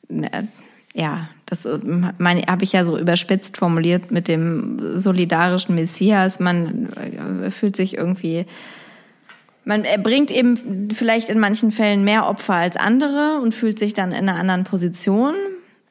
ne, 0.10 0.48
ja, 0.94 1.30
das 1.46 1.66
habe 1.66 2.64
ich 2.64 2.72
ja 2.72 2.86
so 2.86 2.98
überspitzt 2.98 3.58
formuliert 3.58 4.12
mit 4.12 4.28
dem 4.28 4.98
solidarischen 4.98 5.76
Messias. 5.76 6.40
Man 6.40 6.94
äh, 6.94 7.52
fühlt 7.52 7.76
sich 7.76 7.98
irgendwie, 7.98 8.46
man 9.66 9.84
bringt 10.02 10.32
eben 10.32 10.90
vielleicht 10.94 11.30
in 11.30 11.40
manchen 11.40 11.72
Fällen 11.72 12.06
mehr 12.06 12.28
Opfer 12.28 12.56
als 12.56 12.78
andere 12.78 13.40
und 13.42 13.54
fühlt 13.54 13.80
sich 13.80 13.94
dann 13.94 14.12
in 14.12 14.30
einer 14.30 14.36
anderen 14.36 14.64
Position. 14.64 15.34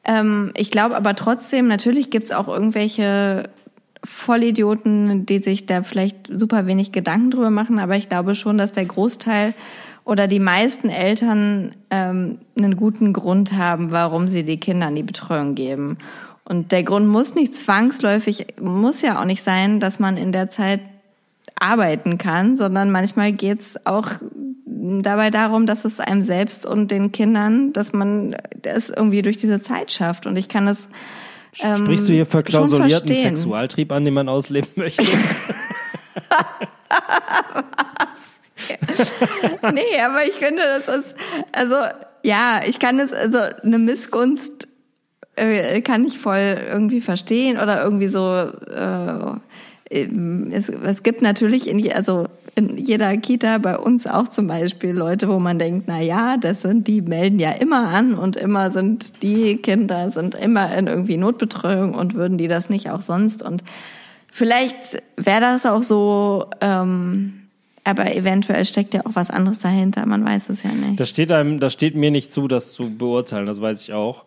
Ähm, 0.03 0.51
ich 0.55 0.71
glaube 0.71 0.95
aber 0.95 1.15
trotzdem, 1.15 1.67
natürlich 1.67 2.09
gibt's 2.09 2.31
auch 2.31 2.47
irgendwelche 2.47 3.49
Vollidioten, 4.03 5.25
die 5.25 5.39
sich 5.39 5.65
da 5.65 5.83
vielleicht 5.83 6.29
super 6.31 6.65
wenig 6.65 6.91
Gedanken 6.91 7.31
drüber 7.31 7.51
machen, 7.51 7.79
aber 7.79 7.95
ich 7.95 8.09
glaube 8.09 8.35
schon, 8.35 8.57
dass 8.57 8.71
der 8.71 8.85
Großteil 8.85 9.53
oder 10.03 10.27
die 10.27 10.39
meisten 10.39 10.89
Eltern 10.89 11.75
ähm, 11.91 12.39
einen 12.57 12.75
guten 12.75 13.13
Grund 13.13 13.53
haben, 13.53 13.91
warum 13.91 14.27
sie 14.27 14.43
die 14.43 14.59
Kinder 14.59 14.87
in 14.87 14.95
die 14.95 15.03
Betreuung 15.03 15.53
geben. 15.53 15.97
Und 16.43 16.71
der 16.71 16.83
Grund 16.83 17.07
muss 17.07 17.35
nicht 17.35 17.55
zwangsläufig, 17.55 18.47
muss 18.59 19.03
ja 19.03 19.21
auch 19.21 19.25
nicht 19.25 19.43
sein, 19.43 19.79
dass 19.79 19.99
man 19.99 20.17
in 20.17 20.31
der 20.31 20.49
Zeit 20.49 20.81
arbeiten 21.55 22.17
kann, 22.17 22.57
sondern 22.57 22.91
manchmal 22.91 23.31
geht's 23.31 23.85
auch 23.85 24.07
dabei 24.65 25.29
darum, 25.29 25.67
dass 25.67 25.85
es 25.85 25.99
einem 25.99 26.23
selbst 26.23 26.65
und 26.65 26.89
den 26.89 27.11
Kindern, 27.11 27.71
dass 27.71 27.93
man 27.93 28.35
das 28.59 28.89
irgendwie 28.89 29.21
durch 29.21 29.37
diese 29.37 29.61
Zeit 29.61 29.91
schafft. 29.91 30.25
Und 30.25 30.35
ich 30.37 30.47
kann 30.47 30.67
es 30.67 30.89
ähm, 31.59 31.77
Sprichst 31.77 32.07
du 32.07 32.13
hier 32.13 32.25
verklausulierten 32.25 33.15
Sexualtrieb 33.15 33.91
an, 33.91 34.05
den 34.05 34.13
man 34.13 34.29
ausleben 34.29 34.69
möchte? 34.75 35.03
Was? 36.89 38.41
nee, 39.73 39.99
aber 40.03 40.25
ich 40.25 40.35
finde, 40.35 40.61
das 40.63 40.87
ist, 40.87 41.15
also, 41.51 41.75
ja, 42.23 42.61
ich 42.65 42.79
kann 42.79 42.99
es, 42.99 43.11
also, 43.11 43.39
eine 43.39 43.79
Missgunst 43.79 44.69
äh, 45.35 45.81
kann 45.81 46.05
ich 46.05 46.19
voll 46.19 46.57
irgendwie 46.69 47.01
verstehen 47.01 47.57
oder 47.57 47.83
irgendwie 47.83 48.07
so, 48.07 48.29
äh, 48.29 49.35
es, 49.91 50.69
es 50.69 51.03
gibt 51.03 51.21
natürlich 51.21 51.69
in, 51.69 51.91
also 51.91 52.27
in 52.55 52.77
jeder 52.77 53.15
Kita 53.17 53.57
bei 53.57 53.77
uns 53.77 54.07
auch 54.07 54.29
zum 54.29 54.47
Beispiel 54.47 54.91
Leute, 54.91 55.27
wo 55.27 55.39
man 55.39 55.59
denkt, 55.59 55.85
na 55.87 56.01
ja, 56.01 56.37
das 56.37 56.61
sind, 56.61 56.87
die 56.87 57.01
melden 57.01 57.39
ja 57.39 57.51
immer 57.51 57.89
an 57.89 58.15
und 58.15 58.35
immer 58.37 58.71
sind 58.71 59.21
die 59.21 59.57
Kinder 59.57 60.11
sind 60.11 60.35
immer 60.35 60.73
in 60.73 60.87
irgendwie 60.87 61.17
Notbetreuung 61.17 61.93
und 61.93 62.13
würden 62.13 62.37
die 62.37 62.47
das 62.47 62.69
nicht 62.69 62.89
auch 62.89 63.01
sonst 63.01 63.43
und 63.43 63.63
vielleicht 64.31 65.03
wäre 65.17 65.41
das 65.41 65.65
auch 65.65 65.83
so, 65.83 66.45
ähm, 66.61 67.41
aber 67.83 68.15
eventuell 68.15 68.63
steckt 68.63 68.93
ja 68.93 69.01
auch 69.05 69.15
was 69.15 69.29
anderes 69.29 69.59
dahinter, 69.59 70.05
man 70.05 70.23
weiß 70.23 70.49
es 70.49 70.63
ja 70.63 70.71
nicht. 70.71 70.99
Das 70.99 71.09
steht 71.09 71.31
einem, 71.31 71.59
das 71.59 71.73
steht 71.73 71.95
mir 71.95 72.11
nicht 72.11 72.31
zu, 72.31 72.47
das 72.47 72.71
zu 72.71 72.95
beurteilen, 72.95 73.45
das 73.45 73.59
weiß 73.59 73.81
ich 73.83 73.93
auch. 73.93 74.23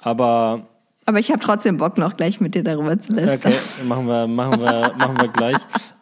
Aber 0.00 0.66
aber 1.06 1.20
ich 1.20 1.30
habe 1.30 1.40
trotzdem 1.40 1.76
Bock, 1.76 1.98
noch 1.98 2.16
gleich 2.16 2.40
mit 2.40 2.54
dir 2.54 2.64
darüber 2.64 2.98
zu 2.98 3.12
lästern. 3.12 3.52
Okay, 3.52 3.84
machen 3.86 4.06
wir, 4.06 4.26
machen 4.26 4.60
wir, 4.60 4.92
machen 4.98 5.16
wir 5.20 5.28
gleich. 5.28 5.56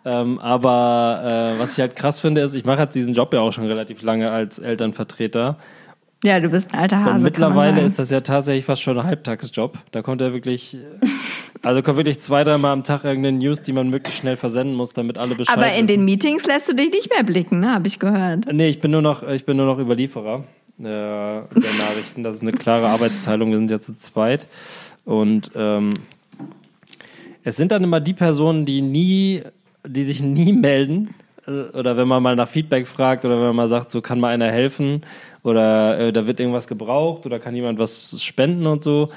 Ähm, 0.07 0.39
aber 0.39 1.55
äh, 1.57 1.61
was 1.61 1.75
ich 1.75 1.81
halt 1.81 1.95
krass 1.95 2.21
finde, 2.21 2.41
ist, 2.41 2.55
ich 2.55 2.65
mache 2.65 2.81
jetzt 2.81 2.95
diesen 2.95 3.15
Job 3.15 3.33
ja 3.35 3.41
auch 3.41 3.53
schon 3.53 3.67
relativ 3.67 4.03
lange 4.03 4.31
als 4.31 4.59
Elternvertreter. 4.59 5.59
Ja, 6.25 6.41
du 6.41 6.49
bist 6.49 6.73
ein 6.73 6.81
alter 6.81 7.05
Hase. 7.05 7.17
Und 7.17 7.23
mittlerweile 7.23 7.83
ist 7.83 7.99
das 7.99 8.11
ja 8.11 8.23
tatsächlich 8.23 8.65
fast 8.65 8.81
schon 8.81 8.99
ein 8.99 9.05
Halbtagsjob. 9.05 9.77
Da 9.91 10.01
kommt 10.01 10.23
er 10.23 10.33
wirklich, 10.33 10.79
also 11.63 11.83
kommt 11.83 11.99
wirklich 11.99 12.19
zwei, 12.19 12.45
dreimal 12.45 12.73
am 12.73 12.83
Tag 12.83 13.05
irgendeine 13.05 13.37
News, 13.37 13.61
die 13.61 13.75
man 13.75 13.93
wirklich 13.93 14.17
schnell 14.17 14.37
versenden 14.37 14.75
muss, 14.75 14.95
damit 14.95 15.19
alle 15.19 15.35
Bescheid 15.35 15.55
Aber 15.55 15.67
in 15.67 15.73
wissen. 15.75 15.87
den 15.89 16.05
Meetings 16.07 16.47
lässt 16.47 16.71
du 16.71 16.75
dich 16.75 16.91
nicht 16.91 17.11
mehr 17.11 17.25
blicken, 17.25 17.61
ne? 17.61 17.75
Habe 17.75 17.87
ich 17.89 17.99
gehört. 17.99 18.51
Nee, 18.51 18.69
ich 18.69 18.81
bin 18.81 18.91
nur 18.91 19.03
noch, 19.03 19.23
ich 19.29 19.45
bin 19.45 19.59
nur 19.59 19.67
noch 19.67 19.79
Überlieferer 19.79 20.45
äh, 20.79 20.83
der 20.83 21.45
Nachrichten. 21.53 22.23
Das 22.23 22.37
ist 22.37 22.43
eine 22.43 22.53
klare 22.53 22.89
Arbeitsteilung. 22.89 23.51
Wir 23.51 23.59
sind 23.59 23.71
ja 23.71 23.81
zu 23.81 23.95
zweit. 23.95 24.47
Und 25.05 25.51
ähm, 25.55 25.95
es 27.43 27.57
sind 27.57 27.73
dann 27.73 27.85
immer 27.85 28.01
die 28.01 28.15
Personen, 28.15 28.65
die 28.65 28.83
nie, 28.83 29.43
die 29.87 30.05
sich 30.05 30.23
nie 30.23 30.53
melden. 30.53 31.15
Äh, 31.47 31.77
oder 31.77 31.97
wenn 31.97 32.09
man 32.09 32.23
mal 32.23 32.37
nach 32.37 32.49
Feedback 32.49 32.87
fragt 32.87 33.25
oder 33.25 33.37
wenn 33.37 33.47
man 33.49 33.57
mal 33.57 33.69
sagt, 33.69 33.91
so 33.91 34.01
kann 34.01 34.21
mal 34.21 34.33
einer 34.33 34.51
helfen 34.51 35.03
oder 35.43 35.99
äh, 35.99 36.13
da 36.13 36.27
wird 36.27 36.41
irgendwas 36.41 36.67
gebraucht 36.67 37.27
oder 37.27 37.39
kann 37.39 37.55
jemand 37.55 37.79
was 37.79 38.23
spenden 38.23 38.67
und 38.67 38.83
so 38.83 39.11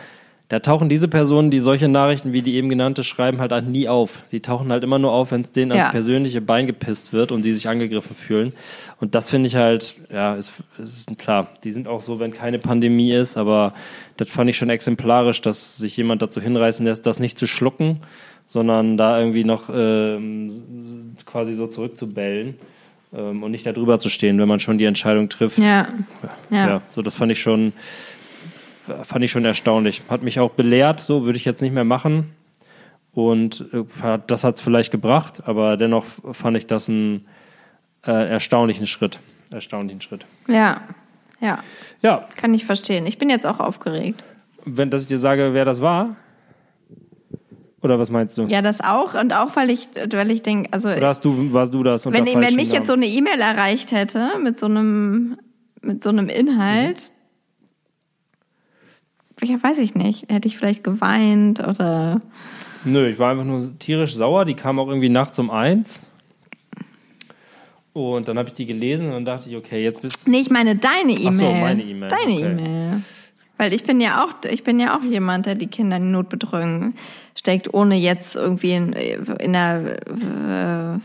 da 0.50 0.60
tauchen 0.60 0.88
diese 0.88 1.10
Personen, 1.10 1.52
die 1.52 1.60
solche 1.60 1.90
Nachrichten 1.90 2.32
wie 2.32 2.42
die 2.42 2.56
eben 2.56 2.70
genannte 2.70 3.04
schreiben, 3.04 3.42
halt, 3.42 3.52
halt 3.52 3.68
nie 3.68 3.90
auf. 3.90 4.24
Die 4.32 4.40
tauchen 4.40 4.72
halt 4.72 4.84
immer 4.84 4.98
nur 4.98 5.12
auf, 5.12 5.32
wenn 5.32 5.42
es 5.42 5.52
denen 5.52 5.72
ja. 5.72 5.78
ans 5.78 5.92
persönliche 5.92 6.40
Bein 6.40 6.68
gepisst 6.68 7.12
wird 7.12 7.34
und 7.34 7.44
sie 7.44 7.52
sich 7.52 7.68
angegriffen 7.68 8.16
fühlen. 8.16 8.54
Und 9.02 9.14
das 9.14 9.30
finde 9.30 9.48
ich 9.48 9.58
halt, 9.58 9.96
ja, 10.10 10.36
ist, 10.36 10.54
ist 10.78 11.18
klar. 11.18 11.50
Die 11.66 11.72
sind 11.74 11.88
auch 11.88 12.02
so, 12.02 12.20
wenn 12.20 12.32
keine 12.32 12.60
Pandemie 12.60 13.12
ist, 13.12 13.36
aber 13.36 13.74
das 14.18 14.30
fand 14.30 14.50
ich 14.50 14.58
schon 14.58 14.70
exemplarisch, 14.70 15.42
dass 15.42 15.78
sich 15.78 15.96
jemand 15.98 16.22
dazu 16.22 16.42
hinreißen 16.42 16.86
lässt, 16.86 17.06
das 17.06 17.20
nicht 17.20 17.38
zu 17.38 17.48
schlucken, 17.48 18.00
sondern 18.48 18.98
da 18.98 19.20
irgendwie 19.20 19.44
noch 19.44 19.70
ähm, 19.74 21.16
quasi 21.26 21.54
so 21.54 21.68
zurückzubellen 21.68 22.56
ähm, 23.14 23.44
und 23.44 23.52
nicht 23.52 23.66
da 23.66 23.74
drüber 23.74 24.00
zu 24.00 24.10
stehen, 24.10 24.40
wenn 24.40 24.48
man 24.48 24.60
schon 24.60 24.78
die 24.78 24.86
Entscheidung 24.86 25.30
trifft. 25.30 25.58
Ja. 25.58 25.88
Ja, 26.50 26.68
ja 26.68 26.82
so 26.96 27.02
das 27.02 27.16
fand 27.16 27.32
ich 27.32 27.42
schon 27.42 27.74
fand 29.04 29.24
ich 29.24 29.32
schon 29.32 29.46
erstaunlich. 29.46 30.02
Hat 30.10 30.24
mich 30.24 30.40
auch 30.40 30.52
belehrt, 30.52 31.00
so 31.00 31.26
würde 31.26 31.38
ich 31.38 31.46
jetzt 31.46 31.62
nicht 31.62 31.74
mehr 31.74 31.84
machen. 31.84 32.32
Und 33.14 33.66
äh, 33.74 34.20
das 34.28 34.44
hat 34.44 34.56
es 34.56 34.62
vielleicht 34.62 34.92
gebracht, 34.92 35.44
aber 35.46 35.76
dennoch 35.76 36.06
fand 36.34 36.56
ich 36.56 36.68
das 36.68 36.88
einen 36.88 37.26
äh, 38.06 38.12
erstaunlichen 38.12 38.88
Schritt. 38.88 39.20
Erstaunlichen 39.52 40.02
Schritt. 40.02 40.26
Ja, 40.48 40.82
ja. 41.40 41.60
Ja. 42.02 42.28
Kann 42.36 42.54
ich 42.54 42.66
verstehen. 42.66 43.06
Ich 43.06 43.18
bin 43.18 43.30
jetzt 43.30 43.46
auch 43.46 43.60
aufgeregt. 43.60 44.24
Wenn 44.66 44.90
dass 44.90 45.04
ich 45.04 45.08
dir 45.08 45.18
sage, 45.18 45.54
wer 45.54 45.66
das 45.66 45.82
war? 45.82 46.16
Oder 47.82 48.00
was 48.00 48.10
meinst 48.10 48.38
du? 48.38 48.44
Ja, 48.44 48.62
das 48.62 48.82
auch 48.82 49.14
und 49.14 49.34
auch 49.34 49.56
weil 49.56 49.70
ich, 49.70 49.88
weil 50.12 50.32
ich 50.32 50.42
denke, 50.42 50.74
also. 50.74 50.90
Oder 50.90 51.08
hast 51.08 51.24
du, 51.24 51.54
warst 51.54 51.74
du 51.74 51.84
das? 51.84 52.06
Wenn, 52.06 52.26
wenn 52.26 52.56
mich 52.56 52.72
jetzt 52.72 52.88
so 52.88 52.94
eine 52.94 53.06
E-Mail 53.06 53.40
erreicht 53.40 53.92
hätte 53.92 54.30
mit 54.42 54.60
so 54.60 54.66
einem, 54.66 55.38
mit 55.82 56.04
so 56.04 56.10
einem 56.10 56.28
Inhalt, 56.28 56.98
mhm 56.98 57.18
ja, 59.44 59.62
weiß 59.62 59.80
ich 59.80 59.96
nicht. 59.96 60.30
Hätte 60.30 60.48
ich 60.48 60.58
vielleicht 60.58 60.84
geweint 60.84 61.60
oder. 61.60 62.22
Nö, 62.84 63.08
ich 63.08 63.20
war 63.20 63.32
einfach 63.32 63.44
nur 63.44 63.78
tierisch 63.80 64.16
sauer. 64.16 64.46
Die 64.46 64.54
kam 64.54 64.80
auch 64.80 64.88
irgendwie 64.88 65.10
nachts 65.10 65.38
um 65.40 65.50
eins. 65.52 66.02
Und 67.98 68.28
dann 68.28 68.38
habe 68.38 68.50
ich 68.50 68.54
die 68.54 68.68
gelesen 68.68 69.08
und 69.08 69.14
dann 69.14 69.26
dachte 69.26 69.50
ich, 69.50 69.56
okay, 69.56 69.84
jetzt 69.84 70.02
bist 70.02 70.28
du. 70.28 70.30
Nee, 70.30 70.42
ich 70.42 70.52
meine 70.52 70.76
deine 70.76 71.14
E-Mail. 71.14 71.28
Ach 71.30 71.34
so, 71.34 71.52
meine 71.52 71.84
E-Mail. 71.84 72.10
Deine 72.10 72.34
okay. 72.34 72.46
E-Mail. 72.46 73.02
Weil 73.58 73.74
ich 73.74 73.84
bin 73.84 74.00
ja 74.00 74.24
auch, 74.24 74.34
ich 74.48 74.64
bin 74.64 74.80
ja 74.80 74.96
auch 74.96 75.02
jemand, 75.02 75.48
der 75.48 75.56
die 75.56 75.66
Kinder 75.66 75.98
in 75.98 76.04
die 76.04 76.12
Notbetreuung 76.12 76.94
steckt, 77.36 77.74
ohne 77.74 77.96
jetzt 77.96 78.36
irgendwie 78.36 78.74
in, 78.74 78.94
in 78.94 79.54
der 79.54 79.98
äh, 80.14 81.00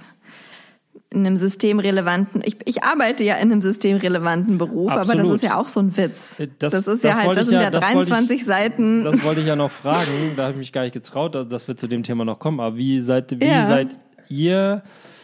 in 1.14 1.26
einem 1.26 1.36
systemrelevanten, 1.38 2.42
ich, 2.44 2.56
ich 2.66 2.84
arbeite 2.84 3.24
ja 3.24 3.36
in 3.36 3.52
einem 3.52 3.62
systemrelevanten 3.62 4.58
Beruf, 4.58 4.92
Absolut. 4.92 5.20
aber 5.20 5.28
das 5.28 5.36
ist 5.36 5.42
ja 5.42 5.56
auch 5.56 5.68
so 5.68 5.80
ein 5.80 5.96
Witz. 5.96 6.40
Äh, 6.40 6.48
das, 6.58 6.72
das 6.72 6.88
ist 6.88 7.04
das 7.04 7.10
ja 7.10 7.22
halt, 7.22 7.36
das 7.36 7.48
sind 7.48 7.56
ja, 7.56 7.64
ja 7.64 7.70
23 7.70 8.36
ich, 8.40 8.44
Seiten. 8.44 9.04
Das 9.04 9.22
wollte 9.22 9.40
ich 9.40 9.46
ja 9.46 9.56
noch 9.56 9.70
fragen, 9.70 10.32
da 10.36 10.44
habe 10.44 10.52
ich 10.52 10.58
mich 10.58 10.72
gar 10.72 10.82
nicht 10.82 10.92
getraut, 10.92 11.34
dass 11.34 11.68
wir 11.68 11.76
zu 11.76 11.86
dem 11.86 12.02
Thema 12.02 12.26
noch 12.26 12.38
kommen, 12.38 12.60
aber 12.60 12.76
wie 12.76 13.00
seid, 13.00 13.40
wie 13.40 13.46
ja. 13.46 13.66
seid 13.66 13.96
ihr 14.28 14.82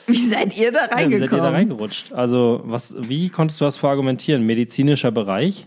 wie 0.09 0.16
seid 0.16 0.59
ihr 0.59 0.72
da 0.72 0.86
reingekommen? 0.86 1.11
Ja, 1.11 1.16
wie 1.16 1.18
seid 1.18 1.32
ihr 1.32 1.42
da 1.42 1.50
reingerutscht? 1.50 2.12
Also, 2.12 2.62
was, 2.64 2.96
wie 2.98 3.28
konntest 3.28 3.61
du 3.61 3.64
das 3.64 3.76
verargumentieren? 3.76 4.44
Medizinischer 4.44 5.11
Bereich? 5.11 5.66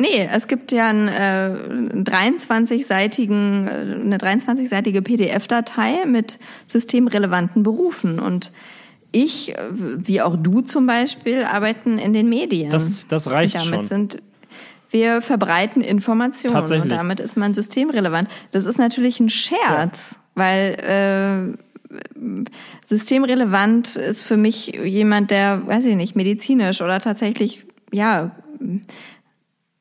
Nee, 0.00 0.28
es 0.32 0.48
gibt 0.48 0.72
ja 0.72 0.88
einen 0.88 1.08
äh, 1.08 2.00
23-seitigen, 2.10 3.68
äh, 3.68 3.70
eine 3.70 4.16
23-seitige 4.16 5.02
PDF-Datei 5.02 6.06
mit 6.06 6.38
systemrelevanten 6.64 7.62
Berufen. 7.62 8.18
Und 8.18 8.50
ich, 9.12 9.54
äh, 9.54 9.58
wie 9.72 10.22
auch 10.22 10.36
du 10.36 10.62
zum 10.62 10.86
Beispiel, 10.86 11.44
arbeiten 11.44 11.98
in 11.98 12.14
den 12.14 12.30
Medien. 12.30 12.70
Das, 12.70 13.06
das 13.08 13.28
reicht 13.28 13.56
und 13.56 13.60
damit 13.66 13.76
schon. 13.76 13.86
Sind, 13.86 14.22
wir 14.90 15.20
verbreiten 15.20 15.82
Informationen 15.82 16.56
und 16.56 16.90
damit 16.90 17.20
ist 17.20 17.36
man 17.36 17.52
systemrelevant. 17.52 18.28
Das 18.52 18.64
ist 18.64 18.78
natürlich 18.78 19.20
ein 19.20 19.28
Scherz, 19.28 20.12
ja. 20.12 20.18
weil 20.34 21.54
äh, 21.54 21.69
systemrelevant 22.84 23.96
ist 23.96 24.22
für 24.22 24.36
mich 24.36 24.68
jemand, 24.68 25.30
der, 25.30 25.66
weiß 25.66 25.84
ich 25.86 25.96
nicht, 25.96 26.16
medizinisch 26.16 26.80
oder 26.82 27.00
tatsächlich, 27.00 27.66
ja, 27.92 28.36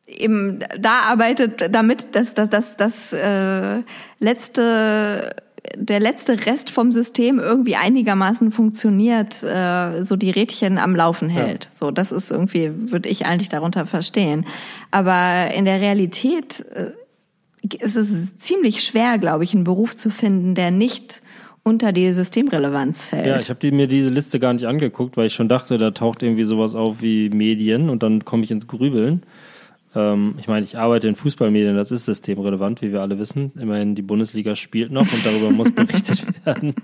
eben 0.07 0.59
da 0.79 1.01
arbeitet, 1.01 1.73
damit 1.73 2.15
das, 2.15 2.33
das, 2.33 2.49
das, 2.49 2.77
das 2.77 3.13
äh, 3.13 3.83
letzte 4.19 5.35
der 5.75 5.99
letzte 5.99 6.45
Rest 6.45 6.69
vom 6.71 6.91
System 6.91 7.39
irgendwie 7.39 7.75
einigermaßen 7.75 8.51
funktioniert, 8.51 9.43
äh, 9.43 10.03
so 10.03 10.15
die 10.15 10.31
Rädchen 10.31 10.77
am 10.77 10.95
Laufen 10.95 11.29
hält. 11.29 11.65
Ja. 11.65 11.71
So, 11.73 11.91
das 11.91 12.11
ist 12.11 12.31
irgendwie, 12.31 12.71
würde 12.91 13.09
ich 13.09 13.25
eigentlich 13.25 13.49
darunter 13.49 13.85
verstehen. 13.85 14.45
Aber 14.91 15.51
in 15.53 15.65
der 15.65 15.81
Realität 15.81 16.65
äh, 16.73 16.91
ist 17.79 17.97
es 17.97 18.37
ziemlich 18.37 18.83
schwer, 18.83 19.17
glaube 19.17 19.43
ich, 19.43 19.53
einen 19.53 19.63
Beruf 19.63 19.95
zu 19.95 20.09
finden, 20.09 20.55
der 20.55 20.71
nicht 20.71 21.21
unter 21.63 21.91
die 21.91 22.11
Systemrelevanz 22.11 23.05
fällt. 23.05 23.27
Ja, 23.27 23.39
ich 23.39 23.49
habe 23.49 23.71
mir 23.71 23.87
diese 23.87 24.09
Liste 24.09 24.39
gar 24.39 24.53
nicht 24.53 24.65
angeguckt, 24.65 25.17
weil 25.17 25.27
ich 25.27 25.33
schon 25.33 25.49
dachte, 25.49 25.77
da 25.77 25.91
taucht 25.91 26.23
irgendwie 26.23 26.43
sowas 26.43 26.75
auf 26.75 27.01
wie 27.01 27.29
Medien 27.29 27.89
und 27.89 28.03
dann 28.03 28.25
komme 28.25 28.43
ich 28.43 28.51
ins 28.51 28.67
Grübeln. 28.67 29.23
Ähm, 29.95 30.35
ich 30.39 30.47
meine, 30.47 30.63
ich 30.63 30.77
arbeite 30.77 31.07
in 31.07 31.15
Fußballmedien, 31.15 31.75
das 31.75 31.91
ist 31.91 32.05
systemrelevant, 32.05 32.81
wie 32.81 32.91
wir 32.91 33.01
alle 33.01 33.17
wissen. 33.19 33.51
Immerhin, 33.59 33.95
die 33.95 34.01
Bundesliga 34.01 34.55
spielt 34.55 34.91
noch 34.91 35.11
und 35.11 35.25
darüber 35.25 35.51
muss 35.51 35.71
berichtet 35.75 36.25
werden. 36.45 36.75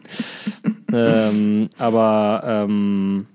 ähm, 0.91 1.69
aber 1.78 2.43
ähm, 2.45 3.28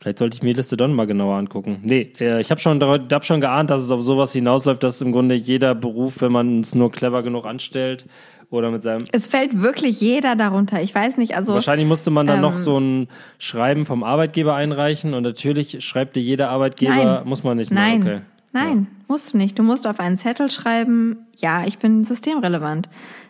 vielleicht 0.00 0.18
sollte 0.18 0.36
ich 0.36 0.42
mir 0.42 0.50
die 0.50 0.58
Liste 0.58 0.76
dann 0.76 0.94
mal 0.94 1.06
genauer 1.06 1.36
angucken. 1.36 1.80
Nee, 1.82 2.12
äh, 2.20 2.40
ich 2.40 2.50
habe 2.50 2.60
schon, 2.60 2.80
hab 2.82 3.24
schon 3.24 3.40
geahnt, 3.40 3.70
dass 3.70 3.80
es 3.80 3.90
auf 3.90 4.02
sowas 4.02 4.32
hinausläuft, 4.32 4.82
dass 4.82 5.00
im 5.00 5.12
Grunde 5.12 5.34
jeder 5.34 5.74
Beruf, 5.74 6.20
wenn 6.20 6.32
man 6.32 6.60
es 6.60 6.74
nur 6.74 6.92
clever 6.92 7.22
genug 7.22 7.46
anstellt, 7.46 8.04
oder 8.50 8.70
mit 8.70 8.82
seinem. 8.82 9.06
Es 9.12 9.26
fällt 9.26 9.62
wirklich 9.62 10.00
jeder 10.00 10.36
darunter. 10.36 10.82
Ich 10.82 10.94
weiß 10.94 11.16
nicht, 11.16 11.36
also. 11.36 11.54
Wahrscheinlich 11.54 11.86
musste 11.86 12.10
man 12.10 12.26
dann 12.26 12.36
ähm, 12.36 12.42
noch 12.42 12.58
so 12.58 12.78
ein 12.78 13.08
Schreiben 13.38 13.86
vom 13.86 14.02
Arbeitgeber 14.02 14.54
einreichen 14.54 15.14
und 15.14 15.22
natürlich 15.22 15.84
schreibt 15.84 16.16
dir 16.16 16.22
jeder 16.22 16.50
Arbeitgeber, 16.50 16.94
nein, 16.94 17.28
muss 17.28 17.44
man 17.44 17.56
nicht 17.56 17.70
mehr. 17.70 17.82
Nein, 17.82 18.02
okay. 18.02 18.20
nein, 18.52 18.78
ja. 18.90 19.04
musst 19.08 19.32
du 19.32 19.38
nicht. 19.38 19.58
Du 19.58 19.62
musst 19.62 19.86
auf 19.86 20.00
einen 20.00 20.18
Zettel 20.18 20.50
schreiben, 20.50 21.26
ja, 21.36 21.64
ich 21.64 21.78
bin 21.78 22.02
systemrelevant, 22.02 22.88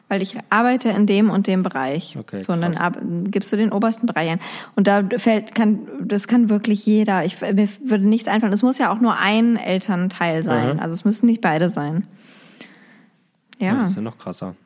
weil 0.09 0.23
ich 0.23 0.37
arbeite 0.49 0.89
in 0.89 1.07
dem 1.07 1.29
und 1.29 1.47
dem 1.47 1.63
Bereich. 1.63 2.17
Okay, 2.19 2.43
so, 2.43 2.55
und 2.55 2.63
dann 2.63 3.31
gibst 3.31 3.53
du 3.53 3.57
den 3.57 3.73
obersten 3.73 4.07
Bereich 4.07 4.31
ein. 4.31 4.41
Und 4.75 4.87
da 4.87 5.05
fällt, 5.19 5.55
kann, 5.55 5.81
das 6.03 6.29
kann 6.29 6.49
wirklich 6.49 6.87
jeder. 6.87 7.27
Ich, 7.27 7.43
mir 7.43 7.69
würde 7.85 8.09
nichts 8.09 8.27
einfallen. 8.27 8.55
Es 8.55 8.63
muss 8.63 8.79
ja 8.79 8.91
auch 8.91 9.01
nur 9.01 9.19
ein 9.19 9.57
Elternteil 9.57 10.43
sein. 10.43 10.77
Mhm. 10.77 10.81
Also 10.81 10.95
es 10.95 11.05
müssen 11.05 11.27
nicht 11.27 11.43
beide 11.43 11.69
sein. 11.69 12.07
Ja. 13.59 13.67
ja. 13.67 13.81
Das 13.81 13.91
ist 13.91 13.97
ja 13.97 14.03
noch 14.03 14.17
krasser. 14.17 14.57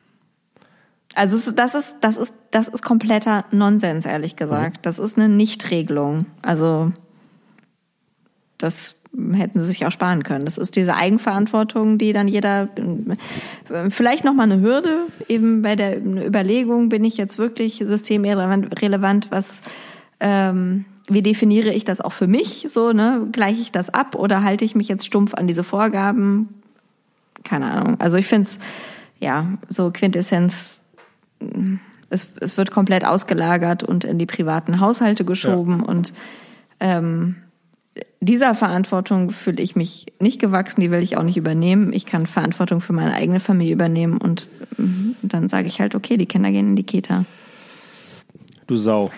Also 1.15 1.51
das 1.51 1.75
ist, 1.75 1.95
das 2.01 2.17
ist, 2.17 2.33
das 2.51 2.67
ist 2.67 2.83
kompletter 2.83 3.45
Nonsens, 3.51 4.05
ehrlich 4.05 4.35
gesagt. 4.35 4.77
Mhm. 4.77 4.81
Das 4.81 4.99
ist 4.99 5.17
eine 5.17 5.29
Nichtregelung. 5.29 6.25
Also 6.41 6.91
das 8.57 8.95
hätten 9.33 9.61
sie 9.61 9.67
sich 9.67 9.85
auch 9.85 9.91
sparen 9.91 10.23
können. 10.23 10.45
Das 10.45 10.57
ist 10.57 10.75
diese 10.75 10.95
Eigenverantwortung, 10.95 11.97
die 11.97 12.11
dann 12.11 12.27
jeder 12.27 12.69
vielleicht 13.89 14.25
noch 14.25 14.33
mal 14.33 14.43
eine 14.43 14.59
Hürde 14.59 15.07
eben 15.29 15.61
bei 15.61 15.77
der 15.77 16.03
Überlegung, 16.03 16.89
bin 16.89 17.05
ich 17.05 17.15
jetzt 17.17 17.37
wirklich 17.37 17.77
systemrelevant, 17.77 19.31
was 19.31 19.61
ähm, 20.19 20.85
wie 21.07 21.21
definiere 21.21 21.71
ich 21.71 21.85
das 21.85 22.01
auch 22.01 22.13
für 22.13 22.27
mich 22.27 22.65
so, 22.69 22.91
ne? 22.91 23.27
Gleiche 23.31 23.61
ich 23.61 23.71
das 23.71 23.93
ab 23.93 24.15
oder 24.15 24.43
halte 24.43 24.65
ich 24.65 24.75
mich 24.75 24.87
jetzt 24.87 25.05
stumpf 25.05 25.33
an 25.35 25.47
diese 25.47 25.63
Vorgaben? 25.63 26.49
Keine 27.43 27.71
Ahnung. 27.71 27.99
Also 27.99 28.17
ich 28.17 28.25
finde 28.25 28.47
es 28.47 28.59
ja 29.19 29.45
so 29.69 29.91
Quintessenz 29.91 30.81
es, 32.09 32.27
es 32.39 32.57
wird 32.57 32.71
komplett 32.71 33.05
ausgelagert 33.05 33.83
und 33.83 34.03
in 34.03 34.17
die 34.17 34.25
privaten 34.25 34.79
Haushalte 34.79 35.25
geschoben 35.25 35.79
ja. 35.79 35.85
und 35.85 36.13
ähm, 36.79 37.37
dieser 38.19 38.55
Verantwortung 38.55 39.31
fühle 39.31 39.61
ich 39.61 39.75
mich 39.75 40.07
nicht 40.19 40.39
gewachsen, 40.39 40.81
die 40.81 40.91
will 40.91 41.01
ich 41.01 41.15
auch 41.15 41.23
nicht 41.23 41.37
übernehmen. 41.37 41.93
Ich 41.93 42.05
kann 42.05 42.25
Verantwortung 42.25 42.81
für 42.81 42.91
meine 42.91 43.13
eigene 43.13 43.39
Familie 43.39 43.73
übernehmen 43.73 44.17
und 44.17 44.49
mhm, 44.77 45.15
dann 45.21 45.47
sage 45.47 45.67
ich 45.67 45.79
halt, 45.79 45.95
okay, 45.95 46.17
die 46.17 46.25
Kinder 46.25 46.51
gehen 46.51 46.69
in 46.69 46.75
die 46.75 46.83
Kita. 46.83 47.25
Du 48.67 48.75
Sau. 48.75 49.11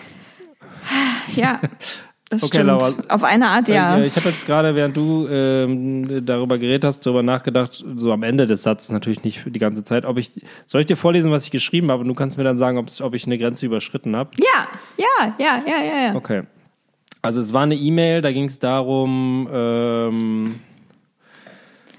Ja, 1.34 1.60
Das 2.30 2.42
okay, 2.42 2.58
stimmt. 2.58 2.66
Laura. 2.66 2.92
Auf 3.08 3.24
eine 3.24 3.48
Art, 3.48 3.68
ja. 3.68 3.96
Äh, 3.96 4.06
ich 4.06 4.16
habe 4.16 4.28
jetzt 4.28 4.44
gerade, 4.46 4.74
während 4.74 4.96
du 4.96 5.26
ähm, 5.28 6.26
darüber 6.26 6.58
geredet 6.58 6.84
hast, 6.84 7.00
darüber 7.06 7.22
nachgedacht, 7.22 7.82
so 7.96 8.12
am 8.12 8.22
Ende 8.22 8.46
des 8.46 8.62
Satzes 8.62 8.90
natürlich 8.90 9.24
nicht 9.24 9.44
die 9.46 9.58
ganze 9.58 9.82
Zeit, 9.82 10.04
ob 10.04 10.18
ich, 10.18 10.32
soll 10.66 10.82
ich 10.82 10.86
dir 10.86 10.96
vorlesen, 10.96 11.32
was 11.32 11.44
ich 11.44 11.50
geschrieben 11.50 11.90
habe 11.90 12.02
und 12.02 12.08
du 12.08 12.14
kannst 12.14 12.36
mir 12.36 12.44
dann 12.44 12.58
sagen, 12.58 12.76
ob, 12.76 12.88
ob 13.00 13.14
ich 13.14 13.24
eine 13.26 13.38
Grenze 13.38 13.64
überschritten 13.64 14.14
habe? 14.14 14.30
Ja, 14.38 14.68
ja, 14.98 15.34
ja, 15.38 15.62
ja, 15.66 15.82
ja, 15.82 16.08
ja. 16.08 16.14
Okay. 16.14 16.42
Also 17.22 17.40
es 17.40 17.52
war 17.52 17.62
eine 17.62 17.74
E-Mail, 17.74 18.20
da 18.20 18.30
ging 18.30 18.44
es 18.44 18.58
darum, 18.58 19.48
ähm, 19.50 20.54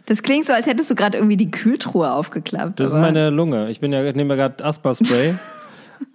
das 0.05 0.23
klingt 0.23 0.47
so, 0.47 0.53
als 0.53 0.65
hättest 0.65 0.89
du 0.89 0.95
gerade 0.95 1.19
irgendwie 1.19 1.37
die 1.37 1.51
Kühltruhe 1.51 2.11
aufgeklappt. 2.11 2.79
Das 2.79 2.89
ist 2.89 2.95
meine 2.95 3.29
Lunge. 3.29 3.69
Ich 3.69 3.79
bin 3.79 3.93
ja, 3.93 4.11
nehme 4.11 4.35
gerade 4.35 4.65
Asper-Spray. 4.65 5.35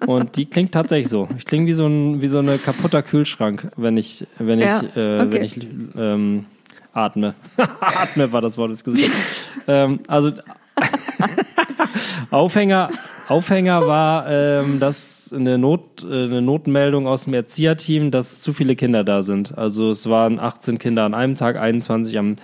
Und 0.07 0.37
die 0.37 0.47
klingt 0.47 0.72
tatsächlich 0.72 1.09
so. 1.09 1.28
Ich 1.39 1.45
klinge 1.45 1.66
wie 1.66 1.72
so 1.72 1.87
ein 1.87 2.20
wie 2.20 2.26
so 2.26 2.39
eine 2.39 2.59
kaputter 2.59 3.03
Kühlschrank, 3.03 3.70
wenn 3.76 3.97
ich 3.97 4.26
wenn 4.39 4.59
ich 4.59 4.66
ja, 4.66 4.80
äh, 4.80 5.20
okay. 5.20 5.28
wenn 5.30 5.43
ich 5.43 5.68
ähm, 5.97 6.47
atme. 6.93 7.35
atme 7.80 8.32
war 8.32 8.41
das 8.41 8.59
Wort 8.59 8.70
des 8.70 8.85
Gesichts. 8.85 9.51
ähm, 9.66 10.01
also 10.07 10.32
Aufhänger 12.30 12.91
Aufhänger 13.28 13.87
war 13.87 14.28
ähm, 14.28 14.80
dass 14.80 15.32
eine 15.32 15.57
Not 15.57 16.05
äh, 16.05 16.24
eine 16.24 16.43
Notmeldung 16.43 17.07
aus 17.07 17.24
dem 17.24 17.35
Erzieherteam, 17.35 18.11
dass 18.11 18.43
zu 18.43 18.53
viele 18.53 18.76
Kinder 18.76 19.05
da 19.05 19.22
sind. 19.22 19.57
Also 19.57 19.91
es 19.91 20.09
waren 20.09 20.39
18 20.39 20.78
Kinder 20.78 21.05
an 21.05 21.14
einem 21.14 21.35
Tag, 21.35 21.57
21 21.57 22.18
am 22.18 22.37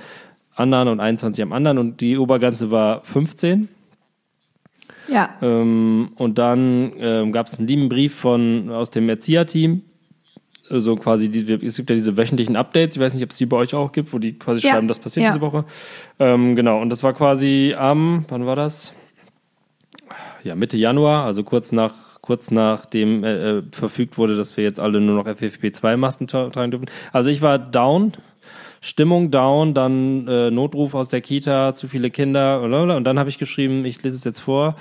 anderen 0.54 0.88
und 0.88 1.00
21 1.00 1.42
am 1.42 1.52
anderen 1.52 1.78
und 1.78 2.00
die 2.00 2.16
Obergrenze 2.16 2.70
war 2.70 3.02
15. 3.04 3.68
Ja. 5.10 5.30
Ähm, 5.42 6.10
und 6.16 6.38
dann 6.38 6.92
ähm, 6.98 7.32
gab 7.32 7.48
es 7.48 7.58
einen 7.58 7.68
lieben 7.68 7.88
Brief 7.88 8.14
von, 8.14 8.70
aus 8.70 8.90
dem 8.90 9.08
Erzieherteam. 9.08 9.82
So 10.68 10.74
also 10.74 10.96
quasi, 10.96 11.28
die, 11.28 11.52
es 11.66 11.76
gibt 11.76 11.90
ja 11.90 11.96
diese 11.96 12.16
wöchentlichen 12.16 12.54
Updates, 12.54 12.94
ich 12.94 13.02
weiß 13.02 13.14
nicht, 13.14 13.24
ob 13.24 13.30
es 13.30 13.36
die 13.38 13.46
bei 13.46 13.56
euch 13.56 13.74
auch 13.74 13.90
gibt, 13.90 14.12
wo 14.12 14.18
die 14.18 14.38
quasi 14.38 14.64
ja. 14.64 14.72
schreiben, 14.72 14.86
das 14.86 15.00
passiert 15.00 15.26
ja. 15.26 15.32
diese 15.32 15.40
Woche. 15.40 15.64
Ähm, 16.20 16.54
genau, 16.54 16.80
und 16.80 16.90
das 16.90 17.02
war 17.02 17.12
quasi 17.12 17.74
am, 17.76 18.24
wann 18.28 18.46
war 18.46 18.54
das? 18.54 18.92
Ja, 20.44 20.54
Mitte 20.54 20.76
Januar, 20.76 21.24
also 21.24 21.42
kurz 21.42 21.72
nach 21.72 21.92
kurz 22.20 22.50
nachdem 22.50 23.24
äh, 23.24 23.58
äh 23.58 23.62
verfügt 23.72 24.18
wurde, 24.18 24.36
dass 24.36 24.56
wir 24.56 24.62
jetzt 24.62 24.78
alle 24.78 25.00
nur 25.00 25.16
noch 25.16 25.26
FFP2-Masken 25.26 26.28
tragen 26.28 26.70
dürfen. 26.70 26.86
Also 27.12 27.30
ich 27.30 27.42
war 27.42 27.58
down, 27.58 28.12
Stimmung 28.80 29.30
down, 29.30 29.74
dann 29.74 30.26
äh, 30.26 30.50
Notruf 30.50 30.94
aus 30.94 31.08
der 31.08 31.20
Kita, 31.20 31.74
zu 31.74 31.86
viele 31.88 32.10
Kinder, 32.10 32.62
und 32.96 33.04
dann 33.04 33.18
habe 33.18 33.28
ich 33.28 33.38
geschrieben, 33.38 33.84
ich 33.84 34.02
lese 34.02 34.16
es 34.16 34.24
jetzt 34.24 34.40
vor. 34.40 34.76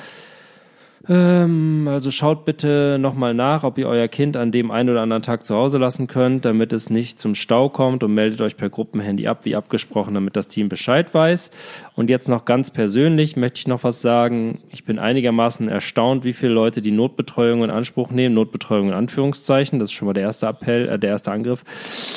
Ähm, 1.07 1.87
also 1.89 2.11
schaut 2.11 2.43
bitte 2.43 2.97
nochmal 2.99 3.33
nach, 3.33 3.63
ob 3.63 3.77
ihr 3.77 3.87
euer 3.87 4.07
Kind 4.07 4.35
an 4.35 4.51
dem 4.51 4.69
einen 4.69 4.89
oder 4.89 5.01
anderen 5.01 5.23
Tag 5.23 5.45
zu 5.45 5.55
Hause 5.55 5.77
lassen 5.77 6.07
könnt, 6.07 6.43
damit 6.43 6.73
es 6.73 6.89
nicht 6.89 7.19
zum 7.19 7.35
Stau 7.35 7.69
kommt 7.69 8.03
und 8.03 8.13
meldet 8.13 8.41
euch 8.41 8.57
per 8.57 8.69
Gruppenhandy 8.69 9.27
ab, 9.27 9.45
wie 9.45 9.55
abgesprochen, 9.55 10.13
damit 10.13 10.35
das 10.35 10.49
Team 10.49 10.67
Bescheid 10.67 11.13
weiß. 11.13 11.51
Und 11.95 12.09
jetzt 12.09 12.27
noch 12.27 12.43
ganz 12.43 12.71
persönlich 12.71 13.37
möchte 13.37 13.59
ich 13.59 13.67
noch 13.67 13.83
was 13.83 14.01
sagen. 14.01 14.59
Ich 14.69 14.83
bin 14.83 14.99
einigermaßen 14.99 15.69
erstaunt, 15.69 16.25
wie 16.25 16.33
viele 16.33 16.53
Leute 16.53 16.81
die 16.81 16.91
Notbetreuung 16.91 17.63
in 17.63 17.69
Anspruch 17.69 18.11
nehmen. 18.11 18.35
Notbetreuung 18.35 18.89
in 18.89 18.93
Anführungszeichen, 18.93 19.79
das 19.79 19.89
ist 19.89 19.93
schon 19.93 20.07
mal 20.07 20.13
der 20.13 20.23
erste 20.23 20.47
Appell, 20.47 20.89
äh, 20.89 20.99
der 20.99 21.11
erste 21.11 21.31
Angriff. 21.31 21.63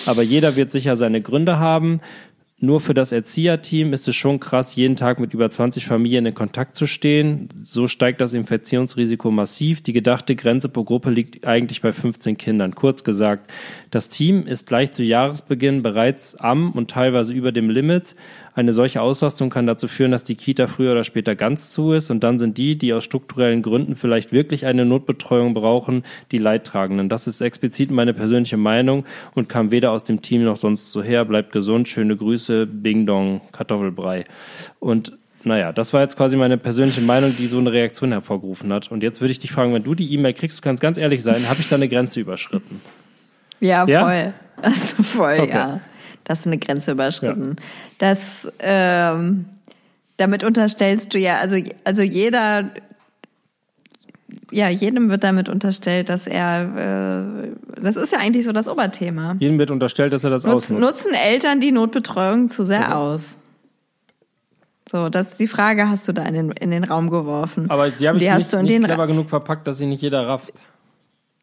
Aber 0.07 0.23
jeder 0.23 0.57
wird 0.57 0.73
sicher 0.73 0.97
seine 0.97 1.21
Gründe 1.23 1.59
haben. 1.59 2.01
Nur 2.65 2.81
für 2.81 2.95
das 2.95 3.11
Erzieherteam 3.11 3.93
ist 3.93 4.07
es 4.07 4.15
schon 4.15 4.39
krass, 4.39 4.77
jeden 4.77 4.95
Tag 4.95 5.19
mit 5.19 5.35
über 5.35 5.51
20 5.51 5.85
Familien 5.85 6.27
in 6.27 6.35
Kontakt 6.35 6.77
zu 6.77 6.87
stehen. 6.87 7.49
So 7.57 7.89
steigt 7.89 8.21
das 8.21 8.35
Infektionsrisiko 8.35 9.33
massiv. 9.33 9.83
Die 9.83 9.93
gedachte 9.93 10.37
Grenze 10.37 10.69
pro 10.69 10.85
Gruppe 10.85 11.11
liegt 11.11 11.45
eigentlich 11.45 11.83
bei 11.83 11.93
15 11.93 12.39
Kindern. 12.39 12.77
Kurz 12.77 13.03
gesagt, 13.03 13.51
das 13.93 14.09
Team 14.09 14.47
ist 14.47 14.67
gleich 14.67 14.91
zu 14.93 15.05
Jahresbeginn 15.05 15.83
bereits 15.83 16.35
am 16.35 16.73
und 16.73 16.91
teilweise 16.91 17.35
über 17.35 17.53
dem 17.53 17.69
Limit. 17.69 18.17
Eine 18.55 18.73
solche 18.73 19.03
Auslastung 19.03 19.51
kann 19.51 19.67
dazu 19.67 19.87
führen, 19.87 20.13
dass 20.13 20.25
die 20.25 20.35
Kita 20.35 20.67
früher 20.67 20.93
oder 20.93 21.05
später 21.05 21.37
ganz 21.37 21.71
zu 21.73 21.93
ist 21.93 22.11
und 22.11 22.25
dann 22.25 22.39
sind 22.39 22.57
die, 22.57 22.79
die 22.79 22.95
aus 22.95 23.05
strukturellen 23.05 23.61
Gründen 23.61 23.95
vielleicht 23.95 24.33
wirklich 24.33 24.65
eine 24.65 24.87
Notbetreuung 24.87 25.53
brauchen, 25.53 26.05
die 26.31 26.39
Leidtragenden. 26.39 27.11
Das 27.11 27.27
ist 27.27 27.43
explizit 27.43 27.91
meine 27.91 28.15
persönliche 28.15 28.57
Meinung 28.57 29.05
und 29.35 29.51
kam 29.51 29.71
weder 29.71 29.91
aus 29.91 30.05
dem 30.05 30.23
Team 30.23 30.43
noch 30.43 30.57
sonst 30.57 30.91
so 30.91 31.03
her. 31.03 31.27
Bleibt 31.27 31.53
gesund, 31.53 31.87
schöne 31.87 32.17
Grüße, 32.17 32.65
Bing 32.65 33.05
Dong, 33.05 33.43
Kartoffelbrei. 33.53 34.25
Und 34.81 35.19
naja, 35.45 35.71
das 35.71 35.93
war 35.93 36.01
jetzt 36.01 36.17
quasi 36.17 36.39
meine 36.39 36.57
persönliche 36.57 37.03
Meinung, 37.03 37.35
die 37.39 37.47
so 37.47 37.59
eine 37.59 37.71
Reaktion 37.71 38.13
hervorgerufen 38.13 38.73
hat. 38.73 38.91
Und 38.91 39.03
jetzt 39.03 39.21
würde 39.21 39.33
ich 39.33 39.39
dich 39.39 39.53
fragen, 39.53 39.75
wenn 39.75 39.85
du 39.85 39.95
die 39.95 40.15
E-Mail 40.15 40.33
kriegst, 40.33 40.61
du 40.61 40.63
kannst 40.63 40.81
ganz 40.81 40.97
ehrlich 40.97 41.23
sein, 41.23 41.51
habe 41.51 41.61
ich 41.61 41.69
da 41.69 41.77
eine 41.77 41.91
Grenze 41.91 42.21
überschritten? 42.21 42.81
Ja, 43.63 43.87
ja? 43.87 44.03
voll. 44.03 44.29
Also 44.63 45.03
voll, 45.03 45.41
okay. 45.41 45.51
ja 45.51 45.81
da 46.25 46.33
hast 46.33 46.47
du 46.47 46.51
eine 46.51 46.59
Grenze 46.59 46.93
überschritten. 46.93 47.57
Ja. 47.59 47.65
Das, 47.99 48.51
ähm, 48.61 49.47
damit 50.17 50.45
unterstellst 50.45 51.15
du 51.15 51.19
ja, 51.19 51.39
also, 51.39 51.57
also 51.85 52.03
jeder, 52.03 52.71
ja, 54.51 54.69
jedem 54.69 55.11
wird 55.11 55.25
damit 55.25 55.49
unterstellt, 55.49 56.09
dass 56.09 56.27
er, 56.27 57.25
äh, 57.45 57.81
das 57.81 57.97
ist 57.97 58.13
ja 58.13 58.19
eigentlich 58.19 58.45
so 58.45 58.53
das 58.53 58.69
Oberthema. 58.69 59.37
Jedem 59.39 59.59
wird 59.59 59.71
unterstellt, 59.71 60.13
dass 60.13 60.25
er 60.25 60.31
das 60.31 60.45
Nutz, 60.45 60.55
ausnutzt. 60.71 60.81
Nutzen 60.81 61.15
Eltern 61.15 61.61
die 61.61 61.73
Notbetreuung 61.73 62.49
zu 62.49 62.65
sehr 62.65 62.81
okay. 62.81 62.93
aus? 62.93 63.37
So, 64.91 65.09
das 65.09 65.39
die 65.39 65.47
Frage 65.47 65.89
hast 65.89 66.07
du 66.07 66.13
da 66.13 66.25
in 66.25 66.35
den, 66.35 66.51
in 66.53 66.71
den 66.71 66.85
Raum 66.85 67.09
geworfen. 67.09 67.71
Aber 67.71 67.91
die 67.91 68.07
habe 68.07 68.19
ich 68.19 68.25
die 68.25 68.31
nicht, 68.31 68.53
nicht 68.53 68.85
clever 68.85 69.07
genug 69.07 69.31
verpackt, 69.31 69.67
dass 69.67 69.79
sie 69.79 69.87
nicht 69.87 70.03
jeder 70.03 70.27
rafft. 70.27 70.63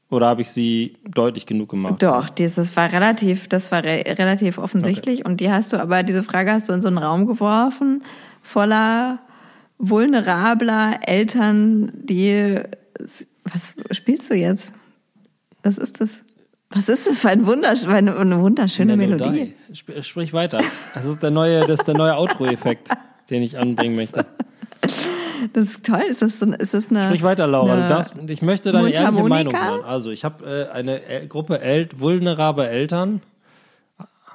Oder 0.09 0.27
habe 0.27 0.41
ich 0.41 0.49
sie 0.49 0.97
deutlich 1.07 1.45
genug 1.45 1.69
gemacht? 1.69 2.01
Doch, 2.01 2.29
dieses 2.29 2.75
war 2.75 2.91
relativ, 2.91 3.47
das 3.47 3.71
war 3.71 3.83
re 3.83 4.03
relativ 4.07 4.57
offensichtlich. 4.57 5.19
Okay. 5.21 5.29
Und 5.29 5.39
die 5.39 5.51
hast 5.51 5.71
du, 5.71 5.77
aber 5.77 6.01
diese 6.03 6.23
Frage 6.23 6.51
hast 6.51 6.67
du 6.67 6.73
in 6.73 6.81
so 6.81 6.87
einen 6.87 6.97
Raum 6.97 7.27
geworfen, 7.27 8.03
voller 8.41 9.19
vulnerabler 9.77 10.99
Eltern, 11.05 11.91
die. 11.93 12.59
Was 13.43 13.75
spielst 13.91 14.29
du 14.29 14.35
jetzt? 14.35 14.71
Was 15.63 15.77
ist 15.77 16.01
das? 16.01 16.23
Was 16.71 16.87
ist 16.87 17.07
das 17.07 17.19
für 17.19 17.29
ein 17.29 17.47
Wundersch 17.47 17.85
eine, 17.85 18.15
eine 18.15 18.39
wunderschöne 18.41 18.95
Melodie? 18.95 19.53
Melodie? 19.73 20.03
Sprich 20.03 20.33
weiter. 20.33 20.59
Das 20.93 21.05
ist 21.05 21.23
der 21.23 21.31
neue, 21.31 21.61
das 21.65 21.79
ist 21.79 21.87
der 21.87 21.97
neue 21.97 22.15
Outro-Effekt, 22.15 22.89
den 23.31 23.41
ich 23.41 23.57
anbringen 23.57 23.95
möchte. 23.95 24.25
Das 25.53 25.65
ist 25.65 25.85
toll. 25.85 26.03
Ist 26.09 26.21
das, 26.21 26.39
so, 26.39 26.45
ist 26.51 26.73
das 26.73 26.89
eine. 26.89 27.03
Sprich 27.03 27.23
weiter, 27.23 27.47
Laura. 27.47 27.75
Du 27.75 27.89
darfst, 27.89 28.15
ich 28.27 28.41
möchte 28.41 28.71
deine 28.71 28.89
ehrliche 28.89 29.23
Meinung 29.23 29.53
hören. 29.53 29.83
Also, 29.83 30.11
ich 30.11 30.23
habe 30.23 30.67
äh, 30.71 30.73
eine 30.73 31.03
El 31.03 31.27
Gruppe 31.27 31.59
El 31.61 31.89
vulnerable 31.95 32.67
Eltern. 32.67 33.21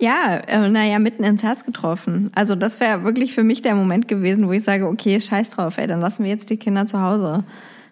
Ja, 0.01 0.36
äh, 0.47 0.68
naja, 0.68 0.98
mitten 0.98 1.24
ins 1.24 1.43
Herz 1.43 1.64
getroffen. 1.64 2.31
Also, 2.35 2.55
das 2.55 2.81
wäre 2.81 3.05
wirklich 3.05 3.32
für 3.32 3.44
mich 3.44 3.62
der 3.62 3.74
Moment 3.74 4.09
gewesen, 4.09 4.48
wo 4.48 4.52
ich 4.52 4.64
sage, 4.64 4.86
okay, 4.86 5.20
scheiß 5.20 5.51
drauf, 5.51 5.78
ey, 5.78 5.86
dann 5.86 6.01
lassen 6.01 6.24
wir 6.24 6.31
jetzt 6.31 6.51
die 6.51 6.56
Kinder 6.56 6.86
zu 6.86 7.01
Hause. 7.01 7.44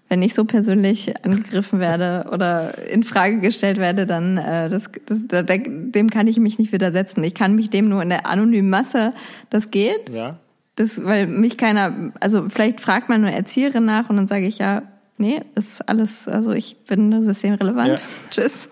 Wenn 0.08 0.20
ich 0.20 0.34
so 0.34 0.44
persönlich 0.44 1.14
angegriffen 1.24 1.80
werde 1.80 2.28
oder 2.30 2.86
in 2.86 3.02
Frage 3.02 3.40
gestellt 3.40 3.78
werde, 3.78 4.04
dann 4.04 4.36
äh, 4.36 4.68
das, 4.68 4.90
das, 5.06 5.46
dem 5.46 6.10
kann 6.10 6.26
ich 6.26 6.38
mich 6.38 6.58
nicht 6.58 6.72
widersetzen. 6.72 7.24
Ich 7.24 7.34
kann 7.34 7.54
mich 7.54 7.70
dem 7.70 7.88
nur 7.88 8.02
in 8.02 8.10
der 8.10 8.26
anonymen 8.26 8.68
Masse, 8.68 9.12
das 9.48 9.70
geht. 9.70 10.10
Ja. 10.10 10.36
Das, 10.76 11.02
weil 11.04 11.26
mich 11.26 11.58
keiner, 11.58 12.12
also 12.20 12.48
vielleicht 12.48 12.80
fragt 12.80 13.08
man 13.08 13.24
eine 13.24 13.34
Erzieherin 13.34 13.84
nach 13.84 14.08
und 14.08 14.16
dann 14.16 14.26
sage 14.26 14.46
ich 14.46 14.58
ja, 14.58 14.82
nee, 15.18 15.42
ist 15.54 15.86
alles, 15.88 16.28
also 16.28 16.52
ich 16.52 16.84
bin 16.86 17.22
systemrelevant. 17.22 18.00
Ja. 18.00 18.06
Tschüss. 18.30 18.68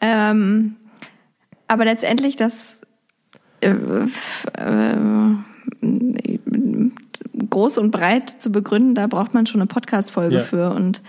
ähm, 0.00 0.76
aber 1.66 1.84
letztendlich 1.84 2.36
das 2.36 2.82
äh, 3.60 3.70
äh, 3.70 5.36
groß 7.50 7.78
und 7.78 7.90
breit 7.90 8.30
zu 8.30 8.52
begründen, 8.52 8.94
da 8.94 9.06
braucht 9.06 9.34
man 9.34 9.46
schon 9.46 9.60
eine 9.60 9.66
Podcast-Folge 9.66 10.36
ja. 10.36 10.42
für 10.42 10.70
und 10.70 11.02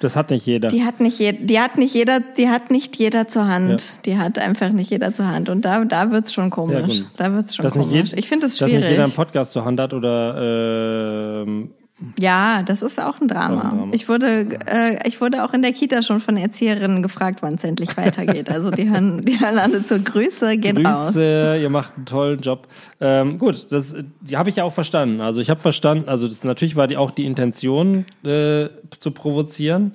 das 0.00 0.14
hat 0.14 0.30
nicht 0.30 0.46
jeder. 0.46 0.68
Die 0.68 0.84
hat 0.84 1.00
nicht, 1.00 1.18
je, 1.18 1.32
die 1.32 1.58
hat 1.58 1.76
nicht 1.76 1.94
jeder, 1.94 2.20
die 2.20 2.48
hat 2.48 2.70
nicht 2.70 2.96
jeder 2.96 3.26
zur 3.28 3.48
Hand. 3.48 3.82
Ja. 3.82 4.00
Die 4.06 4.18
hat 4.18 4.38
einfach 4.38 4.70
nicht 4.70 4.90
jeder 4.90 5.12
zur 5.12 5.26
Hand. 5.26 5.48
Und 5.48 5.64
da, 5.64 5.84
da 5.84 6.10
wird's 6.10 6.32
schon 6.32 6.50
komisch. 6.50 7.04
Da 7.16 7.32
wird's 7.32 7.56
schon 7.56 7.64
dass 7.64 7.72
komisch. 7.74 8.10
Jed, 8.10 8.12
ich 8.12 8.28
finde 8.28 8.46
es 8.46 8.58
schwierig. 8.58 8.74
Dass 8.74 8.80
nicht 8.80 8.90
jeder 8.90 9.04
einen 9.04 9.12
Podcast 9.12 9.52
zur 9.52 9.64
Hand 9.64 9.80
hat 9.80 9.92
oder 9.94 11.44
äh, 11.46 11.68
ja, 12.18 12.62
das 12.62 12.82
ist 12.82 13.00
auch 13.00 13.20
ein 13.20 13.26
Drama. 13.26 13.62
Ein 13.62 13.78
Drama. 13.78 13.88
Ich 13.92 14.08
wurde, 14.08 14.48
äh, 14.66 15.08
ich 15.08 15.20
wurde 15.20 15.44
auch 15.44 15.52
in 15.52 15.62
der 15.62 15.72
Kita 15.72 16.02
schon 16.02 16.20
von 16.20 16.36
Erzieherinnen 16.36 17.02
gefragt, 17.02 17.42
wann 17.42 17.54
es 17.54 17.64
endlich 17.64 17.96
weitergeht. 17.96 18.50
Also 18.50 18.70
die 18.70 18.88
hören, 18.88 19.22
die 19.24 19.40
hören 19.40 19.58
alle 19.58 19.84
zur 19.84 19.98
Grüße, 19.98 20.58
geht 20.58 20.76
Grüße, 20.76 21.52
raus. 21.52 21.60
ihr 21.60 21.70
macht 21.70 21.96
einen 21.96 22.06
tollen 22.06 22.40
Job. 22.40 22.68
Ähm, 23.00 23.38
gut, 23.38 23.66
das 23.70 23.96
habe 24.32 24.48
ich 24.48 24.56
ja 24.56 24.64
auch 24.64 24.72
verstanden. 24.72 25.20
Also 25.20 25.40
ich 25.40 25.50
habe 25.50 25.60
verstanden, 25.60 26.08
also 26.08 26.28
das 26.28 26.44
natürlich 26.44 26.76
war 26.76 26.86
die 26.86 26.96
auch 26.96 27.10
die 27.10 27.26
Intention 27.26 28.04
äh, 28.24 28.68
zu 29.00 29.10
provozieren, 29.10 29.92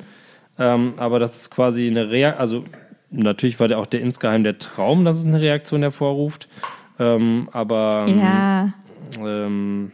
ähm, 0.60 0.94
aber 0.98 1.20
das 1.20 1.38
ist 1.38 1.52
quasi 1.52 1.88
eine 1.88 2.10
Reaktion, 2.10 2.42
also 2.42 2.64
natürlich 3.12 3.60
war 3.60 3.70
der 3.70 3.80
auch 3.80 3.86
der 3.86 4.02
insgeheim 4.02 4.44
der 4.44 4.58
Traum, 4.58 5.06
dass 5.06 5.18
es 5.18 5.26
eine 5.26 5.40
Reaktion 5.40 5.82
hervorruft. 5.82 6.50
Ähm, 7.00 7.50
aber 7.52 8.08
ja. 8.08 8.74
Ähm, 9.20 9.92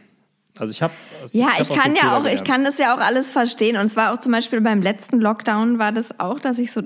also 0.60 0.72
ich 0.72 0.82
habe. 0.82 0.92
Ja, 1.32 1.48
ich, 1.54 1.70
ich 1.70 1.76
kann 1.76 1.96
ja 1.96 2.18
auch, 2.18 2.26
ich 2.26 2.44
kann 2.44 2.64
das 2.64 2.76
ja 2.76 2.94
auch 2.94 3.00
alles 3.00 3.30
verstehen. 3.30 3.78
Und 3.78 3.88
zwar 3.88 4.12
auch 4.12 4.20
zum 4.20 4.32
Beispiel 4.32 4.60
beim 4.60 4.82
letzten 4.82 5.18
Lockdown 5.18 5.78
war 5.78 5.90
das 5.90 6.20
auch, 6.20 6.38
dass 6.38 6.58
ich 6.58 6.70
so, 6.70 6.82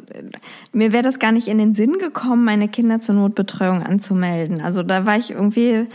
mir 0.73 0.93
wäre 0.93 1.03
das 1.03 1.19
gar 1.19 1.33
nicht 1.33 1.49
in 1.49 1.59
den 1.59 1.75
Sinn 1.75 1.95
gekommen, 1.95 2.45
meine 2.45 2.69
Kinder 2.69 3.01
zur 3.01 3.17
Notbetreuung 3.17 3.83
anzumelden. 3.83 4.61
Also 4.61 4.85
da 4.85 5.07
war 5.07 5.17
ich 5.17 5.33
irgendwie, 5.33 5.89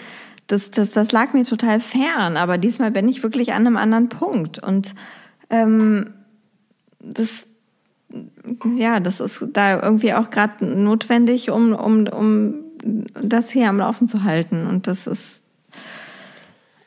das, 0.47 0.72
das, 0.72 0.91
das 0.91 1.14
lag 1.14 1.31
mir 1.31 1.45
total 1.45 1.80
fern. 1.80 2.35
Aber 2.35 2.57
diesmal 2.57 2.91
bin 2.91 3.07
ich 3.07 3.23
wirklich 3.23 3.53
an 3.53 3.65
einem 3.65 3.77
anderen 3.77 4.10
Punkt. 4.10 4.61
Und 4.61 4.93
ähm, 5.49 6.10
das, 6.99 7.47
ja, 8.76 8.99
das 8.99 9.22
ist 9.22 9.41
da 9.53 9.81
irgendwie 9.81 10.14
auch 10.14 10.31
gerade 10.31 10.65
notwendig, 10.65 11.49
um, 11.49 11.73
um, 11.73 12.07
um 12.07 12.56
das 13.22 13.51
hier 13.51 13.69
am 13.69 13.77
Laufen 13.77 14.10
zu 14.10 14.26
halten. 14.26 14.68
Und 14.68 14.88
das 14.88 15.07
ist 15.07 15.43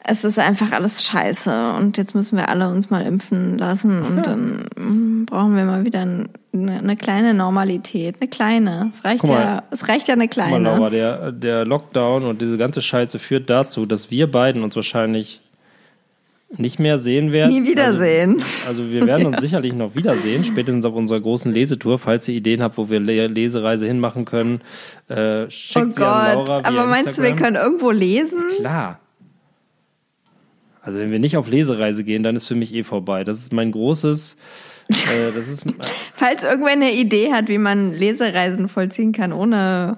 es 0.04 0.24
ist 0.24 0.38
einfach 0.38 0.72
alles 0.72 1.04
scheiße 1.04 1.74
und 1.74 1.96
jetzt 1.96 2.14
müssen 2.14 2.36
wir 2.36 2.48
alle 2.48 2.68
uns 2.68 2.90
mal 2.90 3.02
impfen 3.02 3.58
lassen 3.58 4.02
und 4.02 4.26
dann 4.26 4.66
mm, 4.76 5.26
brauchen 5.26 5.56
wir 5.56 5.64
mal 5.64 5.84
wieder 5.84 6.00
eine, 6.00 6.28
eine 6.52 6.96
kleine 6.96 7.34
Normalität, 7.34 8.16
eine 8.20 8.28
kleine. 8.28 8.90
Es 8.92 9.04
reicht 9.04 9.26
mal, 9.26 9.40
ja, 9.40 9.62
es 9.70 9.88
reicht 9.88 10.08
ja 10.08 10.14
eine 10.14 10.28
kleine. 10.28 10.58
Mal, 10.58 10.76
Laura, 10.76 10.90
der, 10.90 11.32
der 11.32 11.64
Lockdown 11.64 12.24
und 12.24 12.40
diese 12.40 12.58
ganze 12.58 12.82
Scheiße 12.82 13.18
führt 13.18 13.48
dazu, 13.48 13.86
dass 13.86 14.10
wir 14.10 14.30
beiden 14.30 14.64
uns 14.64 14.74
wahrscheinlich 14.74 15.40
nicht 16.58 16.78
mehr 16.78 16.98
sehen 16.98 17.32
werden. 17.32 17.52
Nie 17.52 17.66
wiedersehen. 17.66 18.42
Also, 18.66 18.82
also 18.82 18.90
wir 18.90 19.06
werden 19.06 19.26
uns 19.26 19.36
ja. 19.36 19.40
sicherlich 19.40 19.72
noch 19.72 19.94
wiedersehen, 19.94 20.44
spätestens 20.44 20.84
auf 20.84 20.94
unserer 20.94 21.20
großen 21.20 21.52
Lesetour. 21.52 21.98
Falls 21.98 22.28
ihr 22.28 22.34
Ideen 22.34 22.62
habt, 22.62 22.76
wo 22.76 22.90
wir 22.90 23.00
Lesereise 23.00 23.86
hinmachen 23.86 24.24
können, 24.24 24.60
äh, 25.08 25.48
schickt 25.48 25.86
oh 25.86 25.90
sie 25.90 26.00
Gott. 26.00 26.08
an 26.08 26.34
Laura. 26.34 26.58
Aber 26.64 26.86
meinst 26.86 27.06
Instagram. 27.06 27.30
du, 27.30 27.36
wir 27.36 27.42
können 27.42 27.56
irgendwo 27.56 27.90
lesen? 27.90 28.42
Klar. 28.58 28.98
Also 30.82 30.98
wenn 30.98 31.12
wir 31.12 31.20
nicht 31.20 31.36
auf 31.36 31.48
Lesereise 31.48 32.02
gehen, 32.02 32.22
dann 32.22 32.34
ist 32.34 32.46
für 32.46 32.56
mich 32.56 32.74
eh 32.74 32.82
vorbei. 32.82 33.22
Das 33.22 33.38
ist 33.38 33.52
mein 33.52 33.70
großes. 33.70 34.36
Äh, 34.88 35.32
das 35.32 35.48
ist, 35.48 35.64
Falls 36.14 36.42
irgendwer 36.42 36.72
eine 36.72 36.92
Idee 36.92 37.32
hat, 37.32 37.48
wie 37.48 37.58
man 37.58 37.92
Lesereisen 37.92 38.68
vollziehen 38.68 39.12
kann, 39.12 39.32
ohne. 39.32 39.96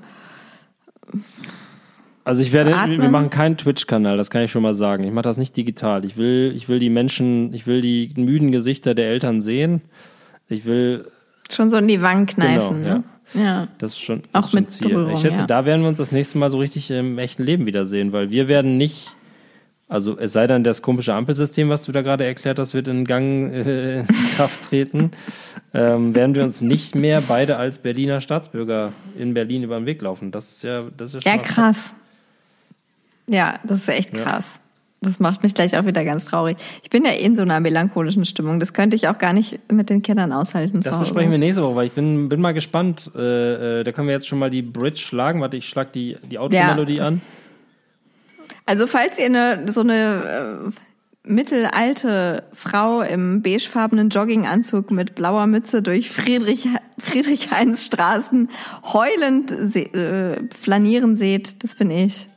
Also 2.23 2.43
ich 2.43 2.53
werde, 2.53 2.71
wir 2.71 3.11
machen 3.11 3.29
keinen 3.29 3.59
Twitch-Kanal, 3.59 4.17
das 4.17 4.31
kann 4.31 4.43
ich 4.43 4.51
schon 4.51 4.63
mal 4.63 4.73
sagen. 4.73 5.05
Ich 5.05 5.13
mache 5.13 5.25
das 5.25 5.37
nicht 5.37 5.57
digital. 5.57 6.07
Ich 6.07 6.17
will, 6.17 6.53
ich 6.57 6.69
will 6.69 6.79
die 6.79 6.89
Menschen, 6.89 7.53
ich 7.53 7.67
will 7.67 7.83
die 7.83 8.11
müden 8.17 8.51
Gesichter 8.51 8.95
der 8.95 9.09
Eltern 9.09 9.43
sehen. 9.43 9.83
Ich 10.49 10.65
will 10.65 11.07
schon 11.51 11.71
so 11.71 11.77
in 11.77 11.89
die 11.89 12.01
Wangen 12.01 12.27
kneifen. 12.27 12.83
Genau, 12.83 12.95
ne? 12.97 13.05
ja. 13.35 13.41
ja. 13.43 13.69
Das 13.77 13.93
ist 13.93 14.01
schon 14.01 14.23
auch 14.33 14.51
schon 14.51 14.61
mit 14.61 14.71
Ziel. 14.71 14.89
Berührung, 14.89 15.15
Ich 15.15 15.21
schätze, 15.21 15.41
ja. 15.41 15.47
da 15.47 15.67
werden 15.67 15.83
wir 15.83 15.89
uns 15.89 15.99
das 15.99 16.13
nächste 16.13 16.39
Mal 16.39 16.49
so 16.51 16.59
richtig 16.59 16.91
im 16.91 17.19
echten 17.19 17.43
Leben 17.43 17.67
wiedersehen, 17.67 18.13
weil 18.13 18.31
wir 18.31 18.49
werden 18.49 18.79
nicht 18.79 19.15
also 19.89 20.19
es 20.19 20.33
sei 20.33 20.47
denn, 20.47 20.65
das 20.65 20.83
komische 20.83 21.15
Ampelsystem, 21.15 21.69
was 21.69 21.83
du 21.83 21.93
da 21.93 22.03
gerade 22.03 22.25
erklärt 22.25 22.59
hast, 22.59 22.75
wird 22.75 22.89
in 22.89 23.05
Gang 23.05 23.53
äh, 23.53 24.01
in 24.01 24.07
Kraft 24.37 24.69
treten, 24.69 25.11
ähm, 25.75 26.15
werden 26.15 26.35
wir 26.35 26.43
uns 26.43 26.61
nicht 26.61 26.95
mehr 26.95 27.21
beide 27.21 27.57
als 27.57 27.79
Berliner 27.79 28.21
Staatsbürger 28.21 28.93
in 29.19 29.35
Berlin 29.35 29.63
über 29.63 29.77
den 29.77 29.87
Weg 29.87 30.01
laufen. 30.01 30.31
Das 30.31 30.53
ist 30.53 30.65
ja, 30.65 30.85
das 30.97 31.15
ist 31.15 31.25
ja 31.25 31.37
krass. 31.37 31.95
Ja, 33.27 33.59
das 33.65 33.79
ist 33.79 33.89
echt 33.89 34.15
krass. 34.15 34.55
Ja. 34.55 34.61
Das 35.05 35.21
macht 35.21 35.43
mich 35.43 35.55
gleich 35.55 35.77
auch 35.77 35.85
wieder 35.85 36.03
ganz 36.03 36.25
traurig. 36.25 36.57
Ich 36.83 36.89
bin 36.89 37.05
ja 37.05 37.13
eh 37.13 37.23
in 37.23 37.37
so 37.37 37.43
einer 37.43 37.61
melancholischen 37.61 38.25
Stimmung. 38.25 38.59
Das 38.59 38.73
könnte 38.73 38.97
ich 38.97 39.07
auch 39.09 39.19
gar 39.19 39.35
nicht 39.35 39.61
mit 39.71 39.91
den 39.91 40.01
Kindern 40.01 40.33
aushalten. 40.33 40.81
Das 40.81 40.99
besprechen 40.99 41.31
wir 41.31 41.37
nächste 41.37 41.63
Woche, 41.63 41.77
weil 41.77 41.87
ich 41.87 41.93
bin, 41.93 42.31
bin 42.31 42.41
mal 42.41 42.55
gespannt. 42.55 43.11
Äh, 43.15 43.81
äh, 43.81 43.85
da 43.85 43.93
können 43.93 44.09
wir 44.09 44.15
jetzt 44.15 44.27
schon 44.27 44.39
mal 44.39 44.49
die 44.49 44.63
Bridge 44.63 45.01
schlagen. 45.01 45.43
Warte, 45.43 45.59
ich 45.59 45.69
schlag 45.69 45.93
die, 45.93 46.17
die 46.31 46.39
Automelodie 46.39 46.97
ja. 46.97 47.09
an. 47.09 47.21
Also 48.67 48.87
falls 48.87 49.19
ihr 49.19 49.27
eine, 49.27 49.71
so 49.71 49.81
eine 49.81 50.71
äh, 51.25 51.31
mittelalte 51.31 52.45
Frau 52.53 53.01
im 53.01 53.43
beigefarbenen 53.43 54.11
Jogginganzug 54.11 54.91
mit 54.91 55.15
blauer 55.15 55.47
Mütze 55.47 55.83
durch 55.83 56.11
Friedrich, 56.11 56.69
Friedrich-Heinz 56.99 57.85
Straßen 57.85 58.51
heulend 58.93 59.51
se 59.51 59.81
äh, 59.81 60.49
flanieren 60.55 61.17
seht, 61.17 61.63
das 61.63 61.75
bin 61.75 61.91
ich. 61.91 62.29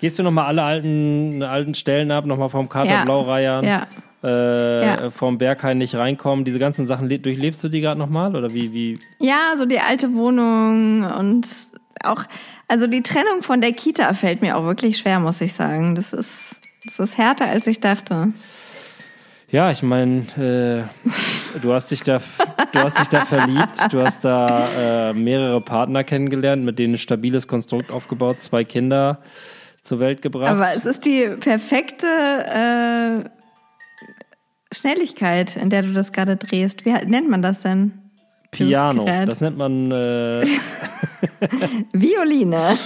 Gehst 0.00 0.18
du 0.18 0.22
nochmal 0.22 0.46
alle 0.46 0.62
alten, 0.62 1.42
alten 1.42 1.74
Stellen 1.74 2.10
ab, 2.10 2.26
nochmal 2.26 2.50
vom 2.50 2.68
Kater 2.68 2.90
ja. 2.90 3.04
Blaureihern? 3.04 3.64
Ja. 3.64 3.86
Äh, 4.22 4.86
ja. 4.86 5.10
vom 5.10 5.38
Berghain 5.38 5.78
nicht 5.78 5.94
reinkommen. 5.94 6.44
Diese 6.44 6.58
ganzen 6.58 6.84
Sachen, 6.84 7.08
durchlebst 7.08 7.62
du 7.62 7.68
die 7.68 7.80
gerade 7.80 7.98
nochmal? 7.98 8.34
Oder 8.34 8.52
wie, 8.52 8.72
wie? 8.72 8.98
Ja, 9.18 9.54
so 9.56 9.66
die 9.66 9.78
alte 9.78 10.12
Wohnung 10.14 11.04
und 11.04 11.46
auch, 12.02 12.24
also 12.68 12.86
die 12.86 13.02
Trennung 13.02 13.42
von 13.42 13.60
der 13.60 13.72
Kita 13.72 14.12
fällt 14.14 14.42
mir 14.42 14.56
auch 14.56 14.64
wirklich 14.64 14.98
schwer, 14.98 15.20
muss 15.20 15.40
ich 15.40 15.52
sagen. 15.52 15.94
Das 15.94 16.12
ist, 16.12 16.60
das 16.84 16.98
ist 16.98 17.18
härter, 17.18 17.46
als 17.46 17.66
ich 17.66 17.80
dachte. 17.80 18.32
Ja, 19.48 19.70
ich 19.70 19.82
meine, 19.82 20.22
äh, 20.38 21.60
du 21.60 21.72
hast 21.72 21.92
dich 21.92 22.02
da, 22.02 22.20
du 22.72 22.78
hast 22.80 22.98
dich 22.98 23.08
da 23.08 23.24
verliebt, 23.24 23.92
du 23.92 24.02
hast 24.02 24.24
da 24.24 25.10
äh, 25.10 25.12
mehrere 25.12 25.60
Partner 25.60 26.02
kennengelernt, 26.02 26.64
mit 26.64 26.80
denen 26.80 26.94
ein 26.94 26.98
stabiles 26.98 27.46
Konstrukt 27.46 27.92
aufgebaut, 27.92 28.40
zwei 28.40 28.64
Kinder 28.64 29.22
zur 29.82 30.00
Welt 30.00 30.20
gebracht. 30.20 30.50
Aber 30.50 30.74
es 30.74 30.84
ist 30.84 31.06
die 31.06 31.28
perfekte 31.38 32.08
äh, 32.08 33.30
Schnelligkeit, 34.74 35.56
in 35.56 35.70
der 35.70 35.82
du 35.82 35.92
das 35.92 36.12
gerade 36.12 36.36
drehst. 36.36 36.84
Wie 36.84 36.92
nennt 36.92 37.30
man 37.30 37.40
das 37.40 37.60
denn? 37.60 38.05
Piano. 38.56 39.04
Das 39.04 39.40
nennt 39.40 39.56
man. 39.56 39.90
Äh 39.90 40.44
Violine. 41.92 42.76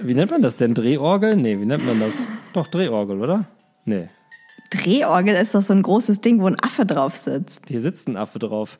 Wie 0.00 0.14
nennt 0.14 0.30
man 0.30 0.42
das 0.42 0.56
denn? 0.56 0.74
Drehorgel? 0.74 1.36
Nee, 1.36 1.58
wie 1.60 1.66
nennt 1.66 1.84
man 1.86 1.98
das? 2.00 2.24
Doch, 2.52 2.68
Drehorgel, 2.68 3.20
oder? 3.20 3.46
Nee. 3.84 4.08
Drehorgel 4.70 5.34
ist 5.36 5.54
doch 5.54 5.62
so 5.62 5.72
ein 5.74 5.82
großes 5.82 6.20
Ding, 6.20 6.40
wo 6.40 6.46
ein 6.46 6.56
Affe 6.62 6.84
drauf 6.86 7.16
sitzt. 7.16 7.62
Hier 7.68 7.80
sitzt 7.80 8.08
ein 8.08 8.16
Affe 8.16 8.38
drauf. 8.38 8.78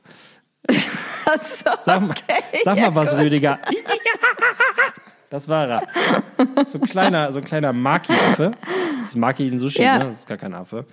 Achso, 1.24 1.70
Sag 1.82 2.01
mal, 2.02 2.10
okay, 2.10 2.43
sag 2.65 2.77
ja, 2.78 2.90
mal 2.90 2.97
was, 2.97 3.10
gut. 3.12 3.20
Rüdiger. 3.20 3.59
Das 5.31 5.47
war 5.47 5.69
er. 5.69 5.82
So 6.65 6.78
ein 6.78 6.86
kleiner, 6.86 7.31
so 7.35 7.40
ein 7.40 7.44
kleiner 7.44 7.74
Maki-Affe. 7.74 8.52
Das 9.02 9.10
ist 9.10 9.16
Maki 9.16 9.47
in 9.47 9.59
Sushi, 9.59 9.82
Ja. 9.82 9.98
ne? 9.98 10.05
Das 10.06 10.20
ist 10.20 10.27
gar 10.27 10.39
kein 10.39 10.55
Affe. 10.55 10.86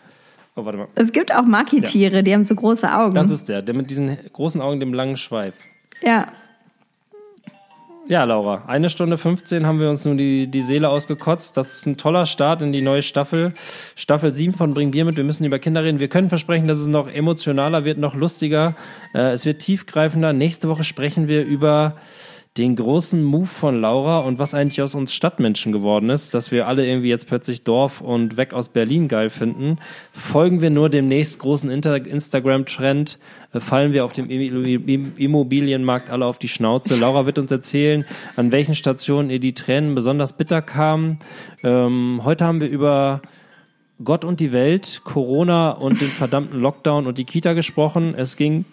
Oh, 0.55 0.63
warte 0.63 0.77
mal. 0.77 0.87
Es 0.95 1.11
gibt 1.11 1.33
auch 1.35 1.43
Maki-Tiere, 1.43 2.23
die 2.23 2.33
haben 2.33 2.45
so 2.45 2.55
große 2.55 2.91
Augen. 2.91 3.13
Das 3.15 3.29
ist 3.29 3.49
der, 3.49 3.61
der 3.61 3.75
mit 3.75 3.89
diesen 3.89 4.17
großen 4.31 4.61
Augen, 4.61 4.79
dem 4.79 4.93
langen 4.93 5.17
Schweif. 5.17 5.55
ja. 6.01 6.27
Ja, 8.07 8.23
Laura, 8.23 8.65
eine 8.67 8.91
Stunde 8.91 9.17
15 9.17 9.65
haben 9.65 9.79
wir 9.79 9.89
uns 9.89 10.05
nun 10.05 10.15
die, 10.15 10.45
die 10.45 10.61
Seele 10.61 10.89
ausgekotzt. 10.89 11.57
Das 11.57 11.73
ist 11.73 11.87
ein 11.87 11.97
toller 11.97 12.27
Start 12.27 12.61
in 12.61 12.71
die 12.71 12.83
neue 12.83 13.01
Staffel. 13.01 13.55
Staffel 13.95 14.31
7 14.31 14.53
von 14.53 14.75
Bring 14.75 14.91
Bier 14.91 15.05
mit. 15.05 15.17
Wir 15.17 15.23
müssen 15.23 15.43
über 15.43 15.57
Kinder 15.57 15.83
reden. 15.83 15.99
Wir 15.99 16.07
können 16.07 16.29
versprechen, 16.29 16.67
dass 16.67 16.77
es 16.77 16.85
noch 16.85 17.07
emotionaler 17.07 17.83
wird, 17.83 17.97
noch 17.97 18.13
lustiger. 18.13 18.75
Äh, 19.15 19.31
es 19.31 19.43
wird 19.47 19.57
tiefgreifender. 19.59 20.33
Nächste 20.33 20.69
Woche 20.69 20.83
sprechen 20.83 21.27
wir 21.27 21.45
über 21.45 21.95
den 22.57 22.77
großen 22.77 23.21
Move 23.21 23.47
von 23.47 23.81
Laura 23.81 24.19
und 24.19 24.39
was 24.39 24.53
eigentlich 24.53 24.81
aus 24.81 24.95
uns 24.95 25.13
Stadtmenschen 25.13 25.73
geworden 25.73 26.09
ist, 26.09 26.33
dass 26.33 26.51
wir 26.51 26.67
alle 26.67 26.87
irgendwie 26.87 27.09
jetzt 27.09 27.27
plötzlich 27.27 27.63
Dorf 27.63 27.99
und 27.99 28.37
weg 28.37 28.53
aus 28.53 28.69
Berlin 28.69 29.09
geil 29.09 29.29
finden. 29.29 29.77
Folgen 30.13 30.61
wir 30.61 30.69
nur 30.69 30.89
dem 30.89 31.05
nächst 31.05 31.39
großen 31.39 31.69
Instagram-Trend, 31.69 33.19
äh, 33.53 33.59
fallen 33.59 33.91
wir 33.91 34.05
auf 34.05 34.13
dem 34.13 34.29
Immo- 34.29 35.11
Immobilienmarkt 35.17 36.09
alle 36.09 36.25
auf 36.25 36.37
die 36.37 36.47
Schnauze. 36.47 36.97
Laura 36.97 37.25
wird 37.25 37.39
uns 37.39 37.51
erzählen, 37.51 38.05
an 38.37 38.53
welchen 38.53 38.73
Stationen 38.73 39.29
ihr 39.29 39.39
die 39.39 39.53
Tränen 39.53 39.93
besonders 39.93 40.31
bitter 40.33 40.61
kamen. 40.61 41.19
Ähm, 41.61 42.21
heute 42.23 42.45
haben 42.45 42.61
wir 42.61 42.69
über 42.69 43.21
Gott 44.01 44.23
und 44.23 44.39
die 44.39 44.53
Welt, 44.53 45.01
Corona 45.03 45.71
und 45.71 45.99
den 45.99 46.07
verdammten 46.07 46.61
Lockdown 46.61 47.05
und 47.05 47.17
die 47.17 47.25
Kita 47.25 47.51
gesprochen. 47.51 48.13
Es 48.15 48.37
ging 48.37 48.63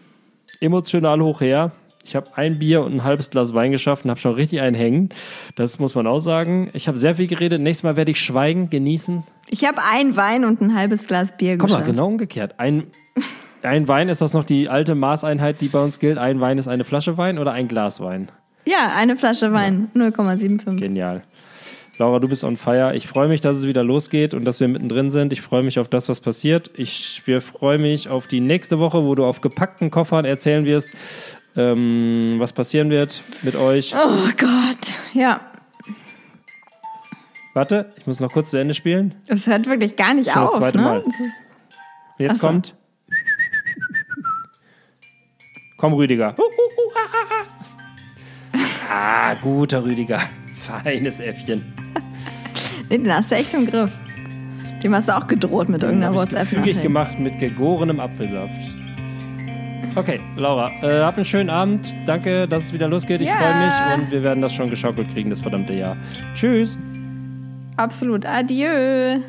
emotional 0.61 1.21
hoch 1.21 1.41
her. 1.41 1.73
Ich 2.05 2.17
habe 2.17 2.29
ein 2.37 2.59
Bier 2.59 2.83
und 2.83 2.95
ein 2.95 3.05
halbes 3.05 3.31
Glas 3.31 3.55
Wein 3.55 3.71
geschafft 3.73 4.05
und 4.05 4.11
habe 4.11 4.21
schon 4.21 4.35
richtig 4.35 4.61
einen 4.61 4.75
hängen. 4.75 5.11
Das 5.55 5.79
muss 5.79 5.95
man 5.95 6.07
auch 6.07 6.19
sagen. 6.19 6.71
Ich 6.73 6.89
habe 6.89 6.99
sehr 6.99 7.15
viel 7.15 7.27
geredet. 7.27 7.61
Nächstes 7.61 7.85
Mal 7.85 7.97
werde 7.97 8.11
ich 8.11 8.21
schweigen, 8.21 8.71
genießen. 8.71 9.23
Ich 9.49 9.65
habe 9.65 9.81
ein 9.91 10.17
Wein 10.17 10.45
und 10.45 10.61
ein 10.61 10.75
halbes 10.75 11.07
Glas 11.07 11.37
Bier 11.37 11.57
Guck 11.59 11.71
mal, 11.71 11.77
geschafft. 11.77 11.93
genau 11.93 12.07
umgekehrt. 12.07 12.55
Ein, 12.59 12.85
ein 13.63 13.87
Wein, 13.89 14.09
ist 14.09 14.21
das 14.21 14.33
noch 14.35 14.45
die 14.45 14.69
alte 14.69 14.95
Maßeinheit, 14.95 15.61
die 15.61 15.69
bei 15.69 15.83
uns 15.83 15.99
gilt? 15.99 16.19
Ein 16.19 16.41
Wein 16.41 16.59
ist 16.59 16.69
eine 16.69 16.85
Flasche 16.85 17.17
Wein 17.19 17.39
oder 17.39 17.53
ein 17.53 17.69
Glas 17.69 18.01
Wein? 18.01 18.31
Ja, 18.67 18.93
eine 18.97 19.17
Flasche 19.17 19.53
Wein. 19.53 19.91
0,75. 19.95 20.79
Genial. 20.79 21.23
Laura, 21.99 22.21
du 22.21 22.29
bist 22.29 22.43
on 22.43 22.57
fire. 22.57 22.97
Ich 22.97 23.07
freue 23.07 23.29
mich, 23.29 23.41
dass 23.41 23.59
es 23.59 23.67
wieder 23.67 23.85
losgeht 23.85 24.35
und 24.35 24.45
dass 24.45 24.61
wir 24.61 24.69
mittendrin 24.69 25.11
sind. 25.11 25.33
Ich 25.33 25.43
freue 25.43 25.63
mich 25.63 25.79
auf 25.79 25.89
das, 25.89 26.09
was 26.09 26.21
passiert. 26.21 26.71
Ich 26.75 27.23
wir 27.27 27.41
freue 27.41 27.79
mich 27.79 28.09
auf 28.09 28.27
die 28.27 28.41
nächste 28.41 28.79
Woche, 28.79 29.05
wo 29.05 29.15
du 29.15 29.25
auf 29.25 29.41
gepackten 29.41 29.91
Koffern 29.91 30.25
erzählen 30.25 30.65
wirst, 30.65 30.89
ähm, 31.57 32.35
was 32.39 32.53
passieren 32.53 32.91
wird 32.91 33.23
mit 33.43 33.57
euch. 33.57 33.95
Oh 33.95 34.29
Gott. 34.37 34.99
Ja. 35.13 35.41
Warte, 37.55 37.91
ich 37.99 38.07
muss 38.07 38.21
noch 38.21 38.33
kurz 38.33 38.51
zu 38.51 38.57
Ende 38.57 38.73
spielen. 38.75 39.15
Es 39.27 39.47
hört 39.47 39.67
wirklich 39.67 39.97
gar 39.97 40.15
nicht 40.15 40.31
Schon 40.31 40.43
das 40.43 40.51
auf. 40.53 40.59
zweite 40.59 40.79
ne? 40.79 40.85
Mal. 40.85 41.03
Das 41.03 41.15
jetzt 42.19 42.31
Ach 42.31 42.35
so. 42.37 42.47
kommt. 42.47 42.75
Komm, 45.77 45.93
Rüdiger. 45.95 46.35
Ah, 48.91 49.35
guter 49.43 49.85
Rüdiger. 49.85 50.21
Feines 50.57 51.19
Äffchen. 51.21 51.75
nee, 52.89 52.99
den 52.99 53.13
hast 53.13 53.31
du 53.31 53.35
echt 53.35 53.53
im 53.55 53.67
Griff. 53.67 53.91
Dem 54.83 54.95
hast 54.95 55.09
du 55.09 55.17
auch 55.17 55.27
gedroht 55.27 55.69
mit 55.69 55.83
irgendeiner 55.83 56.15
Hab 56.19 56.27
ich 56.29 56.35
WhatsApp-Nachricht. 56.37 56.83
gemacht 56.83 57.19
mit 57.19 57.39
gegorenem 57.39 58.01
Apfelsaft. 58.01 58.53
Okay, 59.95 60.21
Laura, 60.37 60.71
äh, 60.83 61.03
hab 61.03 61.17
einen 61.17 61.25
schönen 61.25 61.51
Abend. 61.51 61.95
Danke, 62.07 62.49
dass 62.49 62.65
es 62.65 62.73
wieder 62.73 62.89
losgeht. 62.89 63.21
Ich 63.21 63.29
Ja. 63.29 63.35
freue 63.37 63.99
mich 63.99 64.05
und 64.07 64.11
wir 64.13 64.23
werden 64.23 64.41
das 64.41 64.55
schon 64.55 64.71
geschaukelt 64.71 65.13
kriegen, 65.13 65.29
das 65.31 65.41
verdammte 65.41 65.75
Jahr. 65.75 65.97
Tschüss. 66.35 66.79
Absolut. 67.77 68.25
Adieu. 68.27 69.21